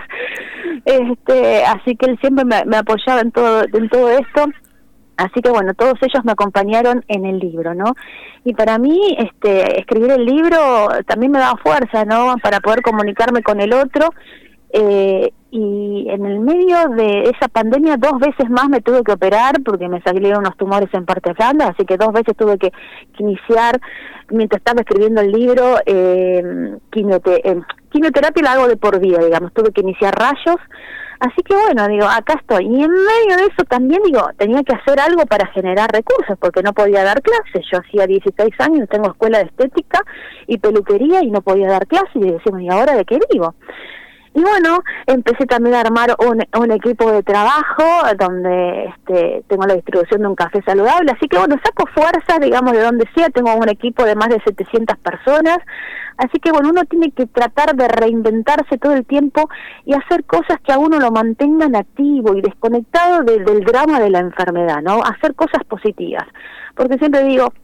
este, 0.84 1.64
así 1.64 1.96
que 1.96 2.06
él 2.06 2.18
siempre 2.20 2.44
me, 2.44 2.64
me 2.64 2.76
apoyaba 2.78 3.20
en 3.20 3.32
todo, 3.32 3.64
en 3.72 3.88
todo 3.88 4.10
esto. 4.10 4.46
Así 5.18 5.40
que 5.40 5.48
bueno, 5.48 5.72
todos 5.72 5.94
ellos 6.02 6.24
me 6.26 6.32
acompañaron 6.32 7.02
en 7.08 7.24
el 7.24 7.38
libro, 7.38 7.74
¿no? 7.74 7.94
Y 8.44 8.52
para 8.52 8.76
mí, 8.76 9.16
este, 9.18 9.80
escribir 9.80 10.10
el 10.10 10.26
libro 10.26 10.88
también 11.06 11.32
me 11.32 11.38
daba 11.38 11.56
fuerza, 11.56 12.04
¿no? 12.04 12.36
Para 12.42 12.60
poder 12.60 12.82
comunicarme 12.82 13.42
con 13.42 13.60
el 13.62 13.72
otro 13.72 14.10
Eh, 14.72 15.32
y 15.50 16.06
en 16.10 16.26
el 16.26 16.40
medio 16.40 16.88
de 16.96 17.30
esa 17.30 17.48
pandemia 17.48 17.96
dos 17.96 18.18
veces 18.18 18.50
más 18.50 18.68
me 18.68 18.82
tuve 18.82 19.02
que 19.02 19.12
operar 19.12 19.62
porque 19.64 19.88
me 19.88 20.02
salieron 20.02 20.40
unos 20.40 20.56
tumores 20.56 20.92
en 20.92 21.06
parte 21.06 21.32
blanda, 21.32 21.68
así 21.68 21.86
que 21.86 21.96
dos 21.96 22.12
veces 22.12 22.36
tuve 22.36 22.58
que, 22.58 22.72
iniciar, 23.18 23.80
mientras 24.30 24.58
estaba 24.58 24.80
escribiendo 24.80 25.22
el 25.22 25.32
libro, 25.32 25.76
eh, 25.86 26.76
quimiote 26.90 27.48
eh, 27.48 27.60
quimioterapia 27.90 28.42
la 28.42 28.52
hago 28.52 28.68
de 28.68 28.76
por 28.76 29.00
vida, 29.00 29.18
digamos, 29.24 29.52
tuve 29.54 29.72
que 29.72 29.80
iniciar 29.80 30.14
rayos, 30.14 30.60
así 31.20 31.42
que 31.42 31.54
bueno, 31.54 31.88
digo, 31.88 32.04
acá 32.04 32.34
estoy. 32.38 32.66
Y 32.66 32.84
en 32.84 32.90
medio 32.90 33.36
de 33.38 33.44
eso 33.44 33.64
también, 33.66 34.02
digo, 34.04 34.28
tenía 34.36 34.62
que 34.62 34.74
hacer 34.74 35.00
algo 35.00 35.24
para 35.24 35.46
generar 35.52 35.90
recursos, 35.90 36.36
porque 36.38 36.62
no 36.62 36.74
podía 36.74 37.02
dar 37.02 37.22
clases. 37.22 37.66
Yo 37.72 37.78
hacía 37.78 38.06
16 38.06 38.52
años, 38.58 38.88
tengo 38.90 39.08
escuela 39.08 39.38
de 39.38 39.44
estética 39.44 40.02
y 40.46 40.58
peluquería 40.58 41.22
y 41.22 41.30
no 41.30 41.40
podía 41.40 41.68
dar 41.68 41.86
clases 41.86 42.16
y 42.16 42.30
decimos, 42.30 42.60
¿y 42.60 42.68
ahora 42.68 42.94
de 42.94 43.06
qué 43.06 43.18
vivo? 43.32 43.54
Y 44.36 44.42
bueno, 44.42 44.80
empecé 45.06 45.46
también 45.46 45.76
a 45.76 45.80
armar 45.80 46.14
un, 46.18 46.44
un 46.60 46.70
equipo 46.70 47.10
de 47.10 47.22
trabajo 47.22 47.84
donde 48.18 48.84
este, 48.84 49.42
tengo 49.48 49.64
la 49.64 49.72
distribución 49.72 50.20
de 50.20 50.28
un 50.28 50.34
café 50.34 50.62
saludable. 50.62 51.10
Así 51.12 51.26
que 51.26 51.38
bueno, 51.38 51.56
saco 51.64 51.86
fuerza, 51.94 52.38
digamos, 52.38 52.74
de 52.74 52.82
donde 52.82 53.06
sea. 53.14 53.30
Tengo 53.30 53.54
un 53.54 53.70
equipo 53.70 54.04
de 54.04 54.14
más 54.14 54.28
de 54.28 54.38
700 54.44 54.98
personas. 54.98 55.56
Así 56.18 56.38
que 56.38 56.52
bueno, 56.52 56.68
uno 56.68 56.84
tiene 56.84 57.12
que 57.12 57.24
tratar 57.24 57.74
de 57.76 57.88
reinventarse 57.88 58.76
todo 58.76 58.92
el 58.92 59.06
tiempo 59.06 59.48
y 59.86 59.94
hacer 59.94 60.24
cosas 60.24 60.60
que 60.62 60.72
a 60.74 60.78
uno 60.78 61.00
lo 61.00 61.10
mantengan 61.10 61.74
activo 61.74 62.36
y 62.36 62.42
desconectado 62.42 63.22
del 63.22 63.64
drama 63.64 64.00
de 64.00 64.10
la 64.10 64.18
enfermedad, 64.18 64.82
¿no? 64.82 65.02
Hacer 65.02 65.34
cosas 65.34 65.64
positivas. 65.66 66.26
Porque 66.74 66.98
siempre 66.98 67.24
digo, 67.24 67.54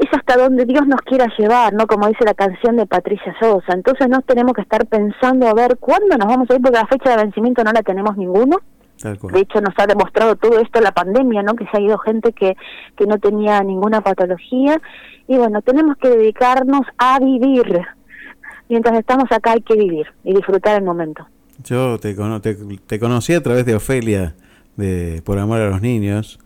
es 0.00 0.08
hasta 0.12 0.38
donde 0.38 0.64
Dios 0.64 0.86
nos 0.86 1.02
quiera 1.02 1.26
llevar, 1.38 1.74
¿no? 1.74 1.86
Como 1.86 2.08
dice 2.08 2.24
la 2.24 2.32
canción 2.32 2.76
de 2.76 2.86
Patricia 2.86 3.36
Sosa. 3.38 3.74
Entonces 3.74 4.08
no 4.08 4.22
tenemos 4.22 4.54
que 4.54 4.62
estar 4.62 4.86
pensando 4.86 5.46
a 5.46 5.52
ver 5.52 5.76
cuándo 5.78 6.16
nos 6.16 6.26
vamos 6.26 6.48
a 6.48 6.54
ir, 6.54 6.62
porque 6.62 6.78
la 6.78 6.86
fecha 6.86 7.10
de 7.10 7.22
vencimiento 7.24 7.62
no 7.62 7.70
la 7.70 7.82
tenemos 7.82 8.16
ninguno. 8.16 8.56
De 9.02 9.40
hecho, 9.40 9.60
nos 9.60 9.74
ha 9.76 9.86
demostrado 9.86 10.36
todo 10.36 10.58
esto 10.58 10.80
la 10.80 10.92
pandemia, 10.92 11.42
¿no? 11.42 11.54
Que 11.54 11.66
se 11.66 11.76
ha 11.76 11.80
ido 11.80 11.98
gente 11.98 12.32
que, 12.32 12.56
que 12.96 13.06
no 13.06 13.18
tenía 13.18 13.62
ninguna 13.62 14.00
patología. 14.00 14.80
Y 15.28 15.36
bueno, 15.36 15.60
tenemos 15.60 15.96
que 15.98 16.08
dedicarnos 16.08 16.82
a 16.96 17.18
vivir. 17.18 17.82
Mientras 18.70 18.98
estamos 18.98 19.30
acá 19.30 19.52
hay 19.52 19.60
que 19.60 19.74
vivir 19.74 20.06
y 20.24 20.34
disfrutar 20.34 20.78
el 20.78 20.84
momento. 20.84 21.26
Yo 21.64 21.98
te, 21.98 22.14
te, 22.86 22.98
conocí 22.98 23.34
a 23.34 23.42
través 23.42 23.66
de 23.66 23.74
Ofelia, 23.74 24.34
de 24.76 25.20
Por 25.24 25.38
Amor 25.38 25.60
a 25.60 25.68
los 25.68 25.82
Niños. 25.82 26.38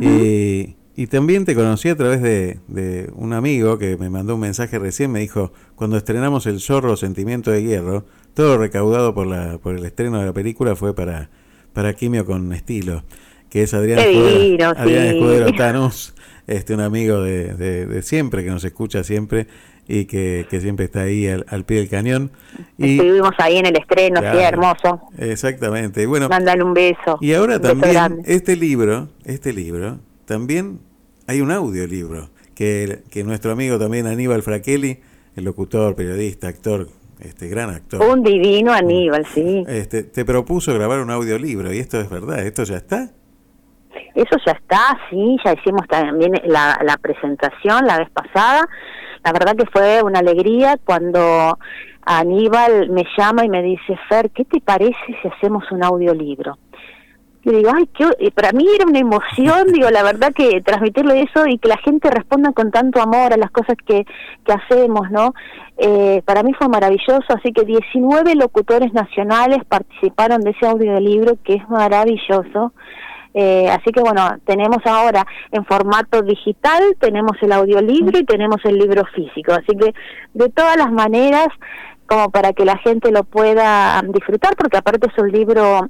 Y 0.00 0.76
y 0.98 1.06
también 1.06 1.44
te 1.44 1.54
conocí 1.54 1.88
a 1.90 1.94
través 1.94 2.20
de, 2.20 2.58
de, 2.66 3.08
un 3.14 3.32
amigo 3.32 3.78
que 3.78 3.96
me 3.96 4.10
mandó 4.10 4.34
un 4.34 4.40
mensaje 4.40 4.80
recién, 4.80 5.12
me 5.12 5.20
dijo, 5.20 5.52
cuando 5.76 5.96
estrenamos 5.96 6.46
El 6.46 6.58
Zorro 6.58 6.96
Sentimiento 6.96 7.52
de 7.52 7.62
Hierro, 7.62 8.04
todo 8.34 8.58
recaudado 8.58 9.14
por, 9.14 9.28
la, 9.28 9.58
por 9.58 9.76
el 9.76 9.84
estreno 9.84 10.18
de 10.18 10.26
la 10.26 10.32
película 10.32 10.74
fue 10.74 10.96
para, 10.96 11.30
para 11.72 11.92
Quimio 11.94 12.26
con 12.26 12.52
Estilo, 12.52 13.04
que 13.48 13.62
es 13.62 13.74
Adrián 13.74 14.00
Escudero, 14.00 14.70
Adrián 14.76 15.04
Escudero 15.04 15.52
Tanus, 15.52 16.16
este, 16.48 16.74
un 16.74 16.80
amigo 16.80 17.22
de, 17.22 17.54
de, 17.54 18.02
siempre, 18.02 18.42
que 18.42 18.50
nos 18.50 18.64
escucha 18.64 19.04
siempre 19.04 19.46
y 19.86 20.06
que, 20.06 20.48
que 20.50 20.60
siempre 20.60 20.86
está 20.86 21.02
ahí 21.02 21.28
al, 21.28 21.64
pie 21.64 21.76
del 21.76 21.88
cañón. 21.88 22.32
Y, 22.76 22.98
Estuvimos 22.98 23.34
ahí 23.38 23.58
en 23.58 23.66
el 23.66 23.76
estreno, 23.76 24.20
sí, 24.20 24.38
hermoso. 24.38 25.00
Exactamente. 25.16 26.02
Y 26.02 26.06
bueno, 26.06 26.28
Mándale 26.28 26.64
un 26.64 26.74
beso. 26.74 27.18
Y 27.20 27.34
ahora 27.34 27.60
también, 27.60 28.20
este 28.24 28.56
libro, 28.56 29.10
este 29.24 29.52
libro, 29.52 30.00
también 30.24 30.87
hay 31.28 31.42
un 31.42 31.52
audiolibro 31.52 32.30
que, 32.54 33.02
que 33.10 33.22
nuestro 33.22 33.52
amigo 33.52 33.78
también 33.78 34.06
Aníbal 34.06 34.42
Fraquelli, 34.42 34.98
el 35.36 35.44
locutor, 35.44 35.94
periodista, 35.94 36.48
actor, 36.48 36.88
este 37.20 37.48
gran 37.48 37.68
actor. 37.68 38.02
Un 38.02 38.22
divino 38.22 38.72
Aníbal, 38.72 39.26
sí. 39.26 39.62
Este, 39.68 40.04
te 40.04 40.24
propuso 40.24 40.72
grabar 40.72 41.00
un 41.00 41.10
audiolibro 41.10 41.72
y 41.72 41.78
esto 41.78 42.00
es 42.00 42.08
verdad, 42.08 42.40
¿esto 42.40 42.64
ya 42.64 42.78
está? 42.78 43.10
Eso 44.14 44.36
ya 44.44 44.52
está, 44.52 44.98
sí, 45.10 45.36
ya 45.44 45.52
hicimos 45.52 45.86
también 45.86 46.32
la, 46.46 46.80
la 46.82 46.96
presentación 46.96 47.86
la 47.86 47.98
vez 47.98 48.10
pasada. 48.10 48.66
La 49.22 49.32
verdad 49.32 49.54
que 49.54 49.66
fue 49.70 50.02
una 50.02 50.20
alegría 50.20 50.78
cuando 50.82 51.58
Aníbal 52.06 52.88
me 52.88 53.04
llama 53.18 53.44
y 53.44 53.50
me 53.50 53.62
dice, 53.62 53.98
Fer, 54.08 54.30
¿qué 54.30 54.46
te 54.46 54.60
parece 54.60 54.96
si 55.20 55.28
hacemos 55.28 55.70
un 55.70 55.84
audiolibro? 55.84 56.56
Y 57.52 57.56
digo, 57.56 57.70
ay, 57.74 57.88
qué, 57.88 58.30
para 58.32 58.52
mí 58.52 58.66
era 58.74 58.86
una 58.86 58.98
emoción, 58.98 59.66
digo, 59.72 59.90
la 59.90 60.02
verdad 60.02 60.32
que 60.34 60.60
transmitirle 60.60 61.22
eso 61.22 61.46
y 61.46 61.58
que 61.58 61.68
la 61.68 61.78
gente 61.78 62.10
responda 62.10 62.52
con 62.52 62.70
tanto 62.70 63.00
amor 63.00 63.32
a 63.32 63.36
las 63.36 63.50
cosas 63.50 63.76
que, 63.86 64.04
que 64.44 64.52
hacemos, 64.52 65.10
¿no? 65.10 65.34
Eh, 65.76 66.22
para 66.24 66.42
mí 66.42 66.52
fue 66.54 66.68
maravilloso, 66.68 67.24
así 67.28 67.52
que 67.52 67.64
19 67.64 68.34
locutores 68.34 68.92
nacionales 68.92 69.64
participaron 69.64 70.40
de 70.40 70.50
ese 70.50 70.66
audiolibro 70.66 71.36
que 71.44 71.54
es 71.54 71.68
maravilloso. 71.68 72.72
Eh, 73.34 73.68
así 73.70 73.92
que 73.92 74.00
bueno, 74.00 74.26
tenemos 74.44 74.78
ahora 74.84 75.24
en 75.52 75.64
formato 75.64 76.22
digital, 76.22 76.96
tenemos 76.98 77.36
el 77.42 77.52
audiolibro 77.52 78.18
y 78.18 78.24
tenemos 78.24 78.58
el 78.64 78.78
libro 78.78 79.04
físico. 79.14 79.52
Así 79.52 79.76
que 79.76 79.94
de 80.34 80.48
todas 80.48 80.76
las 80.76 80.90
maneras, 80.90 81.46
como 82.06 82.30
para 82.30 82.52
que 82.52 82.64
la 82.64 82.78
gente 82.78 83.12
lo 83.12 83.22
pueda 83.22 84.02
disfrutar, 84.08 84.56
porque 84.56 84.78
aparte 84.78 85.08
es 85.08 85.22
un 85.22 85.30
libro 85.30 85.88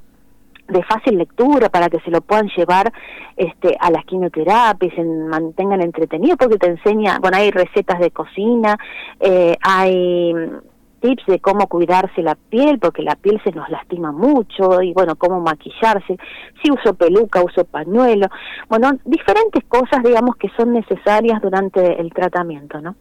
de 0.69 0.83
fácil 0.83 1.17
lectura 1.17 1.69
para 1.69 1.89
que 1.89 1.99
se 2.01 2.11
lo 2.11 2.21
puedan 2.21 2.47
llevar 2.55 2.91
este, 3.35 3.75
a 3.79 3.91
las 3.91 4.05
quimioterapias, 4.05 4.93
se 4.95 5.03
mantengan 5.03 5.81
entretenidos, 5.81 6.37
porque 6.37 6.57
te 6.57 6.67
enseña, 6.67 7.19
bueno, 7.19 7.37
hay 7.37 7.51
recetas 7.51 7.99
de 7.99 8.11
cocina, 8.11 8.77
eh, 9.19 9.55
hay 9.61 10.33
tips 11.01 11.25
de 11.27 11.39
cómo 11.39 11.67
cuidarse 11.67 12.21
la 12.21 12.35
piel, 12.35 12.79
porque 12.79 13.01
la 13.01 13.15
piel 13.15 13.41
se 13.43 13.51
nos 13.51 13.69
lastima 13.69 14.11
mucho, 14.11 14.81
y 14.81 14.93
bueno, 14.93 15.15
cómo 15.15 15.39
maquillarse, 15.39 16.17
si 16.61 16.71
uso 16.71 16.93
peluca, 16.93 17.41
uso 17.41 17.63
pañuelo, 17.65 18.27
bueno, 18.67 18.91
diferentes 19.05 19.63
cosas, 19.65 20.03
digamos, 20.03 20.35
que 20.35 20.49
son 20.57 20.73
necesarias 20.73 21.41
durante 21.41 21.99
el 21.99 22.11
tratamiento, 22.13 22.81
¿no? 22.81 22.95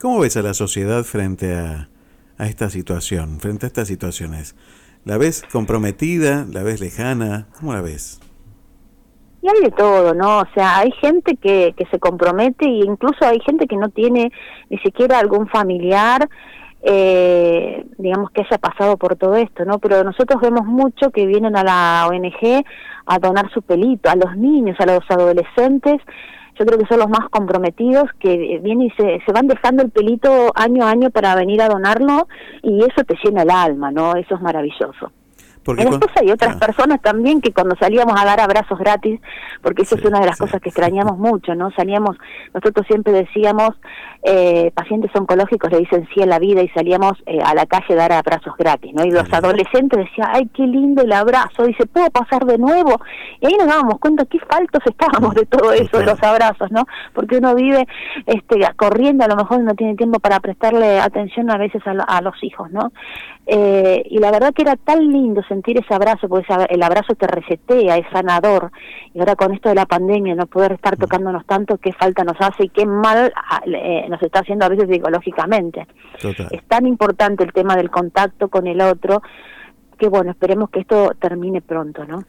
¿Cómo 0.00 0.20
ves 0.20 0.36
a 0.36 0.42
la 0.42 0.54
sociedad 0.54 1.02
frente 1.02 1.56
a, 1.56 1.88
a 2.36 2.46
esta 2.46 2.70
situación, 2.70 3.40
frente 3.40 3.66
a 3.66 3.68
estas 3.68 3.88
situaciones? 3.88 4.54
¿La 5.08 5.16
ves 5.16 5.42
comprometida? 5.50 6.44
¿La 6.52 6.62
ves 6.62 6.82
lejana? 6.82 7.46
¿Cómo 7.58 7.72
la 7.72 7.80
ves? 7.80 8.20
Y 9.40 9.48
hay 9.48 9.62
de 9.62 9.70
todo, 9.70 10.12
¿no? 10.12 10.40
O 10.40 10.44
sea, 10.52 10.80
hay 10.80 10.92
gente 11.00 11.36
que, 11.36 11.72
que 11.78 11.86
se 11.86 11.98
compromete 11.98 12.66
e 12.66 12.84
incluso 12.84 13.24
hay 13.24 13.40
gente 13.40 13.66
que 13.66 13.78
no 13.78 13.88
tiene 13.88 14.30
ni 14.68 14.76
siquiera 14.80 15.18
algún 15.18 15.48
familiar, 15.48 16.28
eh, 16.82 17.86
digamos, 17.96 18.32
que 18.32 18.42
haya 18.42 18.58
pasado 18.58 18.98
por 18.98 19.16
todo 19.16 19.36
esto, 19.36 19.64
¿no? 19.64 19.78
Pero 19.78 20.04
nosotros 20.04 20.42
vemos 20.42 20.66
mucho 20.66 21.10
que 21.10 21.24
vienen 21.24 21.56
a 21.56 21.64
la 21.64 22.06
ONG 22.06 22.62
a 23.06 23.18
donar 23.18 23.50
su 23.54 23.62
pelito, 23.62 24.10
a 24.10 24.14
los 24.14 24.36
niños, 24.36 24.76
a 24.78 24.84
los 24.84 25.10
adolescentes, 25.10 26.02
yo 26.58 26.66
creo 26.66 26.78
que 26.78 26.86
son 26.86 26.98
los 26.98 27.08
más 27.08 27.28
comprometidos 27.30 28.10
que 28.18 28.58
vienen 28.62 28.88
y 28.88 28.90
se, 28.90 29.20
se 29.24 29.32
van 29.32 29.46
dejando 29.46 29.82
el 29.82 29.90
pelito 29.90 30.50
año 30.54 30.84
a 30.84 30.90
año 30.90 31.10
para 31.10 31.34
venir 31.34 31.62
a 31.62 31.68
donarlo 31.68 32.28
y 32.62 32.80
eso 32.80 33.04
te 33.06 33.16
llena 33.22 33.42
el 33.42 33.50
alma, 33.50 33.90
¿no? 33.90 34.16
Eso 34.16 34.34
es 34.34 34.40
maravilloso. 34.40 35.12
Porque 35.68 35.84
después 35.84 36.10
hay 36.18 36.30
otras 36.30 36.56
ah. 36.56 36.58
personas 36.58 37.02
también 37.02 37.42
que 37.42 37.52
cuando 37.52 37.76
salíamos 37.76 38.18
a 38.18 38.24
dar 38.24 38.40
abrazos 38.40 38.78
gratis, 38.78 39.20
porque 39.60 39.82
eso 39.82 39.96
es 39.96 40.04
una 40.06 40.18
de 40.18 40.24
las 40.24 40.38
cosas 40.38 40.62
que 40.62 40.70
extrañamos 40.70 41.18
mucho, 41.18 41.54
¿no? 41.54 41.70
Salíamos, 41.72 42.16
nosotros 42.54 42.86
siempre 42.86 43.12
decíamos, 43.12 43.78
eh, 44.22 44.70
pacientes 44.74 45.10
oncológicos 45.14 45.70
le 45.70 45.80
dicen 45.80 46.08
sí 46.14 46.22
a 46.22 46.26
la 46.26 46.38
vida 46.38 46.62
y 46.62 46.70
salíamos 46.70 47.22
eh, 47.26 47.40
a 47.44 47.52
la 47.52 47.66
calle 47.66 47.92
a 47.92 47.96
dar 47.96 48.12
abrazos 48.12 48.56
gratis, 48.56 48.94
¿no? 48.94 49.04
Y 49.04 49.10
los 49.10 49.30
adolescentes 49.30 49.98
decían, 49.98 50.30
ay, 50.32 50.48
qué 50.54 50.62
lindo 50.62 51.02
el 51.02 51.12
abrazo, 51.12 51.64
dice, 51.64 51.84
¿puedo 51.84 52.10
pasar 52.10 52.46
de 52.46 52.56
nuevo? 52.56 52.98
Y 53.42 53.46
ahí 53.46 53.54
nos 53.58 53.66
dábamos 53.66 53.98
cuenta 53.98 54.24
qué 54.24 54.38
faltos 54.38 54.80
estábamos 54.86 55.34
de 55.34 55.44
todo 55.44 55.70
eso, 55.74 55.98
de 55.98 56.06
los 56.06 56.22
abrazos, 56.22 56.70
¿no? 56.70 56.86
Porque 57.12 57.36
uno 57.36 57.54
vive 57.54 57.86
este, 58.24 58.58
corriendo, 58.76 59.26
a 59.26 59.28
lo 59.28 59.36
mejor 59.36 59.60
no 59.60 59.74
tiene 59.74 59.96
tiempo 59.96 60.18
para 60.18 60.40
prestarle 60.40 60.98
atención 60.98 61.50
a 61.50 61.58
veces 61.58 61.82
a, 61.86 61.90
a 61.90 62.22
los 62.22 62.42
hijos, 62.42 62.70
¿no? 62.70 62.90
Eh, 63.50 64.02
y 64.10 64.18
la 64.18 64.30
verdad 64.30 64.52
que 64.52 64.60
era 64.60 64.76
tan 64.76 65.10
lindo 65.10 65.42
sentir 65.44 65.57
ese 65.66 65.94
abrazo, 65.94 66.28
porque 66.28 66.52
el 66.68 66.82
abrazo 66.82 67.14
te 67.14 67.26
resetea, 67.26 67.96
es 67.96 68.06
sanador. 68.12 68.70
Y 69.14 69.20
ahora 69.20 69.36
con 69.36 69.54
esto 69.54 69.68
de 69.68 69.74
la 69.74 69.86
pandemia, 69.86 70.34
no 70.34 70.46
poder 70.46 70.72
estar 70.72 70.96
tocándonos 70.96 71.44
tanto, 71.46 71.78
qué 71.78 71.92
falta 71.92 72.24
nos 72.24 72.36
hace 72.40 72.64
y 72.64 72.68
qué 72.68 72.86
mal 72.86 73.32
ah, 73.36 73.62
eh, 73.66 74.06
nos 74.08 74.22
está 74.22 74.40
haciendo 74.40 74.64
a 74.64 74.68
veces 74.68 74.88
psicológicamente. 74.88 75.86
Es 76.50 76.64
tan 76.66 76.86
importante 76.86 77.44
el 77.44 77.52
tema 77.52 77.76
del 77.76 77.90
contacto 77.90 78.48
con 78.48 78.66
el 78.66 78.80
otro, 78.80 79.22
que 79.98 80.08
bueno, 80.08 80.30
esperemos 80.30 80.70
que 80.70 80.80
esto 80.80 81.12
termine 81.18 81.60
pronto, 81.60 82.04
¿no? 82.04 82.24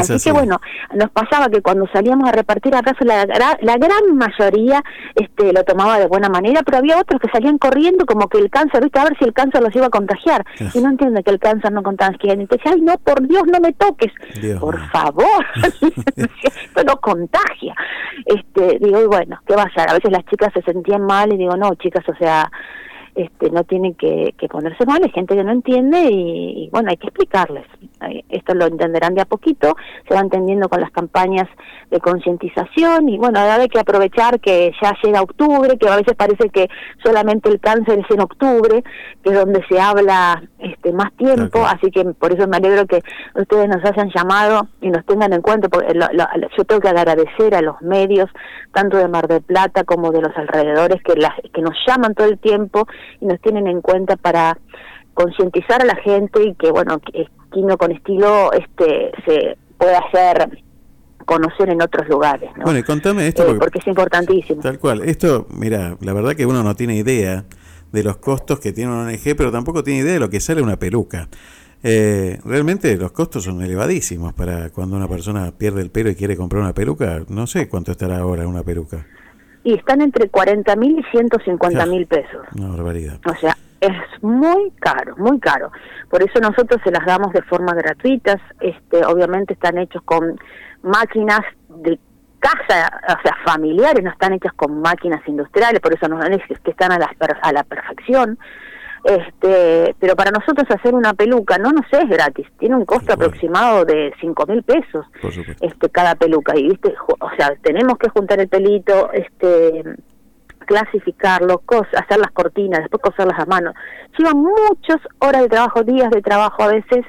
Así, 0.00 0.22
que 0.22 0.32
bueno, 0.32 0.60
nos 0.94 1.10
pasaba 1.10 1.48
que 1.48 1.62
cuando 1.62 1.86
salíamos 1.92 2.28
a 2.28 2.32
repartir 2.32 2.74
abrazos, 2.74 3.06
la, 3.06 3.26
la 3.26 3.76
gran 3.76 4.16
mayoría 4.16 4.82
este, 5.14 5.52
lo 5.52 5.64
tomaba 5.64 5.98
de 5.98 6.06
buena 6.06 6.28
manera, 6.28 6.62
pero 6.64 6.78
había 6.78 6.98
otros 6.98 7.20
que 7.20 7.28
salían 7.30 7.58
corriendo 7.58 8.06
como 8.06 8.28
que 8.28 8.38
el 8.38 8.50
cáncer, 8.50 8.82
viste, 8.82 8.98
a 8.98 9.04
ver 9.04 9.16
si 9.18 9.24
el 9.24 9.32
cáncer 9.32 9.62
los 9.62 9.74
iba 9.74 9.86
a 9.86 9.90
contagiar. 9.90 10.44
Y 10.74 10.80
no 10.80 10.90
entiende 10.90 11.22
que 11.22 11.30
el 11.30 11.38
cáncer 11.38 11.72
no 11.72 11.82
contagia. 11.82 12.34
Y 12.34 12.46
te 12.46 12.56
decía, 12.56 12.72
ay, 12.74 12.80
no, 12.80 12.98
por 12.98 13.26
Dios, 13.26 13.44
no 13.46 13.60
me 13.60 13.72
toques. 13.72 14.12
por 14.60 14.78
favor, 14.90 15.44
esto 16.16 16.84
no 16.86 16.96
contagia. 17.00 17.74
Este, 18.26 18.78
digo, 18.80 19.02
y 19.02 19.06
bueno, 19.06 19.38
¿qué 19.46 19.54
va 19.54 19.64
a 19.64 19.74
ser? 19.74 19.88
A 19.88 19.94
veces 19.94 20.10
las 20.10 20.24
chicas 20.26 20.52
se 20.52 20.62
sentían 20.62 21.02
mal 21.02 21.32
y 21.32 21.36
digo, 21.36 21.56
no, 21.56 21.74
chicas, 21.76 22.04
o 22.08 22.14
sea, 22.16 22.50
este, 23.14 23.50
no 23.50 23.64
tienen 23.64 23.94
que, 23.94 24.34
que 24.38 24.48
ponerse 24.48 24.84
mal, 24.86 25.02
hay 25.02 25.10
gente 25.10 25.34
que 25.36 25.44
no 25.44 25.52
entiende 25.52 26.08
y, 26.10 26.64
y, 26.64 26.70
bueno, 26.70 26.90
hay 26.90 26.96
que 26.96 27.06
explicarles. 27.08 27.64
Esto 28.28 28.54
lo 28.54 28.66
entenderán 28.66 29.14
de 29.14 29.22
a 29.22 29.24
poquito, 29.24 29.76
se 30.06 30.14
va 30.14 30.20
entendiendo 30.20 30.68
con 30.68 30.80
las 30.80 30.90
campañas 30.90 31.48
de 31.90 32.00
concientización 32.00 33.08
y 33.08 33.16
bueno, 33.18 33.38
ahora 33.40 33.54
hay 33.56 33.68
que 33.68 33.78
aprovechar 33.78 34.40
que 34.40 34.72
ya 34.82 34.94
llega 35.02 35.22
octubre, 35.22 35.78
que 35.78 35.88
a 35.88 35.96
veces 35.96 36.14
parece 36.14 36.48
que 36.50 36.68
solamente 37.02 37.48
el 37.48 37.60
cáncer 37.60 38.00
es 38.00 38.10
en 38.10 38.20
octubre, 38.20 38.82
que 39.22 39.30
es 39.30 39.34
donde 39.36 39.64
se 39.68 39.80
habla 39.80 40.42
este 40.58 40.92
más 40.92 41.12
tiempo, 41.16 41.60
así 41.66 41.90
que 41.90 42.04
por 42.04 42.32
eso 42.32 42.46
me 42.48 42.56
alegro 42.56 42.86
que 42.86 43.00
ustedes 43.34 43.68
nos 43.68 43.84
hayan 43.84 44.10
llamado 44.14 44.66
y 44.80 44.90
nos 44.90 45.04
tengan 45.06 45.32
en 45.32 45.40
cuenta, 45.42 45.68
porque 45.68 45.94
lo- 45.94 46.08
lo- 46.12 46.48
yo 46.56 46.64
tengo 46.64 46.80
que 46.80 46.88
agradecer 46.88 47.54
a 47.54 47.62
los 47.62 47.80
medios, 47.80 48.28
tanto 48.72 48.96
de 48.96 49.08
Mar 49.08 49.28
del 49.28 49.42
Plata 49.42 49.84
como 49.84 50.10
de 50.10 50.20
los 50.20 50.36
alrededores, 50.36 51.02
que, 51.02 51.14
las, 51.16 51.32
que 51.52 51.62
nos 51.62 51.74
llaman 51.86 52.14
todo 52.14 52.26
el 52.28 52.38
tiempo 52.38 52.86
y 53.20 53.26
nos 53.26 53.40
tienen 53.40 53.66
en 53.66 53.80
cuenta 53.80 54.16
para 54.16 54.58
concientizar 55.14 55.82
a 55.82 55.84
la 55.84 55.96
gente 55.96 56.42
y 56.42 56.54
que, 56.54 56.70
bueno, 56.70 56.98
que 57.00 57.28
Quino 57.52 57.78
con 57.78 57.92
estilo 57.92 58.52
este 58.52 59.12
se 59.24 59.56
pueda 59.78 59.98
hacer 59.98 60.58
conocer 61.24 61.70
en 61.70 61.80
otros 61.80 62.08
lugares, 62.08 62.50
¿no? 62.56 62.64
Bueno, 62.64 62.80
y 62.80 62.82
contame 62.82 63.28
esto 63.28 63.42
Eh, 63.42 63.46
porque, 63.46 63.60
porque 63.60 63.78
es 63.78 63.86
importantísimo. 63.86 64.60
tal 64.60 64.78
cual. 64.78 65.02
Esto, 65.02 65.46
mira, 65.50 65.96
la 66.00 66.12
verdad 66.12 66.34
que 66.34 66.46
uno 66.46 66.62
no 66.62 66.74
tiene 66.74 66.96
idea 66.96 67.44
de 67.92 68.02
los 68.02 68.16
costos 68.16 68.58
que 68.58 68.72
tiene 68.72 68.90
una 68.90 69.02
ONG, 69.08 69.36
pero 69.36 69.52
tampoco 69.52 69.84
tiene 69.84 70.00
idea 70.00 70.14
de 70.14 70.20
lo 70.20 70.28
que 70.30 70.40
sale 70.40 70.60
una 70.62 70.76
peluca. 70.78 71.28
Eh, 71.82 72.38
realmente 72.44 72.96
los 72.96 73.12
costos 73.12 73.44
son 73.44 73.62
elevadísimos 73.62 74.32
para 74.32 74.70
cuando 74.70 74.96
una 74.96 75.06
persona 75.06 75.52
pierde 75.56 75.82
el 75.82 75.90
pelo 75.90 76.10
y 76.10 76.14
quiere 76.14 76.36
comprar 76.36 76.62
una 76.62 76.74
peluca. 76.74 77.22
No 77.28 77.46
sé 77.46 77.68
cuánto 77.68 77.92
estará 77.92 78.18
ahora 78.18 78.46
una 78.48 78.62
peluca. 78.62 79.06
Y 79.64 79.74
están 79.74 80.00
entre 80.00 80.28
40 80.28 80.76
mil 80.76 80.98
y 80.98 81.02
150 81.10 81.86
mil 81.86 82.06
pesos. 82.06 82.46
Una 82.54 82.68
barbaridad. 82.68 83.18
O 83.26 83.34
sea, 83.34 83.56
es 83.80 84.22
muy 84.22 84.70
caro, 84.80 85.16
muy 85.16 85.40
caro. 85.40 85.72
Por 86.08 86.22
eso 86.22 86.38
nosotros 86.40 86.80
se 86.84 86.90
las 86.90 87.04
damos 87.04 87.32
de 87.32 87.42
forma 87.42 87.74
gratuitas. 87.74 88.40
Este, 88.60 89.04
obviamente 89.04 89.54
están 89.54 89.78
hechos 89.78 90.02
con 90.04 90.38
máquinas 90.82 91.40
de 91.68 91.98
casa, 92.38 93.00
o 93.08 93.22
sea, 93.22 93.36
familiares, 93.44 94.04
no 94.04 94.10
están 94.10 94.34
hechas 94.34 94.52
con 94.52 94.80
máquinas 94.82 95.26
industriales, 95.26 95.80
por 95.80 95.94
eso 95.94 96.08
no 96.08 96.22
es 96.22 96.42
que 96.60 96.70
están 96.70 96.92
a 96.92 96.98
la, 96.98 97.10
a 97.40 97.52
la 97.52 97.64
perfección. 97.64 98.38
Este, 99.04 99.94
pero 100.00 100.16
para 100.16 100.30
nosotros 100.30 100.66
hacer 100.70 100.94
una 100.94 101.12
peluca 101.12 101.58
no 101.58 101.72
nos 101.72 101.84
es 101.92 102.08
gratis, 102.08 102.46
tiene 102.58 102.74
un 102.74 102.86
costo 102.86 103.12
aproximado 103.12 103.84
de 103.84 104.14
cinco 104.18 104.46
mil 104.46 104.62
pesos 104.62 105.04
este 105.60 105.90
cada 105.90 106.14
peluca. 106.14 106.56
Y 106.56 106.68
viste 106.68 106.94
o 107.20 107.30
sea 107.36 107.54
tenemos 107.62 107.98
que 107.98 108.08
juntar 108.08 108.40
el 108.40 108.48
pelito 108.48 109.12
este 109.12 109.82
clasificarlo 110.64 111.58
cos 111.58 111.86
hacer 111.94 112.18
las 112.18 112.30
cortinas 112.30 112.80
después 112.80 113.02
coserlas 113.02 113.38
a 113.38 113.44
mano. 113.44 113.74
Lleva 114.16 114.32
muchas 114.32 115.00
horas 115.18 115.42
de 115.42 115.48
trabajo 115.48 115.82
días 115.82 116.10
de 116.10 116.22
trabajo 116.22 116.62
a 116.62 116.68
veces 116.68 117.04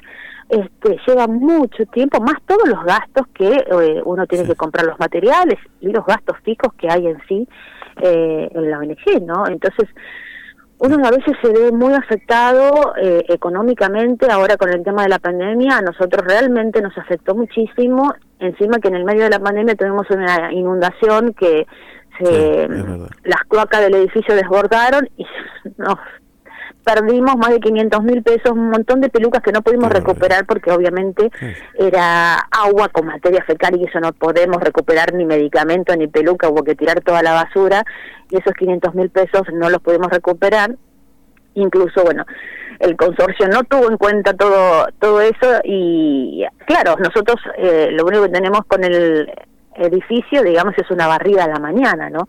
este 0.50 0.98
lleva 1.06 1.26
mucho 1.26 1.86
tiempo 1.86 2.20
más 2.20 2.36
todos 2.46 2.68
los 2.68 2.84
gastos 2.84 3.26
que 3.34 3.48
eh, 3.48 4.02
uno 4.04 4.26
tiene 4.26 4.46
que 4.46 4.54
comprar 4.54 4.86
los 4.86 4.98
materiales 5.00 5.58
y 5.80 5.88
los 5.88 6.04
gastos 6.06 6.36
fijos 6.44 6.72
que 6.74 6.88
hay 6.88 7.06
en 7.06 7.18
sí 7.26 7.48
eh, 8.00 8.48
en 8.54 8.70
la 8.70 8.78
ONG 8.78 9.22
no 9.22 9.48
entonces 9.48 9.88
uno 10.78 11.06
a 11.06 11.10
veces 11.10 11.34
se 11.42 11.52
ve 11.52 11.72
muy 11.72 11.94
afectado 11.94 12.94
eh, 13.00 13.24
económicamente 13.28 14.30
ahora 14.30 14.56
con 14.56 14.70
el 14.70 14.82
tema 14.84 15.04
de 15.04 15.08
la 15.08 15.18
pandemia. 15.18 15.78
A 15.78 15.82
nosotros 15.82 16.24
realmente 16.26 16.82
nos 16.82 16.96
afectó 16.98 17.34
muchísimo. 17.34 18.14
Encima 18.38 18.78
que 18.78 18.88
en 18.88 18.96
el 18.96 19.04
medio 19.04 19.24
de 19.24 19.30
la 19.30 19.38
pandemia 19.38 19.74
tuvimos 19.74 20.08
una 20.10 20.52
inundación 20.52 21.32
que 21.32 21.66
se, 22.18 22.68
las 23.24 23.42
cloacas 23.48 23.80
del 23.80 23.94
edificio 23.94 24.34
desbordaron 24.34 25.08
y 25.16 25.26
nos 25.78 25.96
perdimos 26.84 27.36
más 27.36 27.50
de 27.50 27.58
500 27.58 28.02
mil 28.04 28.22
pesos, 28.22 28.52
un 28.52 28.70
montón 28.70 29.00
de 29.00 29.08
pelucas 29.08 29.42
que 29.42 29.50
no 29.50 29.60
pudimos 29.60 29.90
recuperar 29.90 30.46
porque 30.46 30.70
obviamente 30.70 31.32
era 31.76 32.36
agua 32.36 32.88
con 32.90 33.06
materia 33.06 33.42
fecal 33.42 33.76
y 33.76 33.84
eso 33.84 33.98
no 33.98 34.12
podemos 34.12 34.62
recuperar 34.62 35.12
ni 35.12 35.24
medicamento 35.24 35.96
ni 35.96 36.06
peluca, 36.06 36.48
hubo 36.48 36.62
que 36.62 36.76
tirar 36.76 37.00
toda 37.00 37.24
la 37.24 37.32
basura 37.32 37.84
y 38.30 38.36
esos 38.38 38.52
500 38.54 38.94
mil 38.94 39.10
pesos 39.10 39.42
no 39.52 39.70
los 39.70 39.80
pudimos 39.80 40.08
recuperar. 40.10 40.74
Incluso, 41.54 42.02
bueno, 42.04 42.24
el 42.80 42.96
consorcio 42.96 43.48
no 43.48 43.64
tuvo 43.64 43.90
en 43.90 43.96
cuenta 43.96 44.34
todo 44.34 44.86
todo 45.00 45.20
eso 45.20 45.60
y 45.64 46.44
claro, 46.66 46.96
nosotros 46.98 47.36
eh, 47.56 47.88
lo 47.92 48.04
único 48.04 48.24
que 48.24 48.30
tenemos 48.30 48.60
con 48.66 48.84
el 48.84 49.30
edificio, 49.76 50.42
digamos, 50.42 50.74
es 50.76 50.90
una 50.90 51.06
barrida 51.06 51.44
a 51.44 51.48
la 51.48 51.58
mañana, 51.58 52.10
¿no? 52.10 52.26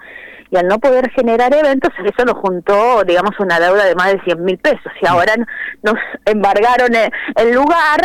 Y 0.49 0.57
al 0.57 0.67
no 0.67 0.79
poder 0.79 1.09
generar 1.11 1.53
eventos, 1.53 1.91
eso 2.03 2.25
nos 2.25 2.35
juntó, 2.35 3.03
digamos, 3.03 3.37
una 3.39 3.59
deuda 3.59 3.85
de 3.85 3.95
más 3.95 4.13
de 4.13 4.21
100 4.21 4.43
mil 4.43 4.57
pesos. 4.57 4.91
Y 5.01 5.07
ahora 5.07 5.33
nos 5.83 5.95
embargaron 6.25 6.95
el, 6.95 7.11
el 7.35 7.53
lugar 7.53 7.99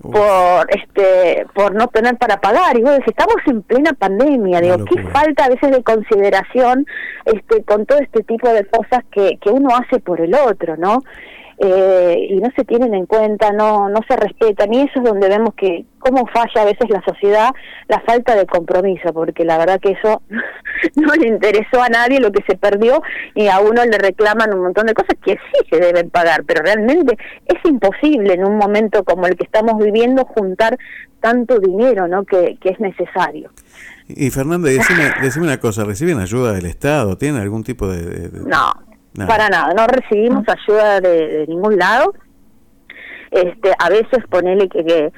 por 0.00 0.66
este 0.70 1.46
por 1.54 1.74
no 1.74 1.88
tener 1.88 2.16
para 2.16 2.40
pagar. 2.40 2.78
Y 2.78 2.82
bueno, 2.82 2.98
si 3.04 3.10
estamos 3.10 3.36
en 3.46 3.62
plena 3.62 3.92
pandemia, 3.92 4.60
digo, 4.60 4.84
qué 4.84 5.02
falta 5.08 5.46
a 5.46 5.48
veces 5.48 5.70
de 5.70 5.82
consideración 5.82 6.86
este 7.24 7.64
con 7.64 7.86
todo 7.86 7.98
este 7.98 8.22
tipo 8.22 8.48
de 8.48 8.64
cosas 8.66 9.04
que, 9.10 9.38
que 9.40 9.50
uno 9.50 9.70
hace 9.74 10.00
por 10.00 10.20
el 10.20 10.34
otro, 10.34 10.76
¿no? 10.76 11.02
Eh, 11.60 12.26
y 12.30 12.36
no 12.36 12.48
se 12.56 12.64
tienen 12.64 12.94
en 12.94 13.06
cuenta, 13.06 13.50
no 13.52 13.88
no 13.88 14.00
se 14.08 14.16
respetan 14.16 14.72
y 14.72 14.82
eso 14.82 14.92
es 14.96 15.02
donde 15.04 15.28
vemos 15.28 15.54
que 15.54 15.84
cómo 15.98 16.26
falla 16.32 16.62
a 16.62 16.64
veces 16.64 16.88
la 16.88 17.02
sociedad 17.02 17.50
la 17.88 18.00
falta 18.06 18.36
de 18.36 18.46
compromiso, 18.46 19.12
porque 19.12 19.44
la 19.44 19.58
verdad 19.58 19.80
que 19.80 19.92
eso 19.92 20.22
no 20.96 21.12
le 21.14 21.28
interesó 21.28 21.82
a 21.82 21.88
nadie 21.88 22.20
lo 22.20 22.30
que 22.30 22.44
se 22.48 22.56
perdió 22.56 23.02
y 23.34 23.48
a 23.48 23.60
uno 23.60 23.84
le 23.84 23.98
reclaman 23.98 24.54
un 24.54 24.62
montón 24.62 24.86
de 24.86 24.94
cosas 24.94 25.16
que 25.24 25.32
sí 25.32 25.66
se 25.70 25.80
deben 25.80 26.10
pagar, 26.10 26.44
pero 26.44 26.62
realmente 26.62 27.16
es 27.46 27.58
imposible 27.64 28.34
en 28.34 28.44
un 28.44 28.56
momento 28.56 29.02
como 29.04 29.26
el 29.26 29.36
que 29.36 29.44
estamos 29.44 29.82
viviendo 29.82 30.24
juntar 30.24 30.78
tanto 31.20 31.58
dinero, 31.58 32.06
¿no? 32.06 32.22
Que, 32.24 32.56
que 32.60 32.68
es 32.68 32.78
necesario. 32.78 33.50
Y 34.06 34.30
Fernanda, 34.30 34.68
decime, 34.68 35.02
decime 35.20 35.46
una 35.46 35.58
cosa, 35.58 35.82
¿reciben 35.84 36.20
ayuda 36.20 36.52
del 36.52 36.66
Estado? 36.66 37.18
¿Tienen 37.18 37.42
algún 37.42 37.64
tipo 37.64 37.88
de...? 37.88 38.02
de- 38.02 38.28
de- 38.28 38.48
No, 39.18 39.26
para 39.26 39.48
nada, 39.48 39.72
no 39.74 39.86
recibimos 39.86 40.44
ayuda 40.48 41.00
de, 41.00 41.26
de 41.28 41.46
ningún 41.46 41.76
lado. 41.76 42.14
Este, 43.30 43.72
a 43.78 43.88
veces 43.90 44.24
ponele 44.30 44.68
que, 44.68 44.84
que 44.84 45.12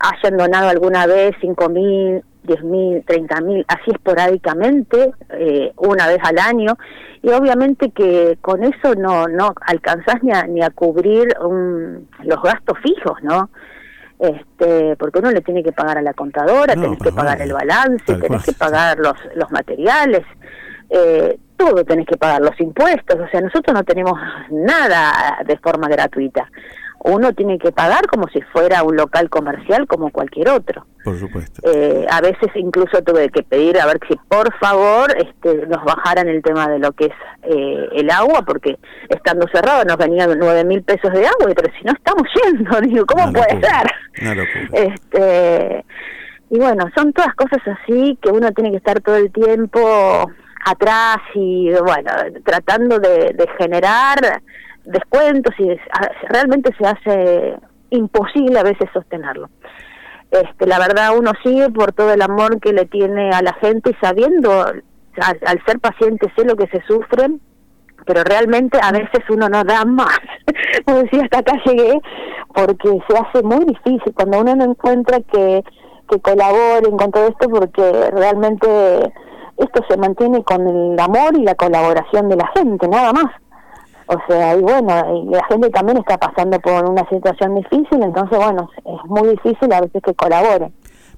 hayan 0.00 0.36
donado 0.36 0.68
alguna 0.68 1.06
vez 1.06 1.34
cinco 1.40 1.68
mil, 1.68 2.22
diez 2.42 2.62
mil, 2.64 3.04
treinta 3.06 3.40
mil, 3.40 3.64
así 3.68 3.92
esporádicamente, 3.92 5.12
eh, 5.30 5.72
una 5.76 6.08
vez 6.08 6.18
al 6.24 6.38
año, 6.38 6.76
y 7.22 7.30
obviamente 7.30 7.90
que 7.92 8.36
con 8.40 8.64
eso 8.64 8.94
no 8.96 9.28
no 9.28 9.54
alcanzás 9.64 10.22
ni 10.22 10.32
a, 10.32 10.42
ni 10.48 10.60
a 10.60 10.70
cubrir 10.70 11.28
un- 11.40 12.08
los 12.24 12.42
gastos 12.42 12.78
fijos, 12.82 13.22
¿no? 13.22 13.48
Este, 14.18 14.96
porque 14.96 15.18
uno 15.20 15.30
le 15.30 15.40
tiene 15.40 15.62
que 15.62 15.72
pagar 15.72 15.98
a 15.98 16.02
la 16.02 16.14
contadora, 16.14 16.74
tenés 16.74 16.98
que 16.98 17.12
pagar 17.12 17.40
el 17.42 17.52
balance, 17.52 18.04
Tal 18.06 18.20
tenés 18.20 18.28
cual. 18.28 18.44
que 18.44 18.52
pagar 18.52 18.98
los, 18.98 19.14
los 19.36 19.50
materiales, 19.52 20.22
eh, 20.90 21.38
todo 21.62 21.84
tenés 21.84 22.06
que 22.06 22.16
pagar, 22.16 22.40
los 22.40 22.58
impuestos, 22.60 23.18
o 23.18 23.28
sea, 23.28 23.40
nosotros 23.40 23.74
no 23.74 23.84
tenemos 23.84 24.18
nada 24.50 25.38
de 25.46 25.56
forma 25.58 25.88
gratuita. 25.88 26.50
Uno 27.04 27.32
tiene 27.32 27.58
que 27.58 27.72
pagar 27.72 28.06
como 28.06 28.28
si 28.28 28.40
fuera 28.52 28.84
un 28.84 28.96
local 28.96 29.28
comercial 29.28 29.88
como 29.88 30.10
cualquier 30.10 30.50
otro. 30.50 30.86
Por 31.02 31.18
supuesto. 31.18 31.60
Eh, 31.64 32.06
a 32.08 32.20
veces 32.20 32.48
incluso 32.54 33.02
tuve 33.02 33.28
que 33.30 33.42
pedir 33.42 33.76
a 33.80 33.86
ver 33.86 33.98
si 34.08 34.14
por 34.28 34.56
favor 34.58 35.12
este, 35.16 35.66
nos 35.66 35.82
bajaran 35.84 36.28
el 36.28 36.42
tema 36.42 36.68
de 36.68 36.78
lo 36.78 36.92
que 36.92 37.06
es 37.06 37.14
eh, 37.42 37.88
el 37.92 38.08
agua, 38.08 38.42
porque 38.42 38.78
estando 39.08 39.48
cerrado 39.52 39.84
nos 39.84 39.96
venían 39.96 40.30
nueve 40.38 40.64
mil 40.64 40.82
pesos 40.84 41.12
de 41.12 41.26
agua, 41.26 41.50
y 41.50 41.54
pero 41.54 41.72
si 41.76 41.84
no 41.84 41.92
estamos 41.92 42.22
yendo, 42.44 42.80
digo, 42.80 43.04
¿cómo 43.06 43.32
puede 43.32 43.60
ser? 43.60 44.36
Locura. 44.36 44.68
Este, 44.72 45.84
y 46.50 46.58
bueno, 46.58 46.88
son 46.94 47.12
todas 47.12 47.34
cosas 47.34 47.60
así 47.66 48.16
que 48.22 48.30
uno 48.30 48.52
tiene 48.52 48.70
que 48.70 48.76
estar 48.76 49.00
todo 49.00 49.16
el 49.16 49.32
tiempo 49.32 50.30
atrás 50.64 51.16
y 51.34 51.70
bueno, 51.70 52.10
tratando 52.44 52.98
de, 52.98 53.32
de 53.34 53.46
generar 53.58 54.42
descuentos 54.84 55.54
y 55.58 55.70
a- 55.70 56.10
realmente 56.28 56.70
se 56.78 56.86
hace 56.86 57.56
imposible 57.90 58.58
a 58.58 58.62
veces 58.62 58.88
sostenerlo. 58.92 59.48
Este, 60.30 60.66
la 60.66 60.78
verdad 60.78 61.16
uno 61.16 61.32
sigue 61.42 61.68
por 61.70 61.92
todo 61.92 62.12
el 62.14 62.22
amor 62.22 62.58
que 62.60 62.72
le 62.72 62.86
tiene 62.86 63.30
a 63.30 63.42
la 63.42 63.52
gente 63.54 63.90
y 63.90 63.94
sabiendo, 64.04 64.50
al, 64.62 64.82
al 65.46 65.64
ser 65.66 65.78
paciente 65.78 66.32
sé 66.36 66.44
lo 66.46 66.56
que 66.56 66.66
se 66.68 66.80
sufren, 66.86 67.40
pero 68.06 68.24
realmente 68.24 68.78
a 68.82 68.90
veces 68.92 69.20
uno 69.28 69.48
no 69.48 69.62
da 69.62 69.84
más. 69.84 70.18
Como 70.86 71.02
decía, 71.02 71.22
hasta 71.24 71.38
acá 71.40 71.52
llegué, 71.66 72.00
porque 72.54 72.88
se 73.08 73.16
hace 73.18 73.42
muy 73.42 73.64
difícil 73.66 74.12
cuando 74.14 74.40
uno 74.40 74.56
no 74.56 74.64
encuentra 74.64 75.18
que, 75.20 75.62
que 76.08 76.20
colaboren 76.20 76.96
con 76.96 77.10
todo 77.10 77.28
esto, 77.28 77.48
porque 77.50 78.10
realmente 78.10 79.12
esto 79.56 79.82
se 79.88 79.96
mantiene 79.96 80.42
con 80.44 80.66
el 80.66 80.98
amor 80.98 81.36
y 81.36 81.42
la 81.42 81.54
colaboración 81.54 82.28
de 82.28 82.36
la 82.36 82.50
gente, 82.54 82.88
nada 82.88 83.12
más. 83.12 83.26
O 84.06 84.16
sea, 84.28 84.56
y 84.56 84.60
bueno, 84.60 85.24
y 85.24 85.30
la 85.30 85.44
gente 85.46 85.70
también 85.70 85.98
está 85.98 86.18
pasando 86.18 86.58
por 86.60 86.84
una 86.88 87.08
situación 87.08 87.54
difícil, 87.54 88.02
entonces 88.02 88.36
bueno, 88.36 88.68
es 88.76 89.10
muy 89.10 89.28
difícil 89.28 89.72
a 89.72 89.80
veces 89.80 90.02
que 90.02 90.14
colaboren. 90.14 90.72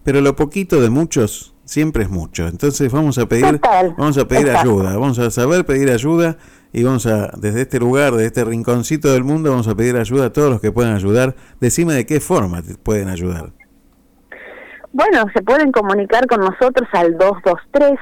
Pero 0.05 0.21
lo 0.21 0.37
poquito 0.37 0.81
de 0.81 0.91
muchos 0.91 1.55
siempre 1.65 2.05
es 2.05 2.11
mucho. 2.11 2.47
Entonces 2.47 2.93
vamos 2.93 3.19
a 3.19 3.27
pedir, 3.27 3.59
Total, 3.59 3.95
vamos 3.97 4.19
a 4.19 4.29
pedir 4.29 4.49
exacto. 4.49 4.71
ayuda, 4.71 4.97
vamos 4.99 5.19
a 5.19 5.31
saber 5.31 5.65
pedir 5.65 5.91
ayuda 5.91 6.37
y 6.73 6.83
vamos 6.85 7.07
a, 7.07 7.31
desde 7.37 7.63
este 7.63 7.79
lugar, 7.79 8.13
de 8.13 8.27
este 8.27 8.45
rinconcito 8.45 9.13
del 9.13 9.25
mundo, 9.25 9.51
vamos 9.51 9.69
a 9.69 9.75
pedir 9.75 9.97
ayuda 9.97 10.27
a 10.27 10.33
todos 10.33 10.51
los 10.51 10.61
que 10.61 10.73
puedan 10.73 10.95
ayudar. 10.95 11.35
Decime 11.61 11.95
de 11.95 12.05
qué 12.05 12.21
forma 12.21 12.63
te 12.63 12.75
pueden 12.75 13.09
ayudar. 13.09 13.53
Bueno, 14.93 15.25
se 15.35 15.43
pueden 15.43 15.73
comunicar 15.73 16.27
con 16.27 16.41
nosotros 16.41 16.89
al 16.93 17.17
223 17.17 17.99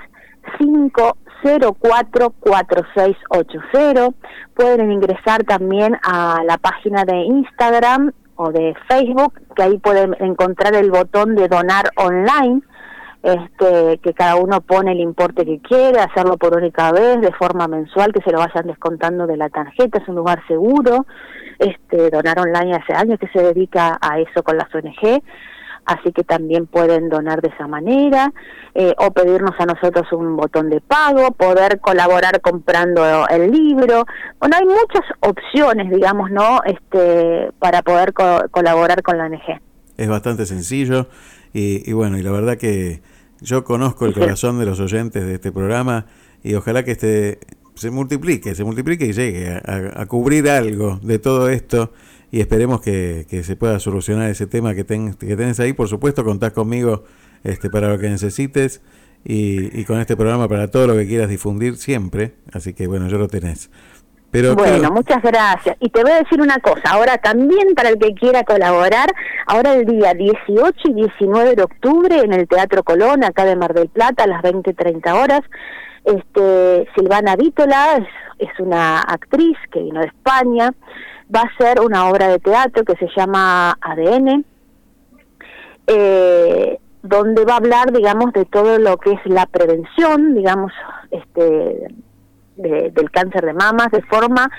504 0.58 2.30
4680. 2.40 4.08
Pueden 4.54 4.92
ingresar 4.92 5.44
también 5.44 5.98
a 6.02 6.42
la 6.44 6.58
página 6.58 7.04
de 7.04 7.16
Instagram 7.16 8.12
o 8.36 8.50
de 8.50 8.74
Facebook, 8.88 9.34
que 9.54 9.62
ahí 9.62 9.78
pueden 9.78 10.16
encontrar 10.20 10.74
el 10.74 10.90
botón 10.90 11.34
de 11.34 11.48
donar 11.48 11.90
online, 11.96 12.62
este, 13.22 13.98
que 13.98 14.14
cada 14.14 14.36
uno 14.36 14.60
pone 14.60 14.92
el 14.92 15.00
importe 15.00 15.44
que 15.44 15.60
quiere, 15.60 16.00
hacerlo 16.00 16.36
por 16.36 16.56
única 16.56 16.90
vez, 16.92 17.20
de 17.20 17.32
forma 17.32 17.68
mensual, 17.68 18.12
que 18.12 18.22
se 18.22 18.32
lo 18.32 18.38
vayan 18.38 18.66
descontando 18.66 19.26
de 19.26 19.36
la 19.36 19.48
tarjeta, 19.48 19.98
es 19.98 20.08
un 20.08 20.16
lugar 20.16 20.42
seguro. 20.48 21.06
Este, 21.58 22.10
donar 22.10 22.40
online 22.40 22.74
hace 22.74 22.92
años 22.92 23.20
que 23.20 23.28
se 23.28 23.40
dedica 23.40 23.98
a 24.00 24.18
eso 24.18 24.42
con 24.42 24.56
las 24.56 24.74
ONG 24.74 25.22
así 25.84 26.12
que 26.12 26.22
también 26.24 26.66
pueden 26.66 27.08
donar 27.08 27.40
de 27.40 27.48
esa 27.48 27.66
manera 27.66 28.32
eh, 28.74 28.94
o 28.98 29.10
pedirnos 29.10 29.52
a 29.58 29.66
nosotros 29.66 30.10
un 30.12 30.36
botón 30.36 30.70
de 30.70 30.80
pago, 30.80 31.32
poder 31.32 31.80
colaborar 31.80 32.40
comprando 32.40 33.26
el 33.28 33.50
libro. 33.50 34.06
Bueno, 34.38 34.56
hay 34.58 34.64
muchas 34.64 35.02
opciones, 35.20 35.90
digamos, 35.90 36.30
¿no? 36.30 36.60
Este, 36.64 37.50
para 37.58 37.82
poder 37.82 38.12
colaborar 38.12 39.02
con 39.02 39.18
la 39.18 39.26
ONG. 39.26 39.60
Es 39.96 40.08
bastante 40.08 40.46
sencillo 40.46 41.08
y, 41.52 41.88
y, 41.88 41.92
bueno, 41.92 42.16
y 42.18 42.22
la 42.22 42.30
verdad 42.30 42.56
que 42.56 43.02
yo 43.40 43.64
conozco 43.64 44.06
el 44.06 44.14
corazón 44.14 44.58
de 44.58 44.66
los 44.66 44.80
oyentes 44.80 45.26
de 45.26 45.34
este 45.34 45.52
programa 45.52 46.06
y 46.42 46.54
ojalá 46.54 46.84
que 46.84 46.92
este 46.92 47.40
se 47.74 47.90
multiplique, 47.90 48.54
se 48.54 48.64
multiplique 48.64 49.06
y 49.06 49.12
llegue 49.12 49.48
a, 49.48 50.00
a 50.00 50.06
cubrir 50.06 50.48
algo 50.48 50.98
de 51.02 51.18
todo 51.18 51.48
esto 51.48 51.92
y 52.32 52.40
esperemos 52.40 52.80
que, 52.80 53.26
se 53.44 53.56
pueda 53.56 53.78
solucionar 53.78 54.30
ese 54.30 54.46
tema 54.46 54.74
que, 54.74 54.84
ten, 54.84 55.12
que 55.12 55.36
tenés 55.36 55.60
ahí. 55.60 55.74
Por 55.74 55.86
supuesto, 55.86 56.24
contás 56.24 56.52
conmigo 56.52 57.04
este, 57.44 57.68
para 57.68 57.90
lo 57.90 57.98
que 57.98 58.08
necesites 58.08 58.80
y, 59.22 59.84
con 59.84 60.00
este 60.00 60.16
programa 60.16 60.48
para 60.48 60.68
todo 60.68 60.86
lo 60.86 60.94
que 60.94 61.06
quieras 61.06 61.28
difundir 61.28 61.76
siempre. 61.76 62.32
Así 62.50 62.72
que 62.72 62.86
bueno, 62.86 63.06
yo 63.08 63.18
lo 63.18 63.28
tenés. 63.28 63.70
Pero 64.30 64.56
bueno, 64.56 64.90
muchas 64.90 65.20
gracias. 65.22 65.76
Y 65.78 65.90
te 65.90 66.02
voy 66.02 66.12
a 66.12 66.20
decir 66.20 66.40
una 66.40 66.58
cosa, 66.58 66.82
ahora 66.86 67.18
también 67.18 67.74
para 67.74 67.90
el 67.90 67.98
que 67.98 68.14
quiera 68.14 68.44
colaborar, 68.44 69.12
ahora 69.46 69.74
el 69.74 69.84
día 69.84 70.14
18 70.14 70.72
y 70.84 70.94
19 70.94 71.54
de 71.54 71.62
octubre 71.64 72.18
en 72.18 72.32
el 72.32 72.48
Teatro 72.48 72.82
Colón, 72.82 73.24
acá 73.24 73.44
de 73.44 73.56
Mar 73.56 73.74
del 73.74 73.88
Plata, 73.88 74.24
a 74.24 74.26
las 74.26 74.42
20.30 74.42 75.22
horas, 75.22 75.42
este, 76.04 76.88
Silvana 76.94 77.36
Vítola 77.36 77.98
es, 78.38 78.48
una 78.58 79.00
actriz 79.00 79.56
que 79.70 79.82
vino 79.82 80.00
de 80.00 80.06
España, 80.06 80.72
va 81.34 81.42
a 81.42 81.56
ser 81.56 81.80
una 81.80 82.08
obra 82.08 82.28
de 82.28 82.38
teatro 82.38 82.84
que 82.84 82.96
se 82.96 83.08
llama 83.16 83.76
ADN, 83.80 84.44
eh, 85.86 86.78
donde 87.02 87.44
va 87.44 87.54
a 87.54 87.56
hablar, 87.56 87.92
digamos, 87.92 88.32
de 88.32 88.44
todo 88.44 88.78
lo 88.78 88.96
que 88.98 89.12
es 89.12 89.20
la 89.24 89.46
prevención, 89.46 90.34
digamos, 90.34 90.72
este, 91.10 91.88
del 92.56 93.10
cáncer 93.10 93.46
de 93.46 93.54
mamas 93.54 93.90
de 93.90 94.02
forma 94.02 94.50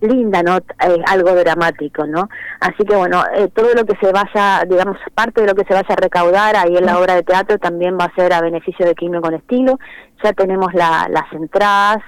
linda, 0.00 0.42
¿no? 0.42 0.56
Eh, 0.58 1.02
algo 1.06 1.34
dramático, 1.34 2.06
¿no? 2.06 2.28
Así 2.60 2.84
que 2.84 2.96
bueno, 2.96 3.22
eh, 3.34 3.48
todo 3.54 3.74
lo 3.74 3.84
que 3.84 3.96
se 4.00 4.12
vaya, 4.12 4.64
digamos, 4.68 4.96
parte 5.14 5.40
de 5.40 5.46
lo 5.46 5.54
que 5.54 5.64
se 5.64 5.74
vaya 5.74 5.88
a 5.88 5.96
recaudar 5.96 6.56
ahí 6.56 6.76
en 6.76 6.86
la 6.86 6.98
obra 6.98 7.14
de 7.14 7.22
teatro 7.22 7.58
también 7.58 7.98
va 7.98 8.04
a 8.04 8.14
ser 8.14 8.32
a 8.32 8.40
beneficio 8.40 8.86
de 8.86 8.94
Quimio 8.94 9.20
con 9.20 9.34
Estilo. 9.34 9.78
Ya 10.22 10.32
tenemos 10.32 10.72
la, 10.74 11.06
las 11.10 11.32
entradas 11.32 12.02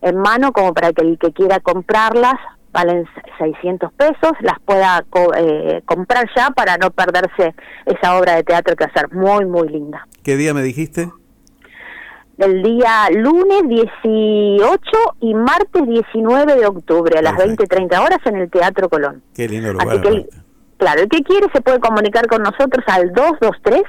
en 0.00 0.16
mano 0.16 0.52
como 0.52 0.74
para 0.74 0.92
que 0.92 1.02
el 1.02 1.18
que 1.18 1.32
quiera 1.32 1.60
comprarlas 1.60 2.36
valen 2.72 3.06
600 3.38 3.92
pesos, 3.94 4.32
las 4.40 4.60
pueda 4.60 5.04
eh, 5.36 5.82
comprar 5.86 6.28
ya 6.36 6.50
para 6.50 6.76
no 6.76 6.90
perderse 6.90 7.54
esa 7.86 8.18
obra 8.18 8.36
de 8.36 8.44
teatro 8.44 8.76
que 8.76 8.84
va 8.84 8.90
a 8.94 9.00
ser 9.00 9.12
muy, 9.12 9.46
muy 9.46 9.68
linda. 9.68 10.06
¿Qué 10.22 10.36
día 10.36 10.54
me 10.54 10.62
dijiste? 10.62 11.10
El 12.38 12.62
día 12.62 13.08
lunes 13.10 13.62
18 13.66 14.80
y 15.20 15.34
martes 15.34 15.86
19 15.86 16.54
de 16.54 16.66
octubre 16.66 17.18
a 17.18 17.22
las 17.22 17.34
20-30 17.34 17.98
horas 17.98 18.18
en 18.26 18.36
el 18.36 18.48
Teatro 18.48 18.88
Colón. 18.88 19.22
Qué 19.34 19.48
lindo 19.48 19.72
lugar. 19.72 20.00
claro, 20.76 21.00
el 21.00 21.08
que 21.08 21.22
quiere 21.22 21.48
se 21.52 21.60
puede 21.60 21.80
comunicar 21.80 22.28
con 22.28 22.42
nosotros 22.42 22.84
al 22.86 23.12
223 23.12 23.82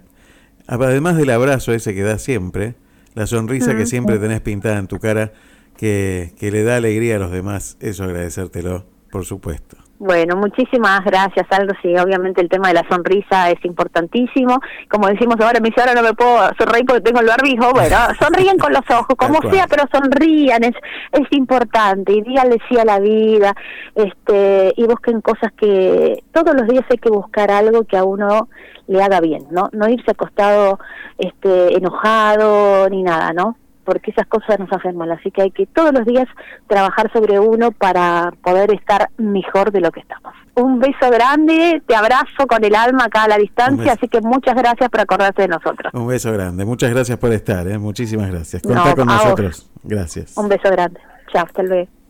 además 0.66 1.16
del 1.16 1.30
abrazo 1.30 1.72
ese 1.72 1.94
que 1.94 2.02
da 2.02 2.18
siempre, 2.18 2.74
la 3.14 3.26
sonrisa 3.26 3.74
que 3.74 3.86
siempre 3.86 4.18
tenés 4.18 4.40
pintada 4.40 4.78
en 4.78 4.86
tu 4.86 4.98
cara, 4.98 5.32
que, 5.76 6.34
que 6.38 6.50
le 6.50 6.62
da 6.62 6.76
alegría 6.76 7.16
a 7.16 7.18
los 7.18 7.32
demás, 7.32 7.78
eso 7.80 8.04
agradecértelo, 8.04 8.86
por 9.10 9.24
supuesto. 9.24 9.81
Bueno, 10.04 10.34
muchísimas 10.34 11.04
gracias, 11.04 11.46
Aldo. 11.50 11.74
Sí, 11.80 11.96
obviamente 11.96 12.40
el 12.40 12.48
tema 12.48 12.66
de 12.66 12.74
la 12.74 12.84
sonrisa 12.90 13.50
es 13.50 13.64
importantísimo. 13.64 14.58
Como 14.90 15.06
decimos 15.06 15.36
ahora, 15.38 15.60
me 15.60 15.68
dice, 15.68 15.80
ahora 15.80 15.94
no 15.94 16.02
me 16.02 16.12
puedo 16.12 16.38
sonreír 16.58 16.84
porque 16.84 17.02
tengo 17.02 17.20
el 17.20 17.28
barbijo. 17.28 17.70
Bueno, 17.72 17.96
sonríen 18.20 18.58
con 18.58 18.72
los 18.72 18.82
ojos, 18.90 19.14
como 19.16 19.40
sea, 19.48 19.68
pero 19.68 19.84
sonrían, 19.92 20.64
es, 20.64 20.74
es 21.12 21.28
importante. 21.30 22.14
Y 22.14 22.22
díganle 22.22 22.58
sí 22.68 22.76
a 22.80 22.84
la 22.84 22.98
vida, 22.98 23.54
este, 23.94 24.72
y 24.76 24.84
busquen 24.86 25.20
cosas 25.20 25.52
que 25.52 26.24
todos 26.32 26.52
los 26.56 26.66
días 26.66 26.84
hay 26.90 26.98
que 26.98 27.10
buscar 27.10 27.52
algo 27.52 27.84
que 27.84 27.96
a 27.96 28.02
uno 28.02 28.48
le 28.88 29.00
haga 29.00 29.20
bien, 29.20 29.46
¿no? 29.52 29.70
No 29.72 29.88
irse 29.88 30.10
acostado 30.10 30.80
este, 31.16 31.76
enojado 31.76 32.88
ni 32.90 33.04
nada, 33.04 33.32
¿no? 33.32 33.56
Porque 33.84 34.10
esas 34.10 34.26
cosas 34.26 34.58
nos 34.58 34.72
hacen 34.72 34.96
mal. 34.96 35.10
Así 35.12 35.30
que 35.30 35.42
hay 35.42 35.50
que 35.50 35.66
todos 35.66 35.92
los 35.92 36.04
días 36.04 36.26
trabajar 36.66 37.10
sobre 37.12 37.38
uno 37.38 37.72
para 37.72 38.32
poder 38.42 38.72
estar 38.74 39.10
mejor 39.16 39.72
de 39.72 39.80
lo 39.80 39.90
que 39.90 40.00
estamos. 40.00 40.32
Un 40.54 40.78
beso 40.78 41.10
grande, 41.10 41.82
te 41.86 41.94
abrazo 41.94 42.46
con 42.46 42.62
el 42.62 42.74
alma 42.74 43.04
acá 43.04 43.24
a 43.24 43.28
la 43.28 43.38
distancia, 43.38 43.92
así 43.92 44.06
que 44.08 44.20
muchas 44.20 44.54
gracias 44.54 44.90
por 44.90 45.00
acordarte 45.00 45.42
de 45.42 45.48
nosotros. 45.48 45.92
Un 45.94 46.06
beso 46.06 46.32
grande, 46.32 46.64
muchas 46.64 46.90
gracias 46.90 47.18
por 47.18 47.32
estar, 47.32 47.66
¿eh? 47.68 47.78
muchísimas 47.78 48.30
gracias. 48.30 48.62
Contá 48.62 48.94
con 48.94 49.06
nosotros. 49.06 49.70
Gracias. 49.82 50.36
Un 50.36 50.48
beso 50.48 50.70
grande. 50.70 51.00
Chao, 51.32 51.46
hasta 51.46 51.62
luego. 51.62 52.01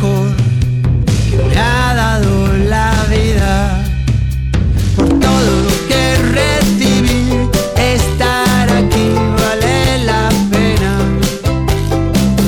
Que 0.00 1.36
me 1.36 1.58
ha 1.58 1.94
dado 1.94 2.52
la 2.68 2.92
vida. 3.10 3.84
Por 4.96 5.08
todo 5.08 5.56
lo 5.66 5.88
que 5.88 6.16
recibí, 6.40 7.48
estar 7.76 8.70
aquí 8.70 9.10
vale 9.38 10.04
la 10.04 10.28
pena. 10.50 10.92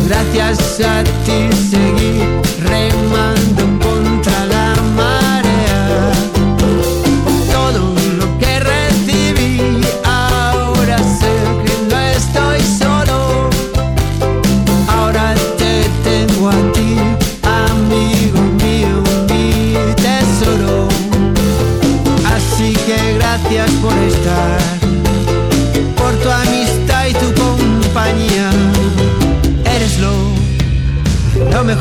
Gracias 0.09 0.81
a 0.81 1.05
ti 1.25 1.49
seguí 1.71 2.25
remando 2.63 3.74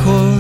mejor 0.05 0.32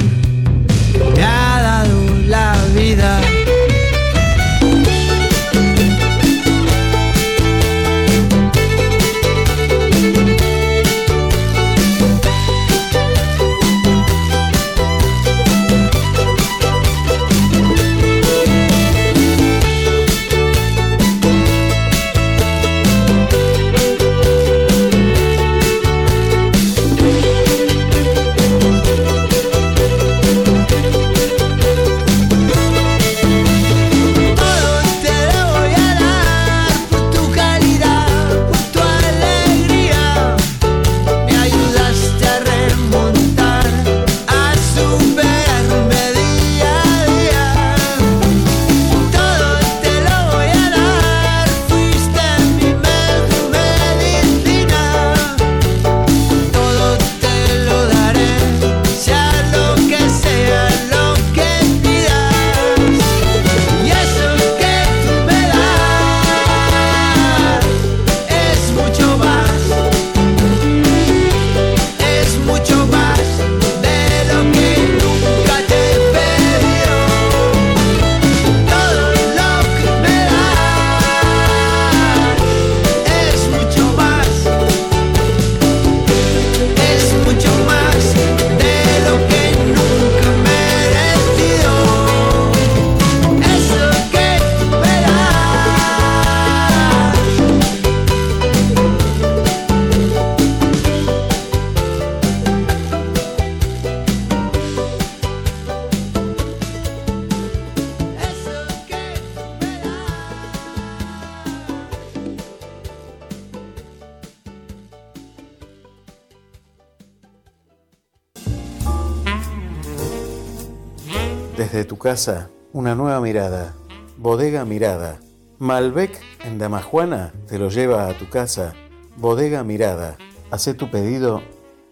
casa, 122.03 122.49
una 122.73 122.95
nueva 122.95 123.21
mirada. 123.21 123.73
Bodega 124.17 124.65
Mirada. 124.65 125.19
Malbec 125.57 126.19
en 126.43 126.59
Damajuana 126.59 127.31
te 127.47 127.57
lo 127.57 127.69
lleva 127.69 128.07
a 128.07 128.17
tu 128.17 128.29
casa. 128.29 128.73
Bodega 129.15 129.63
Mirada. 129.63 130.17
Haz 130.51 130.69
tu 130.77 130.91
pedido 130.91 131.41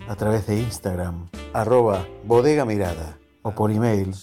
a 0.08 0.16
través 0.16 0.46
de 0.48 0.60
Instagram, 0.60 1.30
arroba 1.54 2.06
bodega 2.26 2.66
mirada 2.66 3.18
o 3.44 3.52
por 3.52 3.72
email 3.72 4.14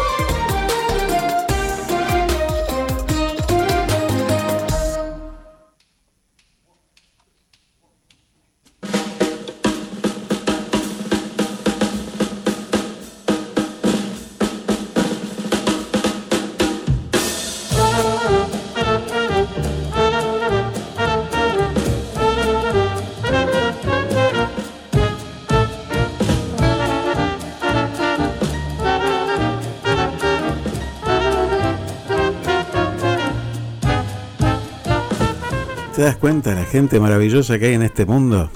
das 36.05 36.17
cuenta 36.17 36.53
la 36.53 36.65
gente 36.65 36.99
maravillosa 36.99 37.57
que 37.57 37.65
hay 37.65 37.73
en 37.73 37.81
este 37.81 38.05
mundo? 38.05 38.51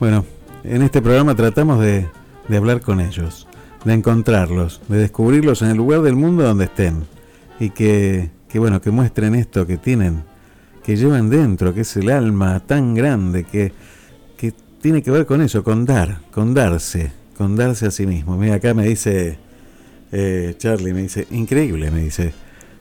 Bueno, 0.00 0.24
en 0.64 0.80
este 0.80 1.02
programa 1.02 1.34
tratamos 1.34 1.80
de, 1.80 2.06
de 2.48 2.56
hablar 2.56 2.80
con 2.80 3.00
ellos, 3.00 3.46
de 3.84 3.92
encontrarlos, 3.92 4.80
de 4.88 4.96
descubrirlos 4.96 5.60
en 5.60 5.68
el 5.68 5.76
lugar 5.76 6.00
del 6.00 6.16
mundo 6.16 6.44
donde 6.44 6.64
estén. 6.64 7.04
Y 7.60 7.70
que, 7.70 8.30
que 8.48 8.58
bueno, 8.58 8.80
que 8.80 8.90
muestren 8.90 9.34
esto 9.34 9.66
que 9.66 9.76
tienen, 9.76 10.22
que 10.82 10.96
llevan 10.96 11.28
dentro, 11.28 11.74
que 11.74 11.82
es 11.82 11.96
el 11.98 12.08
alma 12.08 12.60
tan 12.60 12.94
grande, 12.94 13.44
que, 13.44 13.72
que 14.38 14.54
tiene 14.80 15.02
que 15.02 15.10
ver 15.10 15.26
con 15.26 15.42
eso, 15.42 15.62
con 15.62 15.84
dar, 15.84 16.22
con 16.30 16.54
darse, 16.54 17.12
con 17.36 17.54
darse 17.54 17.86
a 17.86 17.90
sí 17.90 18.06
mismo. 18.06 18.38
Mira, 18.38 18.54
acá 18.54 18.72
me 18.72 18.86
dice 18.86 19.38
eh, 20.10 20.54
Charlie, 20.56 20.94
me 20.94 21.02
dice, 21.02 21.26
increíble, 21.32 21.90
me 21.90 22.00
dice, 22.00 22.32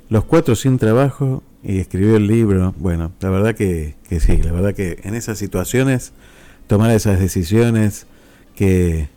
los 0.08 0.24
cuatro 0.24 0.56
sin 0.56 0.78
trabajo 0.78 1.44
y 1.64 1.80
escribió 1.80 2.18
el 2.18 2.28
libro. 2.28 2.74
Bueno, 2.78 3.12
la 3.20 3.30
verdad 3.30 3.56
que, 3.56 3.96
que 4.08 4.20
sí, 4.20 4.38
la 4.38 4.52
verdad 4.52 4.74
que 4.74 5.00
en 5.04 5.16
esas 5.16 5.38
situaciones 5.38 6.14
tomar 6.68 6.92
esas 6.92 7.20
decisiones 7.20 8.08
que, 8.56 9.10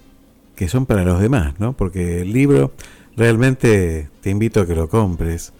que 0.57 0.69
son 0.69 0.87
para 0.87 1.05
los 1.05 1.21
demás, 1.21 1.55
¿no? 1.59 1.73
Porque 1.73 2.23
el 2.23 2.33
libro 2.33 2.73
realmente 3.17 4.09
te 4.21 4.31
invito 4.31 4.61
a 4.61 4.67
que 4.67 4.75
lo 4.75 4.89
compres, 4.89 5.53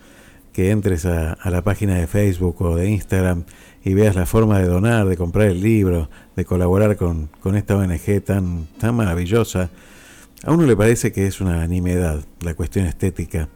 que 0.53 0.71
entres 0.71 1.07
a, 1.07 1.33
a 1.33 1.51
la 1.51 1.63
página 1.63 1.97
de 1.97 2.07
Facebook 2.07 2.61
o 2.63 2.77
de 2.77 2.91
Instagram 2.91 3.45
y 3.85 3.95
veas 3.95 4.15
la 4.15 4.27
forma 4.27 4.59
de 4.59 4.67
donar, 4.67 5.07
de 5.07 5.17
comprar 5.17 5.49
el 5.49 5.63
libro, 5.63 6.11
de 6.37 6.45
colaborar 6.45 6.97
con, 6.97 7.29
con 7.41 7.57
esta 7.57 7.77
ONG 7.77 8.23
tan, 8.25 8.67
tan 8.79 8.95
maravillosa. 8.95 9.71
A 10.45 10.53
uno 10.53 10.67
le 10.67 10.77
parece 10.77 11.13
que 11.13 11.27
es 11.27 11.41
una 11.41 11.67
nimiedad 11.67 12.23
la 12.41 12.55
cuestión 12.55 12.87
estética, 12.87 13.49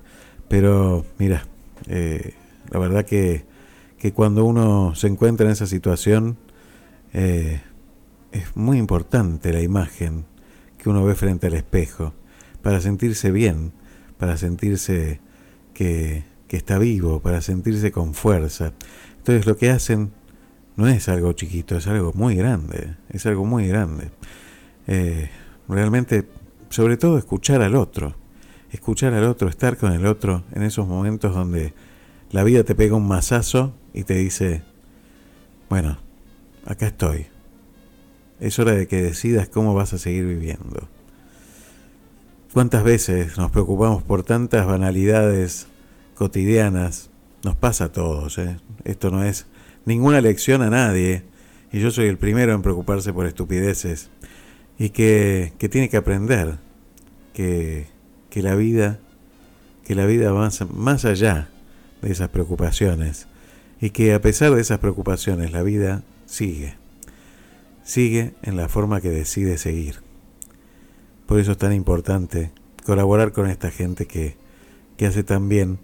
pero 0.48 1.04
mira, 1.18 1.46
eh, 1.88 2.34
la 2.74 2.80
verdad 2.80 3.04
que, 3.04 3.44
que 3.98 4.12
cuando 4.12 4.44
uno 4.44 4.96
se 4.96 5.06
encuentra 5.06 5.46
en 5.46 5.52
esa 5.52 5.68
situación, 5.68 6.36
eh, 7.12 7.60
es 8.32 8.56
muy 8.56 8.78
importante 8.78 9.52
la 9.52 9.62
imagen 9.62 10.24
que 10.76 10.90
uno 10.90 11.04
ve 11.04 11.14
frente 11.14 11.46
al 11.46 11.54
espejo 11.54 12.14
para 12.62 12.80
sentirse 12.80 13.30
bien, 13.30 13.72
para 14.18 14.36
sentirse 14.36 15.20
que, 15.72 16.24
que 16.48 16.56
está 16.56 16.78
vivo, 16.78 17.20
para 17.20 17.40
sentirse 17.42 17.92
con 17.92 18.12
fuerza. 18.12 18.72
Entonces 19.18 19.46
lo 19.46 19.56
que 19.56 19.70
hacen 19.70 20.10
no 20.74 20.88
es 20.88 21.08
algo 21.08 21.32
chiquito, 21.32 21.76
es 21.76 21.86
algo 21.86 22.12
muy 22.12 22.34
grande, 22.34 22.96
es 23.08 23.24
algo 23.26 23.44
muy 23.44 23.68
grande. 23.68 24.10
Eh, 24.88 25.30
realmente, 25.68 26.26
sobre 26.70 26.96
todo 26.96 27.18
escuchar 27.18 27.62
al 27.62 27.76
otro, 27.76 28.16
escuchar 28.72 29.14
al 29.14 29.22
otro, 29.22 29.48
estar 29.48 29.76
con 29.76 29.92
el 29.92 30.06
otro 30.06 30.42
en 30.50 30.64
esos 30.64 30.88
momentos 30.88 31.32
donde 31.32 31.72
la 32.34 32.42
vida 32.42 32.64
te 32.64 32.74
pega 32.74 32.96
un 32.96 33.06
mazazo 33.06 33.72
y 33.92 34.02
te 34.02 34.14
dice, 34.14 34.64
bueno, 35.70 35.98
acá 36.66 36.88
estoy. 36.88 37.26
Es 38.40 38.58
hora 38.58 38.72
de 38.72 38.88
que 38.88 39.00
decidas 39.00 39.48
cómo 39.48 39.72
vas 39.72 39.92
a 39.92 39.98
seguir 39.98 40.26
viviendo. 40.26 40.88
¿Cuántas 42.52 42.82
veces 42.82 43.38
nos 43.38 43.52
preocupamos 43.52 44.02
por 44.02 44.24
tantas 44.24 44.66
banalidades 44.66 45.68
cotidianas? 46.16 47.08
Nos 47.44 47.54
pasa 47.54 47.84
a 47.84 47.92
todos. 47.92 48.36
¿eh? 48.38 48.56
Esto 48.82 49.12
no 49.12 49.22
es 49.22 49.46
ninguna 49.84 50.20
lección 50.20 50.60
a 50.62 50.70
nadie. 50.70 51.22
Y 51.70 51.78
yo 51.78 51.92
soy 51.92 52.08
el 52.08 52.18
primero 52.18 52.52
en 52.52 52.62
preocuparse 52.62 53.12
por 53.12 53.26
estupideces. 53.26 54.10
Y 54.76 54.90
que, 54.90 55.52
que 55.58 55.68
tiene 55.68 55.88
que 55.88 55.98
aprender 55.98 56.58
que, 57.32 57.86
que 58.28 58.42
la 58.42 58.56
vida, 58.56 58.98
que 59.84 59.94
la 59.94 60.04
vida 60.04 60.32
va 60.32 60.40
más, 60.40 60.68
más 60.72 61.04
allá 61.04 61.48
de 62.04 62.12
esas 62.12 62.28
preocupaciones. 62.28 63.26
Y 63.80 63.90
que 63.90 64.14
a 64.14 64.20
pesar 64.20 64.54
de 64.54 64.60
esas 64.60 64.78
preocupaciones, 64.78 65.52
la 65.52 65.62
vida 65.62 66.02
sigue. 66.26 66.74
Sigue 67.82 68.34
en 68.42 68.56
la 68.56 68.68
forma 68.68 69.00
que 69.00 69.10
decide 69.10 69.58
seguir. 69.58 69.96
Por 71.26 71.40
eso 71.40 71.52
es 71.52 71.58
tan 71.58 71.72
importante 71.72 72.52
colaborar 72.84 73.32
con 73.32 73.48
esta 73.48 73.70
gente 73.70 74.06
que, 74.06 74.36
que 74.96 75.06
hace 75.06 75.24
tan 75.24 75.48
bien 75.48 75.78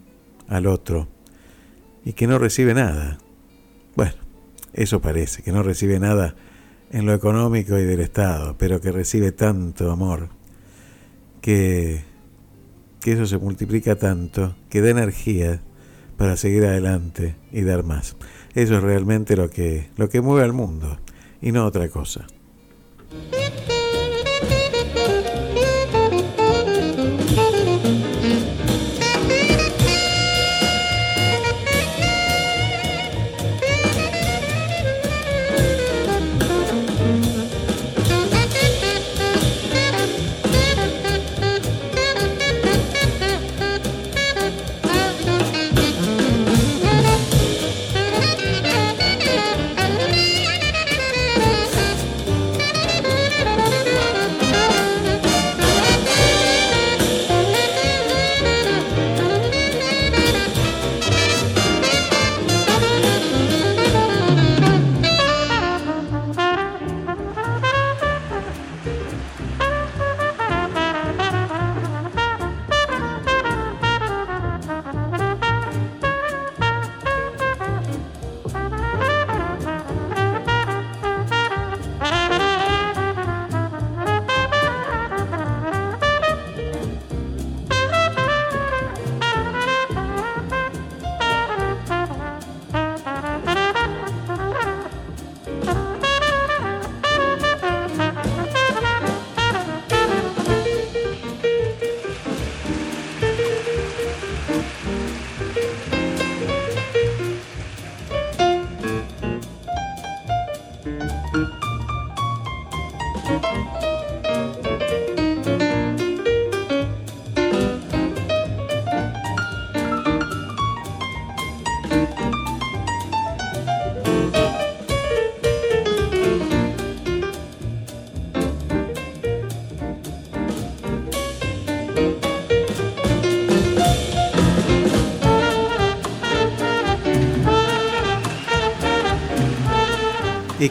al 0.48 0.66
otro 0.66 1.08
y 2.04 2.12
que 2.12 2.26
no 2.26 2.38
recibe 2.38 2.74
nada. 2.74 3.18
Bueno, 3.96 4.14
eso 4.72 5.00
parece, 5.00 5.42
que 5.42 5.52
no 5.52 5.62
recibe 5.62 5.98
nada 5.98 6.34
en 6.90 7.06
lo 7.06 7.14
económico 7.14 7.78
y 7.78 7.84
del 7.84 8.00
Estado, 8.00 8.56
pero 8.58 8.80
que 8.80 8.92
recibe 8.92 9.32
tanto 9.32 9.90
amor, 9.90 10.28
que, 11.40 12.02
que 13.00 13.12
eso 13.12 13.26
se 13.26 13.38
multiplica 13.38 13.96
tanto, 13.96 14.56
que 14.68 14.80
da 14.80 14.90
energía 14.90 15.62
para 16.20 16.36
seguir 16.36 16.66
adelante 16.66 17.34
y 17.50 17.62
dar 17.62 17.82
más. 17.82 18.14
Eso 18.54 18.76
es 18.76 18.82
realmente 18.82 19.36
lo 19.36 19.48
que, 19.48 19.88
lo 19.96 20.10
que 20.10 20.20
mueve 20.20 20.44
al 20.44 20.52
mundo 20.52 20.98
y 21.40 21.50
no 21.50 21.64
otra 21.64 21.88
cosa. 21.88 22.26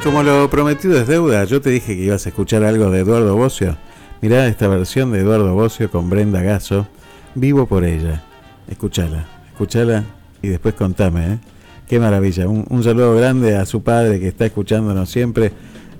Como 0.03 0.23
lo 0.23 0.49
prometido 0.49 0.99
es 0.99 1.07
deuda, 1.07 1.43
yo 1.43 1.61
te 1.61 1.69
dije 1.69 1.95
que 1.95 2.03
ibas 2.03 2.25
a 2.25 2.29
escuchar 2.29 2.63
algo 2.63 2.89
de 2.89 2.99
Eduardo 2.99 3.35
Bocio. 3.35 3.77
Mirá 4.21 4.47
esta 4.47 4.67
versión 4.67 5.11
de 5.11 5.19
Eduardo 5.19 5.53
Bocio 5.53 5.91
con 5.91 6.09
Brenda 6.09 6.41
Gaso, 6.41 6.87
Vivo 7.35 7.65
por 7.65 7.83
ella. 7.83 8.23
Escúchala, 8.67 9.25
escúchala 9.51 10.03
y 10.41 10.47
después 10.47 10.75
contame, 10.75 11.33
¿eh? 11.33 11.39
Qué 11.87 11.99
maravilla. 11.99 12.47
Un, 12.47 12.65
un 12.69 12.83
saludo 12.83 13.15
grande 13.15 13.55
a 13.55 13.65
su 13.65 13.83
padre 13.83 14.19
que 14.19 14.27
está 14.27 14.45
escuchándonos 14.45 15.09
siempre. 15.09 15.51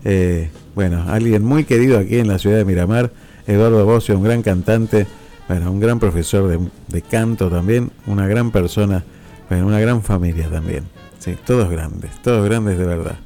Eh, 0.03 0.49
bueno, 0.75 1.05
alguien 1.07 1.43
muy 1.43 1.65
querido 1.65 1.97
aquí 1.99 2.19
en 2.19 2.27
la 2.27 2.39
ciudad 2.39 2.57
de 2.57 2.65
Miramar, 2.65 3.11
Eduardo 3.47 3.85
Bocio, 3.85 4.17
un 4.17 4.23
gran 4.23 4.41
cantante, 4.41 5.07
bueno, 5.47 5.71
un 5.71 5.79
gran 5.79 5.99
profesor 5.99 6.47
de, 6.47 6.59
de 6.87 7.01
canto 7.01 7.49
también, 7.49 7.91
una 8.05 8.27
gran 8.27 8.51
persona, 8.51 9.03
bueno, 9.49 9.67
una 9.67 9.79
gran 9.79 10.03
familia 10.03 10.47
también. 10.49 10.83
Sí, 11.19 11.35
todos 11.45 11.69
grandes, 11.69 12.11
todos 12.21 12.45
grandes 12.45 12.77
de 12.77 12.85
verdad. 12.85 13.17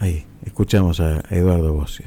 Ahí, 0.00 0.24
escuchamos 0.46 0.98
a 0.98 1.20
Eduardo 1.28 1.74
Bocio. 1.74 2.06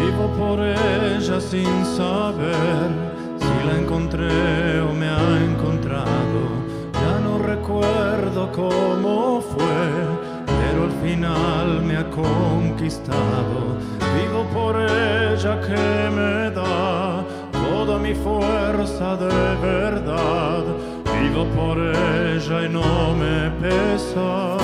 Vivo 0.00 0.26
por 0.36 0.58
ella 0.58 1.40
sin 1.40 1.86
saber 1.86 2.90
si 3.38 3.66
la 3.68 3.78
encontré 3.78 4.80
o 4.80 4.92
me 4.92 5.06
ha 5.06 5.44
encontrado 5.44 6.31
recuerdo 7.56 8.50
cómo 8.52 9.42
fue, 9.42 9.84
pero 10.46 10.84
al 10.84 10.94
final 11.04 11.82
me 11.82 11.96
ha 11.98 12.08
conquistado. 12.08 13.58
Vivo 14.16 14.40
por 14.54 14.74
ella 14.80 15.60
que 15.60 16.10
me 16.18 16.50
da 16.50 17.22
toda 17.52 17.98
mi 17.98 18.14
fuerza 18.14 19.16
de 19.16 19.56
verdad. 19.70 20.64
Vivo 21.20 21.44
por 21.58 21.76
ella 21.78 22.56
y 22.66 22.68
no 22.68 23.14
me 23.22 23.50
pesa. 23.62 24.56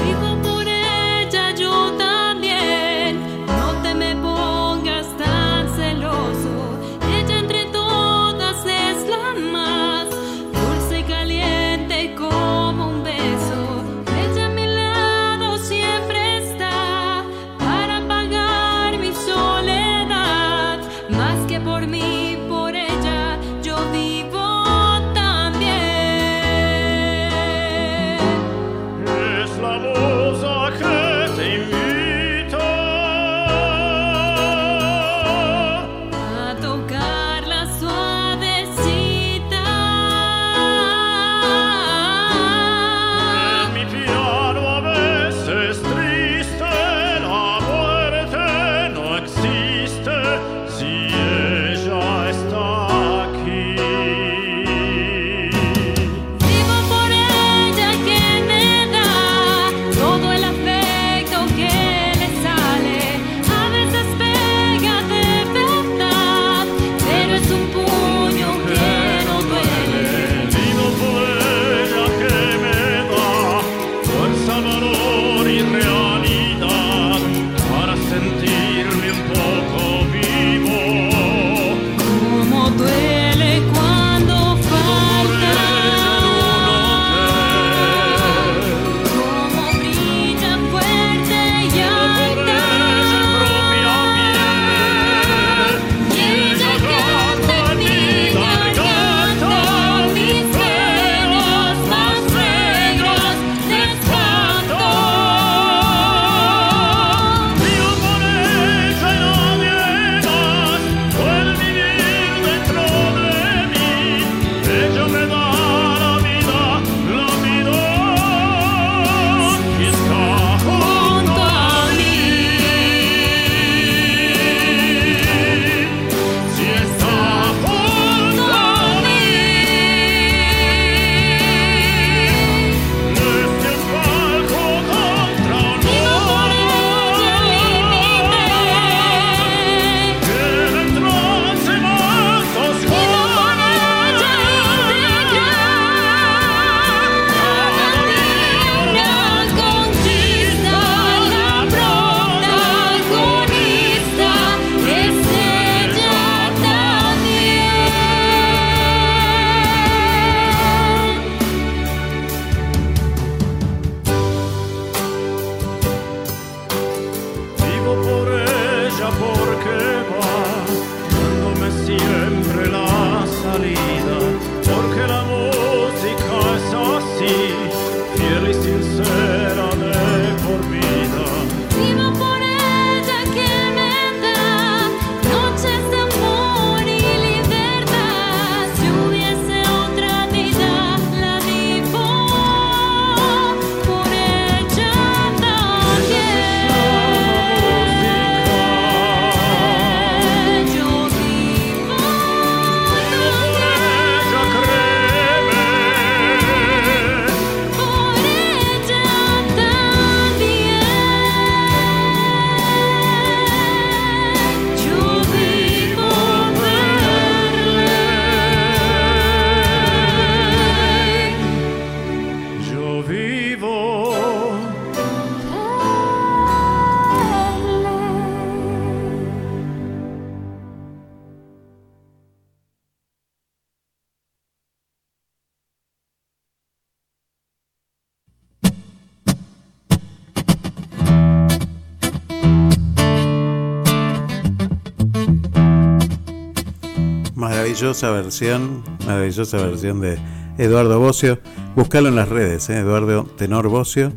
maravillosa 247.79 248.11
versión, 248.11 248.83
maravillosa 249.07 249.57
versión 249.59 250.01
de 250.01 250.19
Eduardo 250.59 250.99
Bocio. 250.99 251.39
Buscalo 251.77 252.09
en 252.09 252.17
las 252.17 252.29
redes, 252.29 252.69
¿eh? 252.71 252.79
Eduardo 252.79 253.23
Tenor 253.37 253.69
Bocio, 253.69 254.13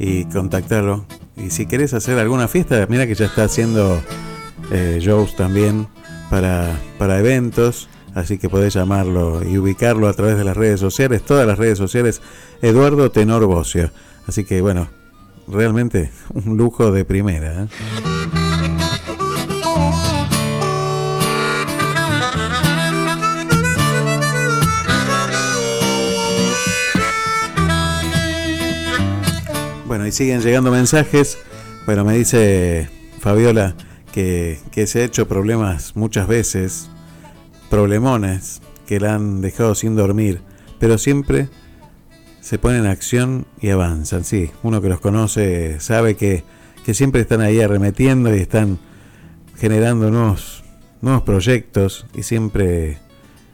y 0.00 0.24
contactalo. 0.24 1.06
Y 1.36 1.50
si 1.50 1.66
querés 1.66 1.94
hacer 1.94 2.18
alguna 2.18 2.48
fiesta, 2.48 2.84
mira 2.88 3.06
que 3.06 3.14
ya 3.14 3.26
está 3.26 3.44
haciendo 3.44 4.02
eh, 4.72 4.98
shows 5.00 5.36
también 5.36 5.86
para, 6.28 6.76
para 6.98 7.20
eventos, 7.20 7.88
así 8.16 8.36
que 8.36 8.48
podés 8.48 8.74
llamarlo 8.74 9.48
y 9.48 9.58
ubicarlo 9.58 10.08
a 10.08 10.12
través 10.12 10.36
de 10.36 10.42
las 10.42 10.56
redes 10.56 10.80
sociales, 10.80 11.22
todas 11.22 11.46
las 11.46 11.56
redes 11.56 11.78
sociales, 11.78 12.20
Eduardo 12.62 13.12
Tenor 13.12 13.46
Bocio. 13.46 13.92
Así 14.26 14.44
que 14.44 14.60
bueno, 14.60 14.88
realmente 15.46 16.10
un 16.34 16.56
lujo 16.56 16.90
de 16.90 17.04
primera. 17.04 17.62
¿eh? 17.62 18.43
Bueno, 29.94 30.08
y 30.08 30.10
siguen 30.10 30.40
llegando 30.40 30.72
mensajes. 30.72 31.38
Bueno, 31.86 32.04
me 32.04 32.18
dice 32.18 32.88
Fabiola 33.20 33.76
que, 34.12 34.58
se 34.86 35.00
ha 35.00 35.04
hecho 35.04 35.28
problemas 35.28 35.94
muchas 35.94 36.26
veces, 36.26 36.90
problemones 37.70 38.60
que 38.88 38.98
la 38.98 39.14
han 39.14 39.40
dejado 39.40 39.76
sin 39.76 39.94
dormir, 39.94 40.40
pero 40.80 40.98
siempre 40.98 41.48
se 42.40 42.58
ponen 42.58 42.80
en 42.80 42.86
acción 42.90 43.46
y 43.60 43.68
avanzan. 43.68 44.24
Sí, 44.24 44.50
uno 44.64 44.82
que 44.82 44.88
los 44.88 44.98
conoce 44.98 45.78
sabe 45.78 46.16
que, 46.16 46.42
que 46.84 46.92
siempre 46.92 47.20
están 47.20 47.40
ahí 47.40 47.60
arremetiendo 47.60 48.34
y 48.34 48.40
están 48.40 48.80
generando 49.58 50.10
nuevos, 50.10 50.64
nuevos 51.02 51.22
proyectos 51.22 52.04
y 52.16 52.24
siempre 52.24 52.98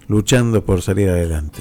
luchando 0.09 0.65
por 0.65 0.81
salir 0.81 1.11
adelante. 1.11 1.61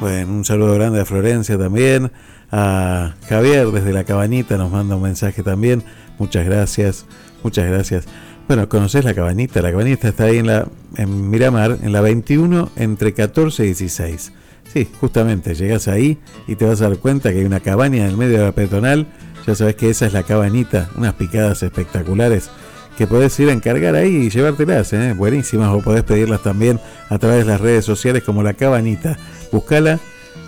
Bueno, 0.00 0.32
un 0.32 0.44
saludo 0.44 0.74
grande 0.74 1.00
a 1.00 1.04
Florencia 1.04 1.58
también, 1.58 2.12
a 2.52 3.16
Javier 3.28 3.66
desde 3.72 3.92
la 3.92 4.04
cabanita 4.04 4.56
nos 4.56 4.70
manda 4.70 4.94
un 4.94 5.02
mensaje 5.02 5.42
también. 5.42 5.82
Muchas 6.20 6.46
gracias, 6.46 7.04
muchas 7.42 7.68
gracias. 7.68 8.04
Bueno, 8.46 8.68
¿conoces 8.68 9.04
la 9.04 9.12
cabanita? 9.12 9.60
La 9.60 9.72
cabanita 9.72 10.08
está 10.08 10.24
ahí 10.24 10.38
en 10.38 10.46
la 10.46 10.68
en 10.96 11.30
Miramar, 11.30 11.78
en 11.82 11.92
la 11.92 12.00
21 12.00 12.70
entre 12.76 13.12
14 13.12 13.64
y 13.64 13.66
16. 13.66 14.32
Sí, 14.72 14.88
justamente, 15.00 15.56
llegas 15.56 15.88
ahí 15.88 16.18
y 16.46 16.54
te 16.54 16.64
vas 16.64 16.80
a 16.80 16.88
dar 16.88 16.98
cuenta 16.98 17.32
que 17.32 17.40
hay 17.40 17.44
una 17.44 17.60
cabaña 17.60 18.04
en 18.04 18.10
el 18.10 18.16
medio 18.16 18.38
de 18.38 18.44
la 18.44 18.52
peatonal. 18.52 19.08
Ya 19.48 19.56
sabes 19.56 19.74
que 19.74 19.90
esa 19.90 20.06
es 20.06 20.12
la 20.12 20.22
cabanita, 20.22 20.90
unas 20.96 21.14
picadas 21.14 21.62
espectaculares 21.64 22.50
que 22.98 23.06
podés 23.06 23.38
ir 23.38 23.48
a 23.48 23.52
encargar 23.52 23.94
ahí 23.94 24.26
y 24.26 24.30
llevártelas, 24.30 24.92
¿eh? 24.92 25.14
buenísimas, 25.16 25.68
o 25.72 25.80
podés 25.80 26.02
pedirlas 26.02 26.42
también 26.42 26.80
a 27.08 27.18
través 27.18 27.38
de 27.38 27.52
las 27.52 27.60
redes 27.60 27.84
sociales 27.84 28.24
como 28.24 28.42
la 28.42 28.54
cabanita. 28.54 29.16
Búscala, 29.52 29.98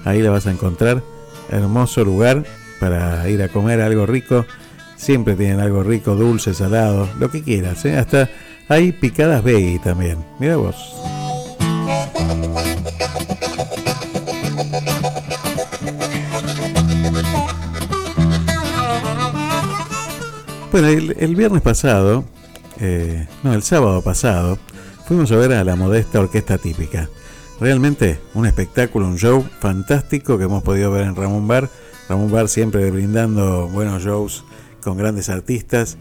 ahí 0.05 0.23
la 0.23 0.31
vas 0.31 0.47
a 0.47 0.51
encontrar. 0.51 1.03
Hermoso 1.51 2.05
lugar 2.05 2.45
para 2.79 3.29
ir 3.29 3.43
a 3.43 3.49
comer 3.49 3.81
algo 3.81 4.07
rico. 4.07 4.47
Siempre 4.97 5.35
tienen 5.35 5.61
algo 5.61 5.83
rico, 5.83 6.15
dulce, 6.15 6.55
salado, 6.55 7.09
lo 7.19 7.31
que 7.31 7.43
quieras. 7.43 7.85
¿eh? 7.85 7.97
Hasta 7.97 8.29
hay 8.69 8.93
picadas 8.93 9.43
veggie 9.43 9.79
también. 9.79 10.25
Mira 10.39 10.57
vos. 10.57 10.77
Bueno, 20.71 20.87
el, 20.87 21.17
el 21.19 21.35
viernes 21.35 21.63
pasado, 21.63 22.25
eh, 22.79 23.27
no, 23.43 23.55
el 23.55 23.63
sábado 23.63 24.03
pasado, 24.03 24.57
fuimos 25.07 25.33
a 25.33 25.37
ver 25.37 25.53
a 25.53 25.65
la 25.65 25.75
modesta 25.75 26.21
orquesta 26.21 26.59
típica. 26.59 27.09
Realmente 27.61 28.19
un 28.35 28.47
espectáculo, 28.47 29.07
un 29.07 29.19
show 29.19 29.45
fantástico 29.61 30.39
que 30.39 30.45
hemos 30.45 30.62
podido 30.62 30.91
ver 30.91 31.07
en 31.07 31.15
Ramón 31.15 31.47
Bar. 31.47 31.69
Ramón 32.09 32.31
Bar 32.31 32.49
siempre 32.49 32.91
brindando 32.91 33.69
buenos 33.69 34.03
shows 34.03 34.45
con 34.82 34.97
grandes 34.97 35.28
artistas. 35.28 35.99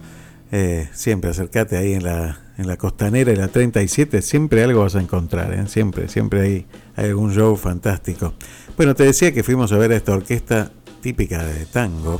Eh, 0.51 0.87
siempre 0.93 1.29
acércate 1.29 1.75
ahí 1.77 1.93
en 1.93 2.03
la, 2.03 2.39
en 2.57 2.65
la 2.65 2.77
costanera 2.77 3.31
y 3.31 3.35
la 3.35 3.49
37, 3.49 4.21
siempre 4.21 4.63
algo 4.63 4.81
vas 4.81 4.95
a 4.95 5.01
encontrar, 5.01 5.53
¿eh? 5.53 5.67
siempre, 5.67 6.07
siempre 6.07 6.41
hay, 6.41 6.65
algún 6.95 7.33
show 7.33 7.55
fantástico. 7.55 8.33
Bueno, 8.75 8.95
te 8.95 9.03
decía 9.03 9.31
que 9.31 9.43
fuimos 9.43 9.71
a 9.73 9.77
ver 9.77 9.91
a 9.91 9.95
esta 9.97 10.13
orquesta 10.13 10.71
típica 11.01 11.43
de 11.43 11.65
tango, 11.67 12.19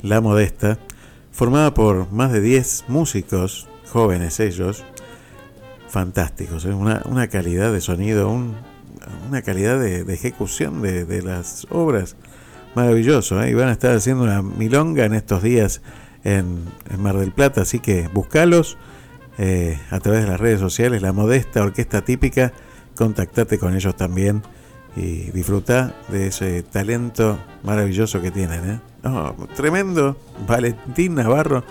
La 0.00 0.22
Modesta, 0.22 0.78
formada 1.30 1.74
por 1.74 2.10
más 2.10 2.32
de 2.32 2.40
10 2.40 2.84
músicos, 2.88 3.68
jóvenes 3.92 4.40
ellos, 4.40 4.82
fantásticos, 5.88 6.64
¿eh? 6.64 6.72
una, 6.72 7.02
una 7.04 7.28
calidad 7.28 7.70
de 7.72 7.82
sonido, 7.82 8.30
un- 8.30 8.56
una 9.28 9.42
calidad 9.42 9.78
de, 9.80 10.00
ejecución 10.12 10.82
de, 10.82 11.22
las 11.22 11.66
obras 11.70 12.16
maravilloso. 12.74 13.42
¿eh? 13.42 13.50
Y 13.50 13.54
van 13.54 13.68
a 13.68 13.72
estar 13.72 13.94
haciendo 13.94 14.24
una 14.24 14.42
milonga 14.42 15.04
en 15.04 15.14
estos 15.14 15.42
días 15.42 15.82
en, 16.24 16.64
en 16.90 17.02
Mar 17.02 17.16
del 17.16 17.32
Plata, 17.32 17.62
así 17.62 17.78
que 17.78 18.08
buscalos 18.08 18.76
eh, 19.38 19.78
a 19.90 20.00
través 20.00 20.24
de 20.24 20.30
las 20.30 20.40
redes 20.40 20.60
sociales, 20.60 21.00
la 21.00 21.12
modesta 21.12 21.62
orquesta 21.62 22.02
típica, 22.02 22.52
contactate 22.96 23.58
con 23.58 23.74
ellos 23.74 23.96
también 23.96 24.42
y 24.96 25.30
disfruta 25.30 25.94
de 26.08 26.26
ese 26.28 26.64
talento 26.64 27.38
maravilloso 27.62 28.20
que 28.20 28.32
tienen. 28.32 28.70
¿eh? 28.70 28.80
No, 29.04 29.36
tremendo, 29.54 30.16
Valentín 30.46 31.14
Navarro 31.14 31.64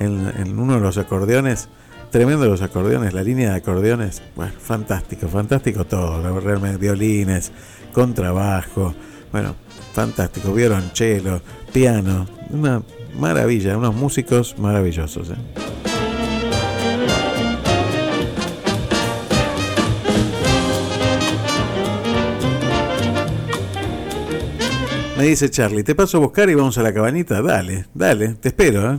en 0.00 0.58
uno 0.58 0.74
de 0.74 0.80
los 0.80 0.98
acordeones, 0.98 1.68
tremendo 2.14 2.46
los 2.46 2.62
acordeones, 2.62 3.12
la 3.12 3.24
línea 3.24 3.50
de 3.50 3.56
acordeones, 3.56 4.22
bueno, 4.36 4.52
fantástico, 4.56 5.26
fantástico 5.26 5.84
todo, 5.84 6.38
realmente 6.38 6.76
violines, 6.76 7.50
contrabajo, 7.92 8.94
bueno, 9.32 9.56
fantástico, 9.92 10.52
violonchelo, 10.54 11.42
piano, 11.72 12.28
una 12.50 12.80
maravilla, 13.18 13.76
unos 13.76 13.96
músicos 13.96 14.56
maravillosos. 14.60 15.30
¿eh? 15.30 15.34
Me 25.18 25.24
dice 25.24 25.50
Charlie, 25.50 25.82
te 25.82 25.96
paso 25.96 26.18
a 26.18 26.20
buscar 26.20 26.48
y 26.48 26.54
vamos 26.54 26.78
a 26.78 26.84
la 26.84 26.94
cabanita. 26.94 27.42
Dale, 27.42 27.86
dale, 27.92 28.34
te 28.34 28.50
espero. 28.50 28.92
¿eh? 28.92 28.98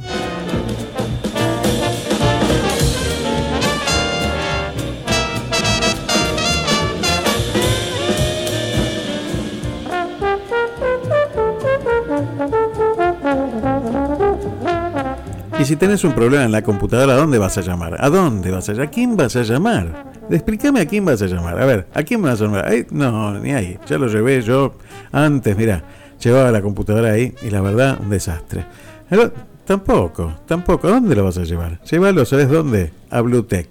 Si 15.66 15.76
tenés 15.78 16.04
un 16.04 16.14
problema 16.14 16.44
en 16.44 16.52
la 16.52 16.62
computadora, 16.62 17.14
¿a 17.14 17.18
dónde 17.18 17.40
vas 17.40 17.58
a 17.58 17.62
llamar? 17.62 17.98
¿A 18.00 18.12
dónde 18.12 18.52
vas 18.52 18.70
a 18.70 18.74
llamar? 18.74 18.88
¿A 18.88 18.92
quién 18.92 19.18
vas 19.18 19.36
a 19.36 19.42
llamar? 19.42 20.12
Explícame 20.30 20.80
a 20.80 20.86
quién 20.86 21.04
vas 21.04 21.24
a 21.24 21.26
llamar. 21.26 21.60
A 21.60 21.66
ver, 21.66 21.88
¿a 21.92 22.04
quién 22.04 22.22
vas 22.22 22.40
a 22.40 22.44
llamar? 22.44 22.68
Ay, 22.68 22.86
no, 22.92 23.34
ni 23.40 23.52
ahí. 23.52 23.80
Ya 23.88 23.98
lo 23.98 24.06
llevé 24.06 24.44
yo 24.44 24.76
antes, 25.12 25.58
mira. 25.58 25.84
Llevaba 26.24 26.52
la 26.52 26.62
computadora 26.62 27.14
ahí 27.14 27.34
y 27.42 27.50
la 27.50 27.62
verdad, 27.62 27.98
un 28.00 28.12
desastre. 28.12 28.64
Pero, 29.10 29.34
tampoco, 29.66 30.36
tampoco. 30.46 30.88
¿A 30.88 30.92
dónde 30.92 31.16
lo 31.16 31.24
vas 31.24 31.40
a 31.40 31.44
llevar? 31.44 31.82
Llévalo, 31.84 32.26
¿sabes 32.26 32.48
dónde? 32.48 32.92
A 33.10 33.22
Bluetech. 33.22 33.70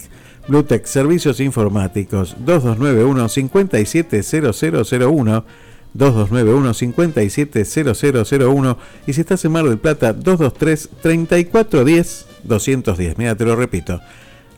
Bluetech 0.48 0.86
Servicios 0.86 1.38
Informáticos 1.38 2.34
2291 2.40 3.28
570001 3.28 5.44
2291 5.94 6.74
570001 6.74 8.78
y 9.06 9.12
si 9.12 9.20
estás 9.20 9.44
en 9.44 9.52
Mar 9.52 9.64
del 9.64 9.78
Plata 9.78 10.12
223 10.12 10.90
3410 11.00 12.26
210. 12.42 13.18
Mira, 13.18 13.36
te 13.36 13.44
lo 13.44 13.56
repito. 13.56 14.00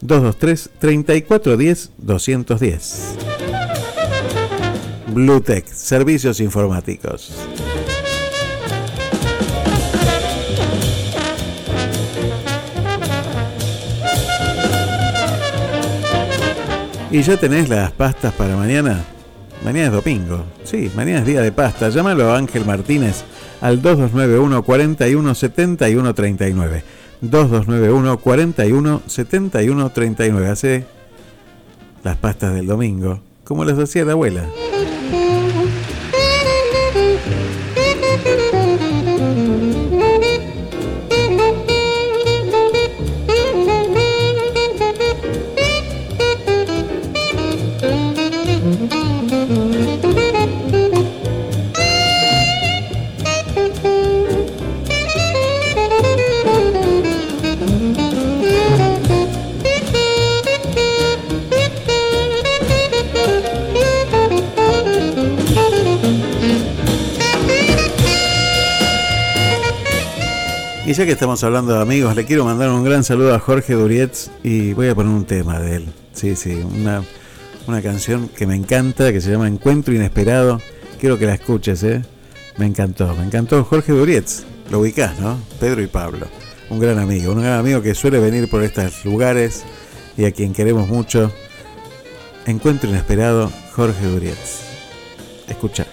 223 0.00 0.70
3410 0.78 1.92
210. 1.98 3.16
Bluetech 5.08 5.66
Servicios 5.66 6.40
Informáticos. 6.40 7.32
¿Y 17.10 17.22
ya 17.22 17.36
tenés 17.36 17.68
las 17.68 17.92
pastas 17.92 18.32
para 18.34 18.56
mañana? 18.56 19.04
Mañana 19.66 19.88
es 19.88 19.92
domingo. 19.94 20.44
Sí, 20.62 20.92
mañana 20.94 21.18
es 21.18 21.26
día 21.26 21.40
de 21.42 21.50
pasta. 21.50 21.88
Llámalo 21.88 22.30
a 22.30 22.38
Ángel 22.38 22.64
Martínez 22.64 23.24
al 23.60 23.82
2291 23.82 24.62
41 24.62 25.34
71 25.34 26.14
39. 26.14 26.84
2291 27.20 28.18
41 28.18 29.02
71 29.04 29.90
39. 29.90 30.48
Hace 30.48 30.86
las 32.04 32.16
pastas 32.16 32.54
del 32.54 32.68
domingo, 32.68 33.18
como 33.42 33.64
las 33.64 33.76
hacía 33.76 34.04
la 34.04 34.12
abuela. 34.12 34.48
Ya 70.96 71.04
que 71.04 71.12
estamos 71.12 71.44
hablando 71.44 71.74
de 71.74 71.82
amigos, 71.82 72.16
le 72.16 72.24
quiero 72.24 72.44
mandar 72.44 72.70
un 72.70 72.82
gran 72.82 73.04
saludo 73.04 73.34
a 73.34 73.38
Jorge 73.38 73.74
Durietz 73.74 74.30
y 74.42 74.72
voy 74.72 74.88
a 74.88 74.94
poner 74.94 75.12
un 75.12 75.26
tema 75.26 75.58
de 75.58 75.76
él. 75.76 75.92
Sí, 76.12 76.36
sí, 76.36 76.54
una, 76.54 77.02
una 77.66 77.82
canción 77.82 78.28
que 78.28 78.46
me 78.46 78.54
encanta, 78.54 79.12
que 79.12 79.20
se 79.20 79.30
llama 79.30 79.46
Encuentro 79.46 79.92
Inesperado 79.92 80.60
Quiero 80.98 81.18
que 81.18 81.26
la 81.26 81.34
escuches, 81.34 81.82
¿eh? 81.82 82.02
Me 82.56 82.64
encantó, 82.64 83.14
me 83.14 83.24
encantó 83.24 83.62
Jorge 83.64 83.92
Durietz. 83.92 84.44
Lo 84.70 84.80
ubicás, 84.80 85.18
¿no? 85.20 85.38
Pedro 85.60 85.82
y 85.82 85.86
Pablo. 85.86 86.26
Un 86.70 86.80
gran 86.80 86.98
amigo, 86.98 87.32
un 87.32 87.42
gran 87.42 87.58
amigo 87.58 87.82
que 87.82 87.94
suele 87.94 88.18
venir 88.18 88.48
por 88.48 88.62
estos 88.62 89.04
lugares 89.04 89.64
y 90.16 90.24
a 90.24 90.32
quien 90.32 90.54
queremos 90.54 90.88
mucho. 90.88 91.30
Encuentro 92.46 92.88
inesperado, 92.88 93.52
Jorge 93.74 94.06
Durietz. 94.06 94.62
Escucha. 95.46 95.86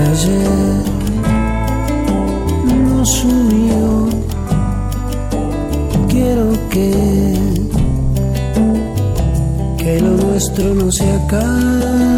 Ayer 0.00 0.82
nos 2.84 3.24
unió? 3.24 4.08
Quiero 6.08 6.52
que 6.70 7.34
que 9.78 10.00
lo 10.00 10.10
nuestro 10.10 10.74
no 10.74 10.90
se 10.92 11.10
acabe. 11.12 12.11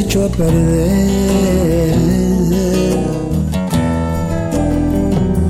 Echó 0.00 0.24
a 0.24 0.28
perder. 0.28 1.94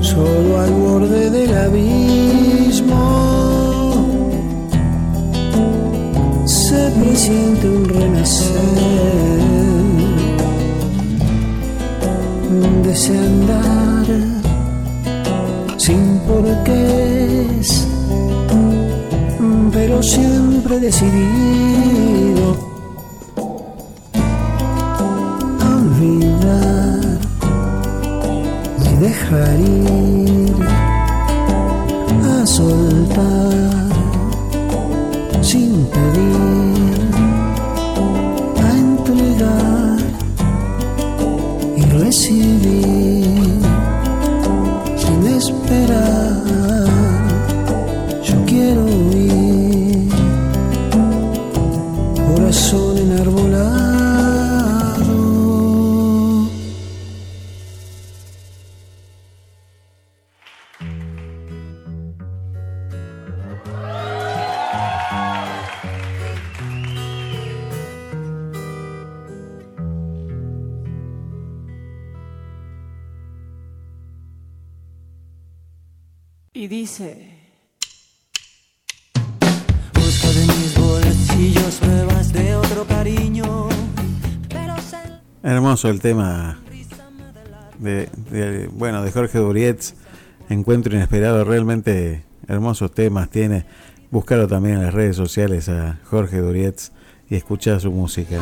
Solo 0.01 0.59
al 0.59 0.71
borde 0.71 1.29
del 1.29 1.57
abismo 1.57 2.97
se 6.45 6.91
presiente 6.99 7.69
un 7.69 7.85
renacer 7.89 9.07
de 12.83 12.91
ese 12.91 13.17
andar 13.17 14.05
sin 15.77 16.19
porqués, 16.27 17.87
pero 19.71 20.01
siempre 20.01 20.79
decidido 20.79 22.66
dejar 29.29 30.16
El 85.89 86.01
tema 86.01 86.59
de, 87.79 88.69
bueno 88.73 89.01
de 89.03 89.11
Jorge 89.11 89.37
Durietz, 89.37 89.93
Encuentro 90.49 90.93
Inesperado, 90.93 91.45
realmente 91.45 92.23
hermosos 92.47 92.91
temas 92.91 93.29
tiene. 93.29 93.65
Buscarlo 94.11 94.47
también 94.47 94.75
en 94.75 94.83
las 94.83 94.93
redes 94.93 95.15
sociales 95.15 95.69
a 95.69 95.99
Jorge 96.03 96.39
Durietz 96.39 96.91
y 97.29 97.35
escuchar 97.35 97.79
su 97.79 97.91
música. 97.91 98.41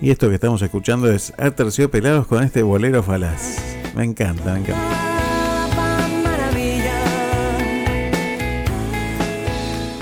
Y 0.00 0.10
esto 0.10 0.28
que 0.28 0.34
estamos 0.34 0.60
escuchando 0.62 1.08
es 1.08 1.32
Aterciopelados 1.38 2.26
con 2.26 2.42
este 2.42 2.62
bolero 2.62 3.02
falaz. 3.02 3.58
Me 3.94 4.04
encanta, 4.04 4.54
me 4.54 4.60
encanta. 4.60 5.07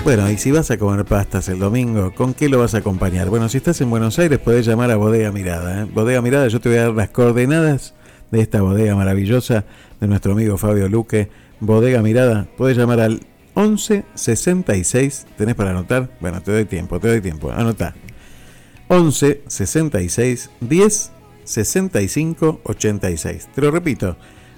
Bueno, 0.07 0.31
y 0.31 0.37
si 0.37 0.51
vas 0.51 0.71
a 0.71 0.77
comer 0.77 1.03
pastas 1.03 1.49
el 1.49 1.59
domingo, 1.59 2.15
¿con 2.15 2.33
qué 2.33 2.47
lo 2.47 2.59
vas 2.59 2.73
a 2.75 2.77
acompañar? 2.77 3.27
Bueno, 3.29 3.49
si 3.49 3.57
estás 3.57 3.81
en 3.81 3.89
Buenos 3.89 4.17
Aires, 4.19 4.39
podés 4.39 4.65
llamar 4.65 4.89
a 4.89 4.95
Bodega 4.95 5.33
Mirada. 5.33 5.81
¿eh? 5.81 5.83
Bodega 5.83 6.21
Mirada, 6.21 6.47
yo 6.47 6.61
te 6.61 6.69
voy 6.69 6.77
a 6.77 6.83
dar 6.83 6.93
las 6.93 7.09
coordenadas 7.09 7.93
de 8.31 8.39
esta 8.39 8.61
bodega 8.61 8.95
maravillosa 8.95 9.65
de 9.99 10.07
nuestro 10.07 10.31
amigo 10.31 10.57
Fabio 10.57 10.87
Luque. 10.87 11.27
Bodega 11.59 12.01
Mirada, 12.01 12.47
podés 12.55 12.77
llamar 12.77 13.01
al 13.01 13.19
11 13.55 14.05
66. 14.15 15.27
¿Tenés 15.37 15.55
para 15.55 15.71
anotar? 15.71 16.09
Bueno, 16.21 16.41
te 16.41 16.53
doy 16.53 16.63
tiempo, 16.63 17.01
te 17.01 17.09
doy 17.09 17.19
tiempo. 17.19 17.51
Anotá. 17.51 17.93
11 18.87 19.41
66 19.45 20.51
10 20.61 21.11
65 21.43 22.61
86. 22.63 23.49
Te 23.53 23.61
lo 23.61 23.71
repito. 23.71 24.15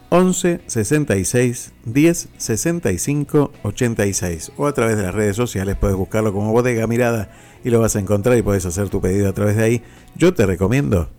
11 0.09 0.61
66 0.65 1.73
10 1.85 2.29
65 2.37 3.51
86 3.63 4.51
o 4.57 4.65
a 4.65 4.73
través 4.73 4.97
de 4.97 5.03
las 5.03 5.13
redes 5.13 5.35
sociales 5.35 5.77
puedes 5.79 5.95
buscarlo 5.95 6.33
como 6.33 6.51
Bodega 6.51 6.87
Mirada 6.87 7.31
y 7.63 7.69
lo 7.69 7.79
vas 7.79 7.95
a 7.95 7.99
encontrar 7.99 8.37
y 8.37 8.41
puedes 8.41 8.65
hacer 8.65 8.89
tu 8.89 9.01
pedido 9.01 9.29
a 9.29 9.33
través 9.33 9.55
de 9.55 9.63
ahí. 9.63 9.83
Yo 10.15 10.33
te 10.33 10.45
recomiendo 10.45 11.09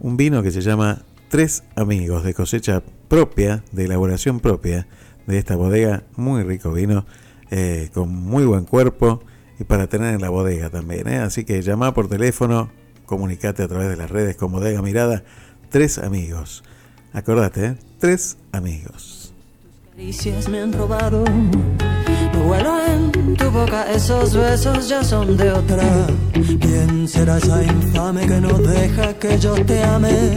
un 0.00 0.16
vino 0.16 0.42
que 0.42 0.50
se 0.50 0.62
llama 0.62 1.02
Tres 1.28 1.64
Amigos 1.76 2.24
de 2.24 2.32
cosecha 2.32 2.82
propia, 3.08 3.62
de 3.72 3.84
elaboración 3.84 4.40
propia 4.40 4.86
de 5.26 5.38
esta 5.38 5.56
bodega, 5.56 6.04
muy 6.16 6.42
rico 6.42 6.72
vino, 6.72 7.04
eh, 7.50 7.90
con 7.92 8.08
muy 8.08 8.46
buen 8.46 8.64
cuerpo 8.64 9.22
y 9.58 9.64
para 9.64 9.86
tener 9.86 10.14
en 10.14 10.22
la 10.22 10.30
bodega 10.30 10.70
también. 10.70 11.08
¿eh? 11.08 11.18
Así 11.18 11.44
que 11.44 11.60
llama 11.60 11.92
por 11.92 12.08
teléfono, 12.08 12.70
comunicate 13.04 13.62
a 13.62 13.68
través 13.68 13.90
de 13.90 13.96
las 13.96 14.10
redes 14.10 14.36
con 14.36 14.52
Bodega 14.52 14.80
Mirada, 14.80 15.24
Tres 15.68 15.98
Amigos. 15.98 16.64
Acordate, 17.18 17.66
¿eh? 17.66 17.74
Tres 17.98 18.36
Amigos. 18.52 19.32
Caricias 19.90 20.48
me 20.48 20.60
han 20.60 20.72
robado. 20.72 21.24
No 22.32 22.44
vuelo 22.44 22.78
en 22.86 23.34
tu 23.36 23.50
boca, 23.50 23.90
esos 23.90 24.34
besos 24.34 24.88
ya 24.88 25.02
son 25.02 25.36
de 25.36 25.50
otra. 25.50 25.82
¿Quién 26.32 27.08
será 27.08 27.38
esa 27.38 27.64
infame 27.64 28.24
que 28.24 28.40
no 28.40 28.56
deja 28.58 29.14
que 29.14 29.36
yo 29.36 29.54
te 29.66 29.82
ame? 29.82 30.36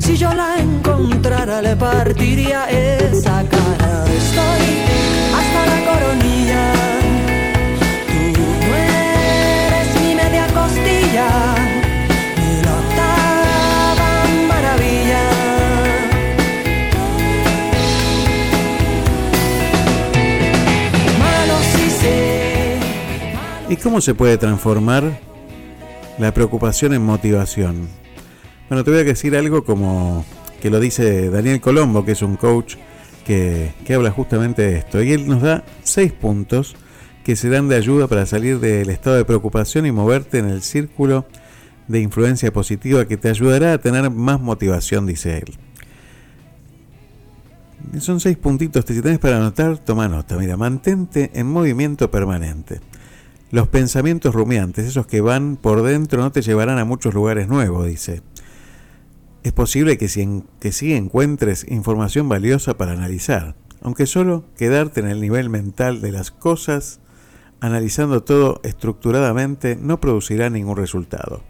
Si 0.00 0.16
yo 0.16 0.32
la 0.32 0.56
encontrara, 0.58 1.60
le 1.60 1.76
partiría 1.76 2.64
esa 2.70 3.44
cara. 3.46 4.04
Estoy 4.06 4.64
hasta 5.38 5.66
la 5.66 5.78
coronilla. 5.92 6.72
Tú 8.08 8.40
no 8.40 8.74
eres 8.74 10.00
mi 10.00 10.14
media 10.14 10.46
costilla. 10.54 11.61
¿Y 23.72 23.78
cómo 23.78 24.02
se 24.02 24.14
puede 24.14 24.36
transformar 24.36 25.18
la 26.18 26.34
preocupación 26.34 26.92
en 26.92 27.00
motivación? 27.00 27.88
Bueno, 28.68 28.84
te 28.84 28.90
voy 28.90 29.00
a 29.00 29.04
decir 29.04 29.34
algo 29.34 29.64
como 29.64 30.26
que 30.60 30.68
lo 30.68 30.78
dice 30.78 31.30
Daniel 31.30 31.58
Colombo, 31.62 32.04
que 32.04 32.12
es 32.12 32.20
un 32.20 32.36
coach 32.36 32.76
que, 33.24 33.72
habla 33.88 34.10
justamente 34.10 34.60
de 34.60 34.76
esto. 34.76 35.02
Y 35.02 35.12
él 35.12 35.26
nos 35.26 35.40
da 35.40 35.64
seis 35.84 36.12
puntos 36.12 36.76
que 37.24 37.34
serán 37.34 37.68
de 37.68 37.76
ayuda 37.76 38.08
para 38.08 38.26
salir 38.26 38.60
del 38.60 38.90
estado 38.90 39.16
de 39.16 39.24
preocupación 39.24 39.86
y 39.86 39.90
moverte 39.90 40.36
en 40.36 40.50
el 40.50 40.60
círculo 40.60 41.24
de 41.88 42.00
influencia 42.00 42.52
positiva 42.52 43.06
que 43.06 43.16
te 43.16 43.30
ayudará 43.30 43.72
a 43.72 43.78
tener 43.78 44.10
más 44.10 44.38
motivación, 44.38 45.06
dice 45.06 45.38
él. 45.38 48.00
Son 48.02 48.20
seis 48.20 48.36
puntitos 48.36 48.84
si 48.86 49.00
tenés 49.00 49.18
para 49.18 49.38
anotar, 49.38 49.78
toma 49.78 50.08
nota. 50.08 50.36
Mira, 50.36 50.58
mantente 50.58 51.30
en 51.32 51.46
movimiento 51.46 52.10
permanente. 52.10 52.80
Los 53.52 53.68
pensamientos 53.68 54.34
rumiantes, 54.34 54.86
esos 54.86 55.06
que 55.06 55.20
van 55.20 55.56
por 55.56 55.82
dentro, 55.82 56.22
no 56.22 56.32
te 56.32 56.40
llevarán 56.40 56.78
a 56.78 56.86
muchos 56.86 57.12
lugares 57.12 57.48
nuevos, 57.48 57.86
dice. 57.86 58.22
Es 59.42 59.52
posible 59.52 59.98
que, 59.98 60.08
si 60.08 60.42
sí 60.70 60.94
encuentres 60.94 61.66
información 61.68 62.30
valiosa 62.30 62.78
para 62.78 62.92
analizar, 62.92 63.54
aunque 63.82 64.06
solo 64.06 64.46
quedarte 64.56 65.00
en 65.00 65.08
el 65.08 65.20
nivel 65.20 65.50
mental 65.50 66.00
de 66.00 66.12
las 66.12 66.30
cosas, 66.30 67.00
analizando 67.60 68.22
todo 68.22 68.58
estructuradamente, 68.64 69.76
no 69.76 70.00
producirá 70.00 70.48
ningún 70.48 70.78
resultado. 70.78 71.42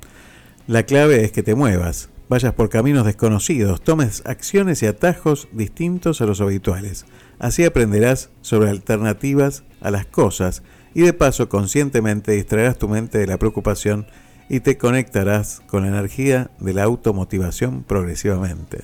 La 0.67 0.83
clave 0.83 1.23
es 1.25 1.31
que 1.31 1.45
te 1.45 1.55
muevas, 1.55 2.11
vayas 2.29 2.53
por 2.55 2.69
caminos 2.69 3.07
desconocidos, 3.07 3.81
tomes 3.81 4.25
acciones 4.27 4.83
y 4.83 4.87
atajos 4.87 5.47
distintos 5.53 6.21
a 6.21 6.27
los 6.27 6.41
habituales. 6.41 7.07
Así 7.39 7.65
aprenderás 7.65 8.31
sobre 8.41 8.71
alternativas 8.71 9.63
a 9.81 9.93
las 9.93 10.05
cosas 10.05 10.65
y 10.95 11.03
de 11.03 11.13
paso 11.13 11.49
conscientemente 11.49 12.33
distraerás 12.33 12.79
tu 12.79 12.89
mente 12.89 13.19
de 13.19 13.27
la 13.27 13.39
preocupación 13.39 14.07
y 14.49 14.61
te 14.61 14.77
conectarás 14.77 15.61
con 15.67 15.83
la 15.83 15.89
energía 15.89 16.51
de 16.61 16.75
la 16.75 16.85
automotivación 16.85 17.85
progresivamente. 17.85 18.81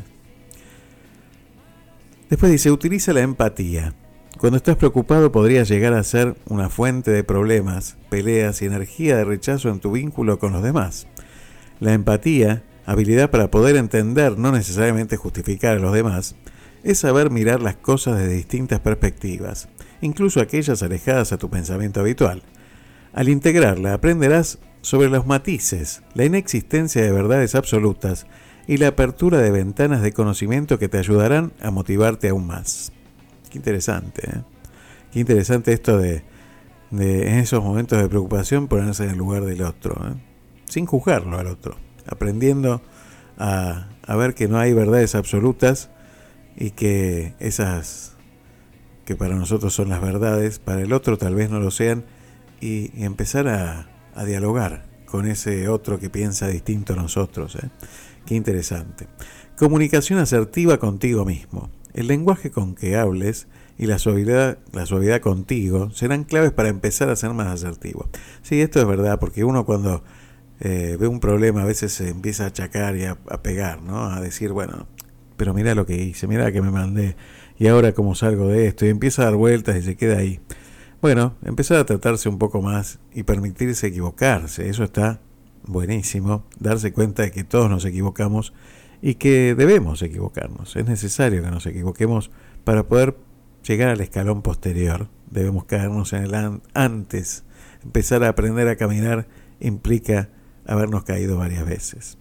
Después 2.30 2.52
dice, 2.52 2.70
utiliza 2.70 3.12
la 3.12 3.20
empatía. 3.20 3.94
Cuando 4.38 4.58
estás 4.58 4.76
preocupado 4.76 5.32
podrías 5.32 5.68
llegar 5.68 5.94
a 5.94 6.04
ser 6.04 6.36
una 6.46 6.68
fuente 6.68 7.10
de 7.10 7.24
problemas, 7.24 7.96
peleas 8.08 8.62
y 8.62 8.66
energía 8.66 9.16
de 9.16 9.24
rechazo 9.24 9.68
en 9.68 9.80
tu 9.80 9.92
vínculo 9.92 10.38
con 10.38 10.52
los 10.52 10.62
demás. 10.62 11.06
La 11.80 11.92
empatía, 11.92 12.62
habilidad 12.86 13.30
para 13.30 13.50
poder 13.50 13.76
entender, 13.76 14.38
no 14.38 14.52
necesariamente 14.52 15.16
justificar 15.16 15.76
a 15.76 15.80
los 15.80 15.92
demás, 15.92 16.36
es 16.82 16.98
saber 16.98 17.30
mirar 17.30 17.60
las 17.60 17.76
cosas 17.76 18.18
desde 18.18 18.34
distintas 18.34 18.80
perspectivas, 18.80 19.68
incluso 20.00 20.40
aquellas 20.40 20.82
alejadas 20.82 21.32
a 21.32 21.38
tu 21.38 21.50
pensamiento 21.50 22.00
habitual. 22.00 22.42
Al 23.12 23.28
integrarla 23.28 23.94
aprenderás 23.94 24.58
sobre 24.80 25.08
los 25.08 25.26
matices, 25.26 26.02
la 26.14 26.24
inexistencia 26.24 27.02
de 27.02 27.12
verdades 27.12 27.54
absolutas 27.54 28.26
y 28.66 28.76
la 28.76 28.88
apertura 28.88 29.38
de 29.38 29.50
ventanas 29.50 30.02
de 30.02 30.12
conocimiento 30.12 30.78
que 30.78 30.88
te 30.88 30.98
ayudarán 30.98 31.52
a 31.60 31.70
motivarte 31.70 32.28
aún 32.28 32.46
más. 32.46 32.92
Qué 33.50 33.58
interesante, 33.58 34.30
¿eh? 34.30 34.42
Qué 35.12 35.20
interesante 35.20 35.72
esto 35.72 35.96
de, 35.96 36.22
de 36.90 37.30
en 37.30 37.38
esos 37.38 37.64
momentos 37.64 38.00
de 38.00 38.08
preocupación 38.08 38.68
ponerse 38.68 39.04
en 39.04 39.10
el 39.10 39.16
lugar 39.16 39.44
del 39.44 39.62
otro, 39.62 39.94
¿eh? 40.06 40.14
sin 40.66 40.84
juzgarlo 40.84 41.38
al 41.38 41.46
otro, 41.46 41.76
aprendiendo 42.06 42.82
a, 43.38 43.88
a 44.06 44.16
ver 44.16 44.34
que 44.34 44.48
no 44.48 44.58
hay 44.58 44.74
verdades 44.74 45.14
absolutas 45.14 45.88
y 46.56 46.72
que 46.72 47.34
esas 47.38 48.17
que 49.08 49.16
para 49.16 49.36
nosotros 49.36 49.72
son 49.72 49.88
las 49.88 50.02
verdades, 50.02 50.58
para 50.58 50.82
el 50.82 50.92
otro 50.92 51.16
tal 51.16 51.34
vez 51.34 51.48
no 51.48 51.60
lo 51.60 51.70
sean, 51.70 52.04
y, 52.60 52.90
empezar 53.02 53.48
a, 53.48 53.88
a 54.14 54.24
dialogar 54.26 54.84
con 55.06 55.26
ese 55.26 55.70
otro 55.70 55.98
que 55.98 56.10
piensa 56.10 56.46
distinto 56.48 56.92
a 56.92 56.96
nosotros. 56.96 57.56
¿eh? 57.56 57.70
Qué 58.26 58.34
interesante. 58.34 59.06
Comunicación 59.56 60.18
asertiva 60.18 60.76
contigo 60.76 61.24
mismo. 61.24 61.70
El 61.94 62.08
lenguaje 62.08 62.50
con 62.50 62.74
que 62.74 62.96
hables 62.98 63.48
y 63.78 63.86
la 63.86 63.98
suavidad, 63.98 64.58
la 64.72 64.84
suavidad 64.84 65.22
contigo 65.22 65.90
serán 65.92 66.24
claves 66.24 66.52
para 66.52 66.68
empezar 66.68 67.08
a 67.08 67.16
ser 67.16 67.32
más 67.32 67.46
asertivo. 67.46 68.10
Sí, 68.42 68.60
esto 68.60 68.78
es 68.78 68.86
verdad, 68.86 69.18
porque 69.18 69.42
uno 69.42 69.64
cuando 69.64 70.04
eh, 70.60 70.98
ve 71.00 71.08
un 71.08 71.20
problema 71.20 71.62
a 71.62 71.64
veces 71.64 71.94
se 71.94 72.10
empieza 72.10 72.44
a 72.44 72.48
achacar 72.48 72.94
y 72.94 73.04
a, 73.04 73.16
a 73.30 73.42
pegar, 73.42 73.80
¿no? 73.80 74.10
A 74.10 74.20
decir, 74.20 74.52
bueno, 74.52 74.86
pero 75.38 75.54
mira 75.54 75.74
lo 75.74 75.86
que 75.86 75.96
hice, 75.96 76.26
mira 76.26 76.52
que 76.52 76.60
me 76.60 76.70
mandé, 76.70 77.16
y 77.58 77.66
ahora 77.66 77.92
cómo 77.92 78.14
salgo 78.14 78.48
de 78.48 78.66
esto, 78.66 78.86
y 78.86 78.88
empieza 78.88 79.22
a 79.22 79.24
dar 79.26 79.36
vueltas 79.36 79.76
y 79.76 79.82
se 79.82 79.96
queda 79.96 80.18
ahí. 80.18 80.40
Bueno, 81.00 81.34
empezar 81.44 81.78
a 81.78 81.84
tratarse 81.86 82.28
un 82.28 82.38
poco 82.38 82.60
más 82.62 82.98
y 83.14 83.22
permitirse 83.22 83.86
equivocarse, 83.88 84.68
eso 84.68 84.84
está 84.84 85.20
buenísimo, 85.64 86.44
darse 86.58 86.92
cuenta 86.92 87.22
de 87.22 87.30
que 87.30 87.44
todos 87.44 87.68
nos 87.70 87.84
equivocamos 87.84 88.52
y 89.00 89.14
que 89.14 89.54
debemos 89.54 90.02
equivocarnos, 90.02 90.74
es 90.76 90.86
necesario 90.86 91.42
que 91.42 91.50
nos 91.50 91.66
equivoquemos 91.66 92.30
para 92.64 92.88
poder 92.88 93.16
llegar 93.66 93.90
al 93.90 94.00
escalón 94.00 94.42
posterior, 94.42 95.08
debemos 95.30 95.64
caernos 95.66 96.12
en 96.14 96.24
el 96.24 96.34
an- 96.34 96.62
antes, 96.74 97.44
empezar 97.84 98.24
a 98.24 98.28
aprender 98.28 98.66
a 98.68 98.76
caminar 98.76 99.28
implica 99.60 100.30
habernos 100.66 101.04
caído 101.04 101.38
varias 101.38 101.64
veces. 101.64 102.18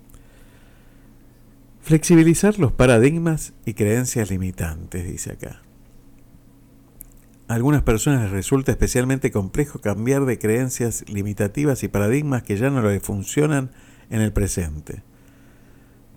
Flexibilizar 1.88 2.59
los 2.59 2.73
paradigmas 2.73 3.53
y 3.65 3.73
creencias 3.73 4.30
limitantes, 4.30 5.05
dice 5.05 5.31
acá. 5.31 5.61
A 7.47 7.53
algunas 7.53 7.81
personas 7.84 8.23
les 8.23 8.31
resulta 8.31 8.73
especialmente 8.73 9.31
complejo 9.31 9.80
cambiar 9.80 10.26
de 10.26 10.38
creencias 10.38 11.05
limitativas 11.07 11.84
y 11.84 11.88
paradigmas 11.88 12.43
que 12.43 12.57
ya 12.57 12.69
no 12.69 12.81
les 12.81 13.01
funcionan 13.01 13.72
en 14.09 14.19
el 14.19 14.34
presente. 14.34 15.01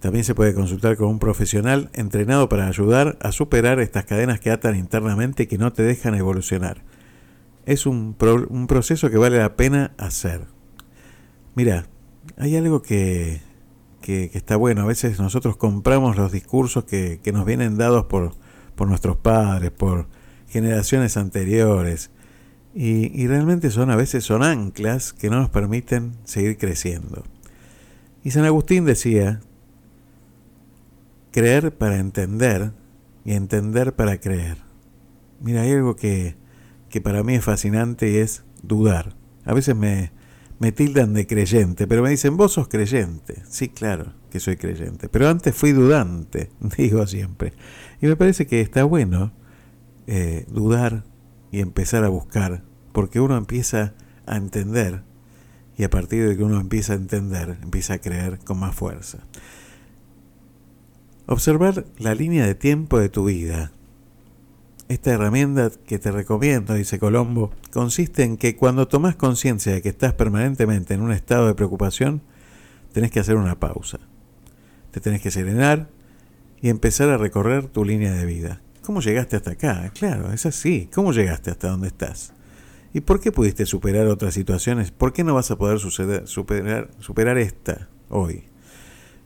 También 0.00 0.24
se 0.24 0.34
puede 0.34 0.54
consultar 0.54 0.96
con 0.96 1.06
un 1.06 1.20
profesional 1.20 1.88
entrenado 1.92 2.48
para 2.48 2.66
ayudar 2.66 3.16
a 3.20 3.30
superar 3.30 3.78
estas 3.78 4.06
cadenas 4.06 4.40
que 4.40 4.50
atan 4.50 4.74
internamente 4.74 5.44
y 5.44 5.46
que 5.46 5.56
no 5.56 5.72
te 5.72 5.84
dejan 5.84 6.16
evolucionar. 6.16 6.82
Es 7.64 7.86
un, 7.86 8.16
un 8.48 8.66
proceso 8.66 9.08
que 9.08 9.18
vale 9.18 9.38
la 9.38 9.54
pena 9.54 9.92
hacer. 9.98 10.48
Mira, 11.54 11.86
hay 12.38 12.56
algo 12.56 12.82
que, 12.82 13.40
que, 14.10 14.38
está 14.38 14.56
bueno. 14.56 14.82
A 14.82 14.86
veces 14.86 15.18
nosotros 15.20 15.56
compramos 15.56 16.16
los 16.16 16.32
discursos 16.32 16.84
que, 16.84 17.20
que 17.22 17.32
nos 17.32 17.44
vienen 17.44 17.76
dados 17.76 18.06
por, 18.06 18.34
por 18.74 18.88
nuestros 18.88 19.16
padres, 19.16 19.70
por 19.70 20.08
generaciones 20.48 21.16
anteriores. 21.16 22.10
Y, 22.74 23.10
y 23.20 23.26
realmente 23.26 23.70
son 23.70 23.90
a 23.90 23.96
veces 23.96 24.24
son 24.24 24.42
anclas 24.42 25.12
que 25.12 25.30
no 25.30 25.38
nos 25.38 25.50
permiten 25.50 26.12
seguir 26.24 26.58
creciendo. 26.58 27.24
Y 28.22 28.32
San 28.32 28.44
Agustín 28.44 28.84
decía, 28.84 29.40
creer 31.32 31.76
para 31.76 31.98
entender 31.98 32.72
y 33.24 33.32
entender 33.32 33.94
para 33.94 34.20
creer. 34.20 34.58
Mira, 35.40 35.62
hay 35.62 35.72
algo 35.72 35.96
que, 35.96 36.36
que 36.88 37.00
para 37.00 37.22
mí 37.22 37.34
es 37.34 37.44
fascinante 37.44 38.10
y 38.10 38.16
es 38.16 38.44
dudar. 38.62 39.16
A 39.44 39.54
veces 39.54 39.74
me, 39.74 40.12
me 40.60 40.72
tildan 40.72 41.14
de 41.14 41.26
creyente, 41.26 41.86
pero 41.86 42.02
me 42.02 42.10
dicen, 42.10 42.36
vos 42.36 42.52
sos 42.52 42.68
creyente. 42.68 43.42
Sí, 43.48 43.70
claro 43.70 44.12
que 44.30 44.40
soy 44.40 44.56
creyente, 44.56 45.08
pero 45.08 45.28
antes 45.28 45.56
fui 45.56 45.72
dudante, 45.72 46.50
digo 46.76 47.06
siempre. 47.06 47.54
Y 48.00 48.06
me 48.06 48.14
parece 48.14 48.46
que 48.46 48.60
está 48.60 48.84
bueno 48.84 49.32
eh, 50.06 50.44
dudar 50.48 51.04
y 51.50 51.60
empezar 51.60 52.04
a 52.04 52.10
buscar, 52.10 52.62
porque 52.92 53.20
uno 53.20 53.38
empieza 53.38 53.94
a 54.26 54.36
entender 54.36 55.02
y 55.78 55.84
a 55.84 55.90
partir 55.90 56.28
de 56.28 56.36
que 56.36 56.44
uno 56.44 56.60
empieza 56.60 56.92
a 56.92 56.96
entender, 56.96 57.56
empieza 57.62 57.94
a 57.94 57.98
creer 57.98 58.38
con 58.40 58.58
más 58.58 58.74
fuerza. 58.74 59.20
Observar 61.24 61.86
la 61.96 62.14
línea 62.14 62.44
de 62.44 62.54
tiempo 62.54 62.98
de 62.98 63.08
tu 63.08 63.24
vida. 63.24 63.72
Esta 64.90 65.12
herramienta 65.12 65.70
que 65.86 66.00
te 66.00 66.10
recomiendo, 66.10 66.74
dice 66.74 66.98
Colombo, 66.98 67.52
consiste 67.72 68.24
en 68.24 68.36
que 68.36 68.56
cuando 68.56 68.88
tomas 68.88 69.14
conciencia 69.14 69.72
de 69.72 69.82
que 69.82 69.90
estás 69.90 70.14
permanentemente 70.14 70.94
en 70.94 71.00
un 71.00 71.12
estado 71.12 71.46
de 71.46 71.54
preocupación, 71.54 72.22
tenés 72.92 73.12
que 73.12 73.20
hacer 73.20 73.36
una 73.36 73.60
pausa. 73.60 74.00
Te 74.90 74.98
tenés 74.98 75.22
que 75.22 75.30
serenar 75.30 75.88
y 76.60 76.70
empezar 76.70 77.08
a 77.08 77.18
recorrer 77.18 77.68
tu 77.68 77.84
línea 77.84 78.12
de 78.12 78.26
vida. 78.26 78.62
¿Cómo 78.82 79.00
llegaste 79.00 79.36
hasta 79.36 79.52
acá? 79.52 79.92
Claro, 79.94 80.32
es 80.32 80.44
así. 80.44 80.88
¿Cómo 80.92 81.12
llegaste 81.12 81.52
hasta 81.52 81.68
donde 81.68 81.86
estás? 81.86 82.32
¿Y 82.92 83.02
por 83.02 83.20
qué 83.20 83.30
pudiste 83.30 83.66
superar 83.66 84.08
otras 84.08 84.34
situaciones? 84.34 84.90
¿Por 84.90 85.12
qué 85.12 85.22
no 85.22 85.34
vas 85.34 85.52
a 85.52 85.56
poder 85.56 85.78
superar, 85.78 86.90
superar 86.98 87.38
esta 87.38 87.88
hoy? 88.08 88.42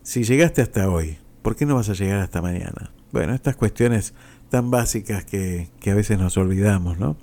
Si 0.02 0.24
llegaste 0.24 0.60
hasta 0.60 0.90
hoy, 0.90 1.16
¿por 1.40 1.56
qué 1.56 1.64
no 1.64 1.76
vas 1.76 1.88
a 1.88 1.94
llegar 1.94 2.20
hasta 2.20 2.42
mañana? 2.42 2.90
Bueno, 3.12 3.32
estas 3.32 3.54
cuestiones 3.54 4.12
tan 4.48 4.70
básicas 4.70 5.24
que, 5.24 5.68
que 5.80 5.90
a 5.90 5.94
veces 5.94 6.18
nos 6.18 6.36
olvidamos, 6.36 6.98
¿no? 6.98 7.16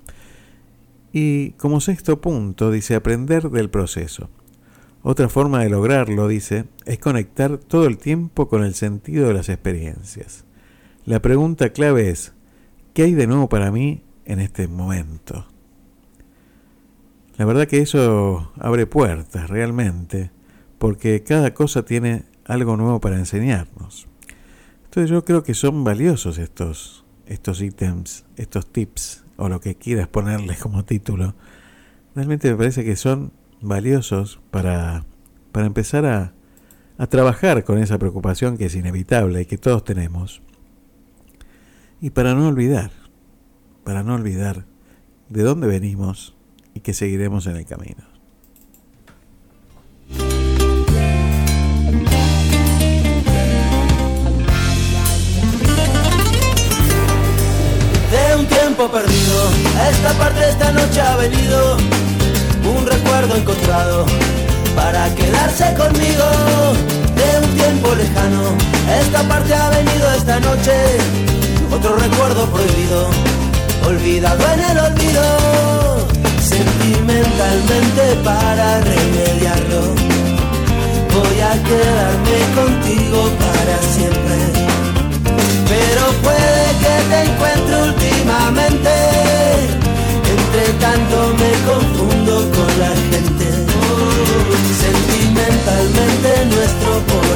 Y 1.14 1.52
como 1.52 1.82
sexto 1.82 2.22
punto, 2.22 2.72
dice 2.72 2.96
aprender 2.96 3.50
del 3.50 3.70
proceso. 3.70 4.30
Otra 5.04 5.30
forma 5.30 5.64
de 5.64 5.70
lograrlo, 5.70 6.28
dice, 6.28 6.66
es 6.86 7.00
conectar 7.00 7.58
todo 7.58 7.86
el 7.88 7.98
tiempo 7.98 8.48
con 8.48 8.64
el 8.64 8.76
sentido 8.76 9.28
de 9.28 9.34
las 9.34 9.50
experiencias. 9.50 10.46
La 11.06 11.22
pregunta 11.22 11.72
clave 11.72 12.10
es, 12.10 12.34
¿qué 12.94 13.04
hay 13.04 13.14
de 13.14 13.26
nuevo 13.26 13.50
para 13.50 13.72
mí 13.72 14.04
en 14.26 14.40
este 14.40 14.68
momento? 14.68 15.48
La 17.38 17.46
verdad 17.46 17.68
que 17.68 17.80
eso 17.80 18.52
abre 18.60 18.86
puertas 18.86 19.50
realmente, 19.50 20.30
porque 20.78 21.24
cada 21.24 21.56
cosa 21.56 21.84
tiene 21.84 22.26
algo 22.46 22.78
nuevo 22.78 23.02
para 23.02 23.18
enseñarnos. 23.18 24.08
Entonces 24.86 25.10
yo 25.10 25.26
creo 25.26 25.42
que 25.42 25.56
son 25.56 25.84
valiosos 25.84 26.38
estos, 26.38 27.01
estos 27.32 27.62
ítems, 27.62 28.26
estos 28.36 28.72
tips, 28.72 29.24
o 29.38 29.50
lo 29.50 29.60
que 29.62 29.76
quieras 29.76 30.08
ponerles 30.08 30.60
como 30.60 30.84
título. 30.86 31.34
Realmente 32.14 32.52
me 32.52 32.58
parece 32.58 32.84
que 32.84 32.96
son 32.96 33.32
valiosos 33.62 34.40
para, 34.52 35.06
para 35.52 35.66
empezar 35.66 36.06
a, 36.06 36.34
a 36.98 37.08
trabajar 37.08 37.64
con 37.64 37.78
esa 37.78 37.98
preocupación 37.98 38.58
que 38.58 38.66
es 38.66 38.76
inevitable 38.76 39.42
y 39.42 39.46
que 39.46 39.58
todos 39.58 39.84
tenemos. 39.84 40.42
Y 42.02 42.10
para 42.10 42.34
no 42.36 42.48
olvidar, 42.48 42.92
para 43.84 44.04
no 44.04 44.16
olvidar 44.16 44.66
de 45.30 45.44
dónde 45.44 45.68
venimos 45.68 46.36
y 46.74 46.82
que 46.82 46.94
seguiremos 46.94 47.48
en 47.48 47.56
el 47.56 47.66
camino. 47.66 48.11
Perdido. 58.90 59.50
A 59.78 59.90
esta 59.90 60.10
parte 60.14 60.50
esta 60.50 60.72
noche 60.72 61.02
ha 61.02 61.16
venido 61.18 61.78
un 62.76 62.86
recuerdo 62.86 63.36
encontrado 63.36 64.06
para 64.76 65.14
quedarse 65.14 65.66
conmigo. 65.76 66.26
De 67.16 67.46
un 67.46 67.56
tiempo 67.56 67.94
lejano, 67.94 68.56
esta 69.02 69.22
parte 69.28 69.54
ha 69.54 69.70
venido 69.70 70.14
esta 70.14 70.40
noche 70.40 70.74
otro 71.72 71.96
recuerdo 71.96 72.46
prohibido, 72.48 73.10
olvidado 73.86 74.44
en 74.54 74.60
el 74.62 74.78
olvido. 74.80 76.08
Sentimentalmente 76.42 78.16
para 78.24 78.82
remediarlo, 78.82 79.94
voy 81.14 81.40
a 81.42 81.54
quedarme 81.64 82.38
contigo 82.56 83.30
para 83.38 83.78
siempre 83.94 84.71
pero 85.92 86.08
puede 86.24 86.64
que 86.82 86.94
te 87.10 87.18
encuentre 87.30 87.76
últimamente. 87.84 88.92
Entre 90.36 90.66
tanto 90.80 91.18
me 91.40 91.52
confundo 91.70 92.34
con 92.56 92.80
la 92.80 92.94
gente. 93.10 93.48
Sentimentalmente 94.84 96.30
nuestro 96.56 96.92
por 97.12 97.36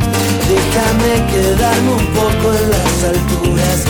Déjame 0.73 1.27
quedarme 1.27 1.91
un 1.91 2.05
poco 2.13 2.53
en 2.53 2.69
las 2.69 3.03
alturas. 3.03 3.83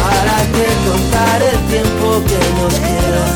Para 0.00 0.38
que 0.54 0.66
contar 0.88 1.42
el 1.42 1.58
tiempo 1.68 2.22
que 2.24 2.40
nos 2.56 2.72
queda. 2.72 3.26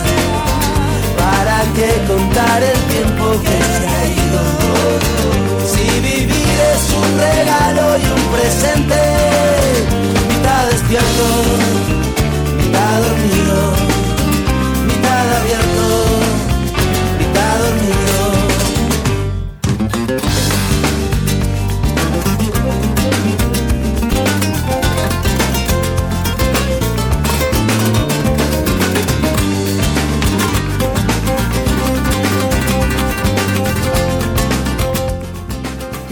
Para 1.18 1.60
que 1.76 1.90
contar 2.08 2.62
el 2.62 2.78
tiempo 2.88 3.32
que 3.42 3.58
se 3.76 3.86
ha 3.86 4.04
ido. 4.06 4.40
Si 5.74 6.00
vivir 6.00 6.56
es 6.72 6.84
un 6.94 7.18
regalo 7.20 7.98
y 7.98 8.04
un 8.06 8.24
presente 8.32 8.96
Mitad 10.28 10.66
despierto, 10.70 11.26
mitad 12.56 13.02
dormido. 13.02 13.81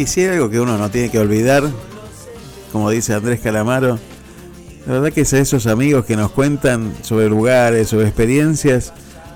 Hay 0.07 0.27
algo 0.27 0.49
que 0.49 0.59
uno 0.59 0.79
no 0.79 0.91
tiene 0.91 1.11
que 1.11 1.19
olvidar, 1.19 1.63
como 2.73 2.89
dice 2.89 3.13
Andrés 3.13 3.41
Calamaro, 3.41 3.99
la 4.87 4.95
verdad 4.95 5.13
que 5.13 5.21
es 5.23 5.33
a 5.35 5.39
esos 5.39 5.67
amigos 5.67 6.07
que 6.07 6.17
nos 6.17 6.31
cuentan 6.31 6.95
sobre 7.03 7.29
lugares, 7.29 7.89
sobre 7.89 8.07
experiencias 8.07 8.95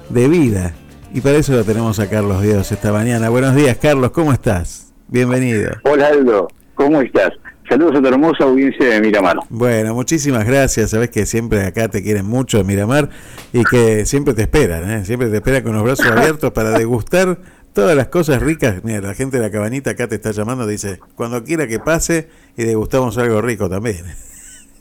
de 0.08 0.26
vida. 0.26 0.72
Y 1.12 1.20
para 1.20 1.36
eso 1.36 1.52
lo 1.52 1.64
tenemos 1.64 2.00
a 2.00 2.08
Carlos 2.08 2.42
Dios 2.42 2.72
esta 2.72 2.92
mañana. 2.92 3.28
Buenos 3.28 3.54
días, 3.54 3.76
Carlos, 3.76 4.10
¿cómo 4.12 4.32
estás? 4.32 4.92
Bienvenido. 5.08 5.72
Hola 5.84 6.08
Aldo, 6.08 6.48
¿cómo 6.74 7.02
estás? 7.02 7.32
Saludos 7.68 7.96
a 7.96 8.00
tu 8.00 8.08
hermosa 8.08 8.44
audiencia 8.44 8.88
de 8.88 9.00
Miramar. 9.02 9.36
Bueno, 9.50 9.94
muchísimas 9.94 10.46
gracias. 10.46 10.90
Sabes 10.90 11.10
que 11.10 11.26
siempre 11.26 11.64
acá 11.66 11.88
te 11.88 12.02
quieren 12.02 12.24
mucho 12.24 12.56
de 12.56 12.64
Miramar 12.64 13.10
y 13.52 13.64
que 13.64 14.06
siempre 14.06 14.32
te 14.32 14.42
esperan, 14.42 14.90
¿eh? 14.90 15.04
siempre 15.04 15.28
te 15.28 15.36
esperan 15.36 15.62
con 15.62 15.74
los 15.74 15.82
brazos 15.82 16.06
abiertos 16.06 16.52
para 16.52 16.70
degustar 16.70 17.38
todas 17.74 17.94
las 17.94 18.08
cosas 18.08 18.42
ricas. 18.42 18.82
Mira, 18.84 19.02
la 19.02 19.14
gente 19.14 19.36
de 19.36 19.42
la 19.42 19.50
cabanita 19.50 19.90
acá 19.90 20.08
te 20.08 20.14
está 20.14 20.30
llamando, 20.30 20.66
dice, 20.66 21.00
cuando 21.14 21.44
quiera 21.44 21.66
que 21.66 21.78
pase 21.78 22.30
y 22.56 22.64
degustamos 22.64 23.18
algo 23.18 23.42
rico 23.42 23.68
también. 23.68 24.04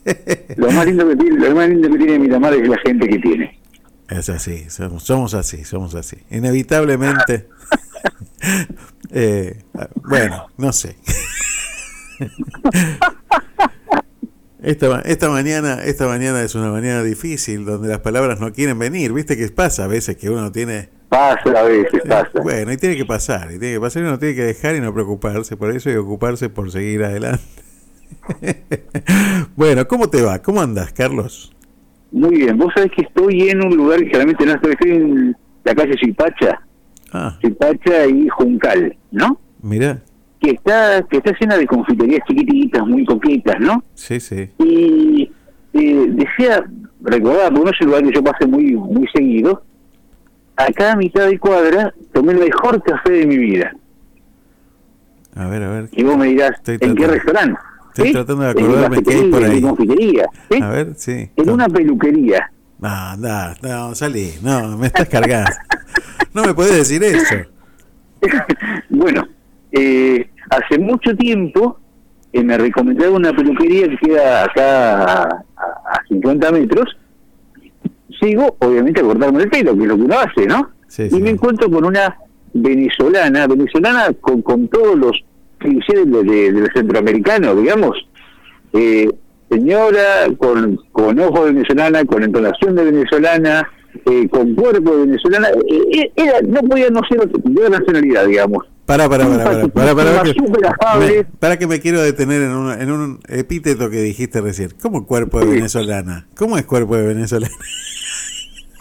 Lo 0.56 0.70
más 0.70 0.86
lindo 0.86 1.06
que 1.08 1.16
tiene, 1.16 1.48
lo 1.48 1.54
más 1.54 1.68
lindo 1.68 1.90
que 1.90 1.96
tiene 1.96 2.18
Miramar 2.18 2.52
es 2.52 2.68
la 2.68 2.78
gente 2.78 3.08
que 3.08 3.18
tiene. 3.18 3.58
Es 4.08 4.28
así, 4.28 4.68
somos, 4.68 5.02
somos 5.02 5.32
así, 5.32 5.64
somos 5.64 5.94
así. 5.94 6.18
Inevitablemente. 6.30 7.48
eh, 9.10 9.62
bueno, 10.06 10.46
no 10.58 10.72
sé. 10.74 10.96
Esta, 14.64 15.02
esta 15.02 15.28
mañana 15.28 15.84
esta 15.84 16.06
mañana 16.06 16.42
es 16.42 16.54
una 16.54 16.70
mañana 16.70 17.02
difícil 17.02 17.66
donde 17.66 17.86
las 17.88 17.98
palabras 17.98 18.40
no 18.40 18.50
quieren 18.54 18.78
venir 18.78 19.12
viste 19.12 19.36
que 19.36 19.46
pasa 19.48 19.84
a 19.84 19.88
veces 19.88 20.16
que 20.16 20.30
uno 20.30 20.50
tiene 20.52 20.88
pasa 21.10 21.50
a 21.54 21.64
veces 21.64 22.00
pasa. 22.08 22.40
bueno 22.42 22.72
y 22.72 22.78
tiene 22.78 22.96
que 22.96 23.04
pasar 23.04 23.52
y 23.52 23.58
tiene 23.58 23.74
que 23.74 23.80
pasar 23.80 24.02
y 24.02 24.06
uno 24.06 24.18
tiene 24.18 24.34
que 24.34 24.44
dejar 24.44 24.74
y 24.74 24.80
no 24.80 24.94
preocuparse 24.94 25.58
por 25.58 25.70
eso 25.70 25.90
y 25.90 25.96
ocuparse 25.96 26.48
por 26.48 26.70
seguir 26.70 27.04
adelante. 27.04 27.44
Bueno 29.54 29.86
cómo 29.86 30.08
te 30.08 30.22
va 30.22 30.38
cómo 30.40 30.62
andas 30.62 30.94
Carlos 30.94 31.52
muy 32.10 32.36
bien 32.36 32.56
vos 32.56 32.72
sabés 32.74 32.90
que 32.92 33.02
estoy 33.02 33.50
en 33.50 33.62
un 33.62 33.76
lugar 33.76 33.98
que 33.98 34.06
generalmente 34.06 34.46
no 34.46 34.52
estoy 34.54 34.72
estoy 34.72 34.90
en 34.92 35.36
la 35.64 35.74
calle 35.74 35.94
Zipacha. 36.02 36.62
Ah. 37.12 37.38
Zipacha 37.42 38.06
y 38.06 38.28
Juncal 38.28 38.96
¿no? 39.10 39.38
mira 39.60 40.02
que 40.44 40.50
está 40.52 41.02
que 41.08 41.16
está 41.18 41.32
llena 41.40 41.56
de 41.56 41.66
confiterías 41.66 42.20
chiquititas, 42.28 42.86
muy 42.86 43.04
coquetas, 43.04 43.58
¿no? 43.60 43.82
Sí, 43.94 44.20
sí. 44.20 44.50
Y 44.58 45.30
eh, 45.72 46.06
desea 46.10 46.64
recordar, 47.00 47.52
porque 47.52 47.64
no 47.64 47.70
es 47.70 47.80
un 47.80 47.86
lugar 47.86 48.04
que 48.04 48.12
yo 48.12 48.22
pase 48.22 48.46
muy 48.46 48.72
muy 48.72 49.06
seguido, 49.14 49.62
a 50.56 50.66
cada 50.72 50.96
mitad 50.96 51.26
de 51.26 51.38
cuadra 51.38 51.94
tomé 52.12 52.32
el 52.32 52.40
mejor 52.40 52.82
café 52.82 53.12
de 53.12 53.26
mi 53.26 53.38
vida. 53.38 53.74
A 55.34 55.46
ver, 55.48 55.62
a 55.62 55.70
ver. 55.70 55.88
Y 55.92 56.04
vos 56.04 56.16
me 56.16 56.26
dirás, 56.26 56.52
¿en 56.66 56.94
qué 56.94 57.06
restaurante? 57.06 57.58
Estoy 57.88 58.06
¿Sí? 58.08 58.12
tratando 58.12 58.42
de 58.42 58.50
acordarme 58.50 59.02
qué 59.02 59.14
hay 59.14 59.30
por 59.30 59.44
ahí. 59.44 59.58
En 59.58 59.62
confitería. 59.62 60.26
¿sí? 60.50 60.62
A 60.62 60.68
ver, 60.68 60.94
sí. 60.96 61.30
En 61.36 61.50
una 61.50 61.68
peluquería. 61.68 62.50
No, 62.78 63.16
no, 63.16 63.54
no, 63.62 63.94
salí. 63.94 64.32
No, 64.42 64.76
me 64.76 64.88
estás 64.88 65.08
cargando. 65.08 65.50
No 66.34 66.44
me 66.44 66.54
puedes 66.54 66.74
decir 66.74 67.02
eso. 67.04 67.36
bueno, 68.90 69.26
eh, 69.70 70.28
hace 70.50 70.78
mucho 70.78 71.14
tiempo 71.16 71.78
eh, 72.32 72.42
me 72.42 72.58
recomendaron 72.58 73.16
una 73.16 73.32
peluquería 73.32 73.88
que 73.88 73.96
queda 73.98 74.44
acá 74.44 75.22
a, 75.22 75.44
a 75.56 76.04
50 76.08 76.50
metros. 76.52 76.96
Sigo, 78.20 78.56
obviamente, 78.58 79.00
a 79.00 79.04
cortarme 79.04 79.42
el 79.42 79.50
pelo, 79.50 79.76
que 79.76 79.82
es 79.82 79.88
lo 79.88 79.96
que 79.96 80.02
uno 80.02 80.18
hace, 80.18 80.46
¿no? 80.46 80.70
y 80.98 81.20
me 81.20 81.30
encuentro 81.30 81.68
con 81.70 81.84
una 81.84 82.16
venezolana, 82.52 83.46
venezolana 83.46 84.12
con, 84.20 84.42
con 84.42 84.68
todos 84.68 84.96
los 84.96 85.24
clichés 85.58 86.10
de, 86.10 86.22
de, 86.22 86.52
de 86.52 86.70
centroamericanos, 86.72 87.56
digamos. 87.60 87.96
Eh, 88.72 89.08
señora 89.50 90.26
con, 90.38 90.76
con 90.92 91.18
ojos 91.20 91.46
de 91.46 91.52
venezolana, 91.52 92.04
con 92.04 92.22
entonación 92.22 92.74
de 92.74 92.84
venezolana, 92.84 93.68
eh, 94.06 94.28
con 94.28 94.54
cuerpo 94.54 94.96
de 94.96 95.06
venezolana. 95.06 95.48
Eh, 95.48 95.82
eh, 95.92 96.12
era, 96.16 96.40
no 96.42 96.60
podía 96.62 96.90
no 96.90 97.00
ser 97.08 97.28
de 97.28 97.62
otra 97.62 97.78
nacionalidad, 97.78 98.26
digamos. 98.26 98.66
Para, 98.86 99.08
para, 99.08 99.26
para, 99.26 99.44
para, 99.68 99.94
para, 99.94 99.94
para, 99.94 100.22
que, 100.24 100.34
me- 100.98 101.24
para 101.24 101.56
que 101.58 101.66
me 101.66 101.80
quiero 101.80 102.02
detener 102.02 102.42
en 102.42 102.50
un, 102.50 102.70
en 102.72 102.90
un 102.90 103.20
epíteto 103.28 103.88
que 103.88 104.02
dijiste 104.02 104.40
recién. 104.42 104.72
¿Cómo 104.82 105.06
cuerpo 105.06 105.40
de 105.40 105.46
venezolana? 105.46 106.26
¿Cómo 106.36 106.58
es 106.58 106.64
cuerpo 106.66 106.96
de 106.96 107.06
venezolana? 107.06 107.54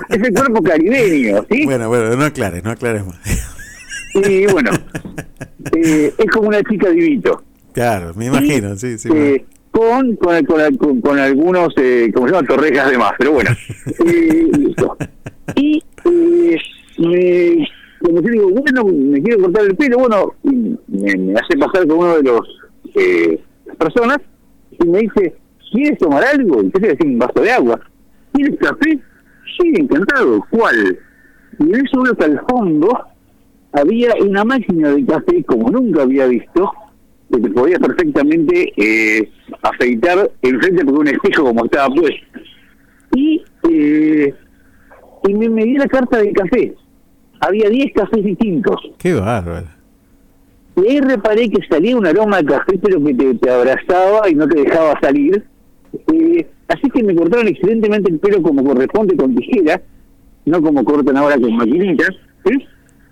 Es 0.09 0.21
el 0.21 0.33
cuerpo 0.33 0.61
caribeño, 0.61 1.45
¿sí? 1.49 1.63
Bueno, 1.65 1.87
bueno, 1.87 2.13
no 2.17 2.25
aclares, 2.25 2.63
no 2.63 2.71
aclares 2.71 3.05
más. 3.05 3.17
Y 4.15 4.45
bueno, 4.47 4.71
eh, 5.73 6.13
es 6.17 6.25
como 6.31 6.49
una 6.49 6.61
chica 6.63 6.89
divito. 6.89 7.41
Claro, 7.73 8.13
me 8.15 8.25
imagino, 8.25 8.75
sí, 8.75 8.97
sí. 8.97 9.07
Eh, 9.13 9.45
con, 9.71 10.15
con, 10.17 10.43
con, 10.45 10.77
con- 10.77 11.01
con 11.01 11.17
algunos, 11.17 11.73
eh, 11.77 12.11
como 12.13 12.27
se 12.27 12.33
llama, 12.33 12.47
torrejas 12.47 12.91
de 12.91 12.97
más, 12.97 13.13
pero 13.17 13.31
bueno. 13.31 13.51
Eh, 14.05 14.47
listo. 14.57 14.97
Y 15.55 15.81
eh, 16.05 16.57
me, 16.99 17.67
como 18.03 18.21
yo 18.21 18.29
digo, 18.29 18.49
bueno, 18.49 18.85
me 18.85 19.21
quiero 19.21 19.43
cortar 19.43 19.65
el 19.65 19.75
pelo, 19.75 19.99
bueno, 19.99 20.33
me 20.43 21.33
hace 21.33 21.57
pasar 21.57 21.87
con 21.87 21.99
uno 21.99 22.17
de 22.17 22.23
los 22.23 22.41
eh, 22.95 23.39
las 23.65 23.77
personas 23.77 24.17
y 24.71 24.87
me 24.87 24.99
dice, 24.99 25.35
¿quieres 25.71 25.97
tomar 25.97 26.23
algo? 26.23 26.61
Y 26.61 26.69
te 26.69 26.79
decir 26.79 27.07
un 27.07 27.19
vaso 27.19 27.41
de 27.41 27.51
agua. 27.51 27.79
¿Quieres 28.33 28.59
café? 28.59 28.99
Sí, 29.57 29.73
encantado. 29.75 30.43
¿Cuál? 30.49 30.99
Y 31.59 31.63
en 31.63 31.85
eso 31.85 32.01
veo 32.01 32.15
que 32.15 32.25
al 32.25 32.41
fondo 32.49 32.89
había 33.71 34.13
una 34.21 34.43
máquina 34.43 34.89
de 34.89 35.05
café 35.05 35.43
como 35.45 35.69
nunca 35.69 36.03
había 36.03 36.27
visto, 36.27 36.71
que 37.31 37.39
te 37.39 37.49
podía 37.49 37.79
perfectamente 37.79 38.73
eh, 38.75 39.31
afeitar 39.61 40.29
enfrente 40.41 40.83
por 40.85 40.99
un 40.99 41.07
espejo 41.07 41.43
como 41.45 41.65
estaba 41.65 41.93
puesto. 41.93 42.39
Y, 43.15 43.43
eh, 43.69 44.33
y 45.27 45.33
me, 45.35 45.49
me 45.49 45.63
di 45.63 45.77
la 45.77 45.87
carta 45.87 46.17
de 46.17 46.33
café. 46.33 46.75
Había 47.45 47.69
10 47.69 47.93
cafés 47.93 48.23
distintos. 48.23 48.77
Qué 48.97 49.13
bárbaro. 49.13 49.67
Y 50.77 50.87
ahí 50.87 51.01
reparé 51.01 51.49
que 51.49 51.59
salía 51.67 51.97
un 51.97 52.07
aroma 52.07 52.37
de 52.37 52.45
café, 52.45 52.79
pero 52.81 53.03
que 53.03 53.13
te, 53.13 53.33
te 53.35 53.49
abrazaba 53.49 54.29
y 54.29 54.35
no 54.35 54.47
te 54.47 54.61
dejaba 54.61 54.97
salir. 55.01 55.43
Eh, 56.13 56.47
así 56.69 56.89
que 56.89 57.03
me 57.03 57.13
cortaron 57.15 57.47
excelentemente 57.47 58.11
el 58.11 58.19
pelo 58.19 58.41
como 58.41 58.63
corresponde 58.63 59.17
con 59.17 59.35
tijera, 59.35 59.81
no 60.45 60.61
como 60.61 60.85
cortan 60.85 61.17
ahora 61.17 61.35
con 61.37 61.55
maquinitas, 61.55 62.15
¿sí? 62.45 62.65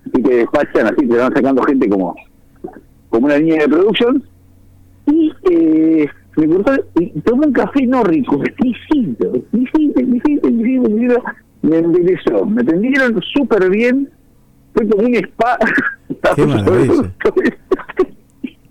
y 0.06 0.22
te 0.22 0.36
despachan 0.38 0.88
así, 0.88 1.08
te 1.08 1.18
van 1.18 1.34
sacando 1.34 1.62
gente 1.64 1.90
como, 1.90 2.16
como 3.10 3.26
una 3.26 3.38
línea 3.38 3.64
de 3.64 3.70
producción. 3.70 4.24
Y 5.08 5.32
eh, 5.52 6.08
me 6.38 6.48
cortaron, 6.48 6.86
y 7.00 7.20
tomé 7.20 7.48
un 7.48 7.54
café 7.54 7.86
no 7.86 8.04
rico, 8.04 8.42
exquisito, 8.44 9.36
exquisito, 9.36 10.00
exquisito, 10.00 10.48
exquisito, 10.48 10.88
exquisito. 10.88 11.24
Me 11.64 11.78
embelezó, 11.78 12.46
me 12.46 12.62
atendieron 12.62 13.22
súper 13.22 13.70
bien, 13.70 14.10
fue 14.74 14.88
como 14.88 15.06
un 15.08 15.16
spa. 15.16 15.58
Qué 16.36 16.46
maravilla. 16.46 17.12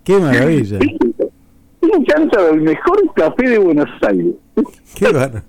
Qué 0.03 0.17
maravilla. 0.19 0.79
Chanta 2.07 2.43
del 2.45 2.61
mejor 2.61 3.13
café 3.15 3.49
de 3.49 3.57
Buenos 3.57 3.89
Aires. 4.07 4.33
Qué, 4.95 5.11
bar- 5.11 5.43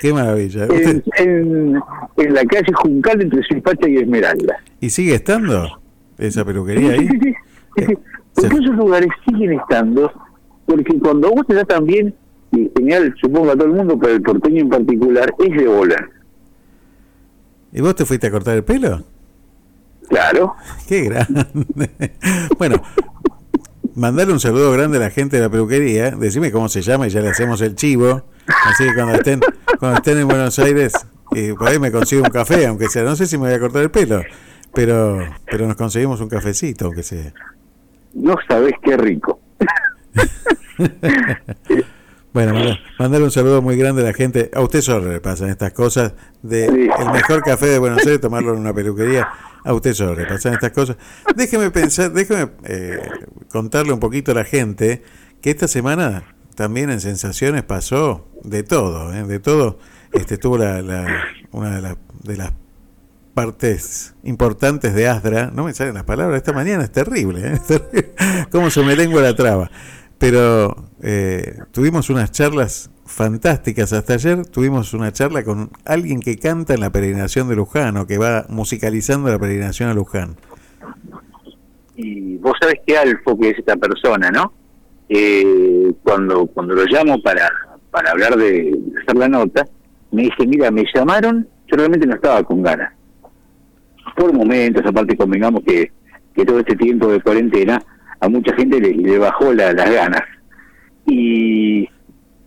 qué 0.00 0.12
maravilla. 0.12 0.66
En, 0.66 1.02
en, 1.16 1.80
en 2.16 2.34
la 2.34 2.44
calle 2.44 2.72
Juncal 2.74 3.22
entre 3.22 3.40
Zipacha 3.50 3.88
y 3.88 3.96
Esmeralda. 3.96 4.56
¿Y 4.80 4.90
sigue 4.90 5.14
estando 5.14 5.80
esa 6.18 6.44
peluquería 6.44 6.92
ahí? 6.92 7.08
sí, 7.08 7.18
sí, 7.22 7.34
sí, 7.76 7.84
sí. 7.86 7.94
Porque 8.34 8.54
esos 8.56 8.76
lugares 8.76 9.08
siguen 9.26 9.58
estando, 9.58 10.12
porque 10.66 10.98
cuando 10.98 11.30
vos 11.30 11.46
te 11.46 11.54
da 11.54 11.64
también, 11.64 12.14
y 12.52 12.60
en 12.60 12.72
general 12.76 13.14
supongo 13.20 13.50
a 13.50 13.54
todo 13.54 13.64
el 13.66 13.72
mundo, 13.72 13.98
pero 13.98 14.14
el 14.14 14.22
porteño 14.22 14.60
en 14.62 14.68
particular, 14.68 15.34
es 15.38 15.56
de 15.56 15.66
bola. 15.66 16.08
¿Y 17.72 17.80
vos 17.80 17.94
te 17.96 18.04
fuiste 18.04 18.26
a 18.28 18.30
cortar 18.30 18.56
el 18.56 18.64
pelo? 18.64 19.02
Claro. 20.10 20.54
Qué 20.86 21.02
grande. 21.04 21.46
bueno, 22.58 22.82
mandarle 23.94 24.32
un 24.34 24.40
saludo 24.40 24.70
grande 24.72 24.98
a 24.98 25.00
la 25.00 25.10
gente 25.10 25.36
de 25.36 25.42
la 25.42 25.48
peluquería. 25.48 26.10
Decime 26.10 26.50
cómo 26.52 26.68
se 26.68 26.82
llama 26.82 27.06
y 27.06 27.10
ya 27.10 27.20
le 27.20 27.28
hacemos 27.30 27.60
el 27.62 27.74
chivo. 27.76 28.24
Así 28.66 28.84
que 28.84 28.94
cuando 28.94 29.14
estén, 29.14 29.40
cuando 29.78 29.98
estén 29.98 30.18
en 30.18 30.26
Buenos 30.28 30.58
Aires, 30.58 30.92
eh, 31.34 31.54
por 31.56 31.68
ahí 31.68 31.78
me 31.78 31.92
consigo 31.92 32.22
un 32.24 32.30
café, 32.30 32.66
aunque 32.66 32.88
sea. 32.88 33.04
No 33.04 33.14
sé 33.16 33.26
si 33.26 33.38
me 33.38 33.44
voy 33.46 33.54
a 33.54 33.60
cortar 33.60 33.82
el 33.82 33.90
pelo, 33.90 34.22
pero, 34.74 35.20
pero 35.48 35.66
nos 35.66 35.76
conseguimos 35.76 36.20
un 36.20 36.28
cafecito, 36.28 36.86
aunque 36.86 37.02
sea. 37.04 37.32
No 38.12 38.34
sabés 38.48 38.74
qué 38.82 38.96
rico. 38.96 39.40
Bueno, 42.32 42.54
manda- 42.54 42.78
mandar 42.98 43.22
un 43.22 43.30
saludo 43.32 43.60
muy 43.60 43.76
grande 43.76 44.02
a 44.02 44.04
la 44.04 44.12
gente. 44.12 44.52
A 44.54 44.60
usted 44.60 44.82
solo 44.82 45.10
le 45.10 45.20
pasan 45.20 45.48
estas 45.50 45.72
cosas. 45.72 46.12
De 46.42 46.66
el 46.66 47.10
mejor 47.12 47.42
café 47.42 47.66
de 47.66 47.78
Buenos 47.80 47.98
Aires, 48.06 48.20
tomarlo 48.20 48.52
en 48.54 48.60
una 48.60 48.72
peluquería. 48.72 49.28
A 49.64 49.72
usted 49.74 49.92
solo 49.94 50.14
le 50.14 50.26
pasan 50.26 50.54
estas 50.54 50.72
cosas. 50.72 50.96
Déjeme 51.36 51.70
pensar, 51.70 52.12
déjeme 52.12 52.50
eh, 52.64 52.98
contarle 53.50 53.92
un 53.92 54.00
poquito 54.00 54.32
a 54.32 54.34
la 54.34 54.44
gente 54.44 55.02
que 55.42 55.50
esta 55.50 55.68
semana 55.68 56.34
también 56.54 56.90
en 56.90 57.00
Sensaciones 57.00 57.62
pasó 57.62 58.26
de 58.44 58.62
todo, 58.62 59.12
¿eh? 59.14 59.24
de 59.24 59.38
todo. 59.38 59.78
Este 60.12 60.36
tuvo 60.38 60.58
la, 60.58 60.82
la- 60.82 61.24
una 61.52 61.76
de, 61.76 61.80
las 61.82 61.96
de 62.22 62.36
las 62.36 62.52
partes 63.34 64.14
importantes 64.24 64.94
de 64.94 65.08
Asdra, 65.08 65.50
no 65.54 65.64
me 65.64 65.72
salen 65.72 65.94
las 65.94 66.04
palabras, 66.04 66.36
esta 66.38 66.52
mañana 66.52 66.84
es 66.84 66.90
terrible, 66.92 67.40
¿eh? 67.46 67.52
Es 67.54 67.66
terrible. 67.66 68.12
cómo 68.50 68.70
se 68.70 68.82
me 68.82 68.96
lengua 68.96 69.22
la 69.22 69.34
traba. 69.36 69.70
Pero 70.18 70.90
eh, 71.02 71.58
tuvimos 71.72 72.10
unas 72.10 72.30
charlas 72.30 72.90
fantásticas. 73.10 73.92
Hasta 73.92 74.14
ayer 74.14 74.46
tuvimos 74.46 74.94
una 74.94 75.12
charla 75.12 75.42
con 75.44 75.70
alguien 75.84 76.20
que 76.20 76.38
canta 76.38 76.74
en 76.74 76.80
la 76.80 76.90
peregrinación 76.90 77.48
de 77.48 77.56
Luján 77.56 77.96
o 77.96 78.06
que 78.06 78.18
va 78.18 78.46
musicalizando 78.48 79.30
la 79.30 79.38
peregrinación 79.38 79.88
a 79.90 79.94
Luján. 79.94 80.36
y 81.96 82.36
vos 82.38 82.54
sabés 82.60 82.76
que 82.86 82.96
Alfo, 82.96 83.38
que 83.38 83.50
es 83.50 83.58
esta 83.58 83.76
persona, 83.76 84.30
¿no? 84.30 84.52
Eh, 85.08 85.92
cuando 86.02 86.46
cuando 86.46 86.74
lo 86.74 86.84
llamo 86.86 87.20
para, 87.20 87.48
para 87.90 88.12
hablar 88.12 88.36
de, 88.36 88.52
de 88.76 89.00
hacer 89.02 89.16
la 89.16 89.28
nota, 89.28 89.66
me 90.12 90.22
dice, 90.22 90.46
mira, 90.46 90.70
me 90.70 90.84
llamaron, 90.94 91.46
yo 91.66 91.76
realmente 91.76 92.06
no 92.06 92.14
estaba 92.14 92.42
con 92.44 92.62
ganas. 92.62 92.92
Por 94.16 94.32
momentos, 94.32 94.82
aparte 94.86 95.16
convengamos 95.16 95.62
que, 95.66 95.90
que 96.34 96.44
todo 96.44 96.60
este 96.60 96.76
tiempo 96.76 97.08
de 97.08 97.20
cuarentena 97.20 97.82
a 98.20 98.28
mucha 98.28 98.54
gente 98.54 98.80
le, 98.80 98.92
le 98.94 99.18
bajó 99.18 99.52
la- 99.52 99.72
las 99.72 99.90
ganas. 99.90 100.22
Y 101.06 101.88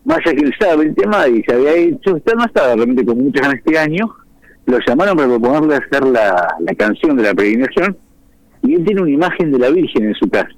más 0.05 0.19
que 0.19 0.31
el 0.31 0.95
tema 0.95 1.27
y 1.27 1.43
se 1.43 1.53
había 1.53 1.73
hecho, 1.73 2.17
está 2.17 2.33
no 2.35 2.45
estaba 2.45 2.75
realmente 2.75 3.05
con 3.05 3.17
muchas 3.17 3.41
ganas 3.41 3.61
este 3.65 3.77
año, 3.77 4.13
lo 4.65 4.79
llamaron 4.85 5.15
para 5.15 5.29
proponerle 5.29 5.75
hacer 5.75 6.05
la, 6.05 6.55
la 6.59 6.75
canción 6.75 7.15
de 7.17 7.23
la 7.23 7.33
peregrinación 7.33 7.97
y 8.63 8.75
él 8.75 8.85
tiene 8.85 9.01
una 9.01 9.11
imagen 9.11 9.51
de 9.51 9.59
la 9.59 9.69
Virgen 9.69 10.05
en 10.05 10.15
su 10.15 10.29
casa. 10.29 10.49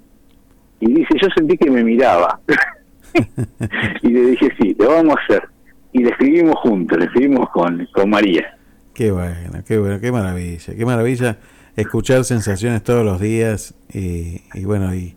Y 0.80 0.94
dice, 0.94 1.10
yo 1.22 1.28
sentí 1.36 1.58
que 1.58 1.72
me 1.72 1.84
miraba. 1.84 2.40
y 4.04 4.10
le 4.10 4.22
dije, 4.32 4.50
sí, 4.60 4.76
lo 4.78 4.90
vamos 4.90 5.16
a 5.16 5.24
hacer. 5.24 5.50
Y 5.94 6.04
le 6.04 6.10
escribimos 6.12 6.56
juntos, 6.60 6.98
le 7.00 7.06
escribimos 7.06 7.50
con, 7.52 7.88
con 7.94 8.10
María. 8.10 8.58
Qué 8.94 9.12
bueno, 9.12 9.64
qué 9.66 9.78
bueno, 9.78 10.00
qué 10.00 10.12
maravilla, 10.12 10.76
qué 10.76 10.86
maravilla 10.86 11.38
escuchar 11.76 12.24
sensaciones 12.24 12.84
todos 12.84 13.04
los 13.04 13.20
días 13.20 13.76
y, 13.94 14.42
y 14.54 14.66
bueno, 14.66 14.94
y, 14.96 15.16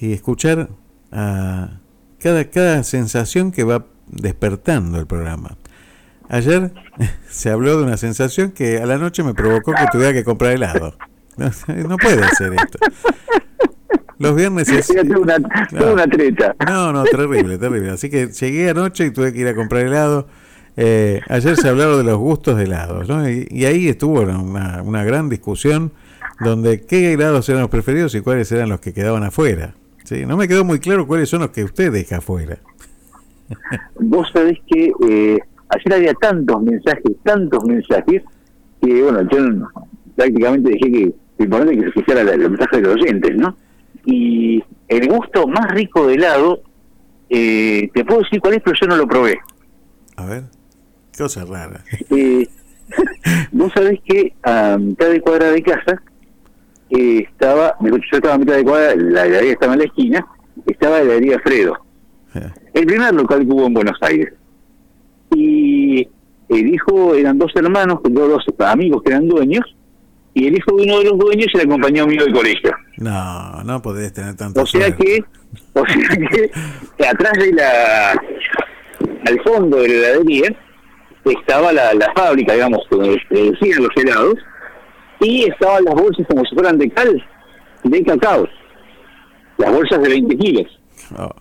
y 0.00 0.12
escuchar 0.12 0.68
a 1.10 1.80
cada, 2.20 2.44
cada 2.44 2.82
sensación 2.82 3.52
que 3.52 3.64
va 3.64 3.86
despertando 4.06 4.98
el 4.98 5.06
programa. 5.06 5.56
Ayer 6.28 6.72
se 7.28 7.50
habló 7.50 7.78
de 7.78 7.84
una 7.84 7.96
sensación 7.96 8.52
que 8.52 8.78
a 8.78 8.86
la 8.86 8.98
noche 8.98 9.22
me 9.22 9.34
provocó 9.34 9.72
que 9.72 9.86
tuviera 9.90 10.12
que 10.12 10.24
comprar 10.24 10.52
helado. 10.52 10.94
No, 11.36 11.50
no 11.88 11.96
puede 11.96 12.28
ser 12.36 12.52
esto. 12.54 12.78
Los 14.18 14.34
viernes 14.34 14.68
es... 14.68 14.90
Una, 14.90 15.36
toda 15.70 15.92
una 15.92 16.06
treta. 16.08 16.56
No, 16.66 16.92
no, 16.92 17.04
terrible, 17.04 17.56
terrible. 17.58 17.90
Así 17.90 18.10
que 18.10 18.26
llegué 18.26 18.70
anoche 18.70 19.06
y 19.06 19.10
tuve 19.12 19.32
que 19.32 19.38
ir 19.38 19.46
a 19.46 19.54
comprar 19.54 19.86
helado. 19.86 20.26
Eh, 20.76 21.20
ayer 21.28 21.56
se 21.56 21.68
hablaron 21.68 21.98
de 21.98 22.04
los 22.04 22.18
gustos 22.18 22.56
de 22.56 22.64
helados, 22.64 23.08
¿no? 23.08 23.28
Y, 23.28 23.46
y 23.50 23.64
ahí 23.64 23.88
estuvo 23.88 24.20
una, 24.20 24.82
una 24.82 25.04
gran 25.04 25.28
discusión 25.28 25.92
donde 26.40 26.84
qué 26.84 27.12
helados 27.12 27.48
eran 27.48 27.62
los 27.62 27.70
preferidos 27.70 28.14
y 28.14 28.20
cuáles 28.20 28.50
eran 28.52 28.68
los 28.68 28.80
que 28.80 28.92
quedaban 28.92 29.22
afuera. 29.22 29.74
¿Sí? 30.08 30.24
No 30.26 30.36
me 30.36 30.48
quedó 30.48 30.64
muy 30.64 30.78
claro 30.80 31.06
cuáles 31.06 31.28
son 31.28 31.40
los 31.40 31.50
que 31.50 31.64
usted 31.64 31.92
deja 31.92 32.16
afuera. 32.18 32.58
Vos 34.00 34.28
sabés 34.32 34.58
que 34.66 34.92
eh, 35.08 35.38
ayer 35.68 35.92
había 35.94 36.14
tantos 36.14 36.62
mensajes, 36.62 37.16
tantos 37.22 37.64
mensajes, 37.64 38.22
que 38.82 39.02
bueno, 39.02 39.20
yo 39.30 39.38
prácticamente 40.16 40.70
dejé 40.70 40.90
que 40.92 41.14
lo 41.38 41.44
importante 41.44 41.74
que 41.76 41.82
se 41.82 41.88
escuchara 41.88 42.24
la- 42.24 42.36
los 42.36 42.50
mensajes 42.50 42.82
de 42.82 42.88
los 42.88 42.94
oyentes, 42.96 43.36
¿no? 43.36 43.56
Y 44.04 44.62
el 44.88 45.08
gusto 45.08 45.46
más 45.46 45.70
rico 45.72 46.06
de 46.06 46.14
helado, 46.14 46.62
eh, 47.30 47.90
te 47.94 48.04
puedo 48.04 48.20
decir 48.20 48.40
cuál 48.40 48.54
es, 48.54 48.62
pero 48.64 48.76
yo 48.80 48.86
no 48.86 48.96
lo 48.96 49.06
probé. 49.06 49.38
A 50.16 50.26
ver, 50.26 50.44
cosa 51.16 51.44
rara. 51.44 51.84
Eh, 52.10 52.48
vos 53.52 53.70
sabés 53.74 54.00
que 54.04 54.34
a 54.42 54.78
mitad 54.78 55.10
de 55.10 55.20
cuadra 55.20 55.50
de 55.50 55.62
casa 55.62 56.02
eh, 56.90 57.26
estaba, 57.30 57.76
yo 57.80 57.96
estaba 58.12 58.34
a 58.34 58.38
mitad 58.38 58.56
de 58.56 58.64
cuadra, 58.64 58.96
la 58.96 59.26
heladería 59.26 59.52
estaba 59.52 59.72
en 59.74 59.78
la 59.80 59.84
esquina, 59.84 60.26
estaba 60.66 60.96
la 60.98 61.02
heladería 61.02 61.38
Fredo. 61.40 61.76
El 62.74 62.86
primer 62.86 63.14
local 63.14 63.40
que 63.40 63.52
hubo 63.52 63.66
en 63.66 63.74
Buenos 63.74 63.98
Aires. 64.00 64.32
Y 65.34 66.08
el 66.48 66.68
hijo, 66.68 67.14
eran 67.14 67.38
dos 67.38 67.52
hermanos, 67.54 68.00
dos, 68.02 68.28
dos 68.28 68.44
amigos 68.66 69.02
que 69.02 69.10
eran 69.10 69.28
dueños, 69.28 69.64
y 70.34 70.46
el 70.46 70.56
hijo 70.56 70.76
de 70.76 70.84
uno 70.84 70.98
de 70.98 71.04
los 71.04 71.18
dueños 71.18 71.48
era 71.52 71.64
el 71.64 71.68
compañero 71.68 72.06
mío 72.06 72.24
de 72.24 72.32
colegio. 72.32 72.72
No, 72.98 73.62
no 73.64 73.82
podés 73.82 74.12
tener 74.12 74.36
tanto 74.36 74.62
O 74.62 74.66
sea 74.66 74.94
que, 74.94 75.22
o 75.72 75.84
sea 75.84 76.08
que 76.98 77.06
atrás 77.06 77.32
de 77.38 77.52
la, 77.52 78.12
al 79.26 79.40
fondo 79.42 79.78
de 79.78 79.88
la 79.88 79.94
heladería 79.94 80.56
estaba 81.24 81.72
la, 81.72 81.92
la 81.94 82.12
fábrica, 82.14 82.54
digamos, 82.54 82.86
donde 82.90 83.14
se 83.14 83.26
producían 83.28 83.82
los 83.82 83.96
helados, 83.96 84.34
y 85.20 85.44
estaban 85.44 85.84
las 85.84 85.94
bolsas 85.94 86.26
como 86.28 86.44
si 86.44 86.54
fueran 86.54 86.78
de 86.78 86.90
cal, 86.90 87.24
de 87.84 88.04
cacao, 88.04 88.48
las 89.58 89.72
bolsas 89.72 90.02
de 90.02 90.08
20 90.08 90.36
kilos. 90.36 90.80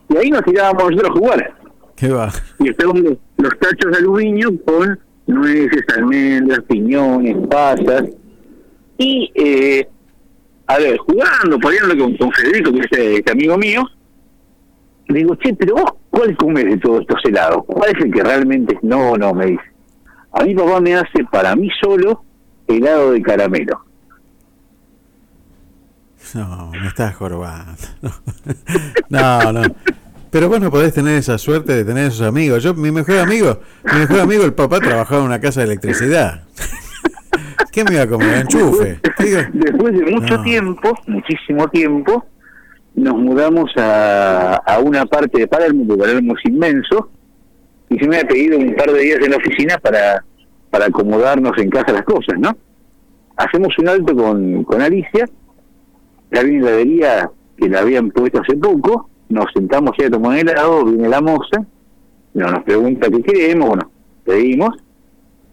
Y 0.10 0.18
ahí 0.18 0.30
nos 0.30 0.44
tirábamos 0.44 0.92
nosotros 0.92 1.10
a 1.10 1.20
jugar. 1.20 1.54
¿Qué 1.96 2.10
va? 2.10 2.32
Y 2.60 2.70
estaban 2.70 3.04
los, 3.38 3.60
tachos 3.60 3.92
de 3.92 3.98
aluminio 3.98 4.50
con 4.66 5.00
nueces, 5.26 5.84
almendras, 5.96 6.62
piñones, 6.68 7.36
pasas. 7.48 8.04
Y, 8.98 9.32
eh, 9.36 9.88
a 10.68 10.78
ver, 10.78 10.98
jugando, 10.98 11.60
poniéndolo 11.60 12.04
con, 12.04 12.18
con 12.18 12.32
Federico, 12.32 12.72
que 12.72 12.80
es 12.80 12.86
este, 12.86 13.16
este 13.18 13.32
amigo 13.32 13.58
mío, 13.58 13.84
le 15.08 15.20
digo, 15.20 15.36
che, 15.36 15.54
pero 15.56 15.76
vos, 15.76 15.94
¿cuál 16.10 16.36
comes 16.38 16.66
de 16.66 16.78
todos 16.78 17.02
estos 17.02 17.24
helados? 17.26 17.64
¿Cuál 17.66 17.96
es 17.96 18.04
el 18.04 18.12
que 18.12 18.24
realmente 18.24 18.78
No, 18.82 19.16
no, 19.16 19.34
me 19.34 19.48
dice. 19.48 19.64
A 20.34 20.44
mi 20.44 20.54
papá 20.54 20.82
me 20.82 20.96
hace 20.96 21.24
para 21.32 21.56
mí 21.56 21.70
solo 21.82 22.24
helado 22.68 23.12
de 23.12 23.22
caramelo. 23.22 23.84
No, 26.34 26.72
me 26.72 26.88
estás 26.88 27.16
jorobando. 27.16 27.74
No, 29.10 29.54
no. 29.54 29.62
Pero 30.30 30.50
vos 30.50 30.60
no 30.60 30.70
podés 30.70 30.94
tener 30.94 31.18
esa 31.18 31.38
suerte 31.38 31.74
de 31.74 31.86
tener 31.86 32.08
esos 32.08 32.28
amigos. 32.28 32.62
Yo, 32.62 32.74
mi 32.74 32.92
mejor 32.92 33.20
amigo, 33.20 33.62
mi 33.94 34.00
mejor 34.00 34.20
amigo, 34.20 34.44
el 34.44 34.54
papá, 34.54 34.80
trabajaba 34.82 35.22
en 35.22 35.28
una 35.28 35.40
casa 35.40 35.62
de 35.62 35.68
electricidad. 35.68 36.44
¿Qué 37.72 37.86
me 37.86 37.94
iba 37.94 38.04
a 38.04 38.08
comer? 38.08 38.40
¿Enchufe? 38.42 39.00
Después 39.54 39.98
de 39.98 40.12
mucho 40.12 40.38
No. 40.38 40.44
tiempo, 40.44 40.94
muchísimo 41.08 41.70
tiempo, 41.70 42.26
nos 42.96 43.16
mudamos 43.16 43.72
a, 43.78 44.56
a 44.56 44.80
una 44.80 45.06
parte 45.06 45.40
de 45.40 45.48
Palermo, 45.48 45.86
porque 45.88 46.02
Palermo 46.04 46.34
es 46.38 46.52
inmenso, 46.52 47.10
y 47.90 47.98
se 47.98 48.08
me 48.08 48.18
ha 48.20 48.28
pedido 48.28 48.58
un 48.58 48.76
par 48.76 48.92
de 48.92 49.00
días 49.00 49.20
en 49.24 49.32
la 49.32 49.38
oficina 49.38 49.78
para, 49.78 50.26
para 50.70 50.86
acomodarnos 50.86 51.58
en 51.58 51.70
casa 51.70 51.92
las 51.92 52.04
cosas, 52.04 52.40
¿no? 52.40 52.56
Hacemos 53.36 53.78
un 53.78 53.90
alto 53.90 54.16
con, 54.16 54.64
con 54.64 54.82
Alicia, 54.82 55.26
la 56.32 56.42
heladería 56.42 57.30
que 57.56 57.70
la 57.70 57.80
habían 57.80 58.12
puesto 58.12 58.42
hace 58.42 58.58
poco, 58.58 59.10
nos 59.30 59.46
sentamos 59.54 59.92
ahí 60.00 60.06
a 60.06 60.12
tomar 60.12 60.38
helado, 60.38 60.86
viene 60.86 61.10
la 61.10 61.22
moza, 61.22 61.66
no, 62.34 62.52
nos 62.52 62.64
pregunta 62.64 63.10
qué 63.10 63.22
queremos, 63.22 63.70
bueno, 63.70 63.92
pedimos, 64.24 64.76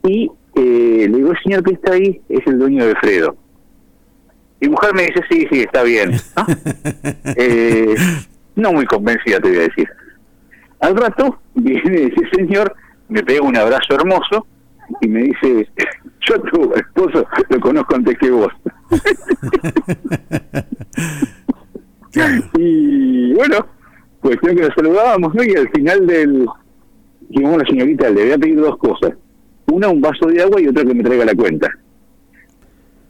y 0.02 0.30
eh, 0.56 1.08
le 1.10 1.16
digo, 1.16 1.30
el 1.32 1.38
señor 1.42 1.62
que 1.62 1.74
está 1.74 1.92
ahí 1.92 2.20
es 2.28 2.46
el 2.46 2.58
dueño 2.58 2.86
de 2.86 2.94
Fredo. 2.96 3.36
Mi 4.60 4.68
mujer 4.68 4.94
me 4.94 5.02
dice, 5.02 5.20
sí, 5.30 5.46
sí, 5.50 5.60
está 5.60 5.82
bien. 5.82 6.12
¿no? 6.12 6.46
Eh, 7.36 7.94
no 8.56 8.72
muy 8.72 8.86
convencida, 8.86 9.40
te 9.40 9.48
voy 9.48 9.58
a 9.58 9.62
decir. 9.62 9.88
Al 10.80 10.96
rato 10.96 11.38
viene 11.54 12.04
ese 12.04 12.28
señor, 12.36 12.74
me 13.08 13.22
pega 13.22 13.42
un 13.42 13.56
abrazo 13.56 13.94
hermoso 13.94 14.46
y 15.00 15.08
me 15.08 15.22
dice, 15.22 15.68
yo 16.20 16.34
a 16.36 16.42
tu 16.42 16.74
esposo 16.74 17.26
lo 17.48 17.60
conozco 17.60 17.94
antes 17.94 18.18
que 18.18 18.30
vos. 18.30 18.52
y 22.58 23.32
bueno, 23.34 23.66
pues 24.20 24.36
creo 24.38 24.54
que 24.54 24.62
nos 24.62 24.74
saludábamos, 24.74 25.34
¿no? 25.34 25.42
Y 25.42 25.54
al 25.54 25.68
final 25.70 26.06
del... 26.06 26.46
Dijimos, 27.28 27.52
bueno, 27.52 27.68
señorita, 27.68 28.10
le 28.10 28.24
voy 28.24 28.32
a 28.32 28.38
pedir 28.38 28.60
dos 28.60 28.76
cosas. 28.78 29.12
Una, 29.66 29.88
un 29.88 30.00
vaso 30.00 30.26
de 30.26 30.42
agua 30.42 30.60
y 30.60 30.68
otra 30.68 30.84
que 30.84 30.94
me 30.94 31.02
traiga 31.02 31.24
la 31.24 31.34
cuenta. 31.34 31.68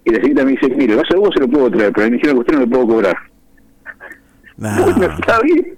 Y 0.04 0.10
la 0.10 0.16
señorita 0.16 0.44
me 0.44 0.52
dice, 0.52 0.68
mire, 0.68 0.92
el 0.92 0.98
vaso 0.98 1.14
de 1.14 1.16
agua 1.16 1.30
se 1.34 1.40
lo 1.40 1.48
puedo 1.48 1.70
traer, 1.70 1.92
pero 1.92 2.08
me 2.08 2.16
dijeron 2.16 2.36
que 2.36 2.40
usted 2.40 2.54
no 2.54 2.60
lo 2.60 2.68
puedo 2.68 2.86
cobrar. 2.86 3.16
Bueno, 4.56 5.16
está 5.18 5.40
bien. 5.40 5.76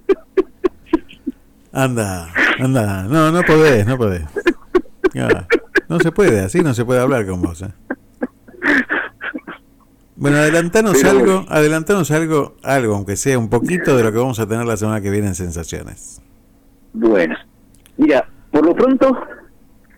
Anda, 1.71 2.27
anda. 2.59 3.03
No, 3.03 3.31
no 3.31 3.41
podés, 3.41 3.87
no 3.87 3.97
podés. 3.97 4.21
No 5.89 5.99
se 5.99 6.11
puede, 6.11 6.41
así 6.41 6.61
no 6.61 6.73
se 6.73 6.83
puede 6.85 6.99
hablar 6.99 7.25
con 7.25 7.41
vos. 7.41 7.61
¿eh? 7.61 7.71
Bueno, 10.15 10.37
adelantanos 10.37 10.97
Pero 10.99 11.11
algo, 11.11 11.45
adelantanos 11.47 12.09
algo, 12.11 12.55
algo, 12.63 12.95
aunque 12.95 13.15
sea 13.15 13.37
un 13.37 13.49
poquito 13.49 13.95
de 13.95 14.03
lo 14.03 14.11
que 14.11 14.17
vamos 14.17 14.39
a 14.39 14.47
tener 14.47 14.65
la 14.65 14.75
semana 14.75 14.99
que 14.99 15.11
viene 15.11 15.27
en 15.27 15.35
Sensaciones. 15.35 16.21
Bueno, 16.93 17.35
mira, 17.97 18.27
por 18.51 18.65
lo 18.65 18.73
pronto 18.73 19.15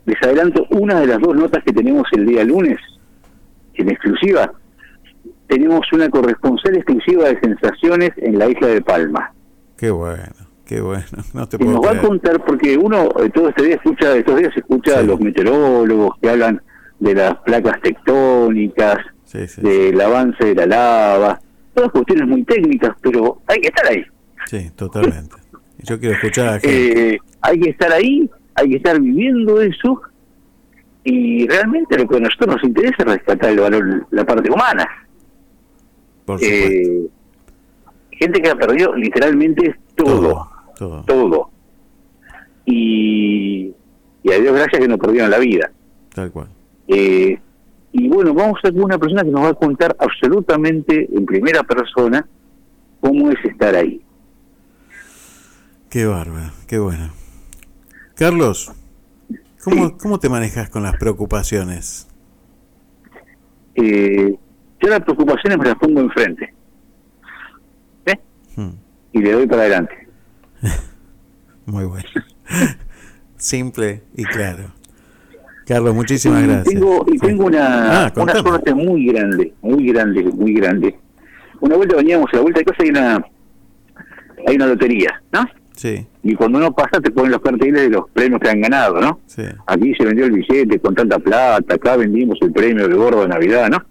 les 0.06 0.22
adelanto 0.22 0.65
una 0.72 0.99
de 0.99 1.07
las 1.07 1.19
dos 1.19 1.36
notas 1.36 1.64
que 1.64 1.72
tenemos 1.72 2.06
el 2.11 2.26
día 2.26 2.44
lunes, 2.44 2.77
en 3.76 3.90
exclusiva. 3.90 4.52
Tenemos 5.48 5.81
una 5.94 6.10
corresponsal 6.10 6.76
exclusiva 6.76 7.30
de 7.30 7.40
sensaciones 7.40 8.11
en 8.18 8.38
la 8.38 8.49
isla 8.49 8.68
de 8.68 8.81
Palma. 8.81 9.31
Qué 9.77 9.90
bueno, 9.90 10.49
qué 10.70 10.82
bueno. 10.82 11.06
No 11.34 11.50
te 11.50 11.58
puedo 11.58 11.72
nos 11.72 11.86
va 11.86 11.91
a 11.91 12.00
contar, 12.00 12.46
porque 12.46 12.78
uno 12.78 13.10
eh, 13.24 13.30
todo 13.34 13.50
este 13.50 13.64
día 13.64 13.76
escucha, 13.76 14.16
estos 14.16 14.38
días 14.38 14.56
escucha 14.56 15.00
a 15.00 15.04
los 15.04 15.20
meteorólogos 15.20 16.18
que 16.22 16.30
hablan 16.30 16.62
de 17.00 17.16
las 17.16 17.36
placas 17.40 17.82
tectónicas, 17.82 18.98
del 19.58 20.00
avance 20.00 20.46
de 20.46 20.56
la 20.56 20.66
lava, 20.66 21.41
todas 21.74 21.91
cuestiones 21.91 22.28
muy 22.28 22.44
técnicas, 22.44 22.96
pero 23.02 23.41
hay 23.48 23.60
que 23.62 23.68
estar 23.70 23.88
ahí. 23.88 24.06
Sí, 24.46 24.70
totalmente. 24.76 25.36
Yo 25.80 26.00
quiero 26.00 26.16
escuchar 26.16 26.48
a 26.48 26.52
la 26.52 26.60
gente. 26.60 27.14
Eh, 27.16 27.20
hay 27.41 27.60
que 27.60 27.70
estar 27.70 27.91
ahí, 27.91 28.30
hay 28.56 28.70
que 28.70 28.78
estar 28.78 29.00
viviendo 29.00 29.62
eso 29.62 30.02
y 31.04 31.48
realmente 31.48 31.98
lo 31.98 32.08
que 32.08 32.18
a 32.18 32.20
nosotros 32.20 32.56
nos 32.56 32.64
interesa 32.64 32.96
es 33.00 33.06
rescatar 33.06 33.52
el 33.52 33.60
valor, 33.60 34.08
la 34.12 34.26
parte 34.26 34.52
humana. 34.52 34.88
Por 36.26 36.38
Eh, 36.44 37.08
gente 38.12 38.41
que 38.41 38.50
ha 38.50 38.56
perdido 38.56 38.94
literalmente 38.96 39.76
todo, 39.96 40.22
todo, 40.22 40.59
todo. 41.06 41.49
Y, 42.65 43.73
y 44.23 44.31
a 44.31 44.39
Dios 44.39 44.53
gracias 44.53 44.81
que 44.81 44.88
no 44.88 44.97
perdieron 44.97 45.30
la 45.30 45.39
vida. 45.39 45.72
Tal 46.14 46.31
cual. 46.31 46.47
Eh, 46.88 47.39
y 47.91 48.07
bueno, 48.07 48.34
vamos 48.34 48.60
a 48.64 48.69
tener 48.69 48.84
una 48.84 48.97
persona 48.97 49.23
que 49.23 49.30
nos 49.30 49.43
va 49.43 49.49
a 49.49 49.53
contar 49.53 49.95
absolutamente 49.99 51.10
en 51.11 51.26
primera 51.26 51.64
persona 51.64 52.27
cómo 52.99 53.31
es 53.31 53.38
estar 53.43 53.76
ahí. 53.76 54.01
Qué 55.89 56.06
bárbaro, 56.06 56.51
qué 56.68 56.77
bueno. 56.77 57.10
Carlos, 58.15 58.72
¿cómo, 59.64 59.97
¿cómo 59.97 60.19
te 60.19 60.30
manejas 60.30 60.69
con 60.69 60.84
las 60.84 60.97
preocupaciones? 60.97 62.07
Eh, 63.76 64.38
yo 64.81 64.89
las 64.89 64.99
preocupaciones 65.01 65.57
me 65.57 65.65
las 65.65 65.76
pongo 65.76 66.01
enfrente. 66.01 66.53
¿Eh? 68.06 68.19
Hmm. 68.56 68.72
Y 69.14 69.19
le 69.19 69.31
doy 69.31 69.47
para 69.47 69.64
adelante. 69.64 70.09
Muy 71.65 71.86
bueno. 71.86 72.07
Simple 73.38 74.03
y 74.15 74.23
claro. 74.26 74.73
Carlos, 75.65 75.94
muchísimas 75.94 76.44
Y 76.44 76.48
gracias. 76.48 76.73
Tengo, 76.73 77.06
y 77.07 77.18
tengo 77.19 77.45
una, 77.45 78.06
Ah, 78.06 78.14
una 78.15 78.36
suerte 78.36 78.73
muy 78.73 79.06
grande, 79.06 79.53
muy 79.61 79.88
grande, 79.91 80.23
muy 80.23 80.53
grande. 80.53 80.98
Una 81.61 81.76
vuelta 81.76 81.95
veníamos, 81.98 82.27
a 82.34 82.38
la 82.38 82.41
vuelta 82.41 82.60
de 82.60 82.65
casa 82.65 82.84
hay 82.84 82.90
una, 82.90 83.26
hay 84.48 84.56
una 84.56 84.65
lotería, 84.68 85.22
¿no? 85.31 85.45
Sí, 85.76 86.06
Y 86.23 86.36
cuando 86.36 86.57
uno 86.57 86.73
pasa 86.73 86.99
te 86.99 87.11
ponen 87.11 87.31
los 87.31 87.41
carteles 87.41 87.84
de 87.84 87.90
los 87.90 88.10
premios 88.11 88.41
que 88.41 88.49
han 88.49 88.60
ganado, 88.60 88.99
¿no? 88.99 89.19
sí. 89.27 89.44
Aquí 89.65 89.94
se 89.95 90.03
vendió 90.03 90.26
el 90.26 90.31
billete 90.31 90.80
con 90.80 90.94
tanta 90.94 91.19
plata, 91.19 91.76
acá 91.76 91.95
vendimos 91.95 92.38
el 92.41 92.52
premio 92.52 92.86
del 92.86 92.98
gordo 92.98 93.22
de 93.22 93.30
Navidad, 93.30 93.69
¿no? 93.69 93.86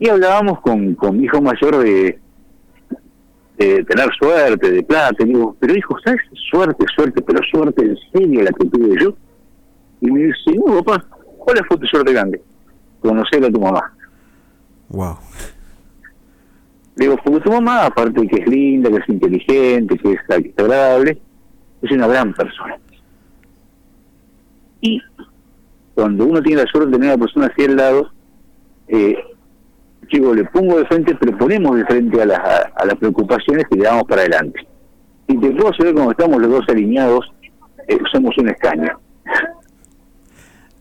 Y 0.00 0.08
hablábamos 0.08 0.60
con, 0.60 0.94
con 0.96 1.16
mi 1.18 1.24
hijo 1.24 1.40
mayor 1.40 1.78
de, 1.84 2.18
de 3.56 3.84
tener 3.84 4.10
suerte, 4.18 4.70
de 4.70 4.82
plata. 4.82 5.24
Digo, 5.24 5.56
pero 5.58 5.76
hijo, 5.76 5.96
¿sabes? 6.04 6.20
Suerte, 6.50 6.84
suerte, 6.94 7.22
pero 7.22 7.40
suerte 7.50 7.84
en 7.84 7.96
serio 8.12 8.42
la 8.42 8.50
que 8.52 8.68
tuve 8.68 9.02
yo. 9.02 9.14
Y 10.00 10.10
me 10.10 10.20
dice, 10.20 10.52
no, 10.54 10.82
papá, 10.82 11.06
¿cuál 11.38 11.64
fue 11.66 11.78
tu 11.78 11.86
suerte 11.86 12.12
grande? 12.12 12.42
Conocer 13.00 13.44
a 13.44 13.50
tu 13.50 13.60
mamá. 13.60 13.92
Wow. 14.88 15.16
Digo, 16.96 17.16
porque 17.24 17.40
tu 17.40 17.50
mamá, 17.50 17.86
aparte 17.86 18.20
de 18.20 18.28
que 18.28 18.42
es 18.42 18.48
linda, 18.48 18.90
que 18.90 18.96
es 18.96 19.08
inteligente, 19.08 19.98
que 19.98 20.12
es, 20.12 20.20
que 20.28 20.48
es 20.48 20.58
agradable, 20.58 21.18
es 21.82 21.90
una 21.90 22.06
gran 22.06 22.32
persona. 22.32 22.78
Y 24.80 25.02
cuando 25.94 26.26
uno 26.26 26.42
tiene 26.42 26.62
la 26.62 26.70
suerte 26.70 26.90
de 26.90 26.96
tener 26.96 27.10
a 27.10 27.14
una 27.14 27.24
persona 27.24 27.46
así 27.46 27.64
al 27.64 27.76
lado, 27.76 28.12
eh, 28.88 29.16
le 30.10 30.44
pongo 30.44 30.78
de 30.78 30.86
frente, 30.86 31.14
pero 31.16 31.36
ponemos 31.36 31.76
de 31.76 31.84
frente 31.86 32.22
a 32.22 32.26
las, 32.26 32.38
a, 32.38 32.72
a 32.76 32.84
las 32.86 32.96
preocupaciones 32.96 33.64
y 33.70 33.76
le 33.76 33.84
damos 33.84 34.04
para 34.04 34.22
adelante. 34.22 34.66
Y 35.26 35.38
te 35.38 35.50
puedo 35.50 35.72
saber 35.74 35.94
cuando 35.94 36.10
estamos 36.12 36.40
los 36.40 36.50
dos 36.50 36.64
alineados, 36.68 37.32
eh, 37.88 37.98
somos 38.12 38.36
un 38.38 38.48
escaño. 38.48 39.00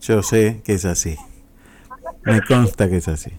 Yo 0.01 0.21
sé 0.21 0.61
que 0.65 0.73
es 0.73 0.85
así. 0.85 1.15
Me 2.25 2.41
consta 2.41 2.89
que 2.89 2.97
es 2.97 3.07
así. 3.07 3.31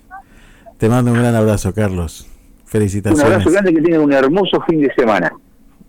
Te 0.79 0.89
mando 0.89 1.13
un 1.13 1.19
gran 1.19 1.35
abrazo, 1.35 1.75
Carlos. 1.75 2.27
Un 2.63 2.67
Felicitaciones. 2.67 3.25
abrazo 3.25 3.51
grande, 3.51 3.73
que 3.73 3.83
tengan 3.83 4.01
un 4.01 4.13
hermoso 4.13 4.61
fin 4.69 4.81
de 4.81 4.93
semana. 4.95 5.33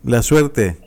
La 0.04 0.22
suerte 0.22 0.78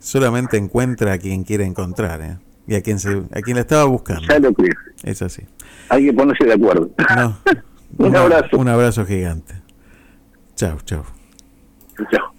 solamente 0.00 0.56
encuentra 0.56 1.12
a 1.12 1.18
quien 1.18 1.44
quiere 1.44 1.64
encontrar, 1.64 2.20
¿eh? 2.22 2.38
Y 2.66 2.74
a 2.74 2.82
quien, 2.82 2.98
se, 2.98 3.10
a 3.10 3.42
quien 3.42 3.54
la 3.56 3.60
estaba 3.60 3.84
buscando. 3.84 4.22
Ya 4.28 4.40
lo 4.40 4.52
creo. 4.52 4.74
Es 5.04 5.22
así. 5.22 5.42
Hay 5.88 6.06
que 6.06 6.12
ponerse 6.12 6.44
de 6.44 6.54
acuerdo. 6.54 6.90
No. 7.16 7.38
Un 7.98 8.16
abrazo. 8.16 8.56
Un 8.58 8.68
abrazo 8.68 9.04
gigante. 9.04 9.54
Chao, 10.54 10.78
chao. 10.84 11.04
Chao. 12.10 12.32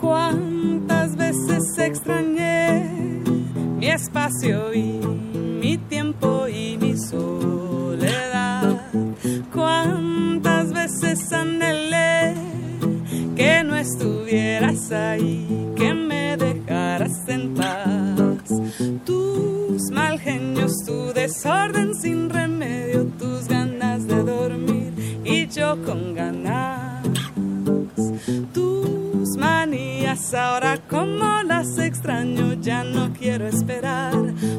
Cuántas 0.00 1.16
veces 1.16 1.78
extrañé 1.78 3.22
mi 3.78 3.88
espacio 3.88 4.74
y 4.74 5.00
mi 5.60 5.78
tiempo 5.78 6.46
y 6.48 6.78
mi 6.78 6.96
soledad. 6.96 8.80
Cuántas 9.52 10.72
veces 10.72 11.28
que 11.28 11.67
no 13.68 13.76
estuvieras 13.76 14.90
ahí, 14.90 15.46
que 15.76 15.94
me 15.94 16.36
dejaras 16.36 17.28
en 17.28 17.54
paz. 17.54 18.48
Tus 19.04 19.90
mal 19.92 20.18
genios, 20.18 20.72
tu 20.86 21.12
desorden 21.12 21.94
sin 21.94 22.30
remedio, 22.30 23.04
tus 23.18 23.46
ganas 23.46 24.06
de 24.06 24.22
dormir 24.22 24.92
y 25.24 25.46
yo 25.48 25.76
con 25.84 26.14
ganas 26.14 26.88
tus 28.52 29.36
manías 29.36 30.34
ahora 30.34 30.78
como 30.88 31.42
las 31.44 31.78
extraño 31.78 32.54
ya 32.60 32.84
no 32.84 33.12
quiero 33.12 33.46
esperar 33.46 34.14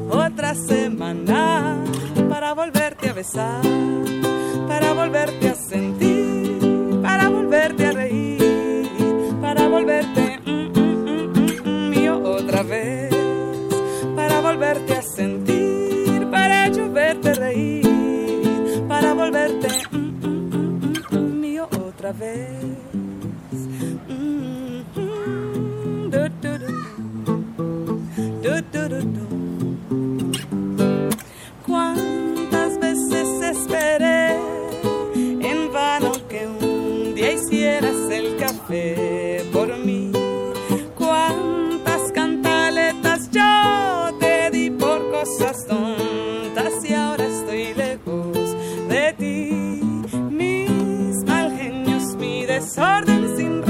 otra 0.09 0.55
semana 0.55 1.77
para 2.29 2.53
volverte 2.53 3.09
a 3.09 3.13
besar 3.13 3.61
para 4.67 4.93
volverte 4.93 5.49
a 5.49 5.55
sentir 5.55 7.01
para 7.01 7.29
volverte 7.29 7.85
a 7.85 7.91
reír 7.91 8.49
para 9.50 9.68
volverte 9.68 10.40
mm, 10.45 10.52
mm, 10.80 11.66
mm, 11.66 11.90
mío 11.90 12.22
otra 12.24 12.61
vez. 12.61 13.10
Para 14.16 14.42
volverte 14.42 14.94
a 14.94 15.02
sentir 15.02 16.28
para 16.30 16.68
yo 16.68 16.92
verte 16.92 17.34
reír. 17.34 18.84
Para 18.88 19.16
volverte 19.16 19.69
mío 21.42 21.68
otra 21.88 22.11
vez. 22.14 22.60
Cuántas 31.66 32.80
veces 32.80 33.28
esperé 33.42 34.36
en 35.42 35.72
vano 35.74 36.11
que 36.30 36.45
un 36.45 36.58
hicieras 37.42 38.09
el 38.11 38.38
café 38.38 39.45
por 39.53 39.77
mí. 39.77 40.11
Cuántas 40.95 42.11
cantaletas 42.11 43.30
yo 43.32 44.18
te 44.19 44.51
di 44.51 44.69
por 44.69 45.09
cosas 45.11 45.66
tontas 45.66 46.74
y 46.84 46.93
ahora 46.93 47.26
estoy 47.26 47.74
lejos 47.74 48.56
de 48.90 49.14
ti. 49.18 49.82
Mis 50.30 51.24
mal 51.26 51.56
genios, 51.58 52.16
mi 52.16 52.45
desorden 52.45 53.38
sin 53.38 53.61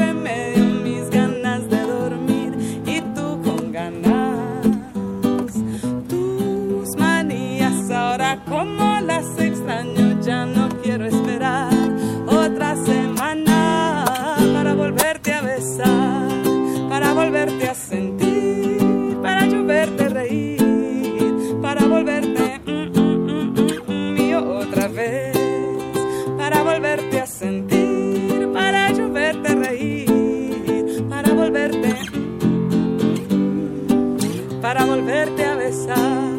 volverte 35.09 35.43
a 35.43 35.55
besar, 35.55 36.37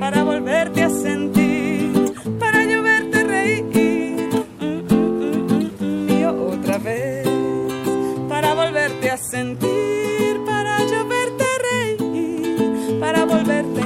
para 0.00 0.24
volverte 0.24 0.82
a 0.82 0.90
sentir, 0.90 2.12
para 2.40 2.64
yo 2.64 2.82
verte 2.82 3.22
reír. 3.22 3.64
Mm, 4.58 4.94
mm, 4.94 5.70
mm, 5.78 6.10
y 6.10 6.24
otra 6.24 6.78
vez, 6.78 7.28
para 8.28 8.54
volverte 8.54 9.10
a 9.10 9.16
sentir, 9.16 10.44
para 10.44 10.78
yo 10.88 11.06
verte 11.06 11.44
reír, 11.70 12.98
para 12.98 13.24
volverte 13.24 13.80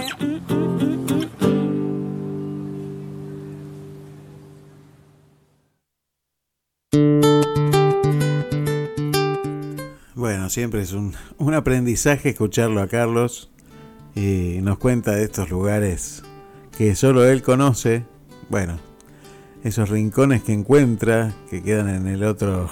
Bueno, 10.15 10.49
siempre 10.49 10.81
es 10.81 10.95
un, 10.95 11.13
un 11.37 11.53
aprendizaje 11.53 12.31
escucharlo 12.31 12.81
a 12.81 12.89
Carlos 12.89 13.51
y 14.15 14.59
nos 14.63 14.79
cuenta 14.79 15.13
de 15.13 15.25
estos 15.25 15.51
lugares 15.51 16.23
que 16.77 16.95
solo 16.95 17.25
él 17.25 17.43
conoce. 17.43 18.05
Bueno, 18.49 18.79
esos 19.63 19.89
rincones 19.89 20.43
que 20.43 20.53
encuentra, 20.53 21.35
que 21.51 21.63
quedan 21.63 21.89
en 21.89 22.07
el 22.07 22.25
otro, 22.25 22.71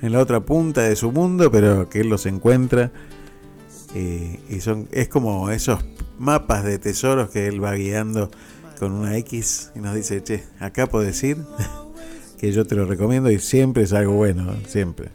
en 0.00 0.12
la 0.12 0.20
otra 0.20 0.40
punta 0.40 0.82
de 0.82 0.96
su 0.96 1.12
mundo, 1.12 1.50
pero 1.50 1.88
que 1.88 2.00
él 2.00 2.08
los 2.08 2.26
encuentra. 2.26 2.92
Y, 3.94 4.38
y 4.48 4.60
son, 4.60 4.88
es 4.92 5.08
como 5.08 5.50
esos 5.50 5.84
mapas 6.18 6.64
de 6.64 6.78
tesoros 6.78 7.30
que 7.30 7.46
él 7.46 7.62
va 7.62 7.74
guiando 7.74 8.30
con 8.78 8.92
una 8.92 9.16
X 9.18 9.72
y 9.74 9.80
nos 9.80 9.94
dice, 9.94 10.22
che, 10.22 10.44
acá 10.58 10.86
puedes 10.86 11.22
ir, 11.22 11.36
que 12.38 12.50
yo 12.50 12.66
te 12.66 12.74
lo 12.74 12.86
recomiendo 12.86 13.30
y 13.30 13.38
siempre 13.38 13.82
es 13.82 13.92
algo 13.92 14.14
bueno, 14.14 14.54
siempre. 14.66 15.10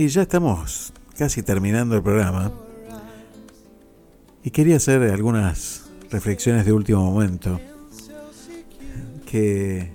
Y 0.00 0.08
ya 0.08 0.22
estamos 0.22 0.94
casi 1.18 1.42
terminando 1.42 1.94
el 1.94 2.02
programa. 2.02 2.50
Y 4.42 4.50
quería 4.50 4.76
hacer 4.76 5.02
algunas 5.02 5.90
reflexiones 6.10 6.64
de 6.64 6.72
último 6.72 7.04
momento 7.04 7.60
que, 9.26 9.90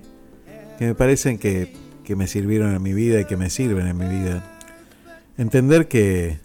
que 0.77 0.85
me 0.85 0.93
parecen 0.93 1.40
que, 1.40 1.75
que 2.03 2.16
me 2.16 2.27
sirvieron 2.27 2.75
en 2.75 2.84
mi 2.84 2.93
vida 2.93 3.19
y 3.19 3.25
que 3.25 3.35
me 3.35 3.50
sirven 3.50 3.88
en 3.88 3.98
mi 3.98 4.06
vida. 4.06 4.43
Entender 5.40 5.88
que, 5.88 6.38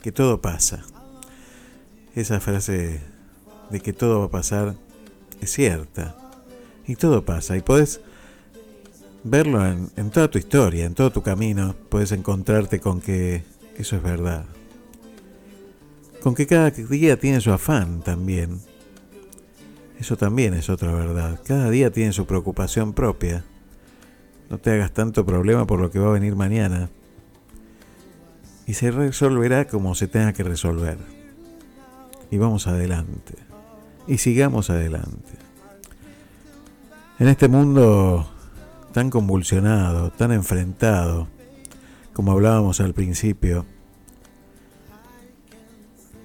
que 0.00 0.12
todo 0.12 0.40
pasa. 0.40 0.84
Esa 2.14 2.38
frase 2.38 3.00
de 3.70 3.80
que 3.80 3.92
todo 3.92 4.20
va 4.20 4.26
a 4.26 4.30
pasar 4.30 4.76
es 5.40 5.50
cierta. 5.50 6.16
Y 6.86 6.94
todo 6.94 7.24
pasa. 7.24 7.56
Y 7.56 7.60
podés 7.60 8.00
verlo 9.24 9.66
en, 9.66 9.90
en 9.96 10.10
toda 10.10 10.30
tu 10.30 10.38
historia, 10.38 10.84
en 10.84 10.94
todo 10.94 11.10
tu 11.10 11.22
camino. 11.22 11.74
Puedes 11.88 12.12
encontrarte 12.12 12.80
con 12.80 13.00
que 13.00 13.42
eso 13.76 13.96
es 13.96 14.02
verdad. 14.02 14.44
Con 16.22 16.34
que 16.34 16.46
cada 16.46 16.70
día 16.70 17.18
tiene 17.18 17.40
su 17.40 17.52
afán 17.52 18.00
también. 18.00 18.60
Eso 19.98 20.16
también 20.16 20.54
es 20.54 20.68
otra 20.68 20.92
verdad. 20.92 21.40
Cada 21.44 21.70
día 21.70 21.90
tiene 21.90 22.12
su 22.12 22.26
preocupación 22.26 22.92
propia. 22.92 23.44
No 24.50 24.58
te 24.58 24.72
hagas 24.72 24.92
tanto 24.92 25.24
problema 25.24 25.66
por 25.66 25.80
lo 25.80 25.90
que 25.90 25.98
va 25.98 26.08
a 26.08 26.12
venir 26.12 26.36
mañana. 26.36 26.90
Y 28.66 28.74
se 28.74 28.90
resolverá 28.90 29.66
como 29.66 29.94
se 29.94 30.08
tenga 30.08 30.32
que 30.32 30.42
resolver. 30.42 30.98
Y 32.30 32.38
vamos 32.38 32.66
adelante. 32.66 33.34
Y 34.06 34.18
sigamos 34.18 34.70
adelante. 34.70 35.32
En 37.18 37.28
este 37.28 37.48
mundo 37.48 38.31
tan 38.92 39.10
convulsionado, 39.10 40.10
tan 40.10 40.32
enfrentado, 40.32 41.28
como 42.12 42.32
hablábamos 42.32 42.80
al 42.80 42.94
principio, 42.94 43.64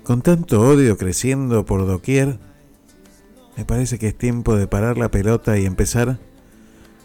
con 0.04 0.22
tanto 0.22 0.62
odio 0.62 0.98
creciendo 0.98 1.66
por 1.66 1.86
doquier, 1.86 2.40
me 3.56 3.66
parece 3.66 3.98
que 3.98 4.08
es 4.08 4.18
tiempo 4.18 4.56
de 4.56 4.68
parar 4.68 4.98
la 4.98 5.10
pelota 5.10 5.58
y 5.58 5.66
empezar 5.66 6.20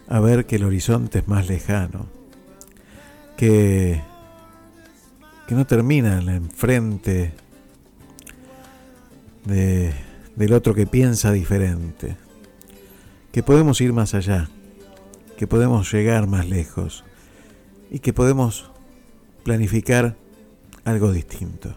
a 0.09 0.21
ver 0.21 0.47
que 0.47 0.57
el 0.57 0.65
horizonte 0.65 1.21
es 1.21 1.29
más 1.29 1.49
lejano, 1.49 2.07
que, 3.37 4.03
que 5.47 5.55
no 5.55 5.67
termina 5.67 6.21
en 6.21 6.29
enfrente 6.29 7.33
de, 9.47 9.93
del 10.37 10.53
otro 10.53 10.75
que 10.75 10.87
piensa 10.87 11.33
diferente, 11.33 12.17
que 13.33 13.43
podemos 13.43 13.81
ir 13.81 13.93
más 13.93 14.15
allá, 14.15 14.49
que 15.43 15.49
podemos 15.49 15.93
llegar 15.93 16.29
más 16.29 16.49
lejos 16.49 17.03
y 17.91 17.99
que 17.99 18.13
podemos 18.13 18.71
planificar 19.43 20.15
algo 20.85 21.11
distinto. 21.11 21.75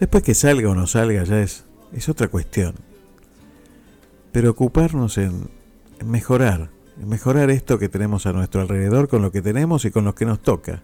Después 0.00 0.22
que 0.22 0.34
salga 0.34 0.70
o 0.70 0.74
no 0.74 0.86
salga 0.86 1.24
ya 1.24 1.42
es, 1.42 1.66
es 1.92 2.08
otra 2.08 2.28
cuestión. 2.28 2.74
Pero 4.32 4.52
ocuparnos 4.52 5.18
en, 5.18 5.50
en 6.00 6.10
mejorar, 6.10 6.70
en 6.98 7.06
mejorar 7.06 7.50
esto 7.50 7.78
que 7.78 7.90
tenemos 7.90 8.24
a 8.24 8.32
nuestro 8.32 8.62
alrededor 8.62 9.06
con 9.06 9.20
lo 9.20 9.30
que 9.30 9.42
tenemos 9.42 9.84
y 9.84 9.90
con 9.90 10.06
lo 10.06 10.14
que 10.14 10.24
nos 10.24 10.40
toca. 10.40 10.82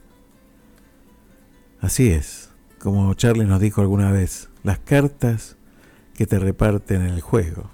Así 1.80 2.10
es, 2.10 2.50
como 2.78 3.14
Charlie 3.14 3.46
nos 3.46 3.60
dijo 3.62 3.80
alguna 3.80 4.12
vez, 4.12 4.50
las 4.64 4.80
cartas 4.80 5.56
que 6.12 6.26
te 6.26 6.38
reparten 6.38 7.00
el 7.00 7.22
juego. 7.22 7.70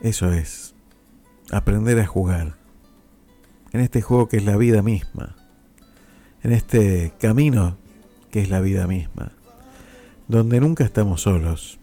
Eso 0.00 0.32
es, 0.32 0.71
aprender 1.52 2.00
a 2.00 2.06
jugar. 2.06 2.54
En 3.72 3.80
este 3.80 4.02
juego 4.02 4.28
que 4.28 4.38
es 4.38 4.44
la 4.44 4.56
vida 4.56 4.82
misma. 4.82 5.36
En 6.42 6.52
este 6.52 7.12
camino 7.20 7.76
que 8.32 8.40
es 8.40 8.50
la 8.50 8.60
vida 8.60 8.86
misma. 8.88 9.32
Donde 10.26 10.60
nunca 10.60 10.82
estamos 10.84 11.22
solos. 11.22 11.78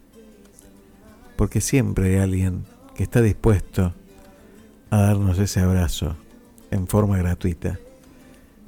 Porque 1.37 1.61
siempre 1.61 2.15
hay 2.15 2.21
alguien 2.21 2.65
que 2.95 3.03
está 3.03 3.21
dispuesto 3.21 3.93
a 4.89 5.01
darnos 5.01 5.39
ese 5.39 5.61
abrazo 5.61 6.17
en 6.71 6.87
forma 6.87 7.17
gratuita. 7.17 7.79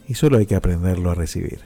Y 0.07 0.13
solo 0.13 0.38
hay 0.38 0.45
que 0.45 0.55
aprenderlo 0.55 1.11
a 1.11 1.15
recibir. 1.15 1.59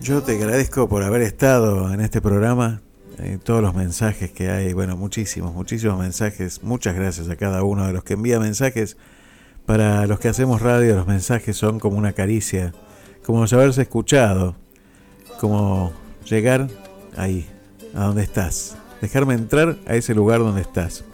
Yo 0.00 0.22
te 0.22 0.32
agradezco 0.32 0.88
por 0.88 1.02
haber 1.02 1.20
estado 1.20 1.92
en 1.92 2.00
este 2.00 2.22
programa, 2.22 2.80
eh, 3.18 3.38
todos 3.42 3.60
los 3.60 3.74
mensajes 3.74 4.30
que 4.30 4.50
hay, 4.50 4.72
bueno, 4.72 4.96
muchísimos, 4.96 5.52
muchísimos 5.52 5.98
mensajes. 5.98 6.62
Muchas 6.62 6.94
gracias 6.94 7.28
a 7.28 7.36
cada 7.36 7.62
uno 7.64 7.86
de 7.86 7.92
los 7.92 8.02
que 8.02 8.14
envía 8.14 8.40
mensajes. 8.40 8.96
Para 9.66 10.06
los 10.06 10.18
que 10.18 10.28
hacemos 10.28 10.62
radio, 10.62 10.96
los 10.96 11.06
mensajes 11.06 11.54
son 11.54 11.78
como 11.78 11.98
una 11.98 12.14
caricia, 12.14 12.72
como 13.26 13.44
haberse 13.44 13.82
escuchado, 13.82 14.56
como 15.38 15.92
llegar 16.24 16.68
ahí, 17.14 17.46
a 17.94 18.04
donde 18.04 18.22
estás, 18.22 18.78
dejarme 19.02 19.34
entrar 19.34 19.76
a 19.86 19.96
ese 19.96 20.14
lugar 20.14 20.38
donde 20.38 20.62
estás. 20.62 21.04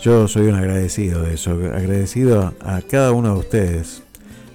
Yo 0.00 0.28
soy 0.28 0.46
un 0.46 0.54
agradecido 0.54 1.22
de 1.22 1.34
eso, 1.34 1.50
agradecido 1.50 2.54
a 2.60 2.80
cada 2.80 3.10
uno 3.10 3.34
de 3.34 3.40
ustedes, 3.40 4.04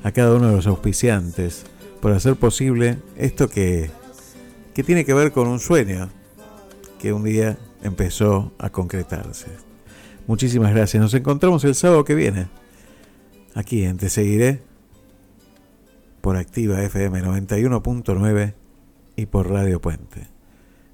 a 0.01 0.13
cada 0.13 0.33
uno 0.33 0.47
de 0.47 0.55
los 0.55 0.65
auspiciantes, 0.67 1.65
por 2.03 2.11
hacer 2.11 2.35
posible 2.35 2.98
esto 3.15 3.48
que, 3.48 3.90
que 4.73 4.83
tiene 4.83 5.06
que 5.06 5.14
ver 5.14 5.32
con 5.32 5.48
un 5.48 5.61
sueño 5.61 6.09
que 6.99 7.14
un 7.14 7.23
día 7.23 7.57
empezó 7.82 8.51
a 8.59 8.69
concretarse. 8.72 9.48
Muchísimas 10.27 10.73
gracias. 10.73 11.01
Nos 11.01 11.14
encontramos 11.14 11.64
el 11.64 11.75
sábado 11.75 12.03
que 12.03 12.14
viene. 12.14 12.48
Aquí 13.56 13.85
en 13.85 13.95
Te 13.95 14.09
Seguiré 14.09 14.59
por 16.19 16.35
Activa 16.35 16.83
FM 16.83 17.23
91.9 17.23 18.53
y 19.15 19.25
por 19.27 19.49
Radio 19.49 19.80
Puente. 19.80 20.27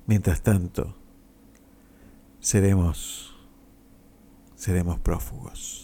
Mientras 0.05 0.43
tanto, 0.43 0.95
seremos 2.39 3.35
seremos 4.55 4.99
prófugos. 4.99 5.78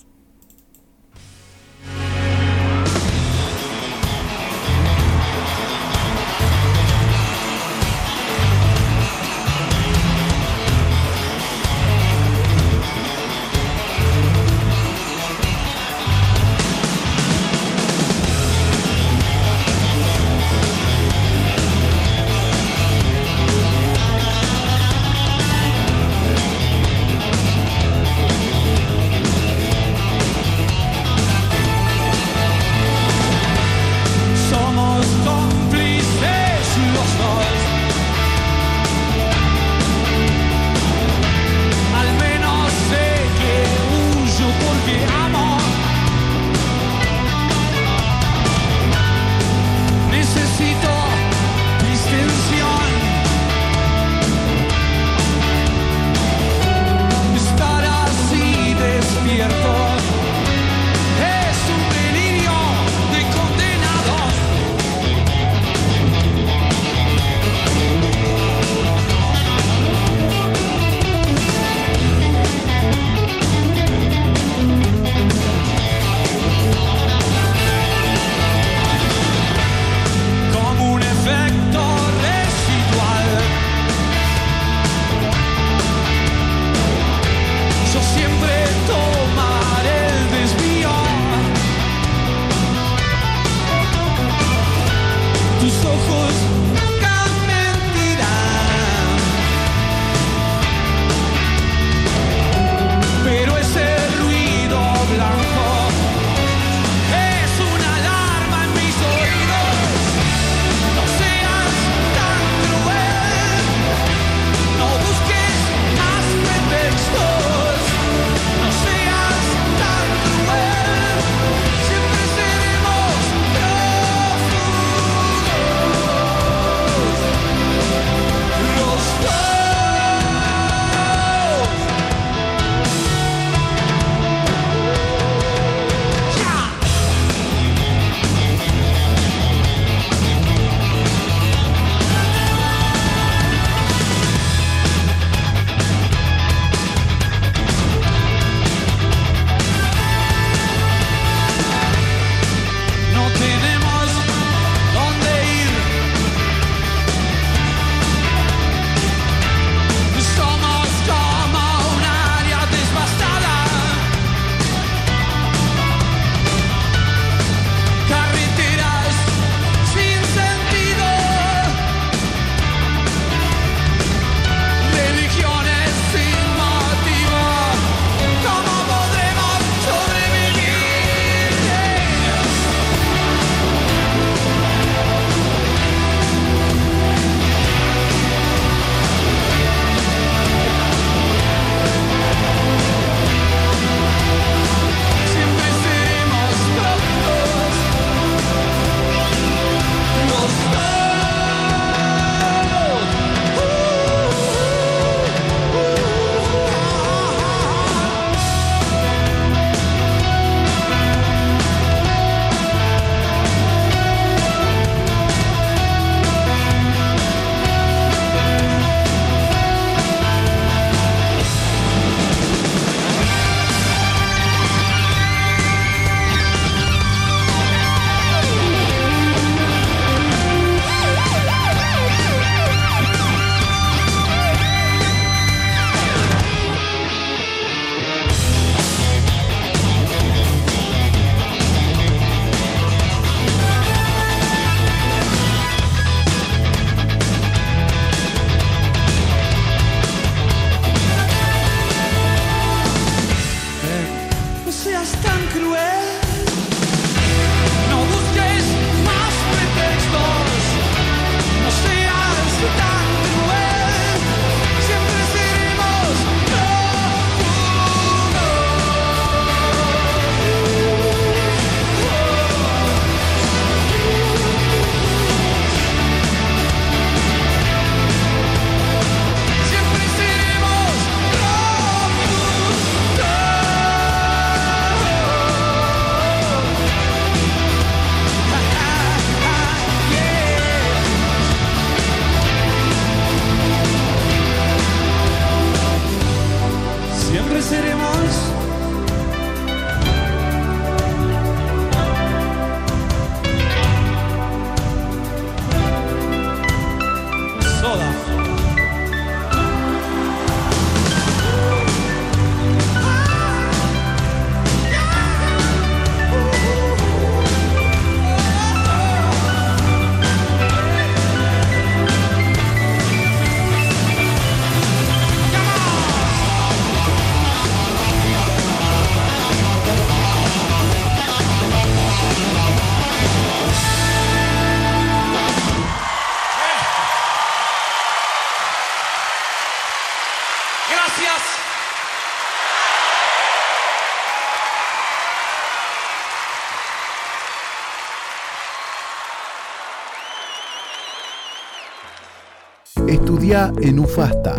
En 353.81 353.99
UFASTA. 353.99 354.55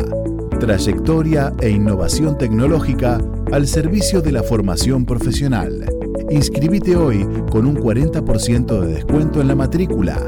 Trayectoria 0.58 1.52
e 1.60 1.70
innovación 1.70 2.38
tecnológica 2.38 3.20
al 3.52 3.66
servicio 3.66 4.20
de 4.20 4.32
la 4.32 4.42
formación 4.42 5.04
profesional. 5.04 5.84
Inscribite 6.30 6.96
hoy 6.96 7.26
con 7.50 7.66
un 7.66 7.76
40% 7.76 8.80
de 8.80 8.94
descuento 8.94 9.40
en 9.40 9.48
la 9.48 9.54
matrícula. 9.54 10.18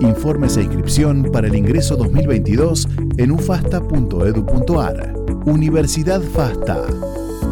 Informes 0.00 0.56
e 0.56 0.62
inscripción 0.62 1.30
para 1.32 1.46
el 1.46 1.54
ingreso 1.54 1.96
2022 1.96 2.88
en 3.16 3.30
ufasta.edu.ar. 3.30 5.14
Universidad 5.46 6.22
FASTA. 6.22 6.82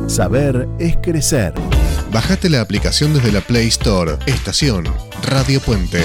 Saber 0.06 0.68
es 0.78 0.96
crecer. 0.98 1.54
Bajate 2.12 2.48
la 2.48 2.60
aplicación 2.60 3.14
desde 3.14 3.32
la 3.32 3.40
Play 3.40 3.68
Store. 3.68 4.16
Estación 4.26 4.84
Radio 5.22 5.60
Puente. 5.60 6.00